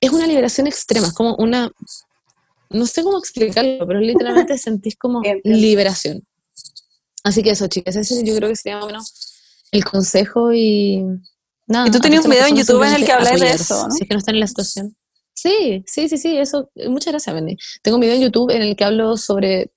Es 0.00 0.10
una 0.10 0.26
liberación 0.26 0.66
extrema, 0.66 1.06
es 1.08 1.12
como 1.12 1.36
una... 1.36 1.70
No 2.70 2.86
sé 2.86 3.02
cómo 3.02 3.18
explicarlo, 3.18 3.86
pero 3.86 4.00
literalmente 4.00 4.58
sentís 4.58 4.96
como 4.96 5.22
liberación. 5.44 6.26
Así 7.22 7.42
que 7.42 7.50
eso, 7.50 7.68
chicas, 7.68 7.94
ese 7.96 8.24
yo 8.24 8.34
creo 8.36 8.48
que 8.48 8.56
sería 8.56 8.76
más 8.76 8.84
o 8.84 8.88
menos 8.88 9.27
el 9.72 9.84
consejo 9.84 10.52
y... 10.52 11.04
Nada, 11.66 11.88
y 11.88 11.90
tú 11.90 12.00
tenías 12.00 12.24
un 12.24 12.30
video 12.30 12.46
en 12.46 12.56
YouTube 12.56 12.82
en 12.82 12.94
el 12.94 13.04
que 13.04 13.12
hablas 13.12 13.38
de 13.38 13.50
eso, 13.50 13.88
¿no? 13.88 13.94
Si 13.94 14.02
es 14.02 14.08
que 14.08 14.14
no 14.14 14.18
están 14.18 14.34
en 14.34 14.40
la 14.40 14.46
situación. 14.46 14.96
Sí, 15.40 15.84
sí, 15.86 16.08
sí, 16.08 16.18
sí, 16.18 16.36
eso, 16.36 16.68
muchas 16.88 17.12
gracias, 17.12 17.32
Benny. 17.32 17.56
Tengo 17.82 17.96
un 17.96 18.00
video 18.00 18.16
en 18.16 18.22
YouTube 18.22 18.50
en 18.50 18.60
el 18.60 18.74
que 18.74 18.82
hablo 18.82 19.16
sobre, 19.16 19.70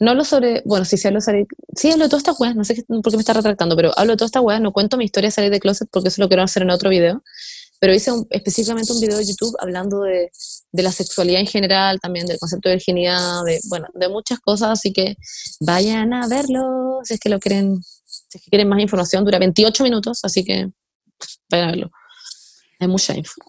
no 0.00 0.10
hablo 0.10 0.24
sobre, 0.24 0.60
bueno, 0.64 0.84
sí, 0.84 0.96
sí 0.96 1.06
hablo 1.06 1.20
sobre, 1.20 1.46
sí 1.76 1.88
hablo 1.92 2.06
de 2.06 2.08
todas 2.08 2.22
estas 2.22 2.40
weas, 2.40 2.56
no 2.56 2.64
sé 2.64 2.84
por 2.88 3.10
qué 3.10 3.16
me 3.16 3.20
está 3.20 3.32
retractando, 3.32 3.76
pero 3.76 3.92
hablo 3.96 4.14
de 4.14 4.16
todas 4.16 4.30
estas 4.30 4.42
weas, 4.42 4.60
no 4.60 4.72
cuento 4.72 4.96
mi 4.96 5.04
historia 5.04 5.28
de 5.28 5.30
salir 5.30 5.52
de 5.52 5.60
closet 5.60 5.88
porque 5.92 6.08
eso 6.08 6.20
lo 6.20 6.26
quiero 6.26 6.42
hacer 6.42 6.64
en 6.64 6.70
otro 6.70 6.90
video, 6.90 7.22
pero 7.78 7.94
hice 7.94 8.10
específicamente 8.30 8.92
un 8.92 9.00
video 9.00 9.16
de 9.16 9.24
YouTube 9.24 9.54
hablando 9.60 10.00
de, 10.00 10.32
de, 10.72 10.82
la 10.82 10.90
sexualidad 10.90 11.40
en 11.40 11.46
general, 11.46 12.00
también 12.00 12.26
del 12.26 12.40
concepto 12.40 12.68
de 12.68 12.74
virginidad, 12.74 13.44
de, 13.44 13.60
bueno, 13.68 13.86
de 13.94 14.08
muchas 14.08 14.40
cosas, 14.40 14.70
así 14.70 14.92
que 14.92 15.16
vayan 15.60 16.12
a 16.12 16.26
verlo, 16.26 16.98
si 17.04 17.14
es 17.14 17.20
que 17.20 17.28
lo 17.28 17.38
quieren, 17.38 17.80
si 18.38 18.50
quieren 18.50 18.68
más 18.68 18.80
información, 18.80 19.24
dura 19.24 19.38
28 19.38 19.82
minutos, 19.84 20.20
así 20.24 20.44
que 20.44 20.70
vayan 21.50 21.68
a 21.68 21.70
verlo. 21.70 21.90
Hay 22.80 22.88
mucha 22.88 23.16
info. 23.16 23.40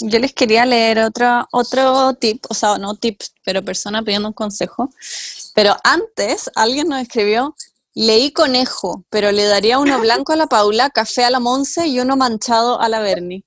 Yo 0.00 0.18
les 0.18 0.32
quería 0.32 0.64
leer 0.64 1.00
otro, 1.00 1.46
otro 1.50 2.14
tip, 2.14 2.44
o 2.48 2.54
sea, 2.54 2.78
no 2.78 2.94
tip, 2.94 3.20
pero 3.44 3.64
persona 3.64 4.02
pidiendo 4.02 4.28
un 4.28 4.34
consejo. 4.34 4.90
Pero 5.54 5.76
antes 5.82 6.50
alguien 6.54 6.88
nos 6.88 7.02
escribió, 7.02 7.54
leí 7.94 8.30
conejo, 8.30 9.04
pero 9.10 9.32
le 9.32 9.44
daría 9.44 9.78
uno 9.78 10.00
blanco 10.00 10.32
a 10.32 10.36
la 10.36 10.46
Paula, 10.46 10.90
café 10.90 11.24
a 11.24 11.30
la 11.30 11.40
Monse 11.40 11.86
y 11.88 12.00
uno 12.00 12.16
manchado 12.16 12.80
a 12.80 12.88
la 12.88 13.00
Bernie. 13.00 13.44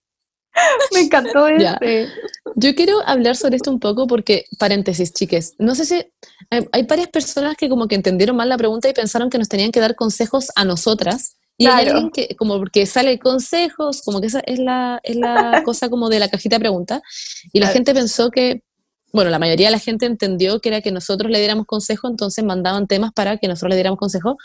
Me 0.94 1.02
encantó 1.02 1.48
ese. 1.48 2.08
Yo 2.56 2.76
quiero 2.76 3.00
hablar 3.06 3.36
sobre 3.36 3.58
esto 3.58 3.72
un 3.72 3.80
poco 3.80 4.08
porque, 4.08 4.46
paréntesis, 4.58 5.14
chiques, 5.14 5.54
no 5.60 5.76
sé 5.76 5.86
si 5.86 6.06
hay, 6.50 6.66
hay, 6.72 6.84
varias 6.84 7.10
personas 7.10 7.56
que 7.58 7.70
como 7.70 7.88
que 7.88 7.96
entendieron 7.96 8.36
mal 8.36 8.50
la 8.50 8.58
pregunta 8.58 8.88
y 8.88 8.94
pensaron 8.94 9.30
que 9.30 9.38
nos 9.38 9.50
tenían 9.50 9.72
que 9.72 9.80
dar 9.80 9.96
consejos 9.96 10.48
a 10.56 10.64
nosotras 10.64 11.36
y 11.58 11.68
hay 11.68 11.88
alguien 11.88 12.12
que, 12.12 12.36
como 12.36 12.58
porque 12.58 12.86
sale 12.86 13.18
consejos, 13.18 14.02
como 14.02 14.20
que 14.20 14.28
esa 14.28 14.42
es 14.42 14.60
la, 14.60 15.00
es 15.04 15.16
la 15.16 15.62
cosa 15.66 15.90
como 15.90 16.10
de 16.10 16.20
la 16.20 16.30
cajita 16.30 16.58
de 16.58 16.60
preguntas. 16.60 17.02
Y 17.54 17.60
la 17.60 17.68
gente 17.68 17.94
pensó 17.94 18.30
que, 18.30 18.64
bueno, 19.14 19.30
la 19.30 19.40
mayoría 19.40 19.68
de 19.68 19.72
la 19.72 19.80
gente 19.80 20.06
entendió 20.06 20.60
que 20.60 20.70
era 20.70 20.82
que 20.82 20.92
nosotros 20.92 21.32
le 21.32 21.40
diéramos 21.40 21.66
consejo, 21.66 22.08
entonces 22.10 22.44
mandaban 22.44 22.88
temas 22.88 23.14
para 23.14 23.38
que 23.38 23.48
nosotros 23.48 23.70
le 23.70 23.76
diéramos 23.76 24.00
consejo. 24.00 24.38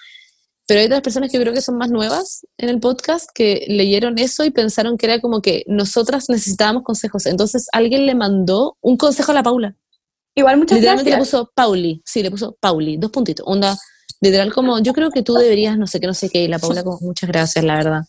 Pero 0.71 0.83
hay 0.83 0.87
otras 0.87 1.01
personas 1.01 1.33
que 1.33 1.41
creo 1.41 1.53
que 1.53 1.63
son 1.63 1.79
más 1.79 1.91
nuevas 1.91 2.47
en 2.57 2.69
el 2.69 2.79
podcast 2.79 3.29
que 3.35 3.65
leyeron 3.67 4.17
eso 4.21 4.45
y 4.45 4.51
pensaron 4.51 4.97
que 4.97 5.07
era 5.07 5.21
como 5.21 5.43
que 5.43 5.65
nosotras 5.67 6.31
necesitábamos 6.31 6.85
consejos. 6.85 7.27
Entonces 7.27 7.67
alguien 7.73 8.07
le 8.07 8.15
mandó 8.15 8.77
un 8.81 8.97
consejo 8.97 9.33
a 9.33 9.35
la 9.35 9.43
Paula. 9.43 9.75
Igual 10.37 10.59
muchas 10.59 10.79
Literalmente 10.79 11.11
le 11.11 11.17
puso 11.17 11.51
Pauli, 11.57 12.01
sí, 12.07 12.23
le 12.23 12.31
puso 12.31 12.57
Pauli, 12.61 12.99
dos 12.99 13.11
puntitos. 13.11 13.45
Onda, 13.49 13.77
Literal, 14.21 14.53
como, 14.53 14.79
yo 14.79 14.93
creo 14.93 15.11
que 15.11 15.25
tú 15.25 15.35
deberías, 15.35 15.77
no 15.77 15.89
sé 15.89 15.99
qué, 15.99 16.07
no 16.07 16.15
sé 16.15 16.29
qué, 16.29 16.45
y 16.45 16.47
la 16.47 16.61
Paula, 16.61 16.85
como, 16.85 17.01
muchas 17.01 17.29
gracias, 17.29 17.65
la 17.65 17.75
verdad. 17.75 18.03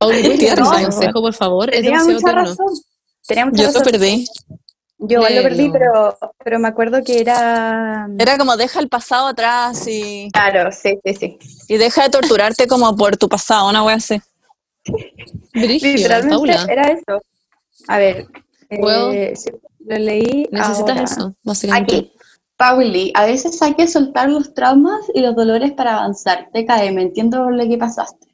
Paula, 0.00 0.18
¿puedes 0.20 0.48
dar 0.48 0.62
un 0.64 0.90
consejo, 0.90 1.20
por 1.20 1.34
favor? 1.34 1.70
Tenía 1.70 2.02
mucha 2.02 2.32
razón. 2.32 2.66
Tenía 3.24 3.46
mucha 3.46 3.62
yo 3.62 3.68
razón. 3.68 3.82
lo 3.84 3.90
perdí. 3.92 4.26
Yo 5.08 5.20
lo 5.20 5.42
perdí, 5.42 5.70
pero, 5.70 6.16
pero 6.42 6.58
me 6.58 6.68
acuerdo 6.68 7.02
que 7.02 7.20
era... 7.20 8.08
Era 8.18 8.38
como 8.38 8.56
deja 8.56 8.80
el 8.80 8.88
pasado 8.88 9.28
atrás 9.28 9.86
y... 9.86 10.28
Claro, 10.32 10.70
sí, 10.72 10.98
sí, 11.04 11.14
sí. 11.14 11.38
Y 11.68 11.76
deja 11.76 12.04
de 12.04 12.10
torturarte 12.10 12.66
como 12.66 12.94
por 12.96 13.16
tu 13.16 13.28
pasado, 13.28 13.68
una 13.68 13.82
wea 13.82 13.96
así. 13.96 14.20
Literalmente 15.52 16.36
Paula. 16.36 16.66
era 16.68 16.88
eso. 16.88 17.22
A 17.88 17.98
ver, 17.98 18.26
eh, 18.70 19.34
lo 19.86 19.98
leí 19.98 20.48
Necesitas 20.50 20.90
ahora. 20.90 21.02
eso, 21.02 21.34
básicamente. 21.42 21.96
Aquí. 21.96 22.12
Pauli, 22.56 23.10
a 23.14 23.26
veces 23.26 23.60
hay 23.62 23.74
que 23.74 23.88
soltar 23.88 24.28
los 24.28 24.54
traumas 24.54 25.00
y 25.12 25.20
los 25.20 25.34
dolores 25.34 25.72
para 25.72 25.98
avanzar. 25.98 26.48
TKM, 26.52 26.98
entiendo 26.98 27.50
lo 27.50 27.68
que 27.68 27.76
pasaste. 27.76 28.28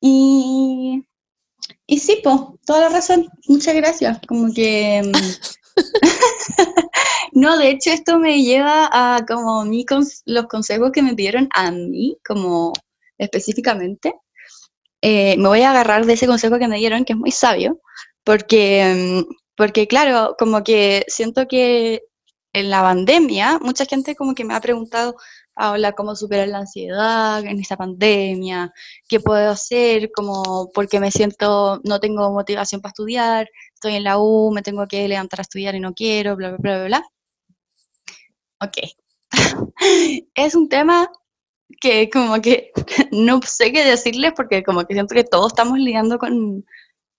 Y, 0.00 1.04
y 1.86 1.98
sí, 1.98 2.20
pues, 2.24 2.36
toda 2.64 2.80
la 2.80 2.88
razón. 2.88 3.28
Muchas 3.46 3.74
gracias. 3.74 4.18
Como 4.26 4.52
que... 4.52 5.12
no, 7.32 7.58
de 7.58 7.70
hecho 7.70 7.90
esto 7.90 8.18
me 8.18 8.42
lleva 8.42 8.88
a 8.92 9.24
como 9.26 9.64
mi 9.64 9.84
los 10.24 10.46
consejos 10.46 10.90
que 10.92 11.02
me 11.02 11.14
dieron 11.14 11.48
a 11.54 11.70
mí, 11.70 12.18
como 12.26 12.72
específicamente. 13.18 14.14
Eh, 15.02 15.36
me 15.38 15.48
voy 15.48 15.62
a 15.62 15.70
agarrar 15.70 16.06
de 16.06 16.14
ese 16.14 16.26
consejo 16.26 16.58
que 16.58 16.68
me 16.68 16.78
dieron, 16.78 17.04
que 17.04 17.12
es 17.12 17.18
muy 17.18 17.30
sabio, 17.30 17.80
porque, 18.24 19.24
porque 19.56 19.86
claro, 19.86 20.34
como 20.38 20.64
que 20.64 21.04
siento 21.08 21.46
que 21.46 22.02
en 22.52 22.70
la 22.70 22.80
pandemia, 22.82 23.58
mucha 23.60 23.84
gente 23.84 24.16
como 24.16 24.34
que 24.34 24.44
me 24.44 24.54
ha 24.54 24.60
preguntado, 24.60 25.16
Paola, 25.56 25.92
¿cómo 25.92 26.14
superar 26.14 26.48
la 26.48 26.58
ansiedad 26.58 27.44
en 27.46 27.58
esta 27.60 27.78
pandemia? 27.78 28.74
¿Qué 29.08 29.20
puedo 29.20 29.50
hacer? 29.50 30.10
Como 30.12 30.70
porque 30.74 31.00
me 31.00 31.10
siento, 31.10 31.80
no 31.82 31.98
tengo 31.98 32.30
motivación 32.30 32.82
para 32.82 32.90
estudiar, 32.90 33.48
estoy 33.74 33.94
en 33.94 34.04
la 34.04 34.18
U, 34.18 34.52
me 34.52 34.60
tengo 34.62 34.86
que 34.86 35.08
levantar 35.08 35.40
a 35.40 35.42
estudiar 35.42 35.74
y 35.74 35.80
no 35.80 35.94
quiero, 35.94 36.36
bla, 36.36 36.50
bla, 36.50 36.58
bla, 36.58 36.76
bla, 36.76 36.86
bla. 36.86 37.04
Ok. 38.60 38.76
es 40.34 40.54
un 40.54 40.68
tema 40.68 41.10
que 41.80 42.10
como 42.10 42.40
que 42.42 42.72
no 43.12 43.40
sé 43.42 43.72
qué 43.72 43.84
decirles 43.84 44.32
porque 44.36 44.62
como 44.62 44.84
que 44.86 44.94
siento 44.94 45.14
que 45.14 45.24
todos 45.24 45.52
estamos 45.52 45.78
lidiando 45.78 46.18
con, 46.18 46.66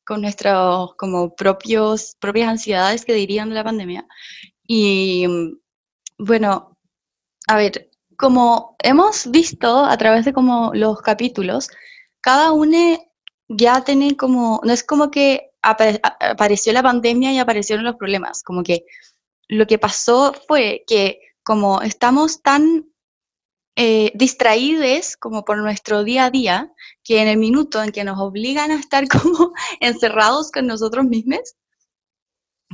con 0.06 0.22
nuestros 0.22 0.94
como 0.96 1.36
propios, 1.36 2.16
propias 2.20 2.50
ansiedades 2.50 3.04
que 3.06 3.14
dirían 3.14 3.50
de 3.50 3.56
la 3.56 3.64
pandemia. 3.64 4.08
Y 4.68 5.26
bueno, 6.20 6.78
a 7.48 7.58
ver, 7.58 7.90
como 8.18 8.76
hemos 8.80 9.30
visto 9.32 9.86
a 9.86 9.96
través 9.98 10.26
de 10.26 10.34
como 10.34 10.72
los 10.74 11.02
capítulos, 11.02 11.70
cada 12.22 12.52
uno 12.52 12.98
ya 13.48 13.84
tiene 13.84 14.18
como, 14.18 14.60
no 14.64 14.74
es 14.74 14.84
como 14.84 15.12
que 15.12 15.52
apare 15.62 16.02
apareció 16.04 16.74
la 16.74 16.84
pandemia 16.84 17.32
y 17.32 17.40
aparecieron 17.40 17.86
los 17.86 17.96
problemas, 17.96 18.44
como 18.44 18.64
que 18.64 18.86
lo 19.48 19.68
que 19.68 19.78
pasó 19.78 20.34
fue 20.48 20.84
que 20.88 21.20
como 21.44 21.82
estamos 21.82 22.42
tan 22.42 22.86
eh, 23.78 24.12
distraídos 24.16 25.16
como 25.18 25.46
por 25.46 25.60
nuestro 25.60 26.04
día 26.04 26.26
a 26.26 26.32
día, 26.32 26.74
que 27.04 27.22
en 27.22 27.28
el 27.28 27.38
minuto 27.38 27.82
en 27.82 27.92
que 27.92 28.04
nos 28.04 28.20
obligan 28.20 28.72
a 28.72 28.80
estar 28.80 29.08
como 29.08 29.54
encerrados 29.80 30.52
con 30.52 30.66
nosotros 30.68 31.06
mismos, 31.06 31.56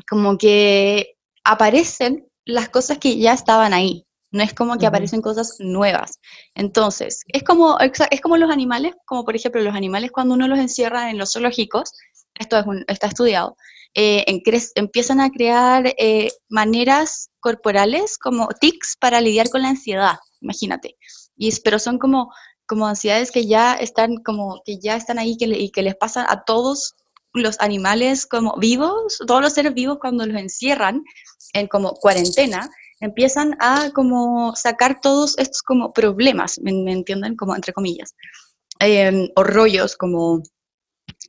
como 0.09 0.37
que 0.37 1.17
aparecen 1.43 2.27
las 2.45 2.69
cosas 2.69 2.97
que 2.97 3.17
ya 3.17 3.33
estaban 3.33 3.73
ahí. 3.73 4.05
No 4.33 4.43
es 4.43 4.53
como 4.53 4.77
que 4.77 4.87
aparecen 4.87 5.21
cosas 5.21 5.55
nuevas. 5.59 6.19
Entonces, 6.55 7.21
es 7.27 7.43
como, 7.43 7.77
es 7.79 8.21
como 8.21 8.37
los 8.37 8.49
animales, 8.51 8.95
como 9.05 9.23
por 9.23 9.35
ejemplo 9.35 9.61
los 9.61 9.75
animales 9.75 10.11
cuando 10.11 10.33
uno 10.33 10.47
los 10.47 10.57
encierra 10.59 11.09
en 11.11 11.17
los 11.19 11.33
zoológicos, 11.33 11.93
esto 12.33 12.57
es 12.57 12.65
un- 12.65 12.83
está 12.87 13.07
estudiado, 13.07 13.55
eh, 13.93 14.23
en 14.27 14.41
empiezan 14.75 15.21
a 15.21 15.29
crear 15.29 15.93
eh, 15.99 16.31
maneras 16.49 17.29
corporales 17.39 18.17
como 18.17 18.47
tics 18.59 18.97
para 18.99 19.21
lidiar 19.21 19.49
con 19.51 19.61
la 19.61 19.69
ansiedad, 19.69 20.15
imagínate. 20.41 20.97
Y, 21.37 21.49
es- 21.49 21.59
pero 21.59 21.77
son 21.77 21.99
como, 21.99 22.31
como 22.65 22.87
ansiedades 22.87 23.29
que 23.31 23.45
ya 23.45 23.75
están 23.75 24.15
como 24.23 24.61
que 24.65 24.79
ya 24.79 24.95
están 24.95 25.19
ahí 25.19 25.37
que 25.37 25.45
le- 25.45 25.59
y 25.59 25.69
que 25.69 25.83
les 25.83 25.95
pasan 25.95 26.25
a 26.27 26.43
todos 26.43 26.95
los 27.33 27.59
animales 27.59 28.25
como 28.25 28.55
vivos, 28.57 29.19
todos 29.27 29.41
los 29.41 29.53
seres 29.53 29.73
vivos 29.75 29.97
cuando 30.01 30.25
los 30.25 30.37
encierran 30.41 31.03
en 31.53 31.67
como 31.67 31.93
cuarentena, 31.93 32.69
empiezan 32.99 33.55
a 33.59 33.91
como 33.93 34.55
sacar 34.55 34.99
todos 35.01 35.37
estos 35.37 35.61
como 35.61 35.93
problemas, 35.93 36.59
¿me, 36.61 36.71
entienden? 36.91 37.35
Como 37.35 37.55
entre 37.55 37.73
comillas, 37.73 38.13
Em, 38.79 39.29
o 39.35 39.43
rollos 39.43 39.95
como 39.95 40.41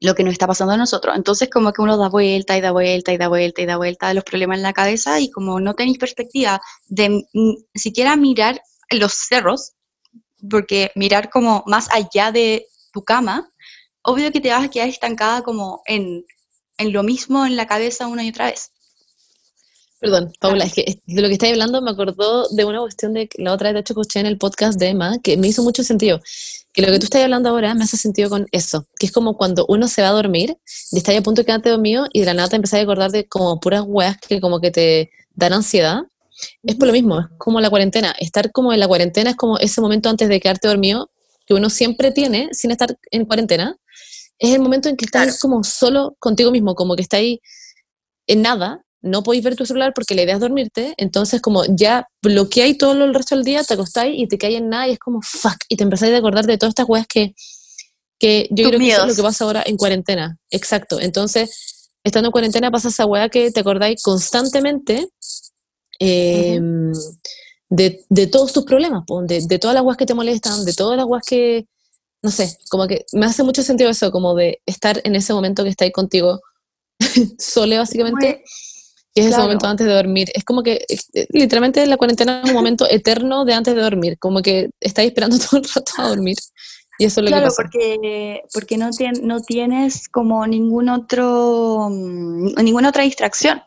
lo 0.00 0.14
que 0.14 0.24
nos 0.24 0.32
está 0.32 0.46
pasando 0.46 0.72
a 0.72 0.76
nosotros. 0.76 1.16
Entonces 1.16 1.48
como 1.50 1.72
que 1.72 1.82
uno 1.82 1.96
da 1.96 2.08
vuelta 2.08 2.56
y 2.56 2.60
da 2.60 2.72
vuelta 2.72 3.12
y 3.12 3.16
da 3.16 3.28
vuelta 3.28 3.62
y 3.62 3.66
da 3.66 3.76
vuelta 3.76 4.08
de 4.08 4.14
los 4.14 4.24
problemas 4.24 4.58
en 4.58 4.62
la 4.64 4.72
cabeza 4.72 5.20
y 5.20 5.30
como 5.30 5.60
no 5.60 5.74
tenéis 5.74 5.98
perspectiva 5.98 6.60
de 6.86 7.24
mm, 7.32 7.54
siquiera 7.74 8.16
mirar 8.16 8.60
los 8.90 9.12
cerros, 9.14 9.74
porque 10.50 10.90
mirar 10.96 11.30
como 11.30 11.62
más 11.66 11.88
allá 11.92 12.32
de 12.32 12.66
tu 12.92 13.04
cama, 13.04 13.48
obvio 14.02 14.32
que 14.32 14.40
te 14.40 14.50
vas 14.50 14.64
a 14.64 14.70
quedar 14.70 14.88
estancada 14.88 15.42
como 15.42 15.82
en, 15.86 16.24
en 16.78 16.92
lo 16.92 17.02
mismo 17.02 17.46
en 17.46 17.56
la 17.56 17.66
cabeza 17.66 18.08
una 18.08 18.24
y 18.24 18.30
otra 18.30 18.46
vez. 18.46 18.72
Perdón, 20.05 20.32
Paula, 20.38 20.64
es 20.64 20.74
que 20.74 21.00
de 21.07 21.22
lo 21.22 21.28
que 21.28 21.32
estáis 21.32 21.52
hablando 21.55 21.80
me 21.80 21.90
acordó 21.90 22.46
de 22.50 22.66
una 22.66 22.80
cuestión 22.80 23.14
de 23.14 23.26
la 23.38 23.55
otra 23.55 23.68
vez, 23.70 23.74
de 23.74 23.80
hecho, 23.80 23.94
escuché 23.94 24.20
en 24.20 24.26
el 24.26 24.36
podcast 24.36 24.78
de 24.78 24.88
Emma, 24.88 25.18
que 25.22 25.38
me 25.38 25.48
hizo 25.48 25.62
mucho 25.62 25.82
sentido. 25.82 26.20
Que 26.74 26.82
lo 26.82 26.88
que 26.88 26.98
tú 26.98 27.05
estás 27.05 27.22
hablando 27.22 27.48
ahora 27.48 27.74
me 27.74 27.84
hace 27.84 27.96
sentido 27.96 28.28
con 28.28 28.46
eso, 28.52 28.86
que 28.98 29.07
es 29.07 29.12
como 29.12 29.38
cuando 29.38 29.64
uno 29.66 29.88
se 29.88 30.02
va 30.02 30.09
a 30.09 30.12
dormir 30.12 30.59
y 30.92 30.98
estás 30.98 31.16
a 31.16 31.22
punto 31.22 31.40
de 31.40 31.46
quedarte 31.46 31.70
dormido 31.70 32.07
y 32.12 32.20
de 32.20 32.26
la 32.26 32.34
nada 32.34 32.50
te 32.50 32.57
empezás 32.57 32.80
a 32.80 32.82
acordar 32.82 33.12
de 33.12 33.26
como 33.26 33.59
puras 33.61 33.84
weas 33.86 34.18
que 34.18 34.42
como 34.42 34.61
que 34.61 34.70
te 34.70 35.11
dan 35.34 35.55
ansiedad. 35.55 36.02
Es 36.64 36.74
por 36.74 36.86
lo 36.88 36.92
mismo, 36.92 37.20
es 37.20 37.26
como 37.38 37.62
la 37.62 37.70
cuarentena. 37.70 38.14
Estar 38.18 38.52
como 38.52 38.74
en 38.74 38.80
la 38.80 38.88
cuarentena 38.88 39.30
es 39.30 39.36
como 39.36 39.57
ese 39.59 39.80
momento 39.80 40.11
antes 40.11 40.28
de 40.28 40.38
quedarte 40.38 40.68
dormido 40.68 41.11
que 41.46 41.55
uno 41.55 41.70
siempre 41.70 42.11
tiene 42.11 42.50
sin 42.52 42.72
estar 42.72 42.94
en 43.11 43.24
cuarentena. 43.24 43.76
Es 44.38 44.52
el 44.52 44.61
momento 44.61 44.90
en 44.90 44.96
que 44.96 45.07
estás 45.07 45.24
Claro. 45.24 45.38
como 45.40 45.64
solo 45.64 46.14
contigo 46.18 46.50
mismo, 46.50 46.74
como 46.74 46.94
que 46.94 47.02
estás 47.02 47.20
ahí 47.20 47.40
en 48.26 48.42
nada, 48.42 48.84
no 49.05 49.22
podéis 49.22 49.44
ver 49.44 49.55
tu 49.55 49.66
celular 49.66 49.92
porque 49.94 50.14
la 50.14 50.22
idea 50.22 50.34
es 50.34 50.40
dormirte, 50.40 50.94
entonces 50.96 51.40
como 51.40 51.64
ya 51.68 52.09
bloqueáis 52.22 52.78
todo 52.78 52.92
el 52.92 53.14
resto 53.14 53.34
del 53.34 53.44
día, 53.44 53.62
te 53.62 53.74
acostáis 53.74 54.14
y 54.18 54.26
te 54.26 54.38
caes 54.38 54.57
en 54.57 54.70
nada 54.70 54.88
y 54.88 54.92
es 54.92 54.98
como 54.98 55.20
fuck, 55.22 55.57
y 55.68 55.76
te 55.76 55.84
empezáis 55.84 56.14
a 56.14 56.18
acordar 56.18 56.46
de 56.46 56.57
todas 56.57 56.70
estas 56.70 56.88
weas 56.88 57.07
que, 57.07 57.34
que 58.18 58.48
yo 58.50 58.64
Tus 58.64 58.68
creo 58.70 58.80
que 58.80 58.88
eso 58.88 59.02
es 59.02 59.09
lo 59.09 59.14
que 59.14 59.22
pasa 59.22 59.44
ahora 59.44 59.62
en 59.66 59.76
cuarentena, 59.76 60.38
exacto, 60.50 61.00
entonces 61.00 61.90
estando 62.02 62.28
en 62.28 62.32
cuarentena 62.32 62.70
pasa 62.70 62.88
esa 62.88 63.05
wea 63.07 63.28
que 63.28 63.50
te 63.50 63.61
acordáis 63.61 64.02
constantemente 64.02 65.09
eh, 66.00 66.61
de, 67.68 68.05
de 68.09 68.26
todos 68.26 68.52
tus 68.52 68.64
problemas, 68.64 69.05
de, 69.26 69.46
de 69.46 69.59
todas 69.59 69.74
las 69.74 69.84
weas 69.84 69.98
que 69.98 70.07
te 70.07 70.14
molestan, 70.14 70.64
de 70.64 70.72
todas 70.72 70.96
las 70.96 71.07
weas 71.07 71.24
que, 71.26 71.66
no 72.22 72.30
sé, 72.30 72.57
como 72.70 72.86
que 72.86 73.05
me 73.12 73.26
hace 73.26 73.42
mucho 73.42 73.62
sentido 73.62 73.90
eso, 73.90 74.11
como 74.11 74.34
de 74.34 74.61
estar 74.64 75.00
en 75.05 75.14
ese 75.14 75.34
momento 75.34 75.62
que 75.62 75.70
estáis 75.70 75.92
contigo 75.92 76.40
sole 77.38 77.78
básicamente, 77.78 78.44
que 79.14 79.20
es 79.22 79.26
ese 79.28 79.40
momento 79.40 79.66
antes 79.66 79.86
de 79.86 79.92
dormir. 79.94 80.28
Es 80.34 80.44
como 80.44 80.62
que 80.62 80.84
eh, 80.88 81.26
literalmente 81.30 81.86
la 81.86 81.96
cuarentena 81.96 82.40
es 82.42 82.48
un 82.50 82.54
momento 82.56 82.86
eterno 82.90 83.44
de 83.44 83.54
antes 83.54 83.74
de 83.74 83.80
dormir, 83.82 84.18
como 84.18 84.42
que 84.42 84.70
estáis 84.80 85.08
esperando 85.08 85.36
todo 85.50 85.60
el 85.60 85.68
rato 85.72 85.92
a 85.98 86.08
dormir. 86.08 86.36
Y 86.98 87.04
eso 87.06 87.20
es 87.20 87.24
lo 87.24 87.28
Claro, 87.28 87.44
que 87.44 87.48
pasa. 87.50 87.62
porque, 87.62 88.42
porque 88.52 88.76
no, 88.78 88.88
tien- 88.90 89.20
no 89.22 89.40
tienes 89.40 90.08
como 90.08 90.46
ningún 90.46 90.88
otro, 90.88 91.88
mm, 91.90 92.54
ninguna 92.62 92.88
otra 92.90 93.02
distracción. 93.04 93.62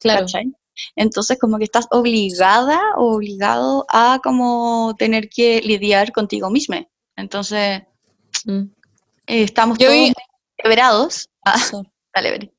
Claro, 0.00 0.20
¿cachai? 0.22 0.52
Entonces 0.94 1.38
como 1.38 1.58
que 1.58 1.64
estás 1.64 1.86
obligada 1.90 2.78
o 2.96 3.14
obligado 3.16 3.86
a 3.88 4.20
como 4.22 4.94
tener 4.98 5.28
que 5.30 5.62
lidiar 5.62 6.12
contigo 6.12 6.50
misma. 6.50 6.84
Entonces 7.16 7.82
Mm. 8.44 8.62
eh, 9.26 9.42
estamos 9.42 9.78
Yo 9.78 9.86
todos 9.88 9.98
vi-. 9.98 10.12
Ah, 11.44 11.54
dale, 12.14 12.30
Beri. 12.30 12.50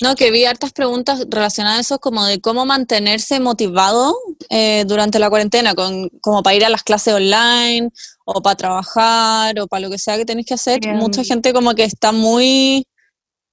No, 0.00 0.14
que 0.14 0.30
vi 0.30 0.44
hartas 0.44 0.72
preguntas 0.72 1.26
relacionadas 1.28 1.78
a 1.78 1.80
eso, 1.80 1.98
como 1.98 2.24
de 2.24 2.40
cómo 2.40 2.64
mantenerse 2.64 3.40
motivado 3.40 4.16
eh, 4.48 4.84
durante 4.86 5.18
la 5.18 5.28
cuarentena, 5.28 5.74
con, 5.74 6.08
como 6.20 6.42
para 6.42 6.54
ir 6.54 6.64
a 6.64 6.68
las 6.68 6.84
clases 6.84 7.14
online, 7.14 7.90
o 8.24 8.40
para 8.40 8.56
trabajar, 8.56 9.58
o 9.58 9.66
para 9.66 9.80
lo 9.80 9.90
que 9.90 9.98
sea 9.98 10.16
que 10.16 10.24
tenéis 10.24 10.46
que 10.46 10.54
hacer. 10.54 10.80
Mucha 10.94 11.24
gente 11.24 11.52
como 11.52 11.74
que 11.74 11.82
está 11.82 12.12
muy 12.12 12.86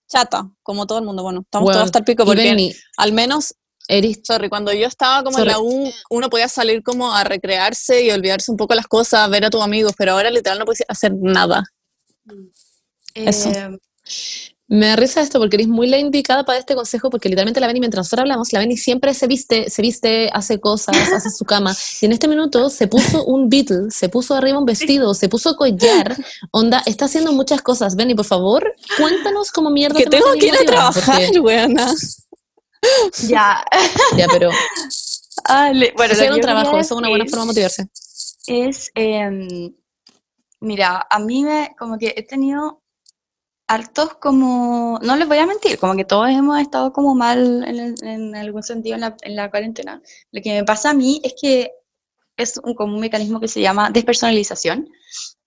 chata, 0.07 0.51
como 0.61 0.85
todo 0.85 0.99
el 0.99 1.05
mundo. 1.05 1.23
Bueno, 1.23 1.41
estamos 1.41 1.71
todos 1.71 1.85
hasta 1.85 1.99
el 1.99 2.05
pico, 2.05 2.25
porque 2.25 2.73
al 2.97 3.11
menos, 3.11 3.55
Eris, 3.87 4.19
sorry, 4.23 4.47
cuando 4.47 4.71
yo 4.71 4.87
estaba 4.87 5.23
como 5.23 5.39
en 5.39 5.47
la 5.47 5.59
U, 5.59 5.91
uno 6.11 6.29
podía 6.29 6.47
salir 6.47 6.83
como 6.83 7.11
a 7.11 7.23
recrearse 7.23 8.03
y 8.03 8.11
olvidarse 8.11 8.51
un 8.51 8.57
poco 8.57 8.75
las 8.75 8.87
cosas, 8.87 9.27
ver 9.31 9.45
a 9.45 9.49
tus 9.49 9.63
amigos, 9.63 9.93
pero 9.97 10.11
ahora 10.11 10.29
literal 10.29 10.59
no 10.59 10.65
puedes 10.65 10.83
hacer 10.87 11.11
nada. 11.15 11.63
Eso. 13.15 13.51
Me 14.67 14.87
da 14.87 14.95
risa 14.95 15.21
esto 15.21 15.37
porque 15.39 15.57
eres 15.57 15.67
muy 15.67 15.87
la 15.87 15.99
indicada 15.99 16.43
para 16.43 16.57
este 16.57 16.73
consejo 16.73 17.11
porque 17.11 17.29
literalmente 17.29 17.59
la 17.59 17.67
Benny, 17.67 17.79
mientras 17.79 17.99
nosotros 18.05 18.21
hablamos, 18.23 18.51
la 18.51 18.59
Benny 18.59 18.77
siempre 18.77 19.13
se 19.13 19.27
viste, 19.27 19.69
se 19.69 19.81
viste, 19.83 20.29
hace 20.33 20.59
cosas, 20.59 20.95
hace 21.13 21.29
su 21.29 21.45
cama 21.45 21.75
y 22.01 22.05
en 22.07 22.13
este 22.13 22.27
minuto 22.27 22.69
se 22.71 22.87
puso 22.87 23.23
un 23.25 23.47
Beatle, 23.47 23.91
se 23.91 24.09
puso 24.09 24.33
arriba 24.33 24.57
un 24.57 24.65
vestido, 24.65 25.13
se 25.13 25.29
puso 25.29 25.55
collar, 25.55 26.17
onda, 26.51 26.81
está 26.87 27.05
haciendo 27.05 27.31
muchas 27.31 27.61
cosas. 27.61 27.95
Benny, 27.95 28.15
por 28.15 28.25
favor, 28.25 28.75
cuéntanos 28.97 29.51
cómo 29.51 29.69
mierda 29.69 29.99
Que 29.99 30.05
te 30.05 30.09
tengo 30.09 30.33
que 30.33 30.47
ir 30.47 30.55
a 30.55 30.65
trabajar, 30.65 31.21
weona. 31.41 31.93
ya. 33.27 33.63
Ya, 34.17 34.27
pero 34.31 34.49
Ah, 35.47 35.69
le- 35.71 35.93
bueno, 35.95 36.13
hacer 36.13 36.31
un 36.31 36.41
trabajo, 36.41 36.77
eso 36.79 36.95
es 36.95 36.97
una 36.97 37.09
buena 37.09 37.25
forma 37.25 37.43
de 37.43 37.47
motivarse. 37.47 37.87
Es, 38.47 38.89
em, 38.95 39.75
mira, 40.61 41.05
a 41.07 41.19
mí 41.19 41.43
me, 41.43 41.75
como 41.77 41.99
que 41.99 42.13
he 42.17 42.23
tenido 42.23 42.81
hartos 43.67 44.15
como, 44.15 44.99
no 45.01 45.15
les 45.15 45.27
voy 45.27 45.37
a 45.37 45.47
mentir, 45.47 45.79
como 45.79 45.95
que 45.95 46.05
todos 46.05 46.29
hemos 46.29 46.59
estado 46.59 46.93
como 46.93 47.15
mal 47.15 47.63
en, 47.67 47.95
en 48.07 48.35
algún 48.35 48.63
sentido 48.63 48.95
en 48.95 49.01
la, 49.01 49.17
en 49.21 49.35
la 49.35 49.49
cuarentena. 49.49 50.01
Lo 50.31 50.41
que 50.41 50.53
me 50.53 50.63
pasa 50.63 50.91
a 50.91 50.93
mí 50.93 51.21
es 51.23 51.33
que 51.39 51.71
es 52.37 52.59
un, 52.63 52.75
como 52.75 52.95
un 52.95 52.99
mecanismo 52.99 53.39
que 53.39 53.47
se 53.47 53.61
llama 53.61 53.89
despersonalización, 53.89 54.87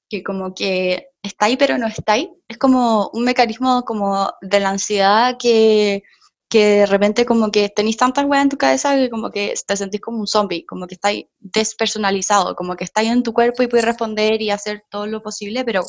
que 0.09 0.23
como 0.23 0.55
que 0.55 1.09
está 1.23 1.47
ahí 1.47 1.57
pero 1.57 1.79
no 1.79 1.87
está 1.87 2.15
ahí. 2.15 2.31
Es 2.49 2.59
como 2.59 3.11
un 3.13 3.25
mecanismo 3.25 3.85
como 3.85 4.31
de 4.41 4.61
la 4.61 4.71
ansiedad 4.71 5.37
que, 5.39 6.03
que 6.49 6.65
de 6.65 6.87
repente 6.87 7.27
como 7.27 7.51
que 7.51 7.69
tenéis 7.69 7.99
tantas 7.99 8.25
weas 8.25 8.43
en 8.43 8.49
tu 8.49 8.57
cabeza 8.57 8.97
que 8.97 9.11
como 9.11 9.31
que 9.31 9.55
te 9.67 9.77
sentís 9.77 10.01
como 10.01 10.19
un 10.19 10.27
zombie, 10.27 10.65
como 10.65 10.87
que 10.87 10.95
estáis 10.95 11.27
despersonalizado, 11.39 12.57
como 12.57 12.75
que 12.75 12.85
estáis 12.85 13.11
en 13.11 13.23
tu 13.23 13.33
cuerpo 13.33 13.63
y 13.63 13.69
puedes 13.69 13.85
responder 13.85 14.41
y 14.43 14.51
hacer 14.51 14.85
todo 14.91 15.07
lo 15.07 15.23
posible, 15.23 15.65
pero 15.65 15.83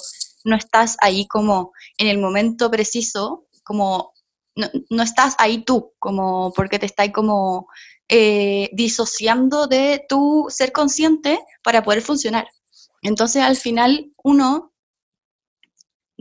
no 0.46 0.56
estás 0.56 0.98
ahí 1.00 1.28
como 1.28 1.72
en 1.98 2.08
el 2.08 2.18
momento 2.18 2.70
preciso, 2.72 3.48
como 3.64 4.14
no, 4.56 4.68
no 4.90 5.04
estás 5.04 5.36
ahí 5.40 5.64
tú, 5.64 5.94
como 6.00 6.52
porque 6.54 6.80
te 6.80 6.86
estás 6.86 7.10
como 7.12 7.68
eh, 8.08 8.70
disociando 8.74 9.68
de 9.68 10.04
tu 10.10 10.48
ser 10.50 10.72
consciente 10.72 11.40
para 11.64 11.84
poder 11.84 12.02
funcionar. 12.02 12.48
Entonces 13.02 13.44
al 13.44 13.56
final 13.56 14.12
uno, 14.24 14.74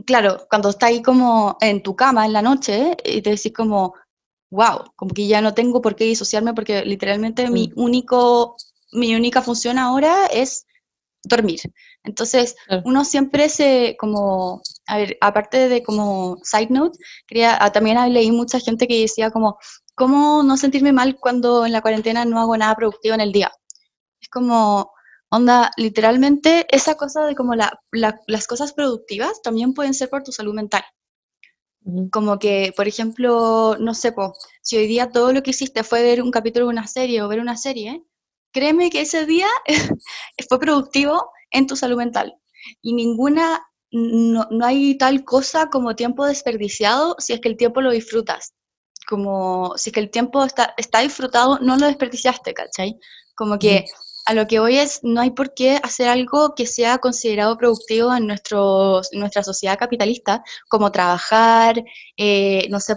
claro, 0.05 0.45
cuando 0.49 0.69
está 0.69 0.87
ahí 0.87 1.01
como 1.01 1.57
en 1.61 1.81
tu 1.83 1.95
cama 1.95 2.25
en 2.25 2.33
la 2.33 2.41
noche 2.41 2.95
y 3.03 3.21
te 3.21 3.31
decís 3.31 3.53
como, 3.53 3.95
wow, 4.51 4.91
como 4.95 5.13
que 5.13 5.27
ya 5.27 5.41
no 5.41 5.53
tengo 5.53 5.81
por 5.81 5.95
qué 5.95 6.05
disociarme 6.05 6.53
porque 6.53 6.83
literalmente 6.85 7.49
mi 7.49 7.71
único, 7.75 8.55
mi 8.91 9.15
única 9.15 9.41
función 9.41 9.77
ahora 9.77 10.27
es 10.27 10.65
dormir. 11.23 11.61
Entonces, 12.03 12.55
Claro. 12.67 12.83
uno 12.85 13.05
siempre 13.05 13.49
se, 13.49 13.95
como, 13.99 14.61
a 14.87 14.97
ver, 14.97 15.17
aparte 15.21 15.69
de 15.69 15.83
como 15.83 16.37
side 16.43 16.67
note, 16.69 16.97
quería, 17.27 17.57
ah, 17.63 17.71
también 17.71 17.97
leí 18.13 18.31
mucha 18.31 18.59
gente 18.59 18.87
que 18.87 19.01
decía 19.01 19.31
como, 19.31 19.57
¿cómo 19.95 20.43
no 20.43 20.57
sentirme 20.57 20.93
mal 20.93 21.17
cuando 21.19 21.65
en 21.65 21.71
la 21.73 21.81
cuarentena 21.81 22.25
no 22.25 22.39
hago 22.39 22.57
nada 22.57 22.75
productivo 22.75 23.15
en 23.15 23.21
el 23.21 23.31
día? 23.31 23.51
Es 24.21 24.29
como, 24.29 24.91
onda, 25.29 25.71
literalmente 25.77 26.67
esa 26.75 26.95
cosa 26.95 27.25
de 27.25 27.35
como 27.35 27.55
la, 27.55 27.79
la- 27.91 28.21
las 28.27 28.47
cosas 28.47 28.73
productivas 28.73 29.41
también 29.43 29.73
pueden 29.73 29.93
ser 29.93 30.09
por 30.09 30.23
tu 30.23 30.31
salud 30.31 30.53
mental. 30.55 30.83
Como 32.11 32.37
que, 32.39 32.73
por 32.75 32.87
ejemplo, 32.87 33.75
no 33.79 33.93
sé, 33.93 34.11
po, 34.11 34.33
si 34.61 34.77
hoy 34.77 34.85
día 34.87 35.09
todo 35.11 35.33
lo 35.33 35.41
que 35.41 35.51
hiciste 35.51 35.83
fue 35.83 36.03
ver 36.03 36.21
un 36.21 36.29
capítulo 36.31 36.65
de 36.65 36.71
una 36.73 36.87
serie 36.87 37.21
o 37.21 37.27
ver 37.27 37.39
una 37.39 37.57
serie, 37.57 38.03
créeme 38.51 38.89
que 38.89 39.01
ese 39.01 39.25
día 39.25 39.47
fue 40.49 40.59
productivo 40.59 41.31
en 41.51 41.67
tu 41.67 41.75
salud 41.75 41.97
mental. 41.97 42.35
Y 42.81 42.93
ninguna, 42.93 43.61
no, 43.91 44.47
no 44.51 44.65
hay 44.65 44.97
tal 44.97 45.23
cosa 45.23 45.69
como 45.69 45.95
tiempo 45.95 46.25
desperdiciado 46.25 47.15
si 47.19 47.33
es 47.33 47.41
que 47.41 47.49
el 47.49 47.57
tiempo 47.57 47.81
lo 47.81 47.91
disfrutas. 47.91 48.53
Como 49.07 49.73
si 49.77 49.89
es 49.89 49.93
que 49.93 49.99
el 49.99 50.11
tiempo 50.11 50.43
está, 50.43 50.73
está 50.77 50.99
disfrutado, 50.99 51.59
no 51.59 51.77
lo 51.77 51.87
desperdiciaste, 51.87 52.53
¿cachai? 52.53 52.99
Como 53.35 53.57
que 53.57 53.85
a 54.29 54.33
lo 54.35 54.45
que 54.45 54.59
hoy 54.59 54.77
es, 54.77 54.99
no 55.01 55.21
hay 55.21 55.31
por 55.31 55.55
qué 55.55 55.79
hacer 55.81 56.07
algo 56.07 56.53
que 56.53 56.67
sea 56.67 56.99
considerado 56.99 57.57
productivo 57.57 58.13
en, 58.15 58.27
nuestro, 58.27 59.01
nuestra 59.13 59.41
sociedad 59.41 59.79
capitalista, 59.79 60.43
como 60.67 60.91
trabajar, 60.91 61.83
eh, 62.15 62.67
no 62.69 62.79
sé, 62.79 62.95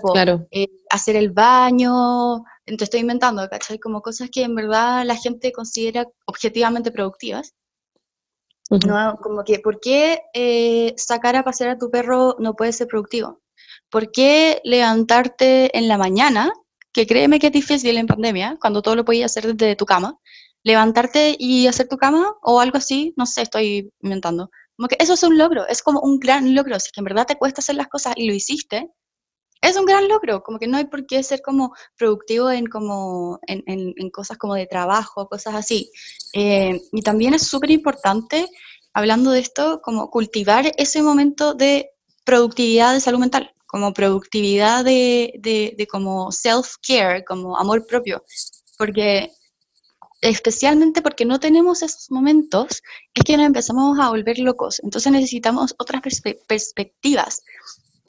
eh, 0.51 0.67
hacer 0.91 1.17
el 1.17 1.31
baño, 1.31 2.45
te 2.67 2.85
estoy 2.85 3.01
inventando, 3.01 3.49
¿cachai? 3.49 3.79
Como 3.79 4.03
cosas 4.03 4.29
que 4.31 4.43
en 4.43 4.55
verdad 4.55 5.05
la 5.07 5.17
gente 5.17 5.53
considera 5.53 6.07
objetivamente 6.27 6.91
productivas. 6.91 7.55
No, 8.87 9.19
como 9.23 9.45
que, 9.45 9.59
¿por 9.59 9.81
qué 9.81 10.23
eh, 10.33 10.95
sacar 10.97 11.37
a 11.37 11.45
pasear 11.45 11.71
a 11.71 11.79
tu 11.79 11.91
perro 11.91 12.37
no 12.39 12.55
puede 12.55 12.73
ser 12.73 12.87
productivo? 12.87 13.43
¿Por 13.91 14.11
qué 14.11 14.61
levantarte 14.65 15.77
en 15.77 15.89
la 15.89 15.99
mañana, 15.99 16.51
que 16.93 17.07
créeme 17.07 17.39
que 17.39 17.49
es 17.49 17.53
difícil 17.53 17.97
en 17.99 18.07
pandemia, 18.07 18.57
cuando 18.61 18.81
todo 18.81 18.97
lo 18.97 19.05
podías 19.05 19.31
hacer 19.31 19.55
desde 19.55 19.77
tu 19.77 19.85
cama, 19.85 20.19
levantarte 20.63 21.37
y 21.39 21.67
hacer 21.67 21.89
tu 21.89 21.99
cama 21.99 22.35
o 22.43 22.61
algo 22.61 22.79
así, 22.79 23.13
no 23.17 23.27
sé, 23.27 23.43
estoy 23.43 23.93
inventando. 24.01 24.51
Como 24.77 24.89
que 24.89 24.97
eso 24.99 25.15
es 25.15 25.23
un 25.23 25.37
logro, 25.37 25.67
es 25.69 25.83
como 25.83 26.01
un 26.01 26.19
gran 26.19 26.55
logro. 26.55 26.79
Si 26.81 26.91
en 26.97 27.05
verdad 27.05 27.27
te 27.27 27.37
cuesta 27.37 27.61
hacer 27.61 27.75
las 27.75 27.89
cosas 27.89 28.15
y 28.17 28.27
lo 28.27 28.35
hiciste, 28.35 28.89
es 29.63 29.77
un 29.77 29.87
gran 29.87 30.09
logro. 30.09 30.43
Como 30.43 30.59
que 30.59 30.67
no 30.67 30.77
hay 30.77 30.85
por 30.85 31.07
qué 31.07 31.23
ser 31.23 31.41
como 31.41 31.73
productivo 31.97 32.51
en, 32.51 32.67
como, 32.67 33.39
en, 33.47 33.63
en, 33.67 34.11
cosas 34.11 34.37
como 34.37 34.55
de 34.55 34.67
trabajo, 34.67 35.29
cosas 35.29 35.55
así. 35.55 35.91
Eh, 36.35 36.83
y 36.93 37.03
también 37.03 37.33
es 37.33 37.47
súper 37.47 37.71
importante, 37.71 38.47
hablando 38.93 39.31
de 39.31 39.39
esto, 39.39 39.81
como 39.83 40.11
cultivar 40.11 40.71
ese 40.77 41.03
momento 41.03 41.55
de 41.55 41.91
productividad 42.25 42.93
de 42.93 43.01
salud 43.01 43.21
mental, 43.21 43.55
como 43.67 43.95
productividad 43.95 44.85
de, 44.85 45.33
de, 45.39 45.75
de 45.79 45.87
como 45.87 46.31
self-care, 46.33 47.25
como 47.25 47.57
amor 47.57 47.87
propio. 47.87 48.25
Porque 48.77 49.31
especialmente 50.21 51.03
porque 51.03 51.25
no 51.25 51.41
tenemos 51.41 51.83
esos 51.83 52.11
momentos, 52.11 52.83
es 53.15 53.25
que 53.25 53.37
nos 53.37 53.47
empezamos 53.47 53.99
a 54.01 54.09
volver 54.09 54.39
locos. 54.39 54.81
Entonces 54.83 55.11
necesitamos 55.13 55.75
otras 55.79 56.03
perspectivas 56.47 57.43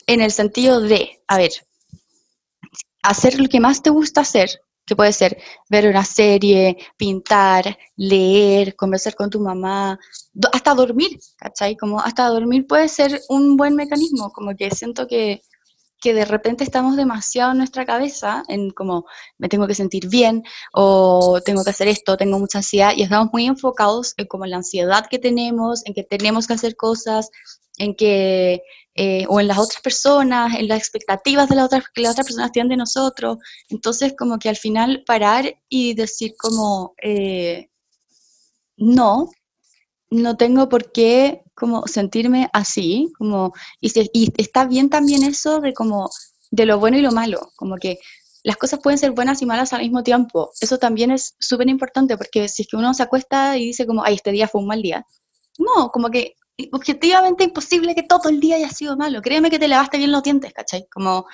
en 0.07 0.21
el 0.21 0.31
sentido 0.31 0.81
de, 0.81 1.21
a 1.27 1.37
ver, 1.37 1.51
hacer 3.01 3.39
lo 3.39 3.47
que 3.47 3.59
más 3.59 3.81
te 3.81 3.89
gusta 3.89 4.21
hacer, 4.21 4.61
que 4.85 4.95
puede 4.95 5.13
ser 5.13 5.37
ver 5.69 5.87
una 5.87 6.03
serie, 6.03 6.77
pintar, 6.97 7.77
leer, 7.95 8.75
conversar 8.75 9.15
con 9.15 9.29
tu 9.29 9.39
mamá, 9.39 9.99
hasta 10.51 10.73
dormir, 10.73 11.19
¿cachai? 11.37 11.77
Como 11.77 11.99
hasta 11.99 12.27
dormir 12.27 12.67
puede 12.67 12.89
ser 12.89 13.21
un 13.29 13.55
buen 13.55 13.75
mecanismo, 13.75 14.31
como 14.31 14.55
que 14.55 14.69
siento 14.71 15.07
que 15.07 15.41
que 16.03 16.13
de 16.13 16.25
repente 16.25 16.65
estamos 16.65 16.97
demasiado 16.97 17.53
en 17.53 17.59
nuestra 17.59 17.85
cabeza, 17.85 18.43
en 18.49 18.71
como 18.71 19.05
me 19.37 19.47
tengo 19.47 19.67
que 19.67 19.73
sentir 19.73 20.09
bien 20.09 20.43
o 20.73 21.39
tengo 21.45 21.63
que 21.63 21.69
hacer 21.69 21.87
esto, 21.87 22.17
tengo 22.17 22.37
mucha 22.39 22.57
ansiedad 22.57 22.91
y 22.93 23.03
estamos 23.03 23.29
muy 23.31 23.45
enfocados 23.45 24.13
en 24.17 24.27
como 24.27 24.45
la 24.45 24.57
ansiedad 24.57 25.05
que 25.09 25.17
tenemos, 25.17 25.85
en 25.85 25.93
que 25.93 26.03
tenemos 26.03 26.45
que 26.45 26.55
hacer 26.55 26.75
cosas, 26.75 27.29
en 27.77 27.95
que, 27.95 28.61
eh, 28.95 29.25
o 29.27 29.39
en 29.39 29.47
las 29.47 29.57
otras 29.57 29.81
personas, 29.81 30.55
en 30.59 30.67
las 30.67 30.77
expectativas 30.77 31.49
de 31.49 31.55
la 31.55 31.65
otra, 31.65 31.83
que 31.93 32.01
las 32.01 32.11
otras 32.11 32.27
personas 32.27 32.51
tienen 32.51 32.69
de 32.69 32.77
nosotros. 32.77 33.37
Entonces, 33.69 34.13
como 34.17 34.37
que 34.37 34.49
al 34.49 34.57
final 34.57 35.03
parar 35.05 35.55
y 35.67 35.95
decir 35.95 36.35
como, 36.37 36.93
eh, 37.01 37.69
no, 38.77 39.29
no 40.11 40.37
tengo 40.37 40.69
por 40.69 40.91
qué 40.91 41.41
como 41.55 41.87
sentirme 41.87 42.49
así, 42.53 43.11
como, 43.17 43.53
y, 43.79 44.31
está 44.37 44.65
bien 44.65 44.89
también 44.89 45.23
eso 45.23 45.59
de 45.59 45.73
como, 45.73 46.09
de 46.51 46.65
lo 46.65 46.79
bueno 46.79 46.97
y 46.97 47.01
lo 47.01 47.11
malo, 47.11 47.51
como 47.55 47.77
que 47.77 47.97
las 48.43 48.57
cosas 48.57 48.79
pueden 48.83 48.97
ser 48.99 49.11
buenas 49.11 49.41
y 49.41 49.45
malas 49.45 49.73
al 49.73 49.81
mismo 49.81 50.03
tiempo. 50.03 50.51
Eso 50.59 50.77
también 50.77 51.11
es 51.11 51.35
súper 51.39 51.69
importante, 51.69 52.17
porque 52.17 52.47
si 52.49 52.63
es 52.63 52.67
que 52.67 52.77
uno 52.77 52.93
se 52.93 53.03
acuesta 53.03 53.57
y 53.57 53.65
dice 53.67 53.87
como, 53.87 54.03
ay, 54.03 54.15
este 54.15 54.31
día 54.31 54.47
fue 54.47 54.61
un 54.61 54.67
mal 54.67 54.81
día, 54.81 55.05
no, 55.57 55.89
como 55.89 56.09
que 56.09 56.35
objetivamente 56.71 57.43
imposible 57.43 57.95
que 57.95 58.03
todo 58.03 58.29
el 58.29 58.39
día 58.39 58.57
haya 58.57 58.69
sido 58.69 58.95
malo. 58.95 59.21
Créeme 59.21 59.49
que 59.49 59.59
te 59.59 59.67
lavaste 59.67 59.97
bien 59.97 60.11
los 60.11 60.23
dientes, 60.23 60.53
¿cachai? 60.53 60.87
Como 60.91 61.25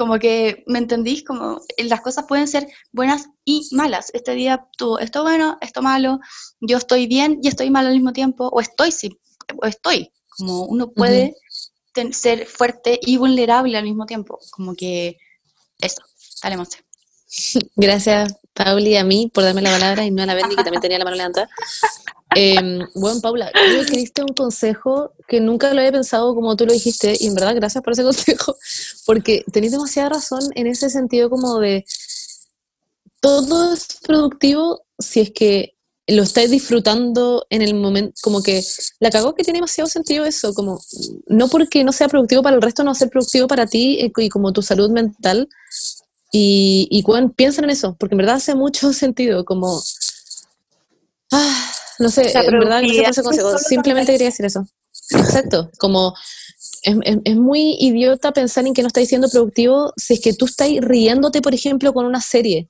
como 0.00 0.18
que, 0.18 0.64
¿me 0.66 0.78
entendís? 0.78 1.22
Como 1.22 1.60
eh, 1.76 1.84
las 1.84 2.00
cosas 2.00 2.24
pueden 2.26 2.48
ser 2.48 2.66
buenas 2.90 3.26
y 3.44 3.68
malas. 3.72 4.10
Este 4.14 4.32
día 4.32 4.66
tuvo 4.78 4.98
esto 4.98 5.22
bueno, 5.22 5.58
esto 5.60 5.82
malo, 5.82 6.20
yo 6.58 6.78
estoy 6.78 7.06
bien 7.06 7.38
y 7.42 7.48
estoy 7.48 7.68
mal 7.68 7.86
al 7.86 7.92
mismo 7.92 8.14
tiempo, 8.14 8.48
o 8.48 8.62
estoy, 8.62 8.92
sí, 8.92 9.10
o 9.60 9.66
estoy. 9.66 10.10
Como 10.38 10.64
uno 10.64 10.90
puede 10.92 11.36
ser 12.12 12.46
fuerte 12.46 12.98
y 13.02 13.18
vulnerable 13.18 13.76
al 13.76 13.84
mismo 13.84 14.06
tiempo. 14.06 14.38
Como 14.52 14.74
que 14.74 15.18
eso, 15.78 16.02
dale, 16.42 16.56
Gracias, 17.76 18.36
Pauli, 18.54 18.96
a 18.96 19.04
mí 19.04 19.30
por 19.32 19.44
darme 19.44 19.62
la 19.62 19.72
palabra 19.72 20.04
y 20.04 20.10
no 20.10 20.22
a 20.22 20.26
la 20.26 20.34
Bendy, 20.34 20.56
que 20.56 20.64
también 20.64 20.82
tenía 20.82 20.98
la 20.98 21.04
mano 21.04 21.16
levantada. 21.16 21.48
Eh, 22.36 22.80
bueno, 22.94 23.20
Paula, 23.20 23.50
creo 23.52 23.84
que 23.84 23.96
diste 23.96 24.22
un 24.22 24.34
consejo 24.34 25.12
que 25.26 25.40
nunca 25.40 25.72
lo 25.74 25.80
había 25.80 25.92
pensado 25.92 26.34
como 26.34 26.56
tú 26.56 26.66
lo 26.66 26.72
dijiste, 26.72 27.16
y 27.18 27.26
en 27.26 27.34
verdad 27.34 27.54
gracias 27.56 27.82
por 27.82 27.92
ese 27.92 28.02
consejo, 28.04 28.56
porque 29.06 29.44
tenéis 29.52 29.72
demasiada 29.72 30.10
razón 30.10 30.40
en 30.54 30.66
ese 30.66 30.90
sentido 30.90 31.30
como 31.30 31.58
de 31.58 31.84
todo 33.20 33.72
es 33.72 33.86
productivo 34.02 34.84
si 34.98 35.20
es 35.20 35.30
que 35.30 35.74
lo 36.06 36.22
estáis 36.22 36.50
disfrutando 36.50 37.46
en 37.50 37.62
el 37.62 37.74
momento, 37.74 38.14
como 38.22 38.42
que 38.42 38.62
la 38.98 39.10
cagó 39.10 39.34
que 39.34 39.44
tiene 39.44 39.58
demasiado 39.58 39.88
sentido 39.88 40.24
eso, 40.24 40.54
como 40.54 40.80
no 41.26 41.48
porque 41.48 41.84
no 41.84 41.92
sea 41.92 42.08
productivo 42.08 42.42
para 42.42 42.56
el 42.56 42.62
resto, 42.62 42.82
no 42.82 42.94
ser 42.94 43.10
productivo 43.10 43.46
para 43.46 43.66
ti 43.66 43.98
eh, 44.00 44.12
y 44.16 44.28
como 44.28 44.52
tu 44.52 44.62
salud 44.62 44.90
mental. 44.90 45.48
Y, 46.32 46.88
y 46.90 47.04
piensan 47.34 47.64
en 47.64 47.70
eso, 47.70 47.96
porque 47.98 48.14
en 48.14 48.18
verdad 48.18 48.36
hace 48.36 48.54
mucho 48.54 48.92
sentido, 48.92 49.44
como... 49.44 49.82
Ah, 51.32 51.72
no 51.98 52.08
sé, 52.08 52.22
en 52.36 52.58
verdad, 52.58 52.82
ese 52.82 53.22
consejo. 53.22 53.56
Simplemente 53.58 54.12
quería 54.12 54.28
decir 54.28 54.46
eso. 54.46 54.66
Exacto, 55.10 55.70
como 55.78 56.14
es, 56.82 56.96
es, 57.24 57.36
muy 57.36 57.76
idiota 57.78 58.32
pensar 58.32 58.66
en 58.66 58.74
que 58.74 58.82
no 58.82 58.88
estáis 58.88 59.08
siendo 59.08 59.28
productivo 59.28 59.92
si 59.96 60.14
es 60.14 60.20
que 60.20 60.32
tú 60.32 60.46
estás 60.46 60.68
riéndote, 60.80 61.42
por 61.42 61.54
ejemplo, 61.54 61.92
con 61.92 62.06
una 62.06 62.20
serie. 62.20 62.68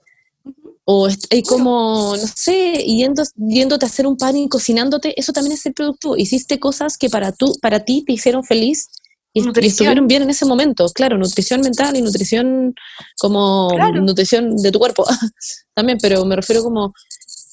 O 0.84 1.08
hay 1.30 1.42
como, 1.42 2.16
no 2.16 2.26
sé, 2.26 2.72
yendo, 2.84 3.22
yéndote 3.36 3.84
a 3.84 3.88
hacer 3.88 4.06
un 4.06 4.16
pan 4.16 4.36
y 4.36 4.48
cocinándote, 4.48 5.18
eso 5.18 5.32
también 5.32 5.52
es 5.52 5.60
ser 5.60 5.72
productivo. 5.72 6.16
Hiciste 6.16 6.58
cosas 6.58 6.98
que 6.98 7.08
para, 7.08 7.32
tú, 7.32 7.54
para 7.62 7.84
ti 7.84 8.02
te 8.04 8.12
hicieron 8.12 8.42
feliz 8.42 8.88
y, 9.32 9.48
estuvieron 9.66 10.08
bien 10.08 10.22
en 10.22 10.30
ese 10.30 10.44
momento. 10.44 10.86
Claro, 10.88 11.16
nutrición 11.16 11.60
mental 11.60 11.96
y 11.96 12.02
nutrición 12.02 12.74
como 13.18 13.70
nutrición 13.94 14.56
de 14.56 14.72
tu 14.72 14.78
cuerpo 14.78 15.04
también, 15.74 15.98
pero 16.00 16.24
me 16.24 16.36
refiero 16.36 16.62
como 16.62 16.92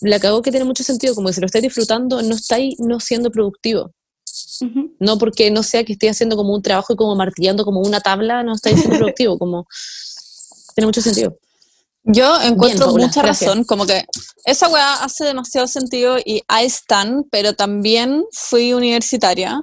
la 0.02 0.20
cagó 0.20 0.42
que 0.42 0.52
tiene 0.52 0.66
mucho 0.66 0.84
sentido, 0.84 1.16
como 1.16 1.28
que 1.28 1.34
si 1.34 1.42
lo 1.42 1.46
estáis 1.46 1.64
disfrutando, 1.64 2.22
no 2.22 2.36
estáis 2.36 2.80
no 2.80 3.00
siendo 3.00 3.32
productivo. 3.32 3.92
No 5.00 5.18
porque 5.18 5.50
no 5.50 5.64
sea 5.64 5.84
que 5.84 5.94
esté 5.94 6.10
haciendo 6.10 6.36
como 6.36 6.54
un 6.54 6.62
trabajo 6.62 6.94
y 6.94 6.96
como 6.96 7.16
martillando 7.16 7.66
como 7.66 7.80
una 7.80 8.02
tabla, 8.02 8.44
no 8.44 8.54
estáis 8.54 8.80
siendo 8.80 8.98
productivo, 8.98 9.38
como 9.38 9.68
tiene 10.76 10.88
mucho 10.88 11.02
sentido. 11.02 11.38
Yo 12.04 12.40
encuentro 12.42 12.92
mucha 12.96 13.22
razón, 13.22 13.66
como 13.66 13.86
que 13.86 14.06
esa 14.46 14.70
weá 14.70 15.04
hace 15.04 15.26
demasiado 15.26 15.68
sentido 15.68 16.18
y 16.24 16.42
ahí 16.48 16.66
están, 16.66 17.26
pero 17.30 17.54
también 17.54 18.24
fui 18.32 18.74
universitaria 18.74 19.62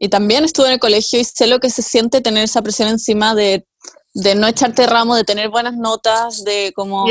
y 0.00 0.08
también 0.08 0.44
estuve 0.44 0.66
en 0.66 0.72
el 0.72 0.80
colegio 0.80 1.20
y 1.20 1.24
sé 1.24 1.46
lo 1.46 1.60
que 1.60 1.70
se 1.70 1.82
siente 1.82 2.20
tener 2.20 2.42
esa 2.42 2.62
presión 2.62 2.88
encima 2.88 3.34
de 3.36 3.64
de 4.14 4.34
no 4.34 4.46
echarte 4.46 4.86
ramo, 4.86 5.14
de 5.14 5.24
tener 5.24 5.50
buenas 5.50 5.76
notas, 5.76 6.42
de 6.44 6.72
como 6.74 7.06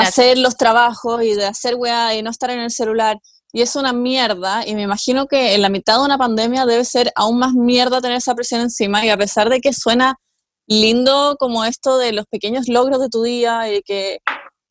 hacer 0.00 0.38
los 0.38 0.56
trabajos 0.56 1.22
y 1.22 1.34
de 1.34 1.44
hacer 1.44 1.74
weá 1.74 2.14
y 2.14 2.22
no 2.22 2.30
estar 2.30 2.50
en 2.50 2.60
el 2.60 2.70
celular. 2.70 3.18
Y 3.52 3.62
es 3.62 3.76
una 3.76 3.92
mierda, 3.92 4.66
y 4.66 4.74
me 4.74 4.82
imagino 4.82 5.26
que 5.26 5.54
en 5.54 5.62
la 5.62 5.68
mitad 5.68 5.98
de 5.98 6.04
una 6.04 6.18
pandemia 6.18 6.66
debe 6.66 6.84
ser 6.84 7.12
aún 7.14 7.38
más 7.38 7.54
mierda 7.54 8.00
tener 8.00 8.18
esa 8.18 8.34
presión 8.34 8.60
encima, 8.60 9.04
y 9.04 9.10
a 9.10 9.16
pesar 9.16 9.48
de 9.48 9.60
que 9.60 9.72
suena 9.72 10.16
lindo 10.66 11.36
como 11.38 11.64
esto 11.64 11.96
de 11.96 12.12
los 12.12 12.26
pequeños 12.26 12.68
logros 12.68 13.00
de 13.00 13.08
tu 13.08 13.22
día 13.22 13.72
y 13.72 13.82
que, 13.82 14.18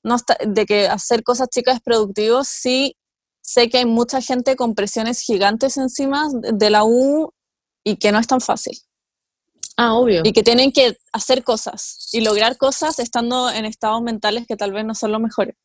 no 0.03 0.17
de 0.45 0.65
que 0.65 0.87
hacer 0.87 1.23
cosas 1.23 1.49
chicas 1.49 1.75
es 1.75 1.81
productivo, 1.81 2.43
sí 2.43 2.95
sé 3.41 3.69
que 3.69 3.79
hay 3.79 3.85
mucha 3.85 4.21
gente 4.21 4.55
con 4.55 4.75
presiones 4.75 5.21
gigantes 5.21 5.77
encima 5.77 6.27
de 6.31 6.69
la 6.69 6.83
U 6.83 7.31
y 7.87 7.95
que 7.95 8.11
no 8.11 8.19
es 8.19 8.27
tan 8.27 8.41
fácil. 8.41 8.77
Ah, 9.77 9.93
obvio. 9.93 10.21
Y 10.25 10.33
que 10.33 10.43
tienen 10.43 10.71
que 10.71 10.97
hacer 11.13 11.43
cosas 11.43 12.09
y 12.11 12.21
lograr 12.21 12.57
cosas 12.57 12.99
estando 12.99 13.49
en 13.49 13.65
estados 13.65 14.01
mentales 14.01 14.45
que 14.47 14.57
tal 14.57 14.73
vez 14.73 14.83
no 14.85 14.93
son 14.93 15.11
los 15.11 15.21
mejores. 15.21 15.55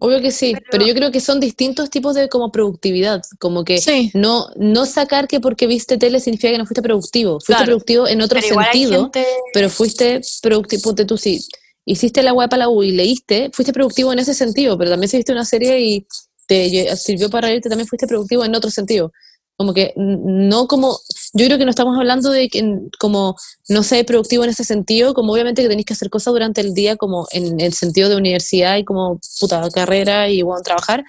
Obvio 0.00 0.20
que 0.20 0.32
sí, 0.32 0.56
pero, 0.72 0.84
yo 0.84 0.92
creo 0.94 1.12
que 1.12 1.20
son 1.20 1.38
distintos 1.38 1.88
tipos 1.88 2.16
de 2.16 2.28
como 2.28 2.50
productividad, 2.50 3.22
como 3.38 3.64
que 3.64 3.80
no, 4.14 4.48
no 4.56 4.86
sacar 4.86 5.28
que 5.28 5.38
porque 5.38 5.68
viste 5.68 5.98
tele 5.98 6.18
significa 6.18 6.50
que 6.50 6.58
no 6.58 6.66
fuiste 6.66 6.82
productivo, 6.82 7.38
fuiste 7.38 7.64
productivo 7.64 8.08
en 8.08 8.22
otro 8.22 8.40
sentido, 8.40 9.10
pero 9.52 9.70
fuiste 9.70 10.20
productivo, 10.42 10.92
de 10.94 11.04
tú 11.04 11.16
sí, 11.16 11.46
hiciste 11.84 12.24
la 12.24 12.32
web 12.32 12.50
para 12.50 12.64
la 12.64 12.68
U 12.68 12.82
y 12.82 12.90
leíste, 12.90 13.50
fuiste 13.52 13.72
productivo 13.72 14.12
en 14.12 14.18
ese 14.18 14.34
sentido, 14.34 14.76
pero 14.76 14.90
también 14.90 15.08
si 15.08 15.16
viste 15.16 15.30
una 15.30 15.44
serie 15.44 15.80
y 15.80 16.06
te 16.48 16.96
sirvió 16.96 17.30
para 17.30 17.46
leerte, 17.46 17.68
también 17.68 17.86
fuiste 17.86 18.08
productivo 18.08 18.44
en 18.44 18.54
otro 18.56 18.70
sentido. 18.70 19.12
Como 19.58 19.72
que 19.72 19.94
no 19.96 20.66
como, 20.68 20.98
yo 21.32 21.46
creo 21.46 21.56
que 21.56 21.64
no 21.64 21.70
estamos 21.70 21.96
hablando 21.96 22.30
de 22.30 22.48
que 22.50 22.78
como 22.98 23.36
no 23.70 23.82
ser 23.82 24.04
productivo 24.04 24.44
en 24.44 24.50
ese 24.50 24.64
sentido, 24.64 25.14
como 25.14 25.32
obviamente 25.32 25.62
que 25.62 25.68
tenéis 25.68 25.86
que 25.86 25.94
hacer 25.94 26.10
cosas 26.10 26.34
durante 26.34 26.60
el 26.60 26.74
día, 26.74 26.96
como 26.96 27.26
en 27.30 27.58
el 27.60 27.72
sentido 27.72 28.08
de 28.10 28.16
universidad 28.16 28.76
y 28.76 28.84
como 28.84 29.18
puta 29.40 29.66
carrera 29.70 30.28
y 30.28 30.42
bueno, 30.42 30.60
trabajar, 30.62 31.04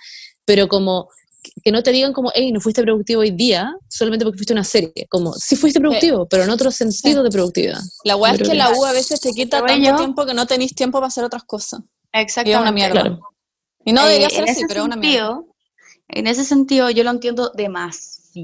pero 0.45 0.69
como 0.69 1.09
que- 1.63 1.71
no 1.73 1.83
te 1.83 1.91
digan 1.91 2.13
como, 2.13 2.31
hey, 2.35 2.51
no 2.53 2.61
fuiste 2.61 2.81
productivo 2.83 3.19
hoy 3.21 3.31
día, 3.31 3.73
solamente 3.89 4.23
porque 4.23 4.37
fuiste 4.37 4.53
una 4.53 4.63
serie, 4.63 4.93
como, 5.09 5.33
sí 5.33 5.55
fuiste 5.57 5.79
productivo, 5.81 6.25
pero 6.27 6.43
en 6.43 6.49
otro 6.49 6.71
sentido 6.71 7.23
de 7.23 7.29
productividad. 7.29 7.79
La 8.05 8.15
weá 8.15 8.33
es 8.33 8.41
que 8.41 8.53
la 8.55 8.71
U 8.71 8.85
a 8.85 8.93
veces 8.93 9.19
te 9.19 9.31
quita 9.31 9.65
tanto 9.65 9.89
yo- 9.89 9.95
tiempo 9.97 10.25
que 10.25 10.33
no 10.33 10.45
tenéis 10.45 10.73
tiempo 10.73 10.99
para 10.99 11.07
hacer 11.07 11.25
otras 11.25 11.43
cosas. 11.43 11.81
Exactamente. 12.13 12.51
Y 12.51 12.53
es 12.53 12.61
una 12.61 12.71
mierda. 12.71 13.01
Claro. 13.01 13.19
Y 13.83 13.91
no 13.91 14.01
Eh, 14.03 14.05
debería 14.05 14.29
ser 14.29 14.49
así, 14.49 14.61
pero 14.69 14.81
es 14.81 14.85
una 14.85 14.95
mierda. 14.95 15.41
En 16.09 16.27
ese 16.27 16.45
sentido, 16.45 16.89
yo 16.89 17.03
lo 17.03 17.09
entiendo 17.11 17.51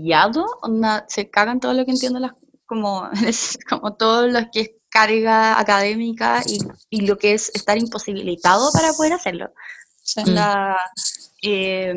demasiado. 0.02 0.46
onda, 0.62 1.06
se 1.08 1.30
cagan 1.30 1.60
todo 1.60 1.74
lo 1.74 1.86
que 1.86 1.92
entiendo, 1.92 2.20
las, 2.20 2.34
como, 2.66 3.10
como 3.70 3.96
todo 3.96 4.28
lo 4.28 4.40
que 4.52 4.62
es 4.62 4.72
carga 4.90 5.60
académica 5.60 6.44
y, 6.46 6.60
y 6.90 7.08
lo 7.08 7.18
que 7.18 7.34
es 7.34 7.50
estar 7.56 7.78
imposibilitado 7.78 8.72
para 8.72 8.94
poder 8.94 9.14
hacerlo. 9.14 9.52
Sí. 10.04 10.22
Onda, 10.22 10.78
eh, 11.42 11.94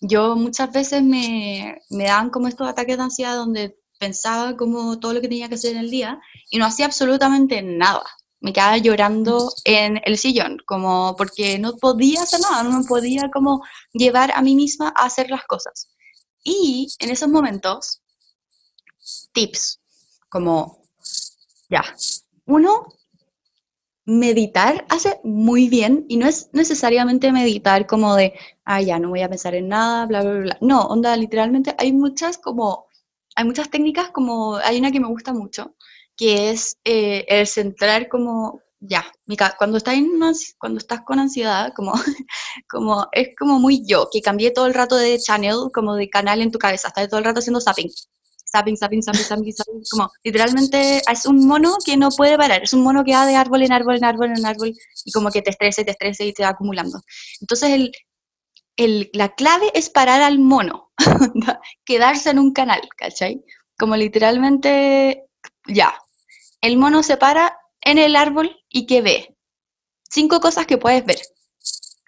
yo 0.00 0.36
muchas 0.36 0.70
veces 0.72 1.02
me, 1.02 1.80
me 1.90 2.04
daban 2.04 2.30
como 2.30 2.48
estos 2.48 2.68
ataques 2.68 2.96
de 2.96 3.02
ansiedad 3.02 3.36
donde 3.36 3.78
pensaba 3.98 4.56
como 4.56 4.98
todo 4.98 5.14
lo 5.14 5.20
que 5.20 5.28
tenía 5.28 5.48
que 5.48 5.54
hacer 5.54 5.72
en 5.72 5.78
el 5.78 5.90
día 5.90 6.20
y 6.50 6.58
no 6.58 6.66
hacía 6.66 6.86
absolutamente 6.86 7.62
nada. 7.62 8.04
Me 8.40 8.52
quedaba 8.52 8.76
llorando 8.76 9.50
en 9.64 10.02
el 10.04 10.18
sillón, 10.18 10.58
como 10.66 11.14
porque 11.16 11.58
no 11.58 11.76
podía 11.76 12.22
hacer 12.22 12.40
nada, 12.40 12.62
no 12.62 12.78
me 12.78 12.84
podía 12.84 13.30
como 13.32 13.62
llevar 13.94 14.32
a 14.34 14.42
mí 14.42 14.54
misma 14.54 14.92
a 14.94 15.06
hacer 15.06 15.30
las 15.30 15.44
cosas. 15.44 15.93
Y 16.44 16.88
en 17.00 17.10
esos 17.10 17.28
momentos, 17.28 18.02
tips, 19.32 19.80
como, 20.28 20.82
ya, 21.70 21.82
uno, 22.44 22.86
meditar 24.06 24.84
hace 24.90 25.18
muy 25.24 25.68
bien 25.68 26.04
y 26.08 26.18
no 26.18 26.26
es 26.26 26.50
necesariamente 26.52 27.32
meditar 27.32 27.86
como 27.86 28.14
de, 28.14 28.34
ah, 28.64 28.82
ya, 28.82 28.98
no 28.98 29.08
voy 29.08 29.22
a 29.22 29.28
pensar 29.28 29.54
en 29.54 29.68
nada, 29.68 30.06
bla, 30.06 30.22
bla, 30.22 30.32
bla. 30.40 30.58
No, 30.60 30.82
onda, 30.82 31.16
literalmente 31.16 31.74
hay 31.78 31.92
muchas 31.92 32.38
como, 32.38 32.86
hay 33.34 33.44
muchas 33.44 33.70
técnicas 33.70 34.10
como, 34.10 34.56
hay 34.56 34.78
una 34.78 34.92
que 34.92 35.00
me 35.00 35.08
gusta 35.08 35.32
mucho, 35.32 35.74
que 36.16 36.50
es 36.50 36.76
eh, 36.84 37.24
el 37.28 37.46
centrar 37.46 38.08
como, 38.08 38.60
ya, 38.80 39.04
cuando 39.58 39.78
estás, 39.78 39.96
cuando 40.58 40.78
estás 40.78 41.00
con 41.02 41.18
ansiedad, 41.18 41.72
como, 41.74 41.92
como, 42.68 43.08
es 43.12 43.28
como 43.38 43.58
muy 43.58 43.84
yo, 43.86 44.08
que 44.12 44.20
cambié 44.20 44.50
todo 44.50 44.66
el 44.66 44.74
rato 44.74 44.96
de 44.96 45.18
channel, 45.18 45.70
como 45.72 45.94
de 45.96 46.08
canal 46.08 46.40
en 46.42 46.50
tu 46.50 46.58
cabeza, 46.58 46.88
estás 46.88 47.08
todo 47.08 47.18
el 47.18 47.24
rato 47.24 47.40
haciendo 47.40 47.60
zapping 47.60 47.90
zapping, 48.54 48.76
zapping, 48.76 49.02
zapping, 49.02 49.24
zapping, 49.24 49.52
zapping, 49.52 49.82
como 49.90 50.10
literalmente 50.22 51.02
es 51.10 51.26
un 51.26 51.46
mono 51.46 51.76
que 51.84 51.96
no 51.96 52.10
puede 52.10 52.36
parar, 52.36 52.62
es 52.62 52.72
un 52.72 52.82
mono 52.82 53.02
que 53.04 53.12
va 53.12 53.26
de 53.26 53.34
árbol 53.34 53.62
en 53.62 53.72
árbol, 53.72 53.96
en 53.96 54.04
árbol, 54.04 54.32
en 54.36 54.46
árbol, 54.46 54.72
y 55.04 55.10
como 55.10 55.30
que 55.30 55.42
te 55.42 55.50
estresa, 55.50 55.82
y 55.82 55.84
te 55.84 55.90
estresa 55.90 56.24
y 56.24 56.32
te 56.32 56.44
va 56.44 56.50
acumulando. 56.50 57.00
Entonces 57.40 57.70
el, 57.70 57.92
el, 58.76 59.10
la 59.12 59.34
clave 59.34 59.70
es 59.74 59.90
parar 59.90 60.22
al 60.22 60.38
mono, 60.38 60.92
quedarse 61.84 62.30
en 62.30 62.38
un 62.38 62.52
canal, 62.52 62.80
¿cachai? 62.96 63.42
Como 63.76 63.96
literalmente, 63.96 65.24
ya, 65.66 65.98
el 66.60 66.76
mono 66.76 67.02
se 67.02 67.16
para 67.16 67.58
en 67.80 67.98
el 67.98 68.14
árbol 68.14 68.56
y 68.68 68.86
¿qué 68.86 69.02
ve? 69.02 69.36
Cinco 70.08 70.40
cosas 70.40 70.66
que 70.66 70.78
puedes 70.78 71.04
ver. 71.04 71.18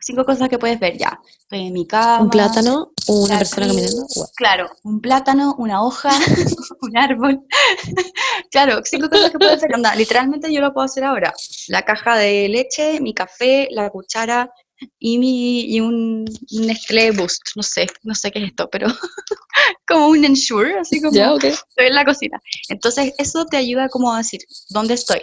Cinco 0.07 0.25
cosas 0.25 0.49
que 0.49 0.57
puedes 0.57 0.79
ver, 0.79 0.97
ya. 0.97 1.21
Estoy 1.37 1.67
en 1.67 1.73
mi 1.73 1.85
cama. 1.85 2.23
Un 2.23 2.31
plátano, 2.31 2.93
una 3.09 3.39
persona 3.39 3.67
caminando. 3.67 4.07
guau. 4.15 4.29
Claro, 4.37 4.71
un 4.85 5.01
plátano, 5.01 5.57
una 5.59 5.83
hoja, 5.83 6.11
un 6.81 6.97
árbol. 6.97 7.41
claro, 8.53 8.83
cinco 8.85 9.11
cosas 9.11 9.33
que 9.33 9.39
puedo 9.39 9.51
hacer. 9.53 9.75
Onda, 9.75 9.97
literalmente 9.97 10.53
yo 10.53 10.61
lo 10.61 10.73
puedo 10.73 10.85
hacer 10.85 11.03
ahora. 11.03 11.35
La 11.67 11.85
caja 11.85 12.17
de 12.17 12.49
leche, 12.49 13.01
mi 13.01 13.15
café, 13.15 13.67
la 13.73 13.91
cuchara 13.91 14.49
y, 14.97 15.19
mi, 15.19 15.63
y 15.75 15.81
un, 15.81 16.25
un 16.53 16.67
Nestlé 16.69 17.11
Boost. 17.11 17.43
No 17.57 17.65
sé, 17.65 17.89
no 18.05 18.15
sé 18.15 18.31
qué 18.31 18.39
es 18.39 18.51
esto, 18.51 18.71
pero 18.71 18.87
como 19.89 20.07
un 20.07 20.25
Ensure, 20.25 20.79
así 20.79 21.01
como 21.01 21.15
Ya, 21.17 21.35
ok. 21.35 21.43
estoy 21.43 21.87
en 21.87 21.95
la 21.97 22.05
cocina. 22.05 22.41
Entonces, 22.69 23.13
eso 23.19 23.45
te 23.47 23.57
ayuda 23.57 23.89
como 23.89 24.15
a 24.15 24.19
decir, 24.19 24.43
¿dónde 24.69 24.95
estoy? 24.95 25.23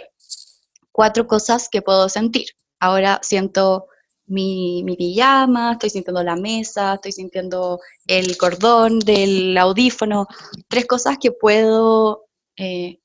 Cuatro 0.92 1.26
cosas 1.26 1.70
que 1.70 1.80
puedo 1.80 2.10
sentir. 2.10 2.48
Ahora 2.80 3.18
siento 3.22 3.86
mi, 4.26 4.82
mi 4.84 4.96
pijama, 4.96 5.72
estoy 5.72 5.90
sintiendo 5.90 6.22
la 6.22 6.36
mesa, 6.36 6.94
estoy 6.94 7.12
sintiendo 7.12 7.80
el 8.06 8.36
cordón 8.36 8.98
del 9.00 9.56
audífono. 9.58 10.26
Tres 10.68 10.86
cosas 10.86 11.18
que 11.20 11.32
puedo 11.32 12.26
eh, 12.56 13.00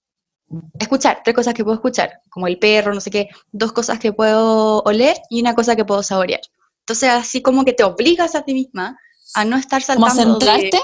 escuchar, 0.80 1.22
tres 1.24 1.36
cosas 1.36 1.54
que 1.54 1.64
puedo 1.64 1.76
escuchar, 1.76 2.22
como 2.30 2.48
el 2.48 2.58
perro, 2.58 2.94
no 2.94 3.02
sé 3.02 3.12
qué, 3.12 3.30
dos 3.52 3.72
cosas 3.72 4.00
que 4.00 4.14
puedo 4.14 4.82
oler 4.84 5.18
y 5.30 5.41
una 5.41 5.56
cosa 5.56 5.76
que 5.76 5.86
puedo 5.86 6.04
saborear. 6.04 6.41
Entonces, 6.82 7.10
así 7.10 7.41
como 7.41 7.66
que 7.66 7.74
te 7.74 7.84
obligas 7.84 8.36
a 8.36 8.44
ti 8.44 8.54
misma 8.54 8.98
a 9.36 9.46
no 9.46 9.58
estar 9.58 9.86
¿Cómo 9.86 10.10
saltando 10.10 10.40
de- 10.40 10.46
centrarte? 10.46 10.80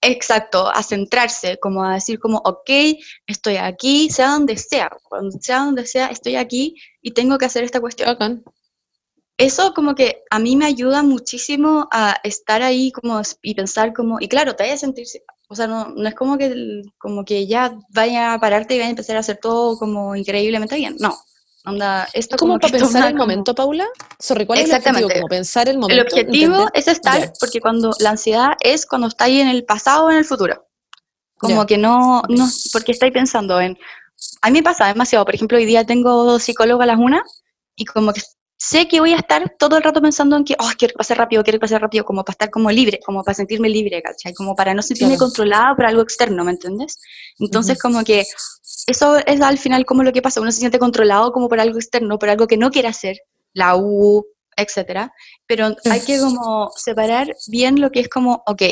Exacto, 0.00 0.68
a 0.68 0.82
centrarse, 0.84 1.58
como 1.58 1.82
a 1.84 1.94
decir 1.94 2.20
como, 2.20 2.38
ok, 2.38 2.70
estoy 3.26 3.56
aquí, 3.56 4.08
sea 4.10 4.30
donde 4.30 4.56
sea, 4.56 4.90
cuando 5.02 5.36
sea 5.40 5.64
donde 5.64 5.86
sea, 5.86 6.06
estoy 6.06 6.36
aquí 6.36 6.76
y 7.02 7.12
tengo 7.14 7.36
que 7.36 7.46
hacer 7.46 7.64
esta 7.64 7.80
cuestión. 7.80 8.08
Bacán. 8.08 8.44
Eso 9.38 9.72
como 9.72 9.94
que 9.94 10.24
a 10.30 10.38
mí 10.40 10.56
me 10.56 10.66
ayuda 10.66 11.02
muchísimo 11.02 11.88
a 11.92 12.16
estar 12.24 12.60
ahí 12.62 12.90
como 12.92 13.22
y 13.40 13.54
pensar 13.54 13.92
como, 13.94 14.18
y 14.20 14.28
claro, 14.28 14.56
te 14.56 14.64
vaya 14.64 14.74
a 14.74 14.78
sentirse, 14.78 15.22
o 15.48 15.54
sea, 15.54 15.66
no, 15.68 15.90
no 15.90 16.08
es 16.08 16.14
como 16.16 16.36
que, 16.36 16.46
el- 16.46 16.92
como 16.98 17.24
que 17.24 17.46
ya 17.46 17.78
vaya 17.90 18.34
a 18.34 18.40
pararte 18.40 18.74
y 18.74 18.78
vaya 18.78 18.88
a 18.88 18.90
empezar 18.90 19.16
a 19.16 19.20
hacer 19.20 19.38
todo 19.40 19.78
como 19.78 20.14
increíblemente 20.16 20.74
bien, 20.76 20.96
no. 20.98 21.16
Onda, 21.64 22.08
esto 22.14 22.34
Es 22.36 22.40
como, 22.40 22.54
que 22.58 22.68
para 22.68 22.78
pensar 22.78 23.02
el 23.04 23.12
como- 23.12 23.24
momento, 23.24 23.54
Paula. 23.54 23.86
Sorry, 24.18 24.44
¿cuál 24.46 24.58
es 24.58 24.64
el 24.64 24.70
Exactamente. 24.70 25.04
objetivo? 25.04 25.22
Como 25.28 25.28
pensar 25.36 25.68
el 25.68 25.74
El 25.74 25.78
momento. 25.80 26.02
objetivo 26.02 26.54
entender- 26.54 26.70
es 26.74 26.88
estar, 26.88 27.32
porque 27.38 27.60
cuando 27.60 27.90
la 28.00 28.10
ansiedad 28.10 28.48
es 28.60 28.86
cuando 28.86 29.06
está 29.08 29.24
ahí 29.24 29.40
en 29.40 29.48
el 29.48 29.64
pasado 29.64 30.06
o 30.06 30.10
en 30.10 30.16
el 30.18 30.24
futuro. 30.24 30.66
Como 31.36 31.64
que 31.66 31.78
no, 31.78 32.22
no, 32.28 32.48
porque 32.72 32.90
estáis 32.92 33.12
pensando 33.12 33.60
en, 33.60 33.78
a 34.42 34.50
mí 34.50 34.58
me 34.58 34.62
pasa 34.64 34.86
demasiado, 34.88 35.24
por 35.24 35.34
ejemplo, 35.36 35.58
hoy 35.58 35.66
día 35.66 35.84
tengo 35.84 36.38
psicólogo 36.40 36.82
a 36.82 36.86
las 36.86 36.98
una 36.98 37.22
y 37.76 37.84
como 37.84 38.12
que 38.12 38.22
sé 38.58 38.88
que 38.88 39.00
voy 39.00 39.12
a 39.12 39.16
estar 39.16 39.54
todo 39.56 39.76
el 39.76 39.82
rato 39.84 40.02
pensando 40.02 40.36
en 40.36 40.44
que, 40.44 40.54
oh, 40.58 40.68
quiero 40.76 40.92
que 40.92 40.98
pase 40.98 41.14
rápido, 41.14 41.42
quiero 41.44 41.58
que 41.58 41.60
pase 41.60 41.78
rápido, 41.78 42.04
como 42.04 42.24
para 42.24 42.32
estar 42.34 42.50
como 42.50 42.70
libre, 42.70 42.98
como 43.04 43.22
para 43.22 43.34
sentirme 43.34 43.68
libre, 43.68 44.02
¿cachai? 44.02 44.34
Como 44.34 44.56
para 44.56 44.74
no 44.74 44.82
sentirme 44.82 45.14
Claro. 45.14 45.26
controlada 45.26 45.76
por 45.76 45.86
algo 45.86 46.02
externo, 46.02 46.44
¿me 46.44 46.50
entiendes? 46.50 46.98
Entonces 47.38 47.78
Ujú. 47.78 47.82
como 47.82 48.04
que 48.04 48.26
eso 48.88 49.16
es 49.16 49.40
al 49.40 49.58
final 49.58 49.86
como 49.86 50.02
lo 50.02 50.12
que 50.12 50.22
pasa, 50.22 50.40
uno 50.40 50.50
se 50.50 50.58
siente 50.58 50.78
controlado 50.78 51.32
como 51.32 51.48
por 51.48 51.60
algo 51.60 51.78
externo, 51.78 52.18
por 52.18 52.30
algo 52.30 52.46
que 52.48 52.56
no 52.56 52.70
quiere 52.70 52.88
hacer, 52.88 53.18
la 53.52 53.76
U, 53.76 54.26
etcétera, 54.56 55.12
pero 55.46 55.76
hay 55.88 56.00
que 56.00 56.18
como 56.18 56.70
separar 56.74 57.34
bien 57.46 57.80
lo 57.80 57.90
que 57.92 58.00
es 58.00 58.08
como, 58.08 58.42
ok, 58.44 58.62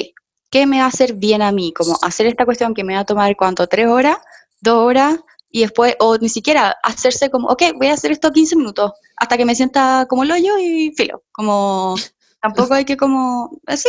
¿qué 0.50 0.66
me 0.66 0.78
va 0.78 0.86
a 0.86 0.88
hacer 0.88 1.14
bien 1.14 1.42
a 1.42 1.52
mí? 1.52 1.72
Como 1.72 1.96
hacer 2.02 2.26
esta 2.26 2.44
cuestión 2.44 2.74
que 2.74 2.82
me 2.82 2.94
va 2.94 3.00
a 3.00 3.04
tomar, 3.04 3.36
¿cuánto? 3.36 3.68
¿Tres 3.68 3.86
horas? 3.86 4.18
¿Dos 4.60 4.78
horas? 4.84 5.20
Y 5.50 5.60
después, 5.62 5.94
o 6.00 6.16
ni 6.18 6.28
siquiera 6.28 6.76
hacerse 6.82 7.30
como, 7.30 7.48
ok, 7.48 7.62
voy 7.76 7.86
a 7.88 7.94
hacer 7.94 8.10
esto 8.12 8.30
15 8.32 8.56
minutos, 8.56 8.92
hasta 9.16 9.36
que 9.36 9.44
me 9.44 9.54
sienta 9.54 10.06
como 10.08 10.22
el 10.24 10.32
hoyo 10.32 10.58
y 10.58 10.92
filo, 10.96 11.22
como... 11.32 11.94
Tampoco 12.42 12.74
hay 12.74 12.84
que 12.84 12.96
como, 12.96 13.50
así, 13.66 13.88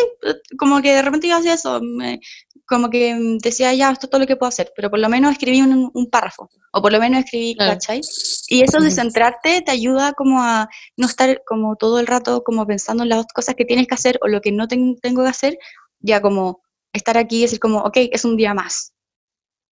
como 0.58 0.82
que 0.82 0.94
de 0.96 1.02
repente 1.04 1.28
yo 1.28 1.36
hacía 1.36 1.54
eso, 1.54 1.80
me- 1.82 2.20
como 2.66 2.90
que 2.90 3.16
decía, 3.44 3.72
ya, 3.74 3.92
esto 3.92 4.08
es 4.08 4.10
todo 4.10 4.22
lo 4.22 4.26
que 4.26 4.36
puedo 4.36 4.48
hacer, 4.48 4.72
pero 4.76 4.90
por 4.90 4.98
lo 5.00 5.10
menos 5.10 5.34
escribí 5.34 5.62
un, 5.62 5.92
un 5.94 6.10
párrafo, 6.10 6.50
o 6.72 6.82
por 6.82 6.92
lo 6.92 7.00
menos 7.00 7.24
escribí. 7.26 7.56
¿cachai? 7.74 8.02
Y 8.48 8.62
eso 8.64 8.80
de 8.80 8.90
centrarte 8.96 9.62
te 9.62 9.72
ayuda 9.72 10.14
como 10.14 10.42
a 10.42 10.70
no 10.96 11.06
estar 11.06 11.42
como 11.46 11.76
todo 11.76 12.00
el 12.00 12.08
rato 12.08 12.42
como 12.44 12.66
pensando 12.66 13.04
en 13.04 13.10
las 13.10 13.26
cosas 13.28 13.54
que 13.54 13.66
tienes 13.66 13.86
que 13.86 13.94
hacer 13.96 14.18
o 14.24 14.28
lo 14.28 14.42
que 14.42 14.52
no 14.52 14.68
ten- 14.68 14.98
tengo 15.02 15.24
que 15.24 15.30
hacer, 15.30 15.58
ya 16.00 16.20
como 16.22 16.62
estar 16.94 17.18
aquí 17.18 17.40
y 17.40 17.42
decir 17.44 17.60
como, 17.60 17.80
ok, 17.80 17.98
es 18.12 18.26
un 18.26 18.38
día 18.38 18.54
más. 18.56 18.94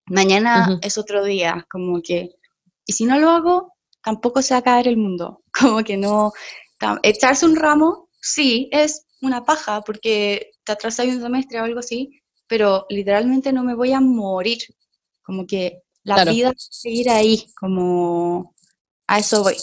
Mañana 0.08 0.78
es 0.82 0.98
otro 0.98 1.24
día, 1.26 1.66
como 1.70 2.02
que, 2.02 2.30
y 2.86 2.94
si 2.94 3.06
no 3.06 3.20
lo 3.20 3.30
hago, 3.32 3.74
tampoco 4.04 4.42
se 4.42 4.54
va 4.54 4.60
a 4.60 4.64
caer 4.64 4.88
el 4.88 4.98
mundo, 4.98 5.42
como 5.60 5.84
que 5.84 5.98
no, 5.98 6.32
echarse 7.04 7.46
un 7.46 7.56
ramo, 7.56 8.10
sí, 8.22 8.70
es 8.72 9.06
una 9.22 9.44
paja 9.46 9.82
porque 9.82 10.52
te 10.64 10.72
atrasas 10.74 11.08
un 11.08 11.22
semestre 11.22 11.60
o 11.60 11.64
algo 11.64 11.80
así, 11.80 12.22
pero 12.48 12.86
literalmente 12.90 13.52
no 13.52 13.64
me 13.64 13.76
voy 13.76 13.94
a 13.94 14.02
morir, 14.02 14.60
como 15.24 15.48
que 15.48 15.82
la 16.04 16.16
Claro. 16.16 16.32
vida 16.32 16.48
va 16.50 16.52
a 16.52 16.56
seguir 16.58 17.10
ahí, 17.10 17.46
como 17.60 18.54
a 19.08 19.20
eso 19.20 19.42
voy. 19.44 19.56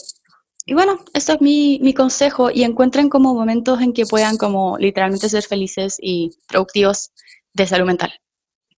Y 0.67 0.75
bueno, 0.75 0.99
ese 1.15 1.35
es 1.35 1.41
mi, 1.41 1.79
mi 1.83 1.93
consejo 1.95 2.51
y 2.51 2.65
encuentren 2.65 3.09
como 3.09 3.35
momentos 3.35 3.81
en 3.81 3.93
que 3.93 4.07
puedan 4.07 4.37
como 4.37 4.77
literalmente 4.79 5.29
ser 5.29 5.43
felices 5.45 5.99
y 6.01 6.31
productivos 6.49 7.11
de 7.55 7.67
salud 7.67 7.87
mental. 7.87 8.13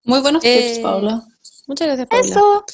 Muy 0.04 0.20
buenos 0.20 0.44
Eh, 0.44 0.60
tips, 0.62 0.78
Paula. 0.82 1.22
Muchas 1.66 1.86
gracias, 1.86 2.08
Paula. 2.08 2.26
Eso. 2.26 2.64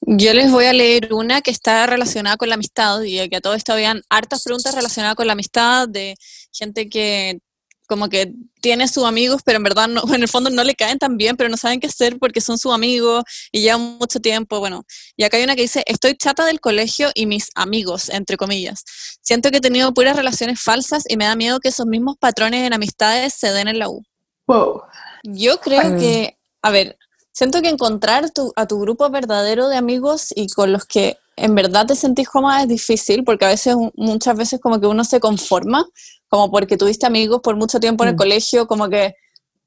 Yo 0.00 0.32
les 0.32 0.50
voy 0.50 0.64
a 0.66 0.72
leer 0.72 1.12
una 1.12 1.40
que 1.42 1.50
está 1.50 1.86
relacionada 1.86 2.36
con 2.36 2.48
la 2.48 2.54
amistad 2.54 3.02
y 3.02 3.28
que 3.28 3.36
a 3.36 3.40
todo 3.40 3.54
esto 3.54 3.72
habían 3.72 4.02
hartas 4.08 4.42
preguntas 4.44 4.74
relacionadas 4.74 5.16
con 5.16 5.26
la 5.26 5.32
amistad 5.32 5.88
de 5.88 6.14
gente 6.52 6.88
que 6.88 7.40
como 7.88 8.10
que 8.10 8.34
tiene 8.60 8.86
sus 8.86 9.04
amigos, 9.04 9.40
pero 9.44 9.56
en 9.56 9.62
verdad 9.62 9.88
no, 9.88 10.02
en 10.14 10.22
el 10.22 10.28
fondo 10.28 10.50
no 10.50 10.62
le 10.62 10.74
caen 10.74 10.98
tan 10.98 11.16
bien, 11.16 11.36
pero 11.36 11.48
no 11.48 11.56
saben 11.56 11.80
qué 11.80 11.86
hacer 11.88 12.18
porque 12.18 12.40
son 12.40 12.58
sus 12.58 12.72
amigos 12.72 13.24
y 13.50 13.62
llevan 13.62 13.98
mucho 13.98 14.20
tiempo, 14.20 14.60
bueno. 14.60 14.84
Y 15.16 15.24
acá 15.24 15.38
hay 15.38 15.44
una 15.44 15.56
que 15.56 15.62
dice, 15.62 15.82
estoy 15.86 16.14
chata 16.14 16.44
del 16.44 16.60
colegio 16.60 17.10
y 17.14 17.26
mis 17.26 17.50
amigos, 17.54 18.10
entre 18.10 18.36
comillas. 18.36 18.84
Siento 19.22 19.50
que 19.50 19.56
he 19.56 19.60
tenido 19.60 19.92
puras 19.94 20.16
relaciones 20.16 20.60
falsas 20.60 21.04
y 21.08 21.16
me 21.16 21.24
da 21.24 21.34
miedo 21.34 21.60
que 21.60 21.70
esos 21.70 21.86
mismos 21.86 22.16
patrones 22.20 22.66
en 22.66 22.74
amistades 22.74 23.34
se 23.34 23.50
den 23.52 23.68
en 23.68 23.78
la 23.78 23.88
U. 23.88 24.02
Wow. 24.46 24.82
Yo 25.24 25.58
creo 25.58 25.98
que, 25.98 26.38
a 26.62 26.70
ver, 26.70 26.98
siento 27.38 27.62
que 27.62 27.68
encontrar 27.68 28.30
tu, 28.30 28.52
a 28.56 28.66
tu 28.66 28.80
grupo 28.80 29.08
verdadero 29.10 29.68
de 29.68 29.76
amigos 29.76 30.32
y 30.34 30.48
con 30.48 30.72
los 30.72 30.84
que 30.86 31.16
en 31.36 31.54
verdad 31.54 31.86
te 31.86 31.94
sentís 31.94 32.28
cómoda 32.28 32.62
es 32.62 32.68
difícil 32.68 33.22
porque 33.22 33.44
a 33.44 33.48
veces, 33.48 33.76
muchas 33.94 34.36
veces 34.36 34.58
como 34.60 34.80
que 34.80 34.88
uno 34.88 35.04
se 35.04 35.20
conforma, 35.20 35.86
como 36.28 36.50
porque 36.50 36.76
tuviste 36.76 37.06
amigos 37.06 37.40
por 37.40 37.54
mucho 37.54 37.78
tiempo 37.78 38.02
en 38.02 38.08
el 38.08 38.14
Mm. 38.16 38.18
colegio, 38.18 38.66
como 38.66 38.88
que, 38.88 39.14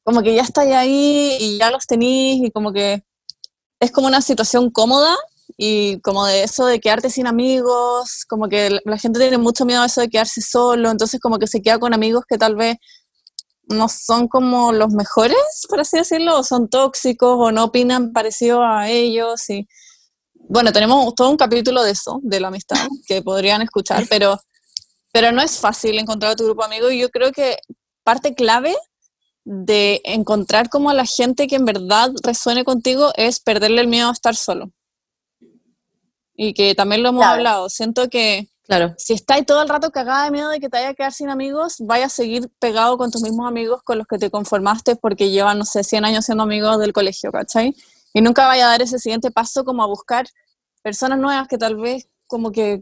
como 0.03 0.21
que 0.21 0.35
ya 0.35 0.41
estáis 0.41 0.73
ahí 0.73 1.37
y 1.39 1.57
ya 1.59 1.71
los 1.71 1.85
tenís 1.87 2.45
y 2.45 2.51
como 2.51 2.73
que 2.73 3.03
es 3.79 3.91
como 3.91 4.07
una 4.07 4.21
situación 4.21 4.69
cómoda 4.69 5.15
y 5.57 5.99
como 6.01 6.25
de 6.25 6.43
eso 6.43 6.65
de 6.65 6.81
quedarte 6.81 7.09
sin 7.09 7.25
amigos, 7.25 8.25
como 8.27 8.49
que 8.49 8.69
la- 8.69 8.81
la 8.83 8.97
gente 8.97 9.19
tiene 9.19 9.37
mucho 9.37 9.63
miedo 9.65 9.81
a 9.81 9.85
eso 9.85 10.01
de 10.01 10.09
quedarse 10.09 10.41
solo, 10.41 10.91
entonces 10.91 11.21
como 11.21 11.39
que 11.39 11.47
se 11.47 11.61
queda 11.61 11.79
con 11.79 11.93
amigos 11.93 12.25
que 12.27 12.37
tal 12.37 12.55
vez 12.57 12.75
no 13.71 13.87
son 13.89 14.27
como 14.27 14.71
los 14.71 14.91
mejores, 14.91 15.37
por 15.69 15.79
así 15.79 15.97
decirlo, 15.97 16.39
o 16.39 16.43
son 16.43 16.69
tóxicos 16.69 17.35
o 17.39 17.51
no 17.51 17.65
opinan 17.65 18.11
parecido 18.13 18.63
a 18.63 18.89
ellos 18.89 19.49
y 19.49 19.67
bueno, 20.33 20.71
tenemos 20.73 21.13
todo 21.15 21.29
un 21.29 21.37
capítulo 21.37 21.81
de 21.83 21.91
eso, 21.91 22.19
de 22.23 22.39
la 22.39 22.49
amistad, 22.49 22.77
que 23.07 23.21
podrían 23.21 23.61
escuchar, 23.61 24.03
pero, 24.09 24.37
pero 25.13 25.31
no 25.31 25.41
es 25.41 25.57
fácil 25.59 25.97
encontrar 25.97 26.33
a 26.33 26.35
tu 26.35 26.43
grupo 26.45 26.61
de 26.63 26.65
amigos 26.67 26.91
y 26.93 26.99
yo 26.99 27.09
creo 27.09 27.31
que 27.31 27.57
parte 28.03 28.35
clave 28.35 28.75
de 29.45 30.01
encontrar 30.03 30.69
como 30.69 30.89
a 30.89 30.93
la 30.93 31.05
gente 31.05 31.47
que 31.47 31.55
en 31.55 31.65
verdad 31.65 32.11
resuene 32.23 32.63
contigo 32.65 33.11
es 33.15 33.39
perderle 33.39 33.81
el 33.81 33.87
miedo 33.87 34.09
a 34.09 34.13
estar 34.13 34.35
solo. 34.35 34.71
Y 36.35 36.53
que 36.53 36.75
también 36.75 37.01
lo 37.03 37.09
hemos 37.09 37.21
Claro. 37.21 37.33
hablado. 37.37 37.69
Siento 37.69 38.09
que 38.09 38.49
Claro. 38.77 38.93
si 38.97 39.13
estáis 39.13 39.45
todo 39.45 39.61
el 39.61 39.67
rato 39.69 39.91
cagada 39.91 40.23
de 40.25 40.31
miedo 40.31 40.49
de 40.49 40.59
que 40.59 40.69
te 40.69 40.77
vaya 40.77 40.89
a 40.89 40.93
quedar 40.93 41.11
sin 41.11 41.29
amigos, 41.29 41.75
vaya 41.79 42.05
a 42.05 42.09
seguir 42.09 42.49
pegado 42.59 42.97
con 42.97 43.11
tus 43.11 43.21
mismos 43.21 43.47
amigos 43.47 43.81
con 43.83 43.97
los 43.97 44.07
que 44.07 44.17
te 44.17 44.29
conformaste 44.31 44.95
porque 44.95 45.29
llevan, 45.29 45.59
no 45.59 45.65
sé, 45.65 45.83
100 45.83 46.05
años 46.05 46.25
siendo 46.25 46.43
amigos 46.43 46.79
del 46.79 46.93
colegio, 46.93 47.31
¿cachai? 47.31 47.75
Y 48.13 48.21
nunca 48.21 48.47
vaya 48.47 48.67
a 48.67 48.69
dar 48.71 48.81
ese 48.81 48.97
siguiente 48.99 49.29
paso 49.31 49.63
como 49.65 49.83
a 49.83 49.87
buscar 49.87 50.25
personas 50.81 51.19
nuevas 51.19 51.47
que 51.47 51.57
tal 51.57 51.75
vez 51.75 52.07
como 52.27 52.51
que 52.51 52.81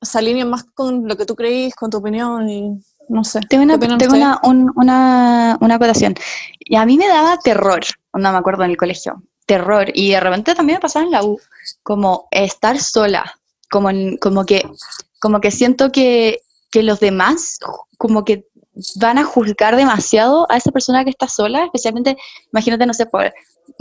se 0.00 0.18
alineen 0.18 0.48
más 0.50 0.64
con 0.74 1.06
lo 1.06 1.16
que 1.16 1.26
tú 1.26 1.34
creís, 1.34 1.74
con 1.74 1.90
tu 1.90 1.98
opinión 1.98 2.48
y 2.48 2.80
no 3.08 3.24
sé. 3.24 3.40
Tengo 3.48 3.64
una, 3.64 3.74
¿Qué 3.74 3.76
opinan 3.78 3.98
tengo 3.98 4.14
una, 4.14 4.40
un- 4.42 4.72
una, 4.76 5.58
una 5.60 5.74
acotación. 5.74 6.14
Y 6.58 6.76
a 6.76 6.86
mí 6.86 6.96
me 6.96 7.08
daba 7.08 7.38
terror, 7.38 7.80
no 8.14 8.32
me 8.32 8.38
acuerdo 8.38 8.64
en 8.64 8.70
el 8.70 8.76
colegio, 8.78 9.22
terror. 9.46 9.90
Y 9.94 10.12
de 10.12 10.20
repente 10.20 10.54
también 10.54 10.76
me 10.78 10.80
pasaba 10.80 11.04
en 11.04 11.10
la 11.10 11.22
U, 11.24 11.38
como 11.82 12.26
estar 12.30 12.78
sola, 12.80 13.34
como, 13.74 13.90
en- 13.90 14.16
como, 14.18 14.46
que, 14.46 14.62
como 15.20 15.40
que 15.40 15.50
siento 15.50 15.90
que, 15.90 16.38
que 16.70 16.84
los 16.84 17.00
demás 17.00 17.58
como 17.98 18.24
que 18.24 18.46
van 19.00 19.18
a 19.18 19.24
juzgar 19.24 19.74
demasiado 19.74 20.46
a 20.48 20.56
esa 20.56 20.70
persona 20.70 21.02
que 21.04 21.10
está 21.10 21.26
sola, 21.28 21.64
especialmente, 21.64 22.16
imagínate, 22.52 22.86
no 22.86 22.94
sé, 22.94 23.06
por, 23.06 23.32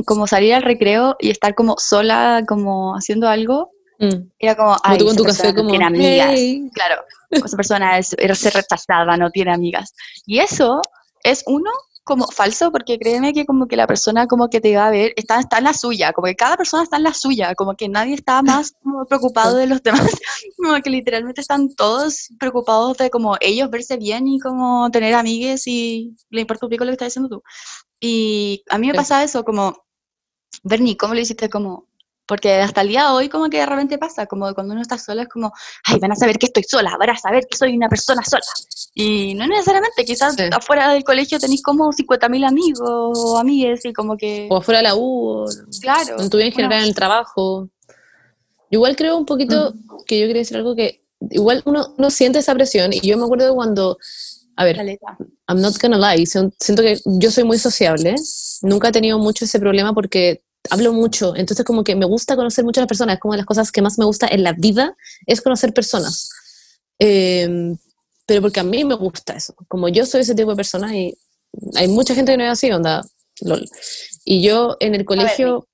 como 0.05 0.25
salir 0.25 0.55
al 0.55 0.63
recreo 0.63 1.15
y 1.19 1.29
estar 1.29 1.53
como 1.53 1.75
sola, 1.77 2.43
como 2.47 2.95
haciendo 2.95 3.27
algo, 3.29 3.69
Mm. 3.99 4.31
era 4.39 4.55
como, 4.55 4.69
Como 4.75 4.79
ay, 4.83 4.97
tú 4.97 5.05
con 5.05 5.13
esa 5.13 5.21
tu 5.23 5.23
café, 5.29 5.47
no 5.53 5.57
como, 5.57 5.69
tiene 5.69 5.85
amigas. 5.85 6.31
"Hey". 6.33 6.69
Claro, 6.73 6.95
esa 7.29 7.55
persona 7.55 7.99
es, 7.99 8.07
ser 8.07 8.53
rechazada, 8.53 9.15
no 9.17 9.29
tiene 9.29 9.53
amigas. 9.53 9.93
Y 10.25 10.39
eso 10.39 10.81
es 11.23 11.43
uno 11.45 11.69
como 12.03 12.27
falso, 12.27 12.71
porque 12.71 12.99
créeme 12.99 13.33
que 13.33 13.45
como 13.45 13.67
que 13.67 13.75
la 13.77 13.87
persona 13.87 14.27
como 14.27 14.49
que 14.49 14.59
te 14.61 14.75
va 14.75 14.87
a 14.87 14.91
ver, 14.91 15.13
está, 15.15 15.39
está 15.39 15.59
en 15.59 15.63
la 15.65 15.73
suya, 15.73 16.11
como 16.13 16.27
que 16.27 16.35
cada 16.35 16.57
persona 16.57 16.83
está 16.83 16.97
en 16.97 17.03
la 17.03 17.13
suya, 17.13 17.55
como 17.55 17.75
que 17.75 17.87
nadie 17.89 18.15
está 18.15 18.41
más 18.41 18.73
como 18.83 19.05
preocupado 19.05 19.55
de 19.55 19.67
los 19.67 19.81
demás, 19.81 20.01
como 20.57 20.81
que 20.81 20.89
literalmente 20.89 21.41
están 21.41 21.73
todos 21.75 22.27
preocupados 22.39 22.97
de 22.97 23.09
como 23.09 23.37
ellos 23.41 23.69
verse 23.69 23.97
bien 23.97 24.27
y 24.27 24.39
como 24.39 24.89
tener 24.91 25.13
amigues 25.13 25.65
y 25.67 26.15
le 26.29 26.41
importa 26.41 26.65
un 26.65 26.69
pico 26.71 26.83
lo 26.83 26.89
que 26.89 26.93
estás 26.95 27.07
diciendo 27.09 27.29
tú. 27.29 27.43
Y 27.99 28.63
a 28.69 28.77
mí 28.77 28.87
me 28.87 28.93
Sí. 28.93 28.97
pasa 28.97 29.23
eso, 29.23 29.43
como, 29.45 29.73
Bernie, 30.63 30.97
¿cómo 30.97 31.13
lo 31.13 31.19
hiciste? 31.21 31.49
Como, 31.49 31.87
porque 32.25 32.53
hasta 32.55 32.81
el 32.81 32.87
día 32.89 33.05
de 33.07 33.11
hoy 33.11 33.29
como 33.29 33.49
que 33.49 33.57
de 33.57 33.65
repente 33.65 33.97
pasa, 33.97 34.25
como 34.25 34.53
cuando 34.53 34.73
uno 34.73 34.81
está 34.81 34.97
sola 34.97 35.23
es 35.23 35.27
como, 35.29 35.51
ay, 35.85 35.99
van 35.99 36.11
a 36.11 36.15
saber 36.15 36.37
que 36.37 36.45
estoy 36.45 36.63
sola, 36.63 36.95
van 36.97 37.09
a 37.09 37.17
saber 37.17 37.45
que 37.49 37.57
soy 37.57 37.75
una 37.75 37.89
persona 37.89 38.23
sola. 38.23 38.43
Y 38.95 39.33
no 39.33 39.47
necesariamente, 39.47 40.05
quizás 40.05 40.35
Sí. 40.35 40.43
afuera 40.51 40.93
del 40.93 41.03
colegio 41.03 41.39
tenéis 41.39 41.61
como 41.63 41.91
50.000 41.91 42.45
amigos 42.45 42.79
o 42.81 43.37
amigues 43.37 43.83
y 43.85 43.93
como 43.93 44.15
que, 44.17 44.47
O 44.49 44.57
afuera 44.57 44.79
de 44.79 44.83
la 44.83 44.95
U, 44.95 45.43
o 45.43 45.45
claro. 45.81 46.19
en 46.19 46.29
tu 46.29 46.37
vida 46.37 46.47
en 46.47 46.53
general 46.53 46.79
en 46.79 46.85
el 46.89 46.95
trabajo. 46.95 47.69
Yo 48.69 48.77
igual 48.79 48.95
creo 48.95 49.17
un 49.17 49.25
poquito 49.25 49.73
que 50.05 50.19
yo 50.19 50.27
quería 50.27 50.41
decir 50.41 50.57
algo 50.57 50.75
que 50.75 51.03
igual 51.31 51.61
uno, 51.65 51.93
uno 51.97 52.09
siente 52.09 52.39
esa 52.39 52.53
presión 52.53 52.91
y 52.93 52.99
yo 53.01 53.17
me 53.17 53.23
acuerdo 53.25 53.53
cuando, 53.55 53.97
a 54.55 54.63
ver. 54.65 54.77
I'm 55.47 55.61
not 55.61 55.75
gonna 55.81 55.97
lie, 55.97 56.25
sien- 56.25 56.53
siento 56.59 56.81
que 56.81 56.99
yo 57.05 57.31
soy 57.31 57.43
muy 57.43 57.57
sociable, 57.59 58.15
nunca 58.61 58.89
he 58.89 58.91
tenido 58.91 59.19
mucho 59.19 59.45
ese 59.45 59.59
problema 59.59 59.93
porque 59.93 60.41
hablo 60.69 60.93
mucho, 60.93 61.35
entonces 61.35 61.65
como 61.65 61.83
que 61.83 61.95
me 61.95 62.05
gusta 62.05 62.35
conocer 62.35 62.63
muchas 62.63 62.87
personas, 62.87 63.15
es 63.15 63.19
como 63.19 63.33
de 63.33 63.39
las 63.39 63.45
cosas 63.45 63.71
que 63.71 63.81
más 63.81 63.97
me 63.97 64.05
gusta 64.05 64.27
en 64.27 64.43
la 64.43 64.53
vida 64.53 64.95
es 65.25 65.41
conocer 65.41 65.73
personas. 65.73 66.29
Eh, 66.99 67.75
pero 68.25 68.41
porque 68.41 68.59
a 68.59 68.63
mí 68.63 68.83
me 68.83 68.95
gusta 68.95 69.33
eso, 69.33 69.53
como 69.67 69.89
yo 69.89 70.05
soy 70.05 70.21
ese 70.21 70.35
tipo 70.35 70.51
de 70.51 70.55
persona 70.55 70.95
y 70.95 71.17
hay 71.75 71.87
mucha 71.87 72.15
gente 72.15 72.31
que 72.31 72.37
no 72.37 72.43
es 72.45 72.51
así, 72.51 72.71
onda, 72.71 73.03
lol. 73.41 73.65
Y 74.23 74.41
yo 74.41 74.77
en 74.79 74.95
el 74.95 75.05
colegio, 75.05 75.67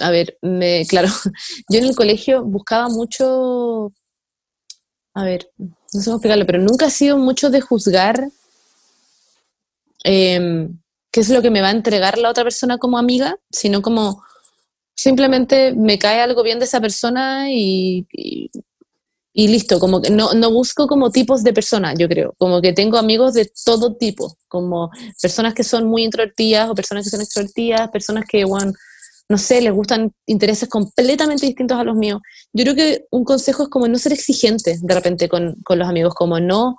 a 0.00 0.10
ver, 0.10 0.38
me, 0.42 0.84
claro, 0.86 1.08
yo 1.68 1.78
en 1.78 1.86
el 1.86 1.96
colegio 1.96 2.44
buscaba 2.44 2.88
mucho, 2.88 3.92
a 5.14 5.24
ver, 5.24 5.50
no 5.58 6.00
sé 6.00 6.04
cómo 6.04 6.16
explicarlo, 6.16 6.46
pero 6.46 6.58
nunca 6.58 6.86
he 6.86 6.90
sido 6.90 7.16
mucho 7.16 7.50
de 7.50 7.60
juzgar 7.60 8.28
em, 10.04 10.78
qué 11.12 11.20
es 11.20 11.28
lo 11.28 11.42
que 11.42 11.50
me 11.50 11.60
va 11.60 11.68
a 11.68 11.72
entregar 11.72 12.18
la 12.18 12.30
otra 12.30 12.42
persona 12.44 12.78
como 12.78 12.98
amiga, 12.98 13.36
sino 13.50 13.82
como 13.82 14.22
simplemente 14.94 15.72
me 15.74 15.98
cae 15.98 16.20
algo 16.20 16.42
bien 16.42 16.58
de 16.58 16.64
esa 16.64 16.80
persona 16.80 17.50
y, 17.50 18.06
y, 18.12 18.50
y 19.34 19.48
listo, 19.48 19.78
como 19.78 20.00
que 20.02 20.10
no, 20.10 20.34
no 20.34 20.50
busco 20.50 20.86
como 20.86 21.10
tipos 21.10 21.42
de 21.42 21.52
personas, 21.52 21.94
yo 21.98 22.08
creo, 22.08 22.34
como 22.38 22.60
que 22.60 22.72
tengo 22.72 22.98
amigos 22.98 23.34
de 23.34 23.50
todo 23.64 23.94
tipo, 23.96 24.36
como 24.48 24.90
personas 25.20 25.54
que 25.54 25.64
son 25.64 25.86
muy 25.86 26.04
introvertidas 26.04 26.68
o 26.68 26.74
personas 26.74 27.04
que 27.04 27.10
son 27.10 27.20
extrovertidas, 27.20 27.90
personas 27.90 28.24
que, 28.28 28.44
bueno, 28.44 28.72
no 29.28 29.38
sé, 29.38 29.62
les 29.62 29.72
gustan 29.72 30.12
intereses 30.26 30.68
completamente 30.68 31.46
distintos 31.46 31.78
a 31.78 31.84
los 31.84 31.96
míos. 31.96 32.20
Yo 32.52 32.64
creo 32.64 32.74
que 32.74 33.06
un 33.10 33.24
consejo 33.24 33.62
es 33.62 33.68
como 33.70 33.88
no 33.88 33.96
ser 33.98 34.12
exigente 34.12 34.78
de 34.82 34.94
repente 34.94 35.28
con, 35.28 35.56
con 35.64 35.78
los 35.78 35.88
amigos, 35.88 36.14
como 36.14 36.38
no, 36.38 36.76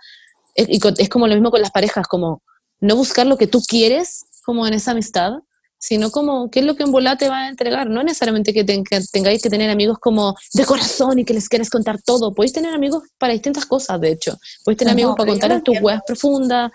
es, 0.53 0.67
y 0.69 0.79
con- 0.79 0.93
es 0.97 1.09
como 1.09 1.27
lo 1.27 1.33
mismo 1.33 1.49
con 1.49 1.61
las 1.61 1.71
parejas, 1.71 2.07
como 2.07 2.43
no 2.83 2.95
buscar 2.95 3.25
lo 3.25 3.37
que 3.37 3.47
tú 3.47 3.61
quieres 3.67 4.25
como 4.45 4.67
en 4.67 4.73
esa 4.73 4.91
amistad, 4.91 5.31
sino 5.77 6.11
como 6.11 6.49
qué 6.49 6.59
es 6.59 6.65
lo 6.65 6.75
que 6.75 6.83
en 6.83 6.91
volá 6.91 7.17
te 7.17 7.29
va 7.29 7.43
a 7.43 7.49
entregar. 7.49 7.89
No 7.89 8.03
necesariamente 8.03 8.53
que, 8.53 8.63
ten- 8.63 8.83
que 8.83 9.01
tengáis 9.11 9.41
que 9.41 9.49
tener 9.49 9.69
amigos 9.69 9.97
como 9.99 10.35
de 10.53 10.65
corazón 10.65 11.19
y 11.19 11.25
que 11.25 11.33
les 11.33 11.49
quieres 11.49 11.69
contar 11.69 12.01
todo. 12.01 12.33
Podéis 12.33 12.53
tener 12.53 12.73
amigos 12.73 13.03
para 13.17 13.33
distintas 13.33 13.65
cosas, 13.65 13.99
de 13.99 14.11
hecho. 14.11 14.37
Podéis 14.63 14.79
tener 14.79 14.93
No, 14.93 14.95
amigos 14.95 15.15
para 15.17 15.29
contar 15.31 15.61
tus 15.61 15.81
weas 15.81 16.01
profundas. 16.05 16.71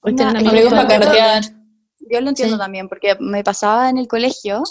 Podéis 0.00 0.18
tener 0.18 0.36
amigos, 0.36 0.70
para 0.72 0.86
carretear. 0.88 1.44
Yo 2.12 2.20
lo 2.20 2.28
entiendo 2.30 2.56
Sí. 2.56 2.60
también, 2.60 2.88
porque 2.88 3.16
me 3.20 3.44
pasaba 3.44 3.88
en 3.90 3.98
el 3.98 4.08
colegio 4.08 4.62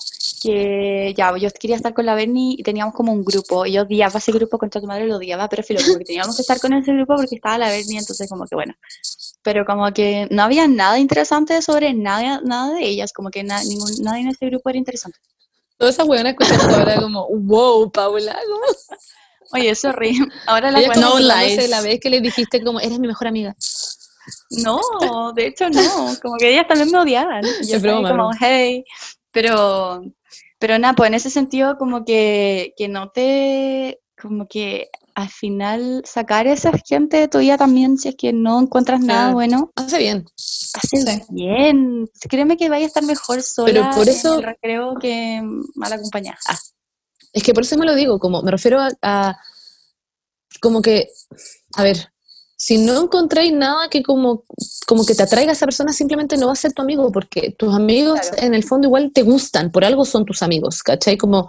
que 0.41 1.14
ya, 1.18 1.36
yo 1.38 1.50
quería 1.52 1.76
estar 1.76 1.94
con 1.94 2.06
la 2.06 2.16
Bernie 2.16 2.56
y 2.58 2.64
teníamos 2.64 2.94
como 2.94 3.12
un 3.14 3.24
grupo, 3.24 3.66
y 3.66 3.74
yo 3.74 3.84
odiaba 3.84 4.18
ese 4.20 4.32
grupo, 4.32 4.58
contra 4.58 4.82
tu 4.82 4.88
madre 4.88 5.06
lo 5.06 5.18
odiaba, 5.18 5.48
pero 5.48 5.64
filo, 5.64 5.80
como 5.86 5.98
que 6.00 6.06
teníamos 6.06 6.36
que 6.36 6.41
estar 6.41 6.60
con 6.60 6.74
ese 6.74 6.91
grupo 6.94 7.16
porque 7.16 7.36
estaba 7.36 7.58
la 7.58 7.70
Bernie, 7.70 8.00
entonces 8.00 8.28
como 8.30 8.46
que 8.46 8.56
bueno. 8.56 8.74
Pero 9.52 9.66
como 9.66 9.92
que 9.92 10.28
no 10.30 10.44
había 10.44 10.68
nada 10.68 11.00
interesante 11.00 11.60
sobre 11.64 11.92
nada, 11.96 12.40
nada 12.44 12.76
de 12.76 12.86
ellas, 12.86 13.12
como 13.12 13.32
que 13.32 13.44
na- 13.44 13.64
ningún, 13.64 13.90
nadie 14.04 14.22
en 14.22 14.28
ese 14.28 14.46
grupo 14.46 14.70
era 14.70 14.78
interesante. 14.78 15.18
Todas 15.76 15.96
esas 15.96 16.08
weonas 16.08 16.36
escuchando 16.38 16.76
ahora 16.76 17.02
como, 17.02 17.28
wow, 17.32 17.92
Paula, 17.92 18.38
¿cómo? 18.48 18.62
Oye, 19.54 19.74
sorry, 19.74 20.20
ahora 20.46 20.70
la 20.70 20.84
cuento- 20.86 21.00
No 21.02 21.18
lies. 21.20 21.68
la 21.68 21.82
vez 21.82 22.00
que 22.00 22.12
le 22.12 22.22
dijiste 22.22 22.64
como, 22.64 22.80
eres 22.80 23.00
mi 23.00 23.08
mejor 23.08 23.26
amiga. 23.28 23.56
No, 24.52 25.34
de 25.34 25.48
hecho 25.48 25.68
no, 25.72 26.14
como 26.22 26.36
que 26.38 26.52
ellas 26.52 26.68
también 26.68 26.92
me 26.92 27.00
odiaban. 27.00 27.42
Yo 27.68 27.80
broma, 27.80 28.10
como, 28.10 28.30
hey, 28.40 28.84
pero, 29.32 30.04
pero 30.60 30.78
nada, 30.78 30.94
pues 30.94 31.08
en 31.08 31.16
ese 31.16 31.32
sentido 31.32 31.76
como 31.80 32.06
que, 32.06 32.76
que 32.78 32.88
no 32.88 33.10
te, 33.10 34.00
como 34.22 34.48
que 34.48 34.90
al 35.15 35.30
final 35.30 36.02
sacar 36.06 36.48
a 36.48 36.53
esa 36.53 36.72
gente 36.86 37.18
de 37.18 37.27
tu 37.27 37.40
vida 37.40 37.57
también, 37.57 37.98
si 37.98 38.10
es 38.10 38.15
que 38.15 38.34
no 38.34 38.60
encuentras 38.61 39.02
nada 39.02 39.34
bueno, 39.34 39.72
Hace 39.76 39.98
bien. 39.98 40.26
hace 40.73 40.98
Sí. 40.98 41.22
bien. 41.30 42.10
Créeme 42.30 42.57
que 42.57 42.69
vaya 42.69 42.86
a 42.86 42.88
estar 42.88 43.03
mejor 43.03 43.41
sola 43.41 43.91
por 43.95 44.07
eso- 44.10 44.41
recreo 44.41 44.95
que 44.99 45.41
mal 45.76 45.94
acompañada. 45.94 46.38
Ah, 46.48 46.57
Es 47.34 47.44
que 47.44 47.53
por 47.53 47.64
eso 47.64 47.77
me 47.77 47.86
lo 47.86 47.94
digo, 47.95 48.18
como 48.19 48.41
me 48.41 48.49
refiero 48.52 48.80
a, 48.80 48.90
a- 49.03 49.38
como 50.61 50.81
que, 50.81 51.10
a 51.76 51.84
ver, 51.84 52.11
si 52.57 52.77
no 52.77 53.03
encontráis 53.03 53.53
nada 53.53 53.88
que 53.90 54.02
como, 54.03 54.44
como 54.88 55.06
que 55.06 55.15
te 55.15 55.23
atraiga 55.23 55.52
a 55.52 55.53
esa 55.53 55.65
persona, 55.65 55.94
simplemente 55.94 56.36
no 56.38 56.48
va 56.48 56.53
a 56.53 56.56
ser 56.57 56.73
tu 56.73 56.81
amigo, 56.81 57.11
porque 57.11 57.52
tus 57.57 57.73
amigos 57.73 58.19
en 58.38 58.53
el 58.53 58.64
fondo 58.64 58.88
igual 58.88 59.11
te 59.14 59.22
gustan, 59.22 59.72
por 59.72 59.86
algo 59.86 60.03
son 60.06 60.26
tus 60.26 60.41
amigos, 60.41 60.81
¿cachai? 60.84 61.18
Como 61.18 61.48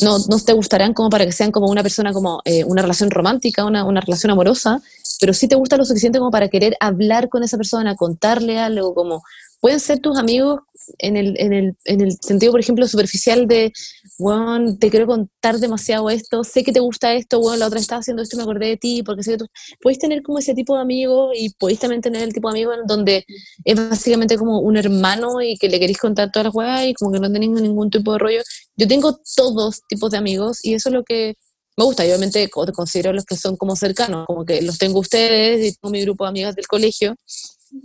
no, 0.00 0.18
no 0.18 0.38
te 0.38 0.52
gustarán 0.52 0.94
como 0.94 1.10
para 1.10 1.24
que 1.24 1.32
sean 1.32 1.50
como 1.50 1.68
una 1.68 1.82
persona, 1.82 2.12
como 2.12 2.40
eh, 2.44 2.64
una 2.64 2.82
relación 2.82 3.10
romántica, 3.10 3.64
una, 3.64 3.84
una 3.84 4.00
relación 4.00 4.30
amorosa, 4.30 4.80
pero 5.20 5.32
sí 5.34 5.48
te 5.48 5.56
gusta 5.56 5.76
lo 5.76 5.84
suficiente 5.84 6.18
como 6.18 6.30
para 6.30 6.48
querer 6.48 6.76
hablar 6.80 7.28
con 7.28 7.42
esa 7.42 7.56
persona, 7.56 7.96
contarle 7.96 8.58
algo, 8.58 8.94
como 8.94 9.22
pueden 9.60 9.80
ser 9.80 10.00
tus 10.00 10.18
amigos 10.18 10.60
en 10.98 11.16
el, 11.16 11.34
en 11.38 11.52
el, 11.52 11.76
en 11.84 12.00
el 12.00 12.16
sentido, 12.20 12.52
por 12.52 12.60
ejemplo, 12.60 12.86
superficial 12.86 13.46
de, 13.46 13.72
bueno, 14.18 14.76
te 14.78 14.90
quiero 14.90 15.06
contar 15.06 15.58
demasiado 15.58 16.08
esto, 16.10 16.44
sé 16.44 16.64
que 16.64 16.72
te 16.72 16.80
gusta 16.80 17.14
esto, 17.14 17.40
bueno, 17.40 17.58
la 17.58 17.66
otra 17.66 17.78
estaba 17.78 18.00
haciendo 18.00 18.22
esto 18.22 18.36
y 18.36 18.38
me 18.38 18.42
acordé 18.44 18.66
de 18.68 18.76
ti, 18.76 19.02
porque 19.02 19.22
sé 19.22 19.32
que 19.32 19.38
tú... 19.38 19.46
Podéis 19.82 19.98
tener 19.98 20.22
como 20.22 20.38
ese 20.38 20.54
tipo 20.54 20.74
de 20.76 20.82
amigos 20.82 21.32
y 21.36 21.50
podéis 21.50 21.80
también 21.80 22.00
tener 22.00 22.22
el 22.22 22.32
tipo 22.32 22.48
de 22.48 22.58
amigo 22.58 22.72
en 22.72 22.86
donde 22.86 23.24
es 23.64 23.76
básicamente 23.76 24.36
como 24.36 24.60
un 24.60 24.76
hermano 24.76 25.42
y 25.42 25.56
que 25.58 25.68
le 25.68 25.78
queréis 25.78 25.98
contar 25.98 26.30
todas 26.32 26.46
las 26.46 26.54
cosas 26.54 26.86
y 26.86 26.94
como 26.94 27.12
que 27.12 27.20
no 27.20 27.30
tenéis 27.30 27.52
ningún 27.52 27.90
tipo 27.90 28.12
de 28.12 28.18
rollo. 28.18 28.40
Yo 28.76 28.88
tengo 28.88 29.18
todos 29.36 29.82
tipos 29.88 30.10
de 30.10 30.18
amigos 30.18 30.64
y 30.64 30.74
eso 30.74 30.88
es 30.88 30.94
lo 30.94 31.04
que 31.04 31.34
me 31.76 31.84
gusta. 31.84 32.04
Y 32.04 32.08
obviamente 32.08 32.48
considero 32.48 33.12
los 33.12 33.24
que 33.24 33.36
son 33.36 33.56
como 33.56 33.76
cercanos, 33.76 34.26
como 34.26 34.44
que 34.44 34.62
los 34.62 34.78
tengo 34.78 35.00
ustedes 35.00 35.66
y 35.66 35.76
tengo 35.76 35.92
mi 35.92 36.02
grupo 36.02 36.24
de 36.24 36.30
amigas 36.30 36.54
del 36.54 36.66
colegio 36.66 37.16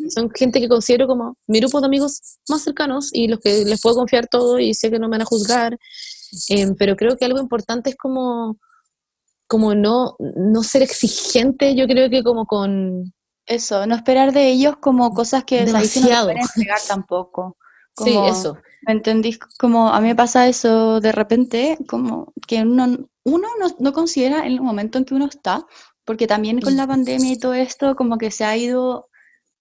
son 0.09 0.29
gente 0.31 0.59
que 0.59 0.69
considero 0.69 1.07
como 1.07 1.37
mi 1.47 1.59
grupo 1.59 1.79
de 1.79 1.87
amigos 1.87 2.39
más 2.49 2.61
cercanos 2.61 3.09
y 3.13 3.27
los 3.27 3.39
que 3.39 3.65
les 3.65 3.81
puedo 3.81 3.95
confiar 3.95 4.27
todo 4.27 4.59
y 4.59 4.73
sé 4.73 4.89
que 4.89 4.99
no 4.99 5.07
me 5.07 5.17
van 5.17 5.21
a 5.21 5.25
juzgar. 5.25 5.77
Em, 6.49 6.75
pero 6.75 6.95
creo 6.95 7.17
que 7.17 7.25
algo 7.25 7.39
importante 7.39 7.91
es 7.91 7.95
como, 7.95 8.57
como 9.47 9.75
no, 9.75 10.15
no 10.19 10.63
ser 10.63 10.81
exigente, 10.81 11.75
yo 11.75 11.87
creo 11.87 12.09
que 12.09 12.23
como 12.23 12.45
con... 12.45 13.13
Eso, 13.45 13.85
no 13.85 13.95
esperar 13.95 14.31
de 14.31 14.49
ellos 14.49 14.77
como 14.79 15.13
cosas 15.13 15.43
que 15.43 15.65
demasiado. 15.65 16.33
no 16.33 16.39
entregar 16.39 16.79
tampoco. 16.87 17.57
sí, 17.97 18.15
eso. 18.25 18.57
¿Me 18.87 18.93
entendís? 18.93 19.37
Como 19.59 19.89
a 19.89 19.99
mí 19.99 20.07
me 20.07 20.15
pasa 20.15 20.47
eso 20.47 21.01
de 21.01 21.11
repente, 21.11 21.77
como 21.87 22.33
que 22.47 22.61
uno, 22.61 23.09
uno 23.23 23.47
no, 23.59 23.67
no 23.79 23.93
considera 23.93 24.45
en 24.45 24.53
el 24.53 24.61
momento 24.61 24.97
en 24.97 25.03
que 25.05 25.13
uno 25.13 25.25
está, 25.25 25.65
porque 26.05 26.27
también 26.27 26.61
con 26.61 26.75
la 26.75 26.87
pandemia 26.87 27.33
y 27.33 27.39
todo 27.39 27.53
esto, 27.53 27.95
como 27.95 28.17
que 28.17 28.31
se 28.31 28.43
ha 28.43 28.55
ido 28.57 29.09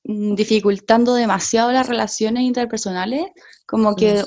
dificultando 0.05 1.15
demasiado 1.15 1.70
las 1.73 1.89
relaciones 1.89 2.43
interpersonales, 2.43 3.27
como 3.66 3.95
que, 3.95 4.24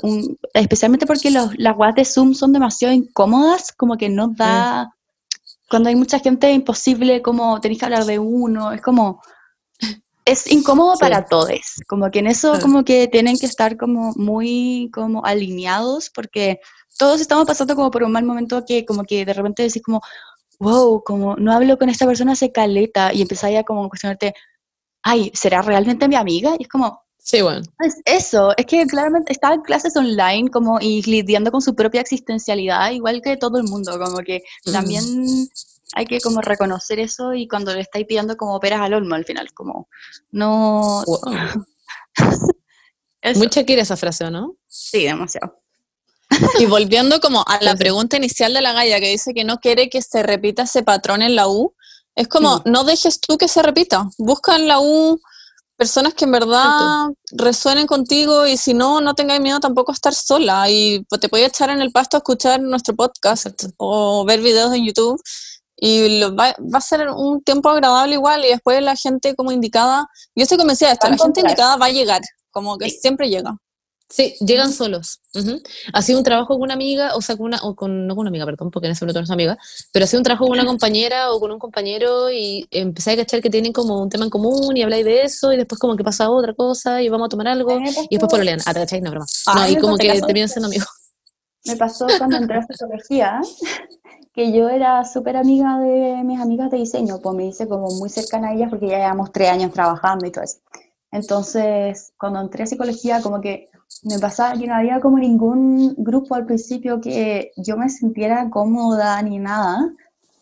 especialmente 0.54 1.06
porque 1.06 1.30
los, 1.30 1.50
las 1.58 1.76
webs 1.76 1.96
de 1.96 2.04
Zoom 2.04 2.34
son 2.34 2.52
demasiado 2.52 2.94
incómodas, 2.94 3.72
como 3.72 3.96
que 3.96 4.08
no 4.08 4.28
da, 4.28 4.90
cuando 5.68 5.88
hay 5.88 5.96
mucha 5.96 6.18
gente 6.18 6.48
es 6.48 6.56
imposible, 6.56 7.22
como 7.22 7.60
tenéis 7.60 7.80
que 7.80 7.84
hablar 7.84 8.04
de 8.04 8.18
uno, 8.18 8.72
es 8.72 8.80
como, 8.80 9.20
es 10.24 10.50
incómodo 10.50 10.94
para 10.98 11.26
todos, 11.26 11.60
como 11.86 12.10
que 12.10 12.20
en 12.20 12.26
eso 12.26 12.58
como 12.60 12.84
que 12.84 13.06
tienen 13.06 13.38
que 13.38 13.46
estar 13.46 13.76
como 13.76 14.12
muy 14.16 14.90
como 14.92 15.24
alineados, 15.24 16.10
porque 16.10 16.58
todos 16.98 17.20
estamos 17.20 17.46
pasando 17.46 17.76
como 17.76 17.90
por 17.90 18.02
un 18.02 18.12
mal 18.12 18.24
momento 18.24 18.64
que 18.66 18.84
como 18.86 19.04
que 19.04 19.24
de 19.24 19.34
repente 19.34 19.62
decís 19.62 19.82
como, 19.82 20.00
wow, 20.58 21.02
como 21.04 21.36
no 21.36 21.52
hablo 21.52 21.78
con 21.78 21.90
esta 21.90 22.06
persona 22.06 22.32
hace 22.32 22.50
caleta, 22.50 23.12
y 23.12 23.22
empezáis 23.22 23.58
a 23.58 23.62
como 23.62 23.88
cuestionarte, 23.88 24.34
ay, 25.06 25.30
¿será 25.34 25.62
realmente 25.62 26.08
mi 26.08 26.16
amiga? 26.16 26.56
Y 26.58 26.64
es 26.64 26.68
como, 26.68 27.00
Sí, 27.18 27.42
bueno. 27.42 27.62
Es 27.80 27.96
eso, 28.04 28.52
es 28.56 28.66
que 28.66 28.86
claramente 28.86 29.32
está 29.32 29.52
en 29.52 29.62
clases 29.62 29.96
online 29.96 30.48
como 30.48 30.78
y 30.80 31.02
lidiando 31.02 31.50
con 31.50 31.60
su 31.60 31.74
propia 31.74 32.00
existencialidad, 32.00 32.92
igual 32.92 33.20
que 33.20 33.36
todo 33.36 33.58
el 33.58 33.64
mundo, 33.64 33.98
como 33.98 34.18
que 34.18 34.42
también 34.72 35.02
hay 35.94 36.06
que 36.06 36.20
como 36.20 36.40
reconocer 36.40 37.00
eso 37.00 37.34
y 37.34 37.48
cuando 37.48 37.74
le 37.74 37.80
estáis 37.80 38.06
pidiendo 38.06 38.36
como 38.36 38.60
peras 38.60 38.80
al 38.80 38.94
olmo 38.94 39.16
al 39.16 39.24
final, 39.24 39.52
como 39.54 39.88
no... 40.30 41.02
Mucha 43.34 43.64
quiere 43.64 43.82
esa 43.82 43.96
frase, 43.96 44.30
¿no? 44.30 44.54
Sí, 44.68 45.02
demasiado. 45.02 45.60
Y 46.58 46.66
volviendo 46.66 47.20
como 47.20 47.44
a 47.46 47.58
la 47.60 47.74
pregunta 47.76 48.16
inicial 48.16 48.52
de 48.54 48.60
la 48.60 48.72
Gaya, 48.72 49.00
que 49.00 49.10
dice 49.10 49.34
que 49.34 49.44
no 49.44 49.58
quiere 49.58 49.88
que 49.88 50.02
se 50.02 50.22
repita 50.22 50.62
ese 50.62 50.82
patrón 50.82 51.22
en 51.22 51.36
la 51.36 51.48
U, 51.48 51.74
es 52.16 52.28
como, 52.28 52.62
no 52.64 52.84
dejes 52.84 53.20
tú 53.20 53.36
que 53.36 53.46
se 53.46 53.62
repita. 53.62 54.08
Busca 54.16 54.56
en 54.56 54.66
la 54.66 54.80
U 54.80 55.20
personas 55.76 56.14
que 56.14 56.24
en 56.24 56.32
verdad 56.32 57.08
resuenen 57.32 57.86
contigo 57.86 58.46
y 58.46 58.56
si 58.56 58.72
no, 58.72 59.02
no 59.02 59.14
tengáis 59.14 59.42
miedo 59.42 59.60
tampoco 59.60 59.92
a 59.92 59.94
estar 59.94 60.14
sola. 60.14 60.70
Y 60.70 61.04
pues, 61.10 61.20
te 61.20 61.28
puedes 61.28 61.48
echar 61.48 61.68
en 61.68 61.82
el 61.82 61.92
pasto 61.92 62.16
a 62.16 62.18
escuchar 62.18 62.60
nuestro 62.60 62.96
podcast 62.96 63.46
o 63.76 64.24
ver 64.24 64.40
videos 64.40 64.72
en 64.72 64.86
YouTube. 64.86 65.20
Y 65.78 66.22
va, 66.30 66.56
a 66.72 66.80
ser 66.80 67.10
un 67.10 67.42
tiempo 67.42 67.68
agradable 67.68 68.14
igual 68.14 68.46
y 68.46 68.48
después 68.48 68.82
la 68.82 68.96
gente 68.96 69.34
como 69.36 69.52
indicada, 69.52 70.08
yo 70.34 70.44
estoy 70.44 70.56
convencida 70.56 70.88
de 70.88 70.94
esto, 70.94 71.10
la 71.10 71.18
gente 71.18 71.40
indicada 71.40 71.76
va 71.76 71.84
a 71.84 71.90
llegar, 71.90 72.22
como 72.50 72.78
que 72.78 72.88
siempre 72.88 73.28
llega. 73.28 73.54
Sí, 74.08 74.36
llegan 74.40 74.72
solos. 74.72 75.20
Ha 75.92 76.00
sido 76.00 76.18
un 76.18 76.24
trabajo 76.24 76.54
con 76.54 76.62
una 76.62 76.74
amiga, 76.74 77.16
o 77.16 77.20
sea, 77.20 77.36
con 77.36 77.46
una, 77.46 77.58
o 77.62 77.74
con, 77.74 78.06
no 78.06 78.14
con 78.14 78.22
una 78.22 78.28
amiga, 78.28 78.44
perdón, 78.46 78.70
porque 78.70 78.86
en 78.86 78.92
ese 78.92 79.04
momento 79.04 79.20
no 79.20 79.24
es 79.24 79.30
amiga, 79.30 79.58
pero 79.92 80.04
ha 80.04 80.06
sido 80.06 80.20
un 80.20 80.24
trabajo 80.24 80.46
con 80.46 80.52
una 80.52 80.64
compañera 80.64 81.32
o 81.32 81.40
con 81.40 81.50
un 81.50 81.58
compañero 81.58 82.30
y 82.30 82.66
empecé 82.70 83.12
a 83.12 83.16
cachar 83.16 83.42
que 83.42 83.50
tienen 83.50 83.72
como 83.72 84.00
un 84.00 84.08
tema 84.08 84.24
en 84.24 84.30
común 84.30 84.76
y 84.76 84.82
habláis 84.82 85.04
de 85.04 85.22
eso 85.22 85.52
y 85.52 85.56
después 85.56 85.80
como 85.80 85.96
que 85.96 86.04
pasa 86.04 86.30
otra 86.30 86.54
cosa 86.54 87.02
y 87.02 87.08
vamos 87.08 87.26
a 87.26 87.28
tomar 87.30 87.48
algo 87.48 87.80
y 87.80 88.16
después 88.16 88.30
por 88.30 88.44
lean. 88.44 88.60
Ah, 88.64 88.72
te 88.72 88.80
cacháis, 88.80 89.02
no, 89.02 89.10
broma. 89.10 89.26
No, 89.54 89.68
y 89.68 89.76
como 89.76 89.96
que 89.96 90.20
terminan 90.20 90.48
siendo 90.48 90.68
amigos. 90.68 90.88
Me 91.64 91.74
pasó 91.74 92.06
cuando 92.18 92.36
entré 92.36 92.58
a 92.58 92.62
sociología, 92.64 93.40
que 94.32 94.52
yo 94.52 94.68
era 94.68 95.04
súper 95.04 95.36
amiga 95.36 95.80
de 95.80 96.22
mis 96.22 96.40
amigas 96.40 96.70
de 96.70 96.76
diseño, 96.76 97.18
pues 97.20 97.34
me 97.34 97.46
hice 97.46 97.66
como 97.66 97.88
muy 97.90 98.08
cercana 98.08 98.50
a 98.50 98.54
ellas 98.54 98.70
porque 98.70 98.86
ya 98.86 98.98
llevamos 98.98 99.32
tres 99.32 99.50
años 99.50 99.72
trabajando 99.72 100.26
y 100.26 100.30
todo 100.30 100.44
eso. 100.44 100.58
Entonces, 101.10 102.12
cuando 102.18 102.40
entré 102.40 102.62
a 102.62 102.66
psicología, 102.66 103.20
como 103.20 103.40
que 103.40 103.68
me 104.04 104.18
pasaba 104.18 104.58
que 104.58 104.66
no 104.66 104.74
había 104.74 105.00
como 105.00 105.18
ningún 105.18 105.94
grupo 105.96 106.34
al 106.34 106.46
principio 106.46 107.00
que 107.00 107.52
yo 107.56 107.76
me 107.76 107.88
sintiera 107.88 108.48
cómoda 108.50 109.20
ni 109.22 109.38
nada. 109.38 109.92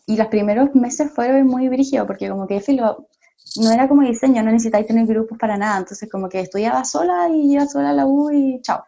Y 0.07 0.17
los 0.17 0.27
primeros 0.27 0.75
meses 0.75 1.11
fueron 1.11 1.47
muy 1.47 1.67
brígidos 1.69 2.05
porque 2.05 2.29
como 2.29 2.47
que 2.47 2.61
filo, 2.61 3.07
no 3.61 3.71
era 3.71 3.87
como 3.87 4.03
diseño, 4.03 4.43
no 4.43 4.51
necesitáis 4.51 4.87
tener 4.87 5.05
grupos 5.07 5.37
para 5.37 5.57
nada. 5.57 5.79
Entonces 5.79 6.09
como 6.09 6.29
que 6.29 6.41
estudiaba 6.41 6.85
sola 6.85 7.29
y 7.29 7.53
iba 7.53 7.65
sola 7.67 7.89
a 7.89 7.93
la 7.93 8.05
U 8.05 8.31
y 8.31 8.61
chao. 8.61 8.83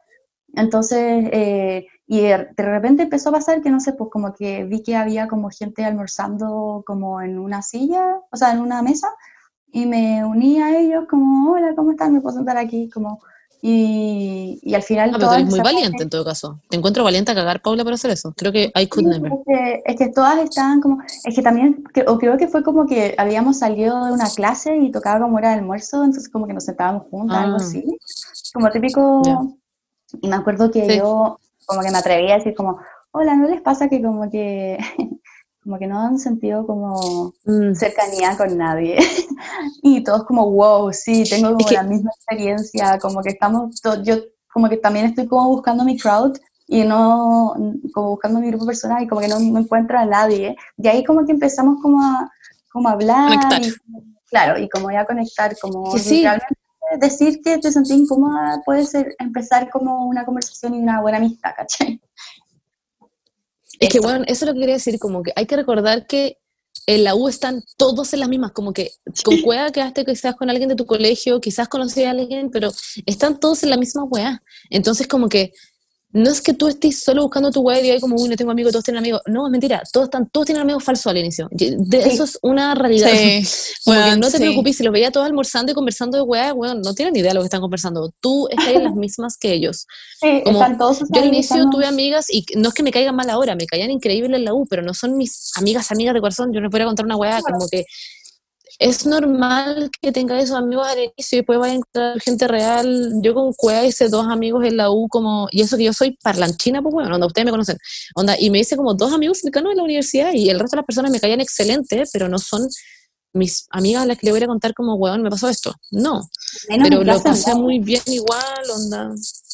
Entonces, 0.54 1.30
eh, 1.32 1.88
y 2.08 2.22
de 2.22 2.48
repente 2.58 3.04
empezó 3.04 3.30
a 3.30 3.34
pasar 3.34 3.62
que 3.62 3.70
no 3.70 3.80
sé, 3.80 3.94
pues 3.94 4.10
como 4.10 4.34
que 4.34 4.64
vi 4.64 4.82
que 4.82 4.96
había 4.96 5.28
como 5.28 5.50
gente 5.50 5.84
almorzando 5.84 6.84
como 6.86 7.22
en 7.22 7.38
una 7.38 7.62
silla, 7.62 8.22
o 8.32 8.38
sea, 8.38 8.54
en 8.54 8.62
una 8.62 8.82
mesa, 8.82 9.10
y 9.72 9.86
me 9.86 10.26
uní 10.26 10.62
a 10.62 10.78
ellos 10.78 11.06
como, 11.10 11.52
hola, 11.52 11.74
¿cómo 11.76 11.92
están? 11.92 12.14
¿Me 12.14 12.22
puedo 12.22 12.38
sentar 12.38 12.58
aquí? 12.58 12.90
Como, 12.90 13.22
y, 13.62 14.60
y 14.62 14.74
al 14.76 14.84
final... 14.84 15.12
Ah, 15.14 15.18
pero 15.18 15.34
eres 15.34 15.48
muy 15.48 15.60
valiente 15.60 16.04
en 16.04 16.10
todo 16.10 16.24
caso. 16.24 16.60
Te 16.70 16.78
encuentro 16.78 17.04
valiente 17.04 17.32
a 17.32 17.36
cagar, 17.36 17.62
Paula, 17.62 17.84
para 17.84 17.96
hacer 17.96 18.12
eso. 18.12 18.34
Creo 18.36 18.52
que 18.52 18.72
I 18.76 18.88
could 18.88 19.08
never. 19.08 19.32
Es 19.32 19.40
que, 19.46 19.84
es 19.86 19.96
que, 19.98 20.10
todas 20.10 20.38
estaban 20.40 20.82
como... 20.82 21.00
Es 21.24 21.36
que 21.36 21.42
también, 21.42 21.84
o 22.08 22.18
creo 22.18 22.38
que 22.38 22.48
fue 22.48 22.64
como 22.64 22.86
que 22.86 23.16
habíamos 23.18 23.60
salido 23.60 24.06
de 24.06 24.12
una 24.12 24.30
clase 24.30 24.78
y 24.78 24.92
tocaba 24.92 25.20
como 25.20 25.40
era 25.40 25.54
el 25.54 25.60
almuerzo, 25.60 26.04
entonces 26.04 26.30
como 26.30 26.48
que 26.48 26.54
nos 26.54 26.66
sentábamos 26.66 27.04
juntas, 27.10 27.38
algo 27.38 27.58
ah. 27.60 27.62
así. 27.62 27.84
Como 28.54 28.70
típico... 28.70 29.22
Y 30.22 30.28
me 30.30 30.38
acuerdo 30.38 30.72
que 30.72 30.98
yo 30.98 31.38
como 31.66 31.82
que 31.82 31.92
me 31.92 31.98
atrevía 31.98 32.36
a 32.36 32.38
decir 32.38 32.56
como, 32.56 32.80
hola, 33.12 33.36
¿no 33.36 33.48
les 33.48 33.62
pasa 33.62 33.90
que 33.90 34.02
como 34.02 34.30
que 34.30 34.78
como 35.68 35.80
que 35.80 35.88
no 35.88 36.00
han 36.00 36.18
sentido 36.18 36.66
como 36.66 37.34
mm. 37.44 37.74
cercanía 37.74 38.38
con 38.38 38.58
nadie. 38.58 38.98
y 39.84 40.02
todos 40.02 40.24
como, 40.24 40.50
wow, 40.50 40.94
sí, 40.94 41.26
tengo 41.30 41.58
como 41.58 41.70
la 41.70 41.84
misma 41.84 42.10
experiencia, 42.16 42.98
como 43.00 43.22
que 43.22 43.32
estamos, 43.32 43.82
yo 44.02 44.16
como 44.54 44.70
que 44.70 44.78
también 44.78 45.08
estoy 45.08 45.28
como 45.28 45.50
buscando 45.50 45.84
mi 45.84 45.98
crowd 45.98 46.38
y 46.68 46.86
no, 46.86 47.54
como 47.94 48.12
buscando 48.12 48.40
mi 48.40 48.48
grupo 48.48 48.66
personal 48.66 49.04
y 49.04 49.08
como 49.08 49.20
que 49.20 49.28
no, 49.28 49.42
me 49.42 49.60
encuentro 49.60 50.00
a 50.00 50.06
nadie. 50.06 50.56
Y 50.78 50.88
ahí 50.88 51.04
como 51.04 51.26
que 51.26 51.34
empezamos 51.34 51.82
como 51.82 52.02
a, 52.02 52.32
como 52.72 52.88
a 52.88 52.94
hablar. 52.94 53.34
Y, 53.62 53.74
claro, 54.30 54.58
y 54.58 54.70
como 54.70 54.90
ya 54.90 55.06
conectar, 55.06 55.54
como 55.60 55.94
realmente 55.94 56.46
decir 57.02 57.42
que 57.44 57.58
te 57.58 57.74
sentí 57.74 57.94
incómoda 57.94 58.62
puede 58.64 58.86
ser 58.86 59.14
empezar 59.20 59.70
como 59.70 60.08
una 60.08 60.24
conversación 60.24 60.76
y 60.76 60.80
una 60.80 61.02
buena 61.02 61.18
amistad, 61.18 61.52
¿cachai? 61.58 62.00
Es 63.80 63.90
que, 63.90 64.00
bueno, 64.00 64.24
eso 64.28 64.46
es 64.46 64.48
lo 64.48 64.54
que 64.54 64.60
quería 64.62 64.76
decir, 64.76 64.98
como 65.00 65.24
que 65.24 65.32
hay 65.36 65.46
que 65.46 65.56
recordar 65.56 66.08
que 66.08 66.38
en 66.86 67.04
la 67.04 67.16
U 67.16 67.28
están 67.28 67.64
todos 67.76 68.14
en 68.14 68.22
las 68.22 68.30
mismas, 68.30 68.52
como 68.52 68.72
que 68.72 68.92
con 69.24 69.42
cueva 69.42 69.72
quedaste 69.72 70.06
quizás 70.06 70.36
con 70.36 70.50
alguien 70.50 70.70
de 70.70 70.76
tu 70.76 70.86
colegio, 70.86 71.42
quizás 71.42 71.68
conocí 71.68 72.04
a 72.04 72.12
alguien, 72.12 72.50
pero 72.50 72.72
están 73.06 73.40
todos 73.40 73.64
en 73.64 73.72
la 73.72 73.78
misma 73.78 74.04
weá. 74.06 74.42
Entonces, 74.70 75.08
como 75.08 75.28
que 75.28 75.52
no 76.18 76.32
es 76.32 76.42
que 76.42 76.54
tú 76.54 76.68
estés 76.68 77.00
solo 77.00 77.24
buscando 77.24 77.52
tu 77.52 77.62
web 77.62 77.84
y 77.84 77.92
hay 77.92 78.00
como, 78.00 78.16
uy, 78.16 78.30
no 78.30 78.36
tengo 78.36 78.52
amigos, 78.52 78.72
todos 78.72 78.84
tienen 78.84 79.00
amigos. 79.00 79.22
No, 79.28 79.48
es 79.48 79.52
mentira, 79.52 79.82
todos, 79.92 80.06
están, 80.06 80.28
todos 80.30 80.48
tienen 80.48 80.64
amigos 80.64 80.84
falsos 80.84 81.08
al 81.08 81.18
inicio. 81.18 81.48
De 81.52 82.00
Eso 82.00 82.24
es 82.24 82.40
una 82.42 82.76
realidad. 82.76 83.10
no 84.18 84.30
te 84.30 84.38
preocupes, 84.38 84.78
si 84.78 84.84
los 84.84 84.92
veía 84.92 85.12
todos 85.12 85.28
almorzando 85.28 85.72
y 85.72 85.76
conversando 85.76 86.18
de 86.18 86.24
web, 86.24 86.56
bueno, 86.56 86.76
no 86.76 86.94
tienen 86.94 87.14
ni 87.14 87.20
idea 87.20 87.32
de 87.32 87.36
lo 87.36 87.42
que 87.42 87.46
están 87.46 87.62
conversando. 87.62 88.12
Tú 88.20 88.48
estás 88.50 88.68
en 88.68 88.84
las 88.84 88.96
mismas 88.96 89.38
que 89.38 89.54
ellos. 89.54 89.86
Sí, 90.20 90.42
están 90.46 90.78
todos 90.78 91.00
yo 91.00 91.22
al 91.22 91.28
inicio 91.28 91.70
tuve 91.70 91.86
amigas 91.86 92.26
y 92.30 92.46
no 92.56 92.70
es 92.70 92.74
que 92.74 92.84
me 92.84 92.92
caigan 92.92 93.16
mal 93.16 93.30
ahora, 93.30 93.56
me 93.56 93.66
caían 93.66 93.92
increíbles 93.92 94.38
en 94.38 94.46
la 94.46 94.54
U, 94.54 94.66
pero 94.68 94.82
no 94.82 94.94
son 94.94 95.18
mis 95.18 95.52
amigas, 95.56 95.92
amigas 95.92 96.14
de 96.14 96.20
corazón. 96.20 96.52
Yo 96.54 96.62
no 96.62 96.70
podría 96.70 96.88
contar 96.88 97.06
una 97.06 97.16
weá 97.16 97.42
como 97.42 97.68
que 97.70 97.86
es 98.80 99.06
normal 99.06 99.90
que 100.02 100.12
tenga 100.12 100.40
esos 100.40 100.56
amigos 100.58 100.88
al 100.88 101.00
inicio 101.00 101.38
y 101.38 101.40
después 101.40 101.58
vaya 101.60 101.74
a 101.74 101.76
encontrar 101.78 102.20
gente 102.22 102.48
real. 102.48 103.14
Yo 103.24 103.34
con 103.34 103.52
Cueva 103.54 103.86
hice 103.86 104.08
dos 104.10 104.28
amigos 104.28 104.64
en 104.66 104.78
la 104.78 104.92
U, 104.92 105.08
como, 105.10 105.48
y 105.52 105.62
eso 105.62 105.78
que 105.78 105.86
yo 105.86 105.94
soy 105.94 106.18
parlanchina, 106.22 106.82
pues 106.82 106.94
bueno, 106.94 107.14
onda, 107.16 107.26
ustedes 107.28 107.46
me 107.46 107.52
conocen, 107.52 107.78
onda, 108.16 108.36
y 108.40 108.50
me 108.50 108.60
hice 108.60 108.78
como 108.78 108.94
dos 108.94 109.12
amigos 109.14 109.40
cercanos 109.40 109.72
en 109.72 109.78
la 109.78 109.84
universidad 109.84 110.32
y 110.34 110.50
el 110.50 110.60
resto 110.60 110.76
de 110.76 110.82
las 110.82 110.86
personas 110.86 111.12
me 111.12 111.20
caían 111.20 111.42
excelente, 111.42 112.04
pero 112.14 112.30
no 112.30 112.38
son 112.40 112.68
mis 113.34 113.68
amigas 113.72 114.04
a 114.04 114.06
las 114.06 114.18
que 114.18 114.26
le 114.28 114.32
voy 114.32 114.42
a 114.44 114.48
contar 114.48 114.74
como, 114.74 114.96
weón, 114.96 115.22
me 115.22 115.30
pasó 115.30 115.48
esto. 115.50 115.74
No, 115.92 116.28
pero 116.90 117.04
lo 117.04 117.22
pasé 117.24 117.54
muy 117.56 117.80
bien 117.80 118.02
igual, 118.08 118.42
onda. 118.76 119.10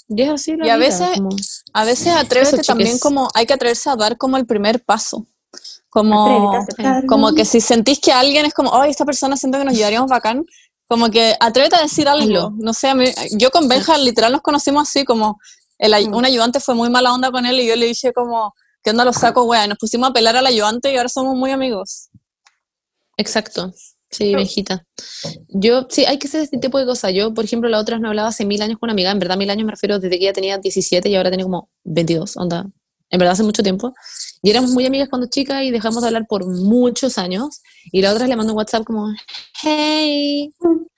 Y 0.10 0.22
es 0.22 0.30
así 0.30 0.56
la 0.56 0.68
Y 0.68 0.70
a 0.70 0.78
vida, 0.78 0.88
veces- 0.90 1.10
como- 1.18 1.36
A 1.74 1.86
veces 1.86 2.08
atrévete 2.10 2.56
Eso, 2.58 2.64
también 2.64 3.00
como, 3.00 3.30
hay 3.34 3.46
que 3.46 3.54
atreverse 3.54 3.90
a 3.90 3.96
dar 3.96 4.18
como 4.18 4.38
el 4.38 4.46
primer 4.46 4.84
paso. 4.84 5.26
Como, 5.94 6.52
como 7.08 7.34
que 7.36 7.46
si 7.46 7.62
sentís 7.62 8.00
que 8.00 8.12
alguien 8.12 8.46
es 8.46 8.54
como, 8.54 8.72
oh, 8.72 8.84
esta 8.84 9.06
persona 9.06 9.38
siento 9.38 9.60
que 9.60 9.64
nos 9.66 9.76
llevaríamos 9.76 10.10
bacán, 10.10 10.44
como 10.88 11.10
que 11.12 11.36
atrévete 11.40 11.76
a 11.76 11.82
decir 11.82 12.08
algo. 12.08 12.52
No 12.58 12.74
sé, 12.74 12.88
a 12.90 12.96
mí, 12.96 13.06
yo 13.38 13.52
con 13.52 13.68
Benja 13.68 13.98
literal 13.98 14.32
nos 14.32 14.42
conocimos 14.42 14.90
así, 14.90 15.06
como 15.06 15.40
el, 15.78 15.94
ay- 15.94 16.08
Mm. 16.10 16.16
un 16.16 16.26
ayudante 16.26 16.60
fue 16.60 16.74
muy 16.76 16.90
mala 16.90 17.14
onda 17.14 17.32
con 17.32 17.46
él 17.46 17.60
y 17.60 17.68
yo 17.68 17.76
le 17.76 17.86
dije 17.86 18.12
como, 18.14 18.54
¿qué 18.84 18.90
onda 18.90 19.06
lo 19.06 19.14
saco, 19.14 19.44
wea? 19.44 19.66
Y 19.66 19.68
nos 19.70 19.78
pusimos 19.78 20.10
a 20.10 20.14
pelar 20.14 20.36
al 20.36 20.46
ayudante 20.48 20.92
y 20.92 20.98
ahora 20.98 21.10
somos 21.10 21.36
muy 21.36 21.52
amigos. 21.52 22.10
Exacto. 23.18 23.72
Sí, 24.10 24.36
viejita. 24.36 24.86
Yo, 25.50 25.88
sí, 25.90 26.06
hay 26.06 26.20
que 26.20 26.28
hacer 26.28 26.42
este 26.42 26.58
tipo 26.60 26.78
de 26.78 26.86
cosas. 26.86 27.14
Yo, 27.14 27.34
por 27.34 27.46
ejemplo, 27.46 27.68
la 27.70 27.80
otra 27.80 27.98
no 27.98 28.10
hablaba 28.10 28.30
hace 28.30 28.46
mil 28.46 28.62
años 28.62 28.78
con 28.78 28.88
una 28.88 28.94
amiga. 28.94 29.10
En 29.10 29.18
verdad, 29.18 29.38
mil 29.38 29.50
años 29.50 29.66
me 29.66 29.72
refiero 29.72 29.98
desde 29.98 30.18
que 30.20 30.26
ella 30.26 30.34
tenía 30.34 30.58
17 30.60 31.10
y 31.10 31.16
ahora 31.16 31.32
tiene 31.32 31.44
como 31.44 31.70
22. 31.84 32.38
Onda, 32.38 32.68
en 33.14 33.20
verdad, 33.20 33.34
hace 33.34 33.44
mucho 33.44 33.62
tiempo. 33.62 33.94
Y 34.42 34.50
éramos 34.50 34.72
muy 34.72 34.88
amigas 34.88 35.08
cuando 35.08 35.28
chica 35.28 35.64
y 35.64 35.70
dejamos 35.70 36.02
de 36.02 36.08
hablar 36.08 36.26
por 36.28 36.48
muchos 36.48 37.20
años. 37.20 37.62
Y 37.92 38.02
la 38.02 38.12
otra 38.12 38.26
le 38.26 38.36
mandó 38.36 38.54
un 38.54 38.58
WhatsApp 38.58 38.84
como, 38.84 39.08
hey, 39.62 40.52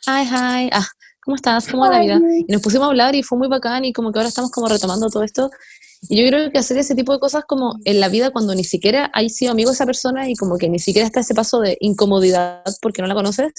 hi, 0.08 0.24
hi, 0.24 0.70
ah, 0.72 0.88
¿cómo 1.22 1.36
estás? 1.36 1.68
¿Cómo 1.68 1.84
va 1.84 1.90
la 1.90 2.00
vida? 2.00 2.22
Y 2.48 2.54
nos 2.54 2.62
pusimos 2.62 2.86
a 2.86 2.92
hablar 2.92 3.16
y 3.16 3.22
fue 3.22 3.38
muy 3.38 3.50
bacán 3.50 3.84
y 3.84 3.92
como 3.92 4.14
que 4.14 4.20
ahora 4.20 4.30
estamos 4.30 4.50
como 4.50 4.70
retomando 4.70 5.10
todo 5.10 5.24
esto. 5.24 5.52
Y 6.08 6.24
yo 6.24 6.26
creo 6.30 6.50
que 6.52 6.58
hacer 6.58 6.78
ese 6.78 6.96
tipo 6.96 7.12
de 7.12 7.20
cosas 7.20 7.44
como 7.46 7.76
en 7.84 8.00
la 8.00 8.08
vida 8.08 8.32
cuando 8.32 8.56
ni 8.56 8.64
siquiera 8.64 9.12
hay 9.14 9.30
sido 9.30 9.52
amigo 9.52 9.72
de 9.72 9.76
esa 9.76 9.86
persona 9.86 10.30
y 10.30 10.36
como 10.36 10.58
que 10.58 10.70
ni 10.70 10.80
siquiera 10.80 11.06
está 11.06 11.20
ese 11.20 11.36
paso 11.36 11.60
de 11.60 11.76
incomodidad 11.82 12.64
porque 12.82 13.02
no 13.02 13.10
la 13.10 13.14
conoces, 13.16 13.52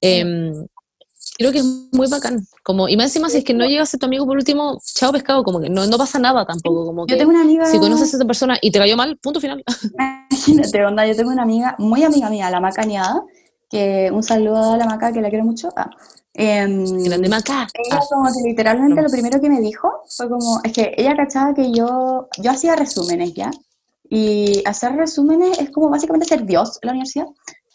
em, 0.00 0.66
creo 1.36 1.52
que 1.52 1.58
es 1.58 1.64
muy 1.92 2.08
bacán. 2.08 2.46
Como, 2.62 2.88
y 2.88 2.96
más 2.96 3.06
encima 3.06 3.28
si 3.28 3.38
es 3.38 3.44
que 3.44 3.54
no 3.54 3.66
llega 3.66 3.82
a 3.82 3.86
ser 3.86 4.00
tu 4.00 4.06
amigo 4.06 4.24
por 4.26 4.36
último, 4.36 4.80
chao 4.84 5.12
pescado, 5.12 5.44
como 5.44 5.60
que 5.60 5.68
no, 5.68 5.86
no 5.86 5.98
pasa 5.98 6.18
nada 6.18 6.46
tampoco. 6.46 6.86
Como 6.86 7.02
Yo 7.02 7.14
que 7.14 7.16
tengo 7.16 7.30
una 7.30 7.42
amiga. 7.42 7.66
si 7.66 7.78
conoces 7.78 8.14
a 8.14 8.16
esa 8.16 8.24
persona 8.24 8.56
y 8.60 8.70
te 8.70 8.78
cayó 8.78 8.96
mal, 8.96 9.18
punto 9.18 9.40
final. 9.40 9.62
Imagínate, 10.30 10.84
onda, 10.84 11.06
yo 11.06 11.16
tengo 11.16 11.30
una 11.30 11.42
amiga, 11.42 11.74
muy 11.78 12.02
amiga 12.04 12.30
mía, 12.30 12.50
la 12.50 12.60
Macañada, 12.60 13.22
que 13.68 14.10
un 14.12 14.22
saludo 14.22 14.72
a 14.72 14.76
la 14.76 14.86
Maca, 14.86 15.12
que 15.12 15.20
la 15.20 15.28
quiero 15.28 15.44
mucho. 15.44 15.68
Ah, 15.76 15.90
em, 16.32 16.84
Grande 17.04 17.28
maca. 17.28 17.66
ella 17.74 18.00
como 18.08 18.26
que 18.26 18.48
literalmente 18.48 19.02
lo 19.02 19.08
primero 19.08 19.40
que 19.40 19.48
me 19.48 19.60
dijo 19.60 20.02
fue 20.08 20.28
como, 20.28 20.60
es 20.64 20.72
que 20.72 20.94
ella 20.96 21.16
cachaba 21.16 21.54
que 21.54 21.72
yo, 21.72 22.28
yo 22.38 22.50
hacía 22.50 22.76
resúmenes, 22.76 23.34
¿ya? 23.34 23.50
Y 24.08 24.62
hacer 24.66 24.92
resúmenes 24.92 25.58
es 25.58 25.70
como 25.70 25.90
básicamente 25.90 26.26
ser 26.26 26.44
Dios 26.44 26.78
en 26.82 26.86
la 26.86 26.92
universidad. 26.92 27.26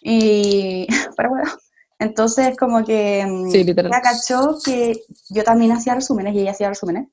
Y, 0.01 0.87
para 1.17 1.29
bueno, 1.29 1.51
entonces 1.99 2.55
como 2.57 2.83
que 2.83 3.25
mm, 3.27 3.51
Sí, 3.51 3.63
literal. 3.63 3.91
ella 3.91 4.01
cachó 4.01 4.57
que 4.63 5.03
yo 5.29 5.43
también 5.43 5.71
hacía 5.73 5.95
resúmenes 5.95 6.33
y 6.35 6.39
ella 6.39 6.51
hacía 6.51 6.69
resúmenes. 6.69 7.07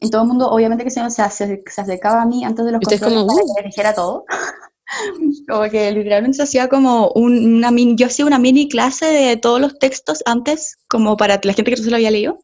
Y 0.00 0.10
todo 0.10 0.22
el 0.22 0.28
mundo, 0.28 0.50
obviamente, 0.50 0.82
que 0.84 0.90
se, 0.90 1.08
se, 1.10 1.30
se 1.30 1.80
acercaba 1.80 2.22
a 2.22 2.26
mí 2.26 2.42
antes 2.44 2.64
de 2.64 2.72
los 2.72 2.80
controles 2.80 3.18
como, 3.18 3.26
para 3.26 3.42
"Uh". 3.44 3.54
que 3.54 3.62
le 3.62 3.66
dijera 3.68 3.94
todo. 3.94 4.24
como 5.48 5.70
que 5.70 5.92
literalmente 5.92 6.36
se 6.36 6.42
hacía 6.42 6.68
como 6.68 7.10
un- 7.14 7.56
una 7.56 7.70
mini, 7.70 7.96
yo 7.96 8.06
hacía 8.06 8.24
una 8.24 8.38
mini 8.38 8.68
clase 8.68 9.06
de 9.06 9.36
todos 9.36 9.60
los 9.60 9.78
textos 9.78 10.22
antes, 10.24 10.76
como 10.88 11.16
para 11.16 11.38
la 11.42 11.52
gente 11.52 11.70
que 11.70 11.76
no 11.76 11.84
se 11.84 11.90
lo 11.90 11.96
había 11.96 12.10
leído. 12.10 12.38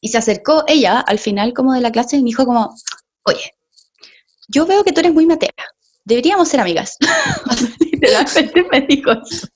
Y 0.00 0.08
se 0.08 0.18
acercó 0.18 0.64
ella 0.66 0.98
al 1.00 1.18
final 1.18 1.52
como 1.54 1.72
de 1.74 1.80
la 1.80 1.92
clase 1.92 2.16
y 2.16 2.22
me 2.22 2.26
dijo 2.30 2.44
como, 2.44 2.74
oye, 3.24 3.54
yo 4.48 4.66
veo 4.66 4.82
que 4.82 4.92
tú 4.92 5.00
eres 5.00 5.12
muy 5.14 5.26
matera, 5.26 5.52
deberíamos 6.04 6.48
ser 6.48 6.60
amigas. 6.60 6.96
Literalmente 8.00 8.66
me 8.70 8.80
dijo 8.82 9.12
eso. 9.12 9.46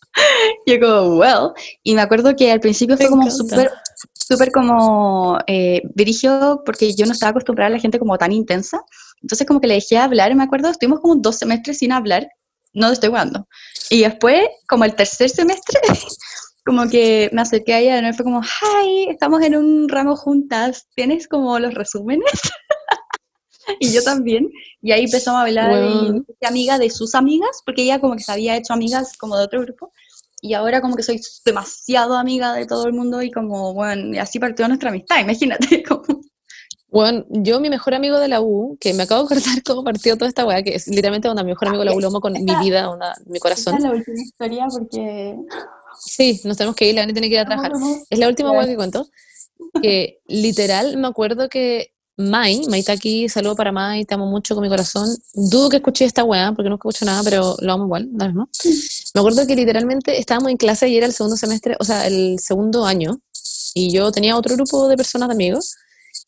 Yo 0.67 0.81
como, 0.81 1.17
well, 1.19 1.53
y 1.83 1.95
me 1.95 2.03
acuerdo 2.03 2.37
que 2.37 2.53
al 2.53 2.61
principio 2.61 2.97
fue 2.97 3.09
como 3.09 3.31
súper, 3.31 3.71
súper 4.13 4.53
como 4.53 5.39
eh, 5.47 5.83
dirigido 5.95 6.63
porque 6.65 6.95
yo 6.95 7.07
no 7.07 7.13
estaba 7.13 7.31
acostumbrada 7.31 7.69
a 7.69 7.73
la 7.73 7.79
gente 7.79 7.99
como 7.99 8.19
tan 8.19 8.33
intensa. 8.33 8.83
Entonces 9.23 9.47
como 9.47 9.61
que 9.61 9.69
le 9.69 9.75
dejé 9.75 9.99
hablar, 9.99 10.35
me 10.35 10.45
acuerdo, 10.45 10.69
estuvimos 10.69 11.01
como 11.01 11.17
dos 11.17 11.39
semestres 11.39 11.79
sin 11.79 11.93
hablar, 11.93 12.29
no 12.75 12.89
te 12.89 12.95
estoy 12.95 13.09
jugando. 13.11 13.47
Y 13.91 14.03
después, 14.03 14.49
como 14.69 14.85
el 14.85 14.95
tercer 14.95 15.31
semestre, 15.31 15.81
como 16.65 16.89
que 16.89 17.31
me 17.33 17.43
acerqué 17.43 17.75
a 17.75 17.81
ella 17.81 18.09
y 18.09 18.13
fue 18.13 18.25
como, 18.25 18.43
hi, 18.43 19.09
estamos 19.11 19.43
en 19.43 19.57
un 19.57 19.89
ramo 19.89 20.17
juntas, 20.17 20.89
¿tienes 20.95 21.29
como 21.29 21.59
los 21.59 21.75
resúmenes? 21.75 22.31
y 23.81 23.93
yo 23.93 24.03
también. 24.03 24.51
Y 24.81 24.93
ahí 24.93 25.05
empezamos 25.05 25.39
a 25.39 25.43
hablar 25.43 25.71
me 25.71 26.19
hice 26.19 26.47
amiga 26.47 26.79
de 26.79 26.91
sus 26.91 27.15
amigas, 27.15 27.63
porque 27.65 27.83
ella 27.83 28.01
como 28.01 28.17
que 28.17 28.23
se 28.23 28.33
había 28.33 28.57
hecho 28.57 28.73
amigas 28.73 29.17
como 29.17 29.37
de 29.37 29.45
otro 29.45 29.61
grupo. 29.61 29.93
Y 30.41 30.55
ahora 30.55 30.81
como 30.81 30.97
que 30.97 31.05
soy 31.05 31.21
demasiado 31.45 32.15
amiga 32.17 32.53
de 32.55 32.67
todo 32.67 32.87
el 32.87 32.93
mundo 32.93 33.23
y 33.23 33.31
como, 33.31 33.75
bueno, 33.75 34.15
y 34.15 34.19
así 34.19 34.41
partió 34.41 34.67
nuestra 34.67 34.91
amistad, 34.91 35.21
imagínate. 35.21 35.83
Como, 35.89 36.03
Bueno, 36.89 37.25
yo 37.31 37.61
mi 37.61 37.71
mejor 37.71 37.95
amigo 37.95 38.19
de 38.19 38.27
la 38.27 38.41
U, 38.41 38.77
que 38.81 38.93
me 38.93 39.05
acabo 39.05 39.21
de 39.21 39.27
acordar 39.27 39.63
cómo 39.65 39.85
partió 39.85 40.17
toda 40.17 40.29
esta 40.29 40.45
weá, 40.45 40.65
que 40.65 40.75
es 40.75 40.89
literalmente 40.89 41.29
onda, 41.29 41.45
mi 41.45 41.51
mejor 41.51 41.69
amigo 41.69 41.85
de 41.85 41.91
la 41.91 41.97
U, 41.97 42.01
lo 42.01 42.09
amo 42.09 42.21
con 42.21 42.33
mi 42.33 42.57
vida, 42.61 42.91
onda, 42.91 43.15
mi 43.27 43.37
esta 43.37 43.43
corazón. 43.49 43.77
es 43.77 43.85
la 43.85 43.93
última 43.93 44.21
historia 44.21 44.67
porque... 44.69 45.37
Sí, 46.01 46.41
nos 46.43 46.57
tenemos 46.57 46.75
que 46.75 46.89
ir, 46.89 46.97
la 46.97 47.03
Vani 47.03 47.13
tiene 47.13 47.29
que 47.29 47.35
ir 47.35 47.41
a 47.41 47.45
trabajar. 47.45 47.71
Es 48.11 48.19
la 48.19 48.27
última 48.27 48.51
hueá 48.51 48.67
que 48.67 48.75
cuento. 48.75 49.07
Que 49.81 50.19
literal 50.27 50.97
me 50.97 51.07
acuerdo 51.07 51.49
que 51.49 51.92
Mai, 52.17 52.61
Mai 52.69 52.81
está 52.81 52.93
aquí, 52.93 53.29
saludo 53.29 53.57
para 53.57 53.73
Mai, 53.73 54.05
te 54.05 54.15
amo 54.15 54.27
mucho 54.27 54.55
con 54.55 54.63
mi 54.63 54.69
corazón. 54.69 55.09
Dudo 55.33 55.71
que 55.71 55.77
escuché 55.77 56.05
esta 56.05 56.25
weá, 56.25 56.53
porque 56.53 56.69
no 56.69 56.75
escucho 56.75 57.05
nada, 57.07 57.23
pero 57.23 57.57
lo 57.61 57.73
amo 57.73 57.85
igual, 57.85 58.09
da 58.13 58.27
lo 58.27 58.33
mismo. 58.33 58.49
Me 59.15 59.21
acuerdo 59.21 59.47
que 59.47 59.57
literalmente 59.57 60.19
estábamos 60.19 60.51
en 60.51 60.59
clase 60.59 60.89
y 60.89 60.97
era 60.97 61.07
el 61.07 61.13
segundo 61.13 61.37
semestre, 61.37 61.77
o 61.81 61.85
sea, 61.85 62.07
el 62.07 62.39
segundo 62.39 62.85
año, 62.85 63.21
y 63.75 63.91
yo 63.93 64.13
tenía 64.13 64.37
otro 64.37 64.55
grupo 64.57 64.89
de 64.89 64.97
personas 64.97 65.29
de 65.29 65.35
amigos, 65.35 65.75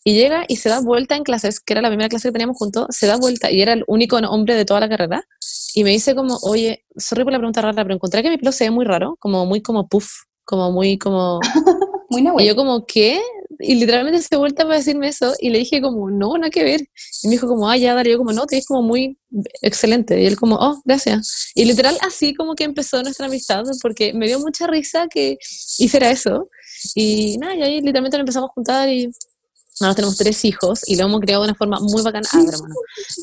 y 0.03 0.15
llega 0.15 0.45
y 0.49 0.57
se 0.57 0.71
da 0.71 0.81
vuelta 0.81 1.17
en 1.17 1.23
clases, 1.23 1.61
que 1.61 1.75
era 1.75 1.83
la 1.83 1.89
primera 1.89 2.09
clase 2.09 2.29
que 2.29 2.33
teníamos 2.33 2.57
juntos, 2.57 2.87
se 2.91 3.07
da 3.07 3.17
vuelta 3.17 3.51
y 3.51 3.61
era 3.61 3.75
el 3.75 3.85
único 3.87 4.17
hombre 4.17 4.55
de 4.55 4.65
toda 4.65 4.81
la 4.81 4.89
carrera, 4.89 5.27
y 5.75 5.85
me 5.85 5.91
dice 5.91 6.15
como, 6.15 6.39
oye, 6.43 6.85
sorry 6.97 7.25
por 7.25 7.33
la 7.33 7.39
pregunta 7.39 7.61
rara, 7.61 7.83
pero 7.83 7.95
encontré 7.95 8.23
que 8.23 8.31
mi 8.31 8.39
pelo 8.39 8.53
se 8.53 8.65
ve 8.65 8.71
muy 8.71 8.87
raro, 8.87 9.17
como 9.19 9.45
muy 9.45 9.61
como 9.61 9.87
puff, 9.87 10.09
como 10.45 10.73
muy 10.73 10.97
como... 10.97 11.41
Muy 12.11 12.23
Y 12.39 12.47
yo 12.47 12.55
como, 12.55 12.85
¿qué? 12.87 13.21
Y 13.59 13.75
literalmente 13.77 14.21
se 14.23 14.37
vuelta 14.37 14.65
para 14.65 14.77
decirme 14.77 15.09
eso 15.09 15.33
y 15.39 15.51
le 15.51 15.59
dije 15.59 15.81
como, 15.81 16.11
no, 16.11 16.37
nada 16.37 16.51
que 16.51 16.65
ver. 16.65 16.81
Y 17.23 17.29
me 17.29 17.33
dijo 17.33 17.47
como, 17.47 17.69
ah, 17.69 17.77
ya, 17.77 18.01
yo 18.03 18.19
como, 18.19 18.33
no, 18.33 18.47
te 18.47 18.59
es 18.59 18.67
como 18.67 18.83
muy 18.83 19.19
excelente. 19.63 20.21
Y 20.21 20.27
él 20.27 20.37
como, 20.37 20.57
oh, 20.57 20.81
gracias. 20.85 21.53
Y 21.55 21.65
literal 21.65 21.97
así 22.01 22.35
como 22.35 22.55
que 22.55 22.65
empezó 22.65 23.03
nuestra 23.03 23.27
amistad 23.27 23.65
porque 23.83 24.13
me 24.13 24.27
dio 24.27 24.39
mucha 24.41 24.67
risa 24.67 25.09
que 25.09 25.39
hiciera 25.79 26.11
eso. 26.11 26.49
Y 26.95 27.39
nada, 27.39 27.55
y 27.57 27.63
ahí 27.63 27.81
literalmente 27.81 28.19
nos 28.19 28.23
empezamos 28.23 28.51
a 28.51 28.53
juntar 28.53 28.89
y 28.89 29.11
ahora 29.81 29.95
tenemos 29.95 30.17
tres 30.17 30.45
hijos 30.45 30.81
y 30.87 30.97
lo 30.97 31.05
hemos 31.07 31.21
creado 31.21 31.43
de 31.43 31.49
una 31.51 31.55
forma 31.57 31.79
muy 31.81 32.03
bacana. 32.03 32.27
Ah, 32.33 32.39
bueno. 32.43 32.75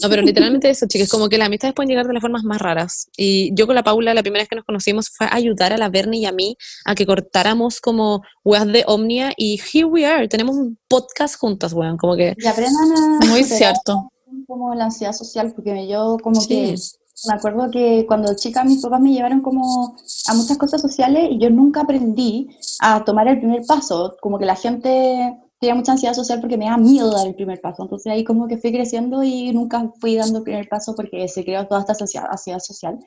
No, 0.02 0.10
pero 0.10 0.22
literalmente 0.22 0.70
eso, 0.70 0.86
chicos, 0.88 1.10
como 1.10 1.30
que 1.30 1.38
las 1.38 1.48
amistades 1.48 1.74
pueden 1.74 1.90
llegar 1.90 2.08
de 2.08 2.14
las 2.14 2.22
formas 2.22 2.44
más 2.44 2.60
raras. 2.60 3.08
Y 3.16 3.54
yo 3.56 3.66
con 3.68 3.76
la 3.76 3.84
Paula, 3.84 4.14
la 4.14 4.22
primera 4.22 4.42
vez 4.42 4.50
que 4.50 4.56
nos 4.56 4.66
conocimos 4.66 5.10
fue 5.10 5.28
ayudar 5.32 5.74
a 5.74 5.78
la 5.78 5.90
Bernie 5.90 6.22
y 6.22 6.26
a 6.26 6.32
mí 6.32 6.58
a 6.86 6.96
que 6.96 7.06
cortáramos 7.06 7.80
como 7.80 8.22
weas 8.44 8.68
de 8.68 8.84
Omnia 8.88 9.34
y 9.38 9.60
here 9.74 9.86
we 9.86 10.06
are, 10.06 10.28
tenemos 10.28 10.56
un 10.56 10.78
podcast 10.88 11.36
juntas, 11.40 11.74
weón, 11.74 11.98
como 11.98 12.16
que... 12.16 12.36
Y 12.38 12.46
aprendan 12.48 12.92
a 13.22 13.26
Muy 13.28 13.44
cierto. 13.44 14.12
como 14.48 14.76
la 14.76 14.86
ansiedad 14.86 15.14
social, 15.14 15.54
porque 15.56 15.88
yo 15.88 16.18
como 16.22 16.46
que 16.48 16.76
Sí. 16.78 17.28
me 17.28 17.36
acuerdo 17.36 17.70
que 17.72 18.06
cuando 18.08 18.36
chica 18.36 18.64
mis 18.64 18.82
papás 18.82 19.00
me 19.00 19.12
llevaron 19.14 19.42
como 19.42 19.96
a 20.28 20.34
muchas 20.34 20.58
cosas 20.58 20.82
sociales 20.82 21.28
y 21.32 21.40
yo 21.40 21.50
nunca 21.52 21.82
aprendí 21.82 22.48
a 22.80 23.04
tomar 23.06 23.28
el 23.28 23.38
primer 23.40 23.62
paso, 23.68 24.16
como 24.22 24.40
que 24.40 24.46
la 24.46 24.56
gente 24.56 25.38
tenía 25.62 25.76
mucha 25.76 25.94
ansiedad 25.94 26.14
social 26.14 26.42
porque 26.42 26.58
me 26.58 26.66
da 26.66 26.76
miedo 26.76 27.12
dar 27.12 27.28
el 27.28 27.36
primer 27.36 27.62
paso, 27.62 27.84
entonces 27.84 28.12
ahí 28.12 28.26
como 28.26 28.48
que 28.48 28.58
fui 28.58 28.74
creciendo 28.74 29.24
y 29.24 29.54
nunca 29.54 29.90
fui 30.02 30.16
dando 30.16 30.40
el 30.40 30.44
primer 30.44 30.68
paso 30.68 30.94
porque 30.96 31.28
se 31.30 31.46
creó 31.46 31.66
toda 31.68 31.82
esta 31.82 31.94
ansiedad 31.94 32.28
ansiedad 32.30 32.60
social. 32.60 33.00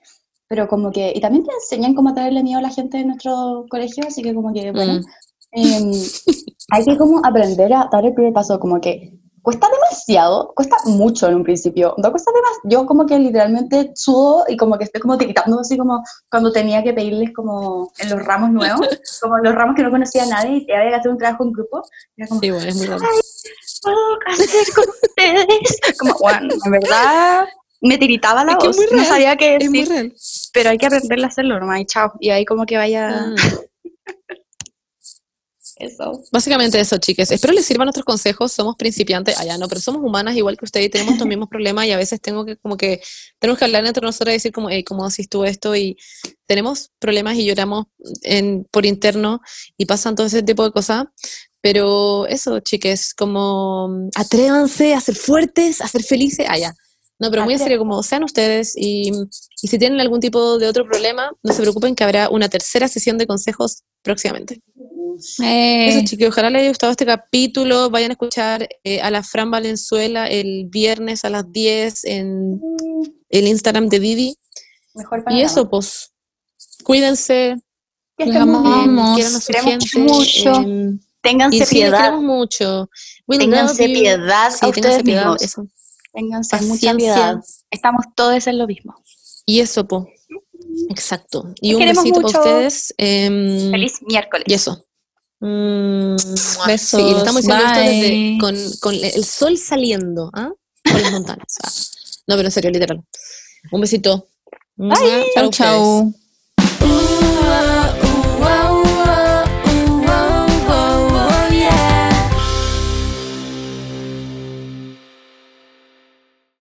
Pero 0.46 0.68
como 0.68 0.92
que, 0.92 1.12
y 1.14 1.20
también 1.20 1.44
te 1.44 1.52
enseñan 1.52 1.94
cómo 1.94 2.14
traerle 2.14 2.42
miedo 2.42 2.58
a 2.58 2.62
la 2.62 2.70
gente 2.70 2.98
en 2.98 3.08
nuestro 3.08 3.66
colegio, 3.68 4.04
así 4.06 4.22
que 4.22 4.34
como 4.34 4.52
que, 4.52 4.72
bueno, 4.72 5.00
Mm. 5.54 5.60
Em, 5.62 5.92
hay 6.70 6.84
que 6.84 6.96
como 6.96 7.24
aprender 7.24 7.72
a 7.72 7.88
dar 7.90 8.04
el 8.04 8.14
primer 8.14 8.32
paso, 8.32 8.58
como 8.58 8.80
que 8.80 9.12
cuesta 9.44 9.68
demasiado, 9.72 10.52
cuesta 10.56 10.76
mucho 10.86 11.28
en 11.28 11.36
un 11.36 11.44
principio, 11.44 11.94
no 11.98 12.10
cuesta 12.10 12.32
demasiado, 12.34 12.60
yo 12.64 12.86
como 12.86 13.06
que 13.06 13.18
literalmente 13.18 13.92
sudo 13.94 14.44
y 14.48 14.56
como 14.56 14.76
que 14.78 14.84
estoy 14.84 15.00
como 15.00 15.16
tiritando 15.18 15.60
así 15.60 15.76
como 15.76 16.02
cuando 16.30 16.50
tenía 16.50 16.82
que 16.82 16.92
pedirles 16.94 17.30
como 17.32 17.92
en 17.98 18.10
los 18.10 18.24
ramos 18.24 18.50
nuevos, 18.50 18.80
como 19.20 19.38
los 19.38 19.54
ramos 19.54 19.76
que 19.76 19.82
no 19.82 19.90
conocía 19.90 20.22
a 20.24 20.26
nadie 20.26 20.64
y 20.66 20.72
había 20.72 20.88
que 20.90 20.96
hacer 20.96 21.12
un 21.12 21.18
trabajo 21.18 21.44
en 21.44 21.52
grupo, 21.52 21.82
era 22.16 22.26
como, 22.26 22.40
Sí, 22.40 22.50
bueno, 22.50 22.66
es 22.66 22.76
muy 22.76 22.86
raro. 22.86 23.02
¿puedo 23.82 24.18
hacer 24.26 24.74
con 24.74 24.84
ustedes? 24.88 25.78
Como, 25.98 26.14
bueno, 26.18 26.54
en 26.64 26.70
verdad, 26.72 27.46
me 27.82 27.98
tiritaba 27.98 28.44
la 28.44 28.52
Es 28.52 28.58
que 28.58 28.66
voz, 28.68 28.76
muy 28.78 28.86
no 28.86 28.92
real, 28.92 29.06
sabía 29.06 29.36
qué 29.36 29.56
Es 29.60 29.68
muy 29.68 29.80
decir, 29.80 29.94
real. 29.94 30.14
pero 30.54 30.70
hay 30.70 30.78
que 30.78 30.86
aprenderle 30.86 31.24
a 31.26 31.28
hacerlo 31.28 31.60
nomás 31.60 31.80
y 31.80 31.84
chao. 31.84 32.12
Y 32.18 32.30
ahí 32.30 32.44
como 32.46 32.64
que 32.64 32.78
vaya 32.78 33.10
Mm. 33.26 33.34
eso. 35.84 36.22
Básicamente 36.32 36.78
eso, 36.80 36.98
chicas. 36.98 37.30
Espero 37.30 37.52
les 37.52 37.64
sirvan 37.64 37.86
nuestros 37.86 38.04
consejos. 38.04 38.52
Somos 38.52 38.76
principiantes, 38.76 39.38
allá 39.38 39.58
no, 39.58 39.68
pero 39.68 39.80
somos 39.80 40.02
humanas 40.02 40.36
igual 40.36 40.56
que 40.56 40.64
ustedes 40.64 40.86
y 40.86 40.90
tenemos 40.90 41.14
estos 41.14 41.26
mismos 41.26 41.48
problemas 41.48 41.86
y 41.86 41.92
a 41.92 41.96
veces 41.96 42.20
tengo 42.20 42.44
que 42.44 42.56
como 42.56 42.76
que 42.76 43.00
tenemos 43.38 43.58
que 43.58 43.64
hablar 43.64 43.84
entre 43.86 44.04
nosotros 44.04 44.32
y 44.32 44.36
decir 44.36 44.52
como, 44.52 44.70
hey, 44.70 44.84
¿cómo 44.84 45.04
haces 45.04 45.28
tú 45.28 45.44
esto? 45.44 45.74
Y 45.76 45.96
tenemos 46.46 46.90
problemas 46.98 47.36
y 47.36 47.44
lloramos 47.44 47.86
en, 48.22 48.66
por 48.70 48.86
interno 48.86 49.40
y 49.76 49.86
pasan 49.86 50.14
todo 50.14 50.26
ese 50.26 50.42
tipo 50.42 50.64
de 50.64 50.72
cosas. 50.72 51.04
Pero 51.60 52.26
eso, 52.26 52.60
chiques, 52.60 53.14
como 53.14 54.10
atrévanse 54.14 54.94
a 54.94 55.00
ser 55.00 55.14
fuertes, 55.14 55.80
a 55.80 55.88
ser 55.88 56.02
felices, 56.02 56.46
allá. 56.48 56.74
No, 57.18 57.30
pero 57.30 57.44
muy 57.44 57.54
en 57.54 57.60
serio, 57.60 57.78
como 57.78 58.02
sean 58.02 58.24
ustedes 58.24 58.74
y, 58.76 59.10
y 59.62 59.68
si 59.68 59.78
tienen 59.78 60.00
algún 60.00 60.20
tipo 60.20 60.58
de 60.58 60.66
otro 60.66 60.84
problema, 60.84 61.30
no 61.42 61.52
se 61.52 61.62
preocupen 61.62 61.94
que 61.94 62.04
habrá 62.04 62.28
una 62.28 62.48
tercera 62.48 62.88
sesión 62.88 63.18
de 63.18 63.26
consejos 63.26 63.84
próximamente. 64.02 64.60
Eh, 65.42 65.88
Eso, 65.88 66.04
chicos, 66.04 66.28
ojalá 66.28 66.50
les 66.50 66.60
haya 66.60 66.68
gustado 66.70 66.90
este 66.92 67.06
capítulo. 67.06 67.90
Vayan 67.90 68.10
a 68.10 68.14
escuchar 68.14 68.68
eh, 68.84 69.00
a 69.00 69.10
la 69.10 69.22
Fran 69.22 69.50
Valenzuela 69.50 70.26
el 70.26 70.66
viernes 70.68 71.24
a 71.24 71.30
las 71.30 71.50
10 71.50 72.04
en 72.04 72.60
el 73.28 73.48
Instagram 73.48 73.88
de 73.88 74.00
Didi. 74.00 74.36
Mejor 74.94 75.24
Y 75.30 75.40
eso, 75.42 75.68
pues, 75.68 76.12
cuídense, 76.84 77.56
Que 78.16 78.24
bien. 78.24 78.36
amamos. 78.38 79.16
quieran 79.16 79.34
a 79.34 79.40
su 79.40 79.52
gente. 79.52 79.98
mucho. 79.98 80.52
y 80.62 81.00
Ténganse 81.22 81.56
sí, 81.58 81.60
les 81.60 81.68
piedad. 81.70 81.98
queremos 81.98 82.22
mucho. 82.22 82.90
We 83.26 83.38
Ténganse 83.38 83.88
love 83.88 83.96
piedad 83.98 84.50
Sí, 84.50 84.56
a 84.60 84.70
ténganse 84.72 84.80
ustedes 84.80 85.02
piedad, 85.02 85.22
mismos. 85.24 85.42
eso. 85.42 85.66
Ténganse 86.12 86.56
mucha 86.56 86.68
Paciencia. 86.72 86.96
piedad. 86.96 87.36
Estamos 87.70 88.04
todos 88.14 88.46
en 88.46 88.58
lo 88.58 88.66
mismo. 88.66 88.94
Y 89.46 89.60
eso, 89.60 89.86
pues. 89.86 90.04
Exacto. 90.90 91.52
Y 91.60 91.70
Te 91.70 91.76
un 91.76 91.88
besito 91.88 92.20
mucho. 92.20 92.32
para 92.32 92.44
ustedes. 92.54 92.94
em, 92.98 93.70
Feliz 93.70 93.94
miércoles. 94.02 94.44
Y 94.46 94.54
eso. 94.54 94.84
Mm, 95.46 96.16
Besos, 96.66 97.00
sí, 97.02 97.14
estamos 97.18 97.42
diciendo 97.42 97.64
esto 97.66 97.80
desde, 97.80 98.08
bye. 98.08 98.38
con, 98.40 98.56
con 98.80 98.94
el 98.94 99.24
sol 99.26 99.58
saliendo, 99.58 100.30
¿ah? 100.32 100.50
Con 100.90 101.02
las 101.02 101.12
montañas. 101.12 101.58
ah. 101.62 101.70
No, 102.26 102.36
pero 102.36 102.48
en 102.48 102.52
serio, 102.52 102.70
literal. 102.70 103.02
Un 103.70 103.80
besito. 103.82 104.28
Para 104.76 105.00
chau, 105.34 105.50
chau. 105.50 106.14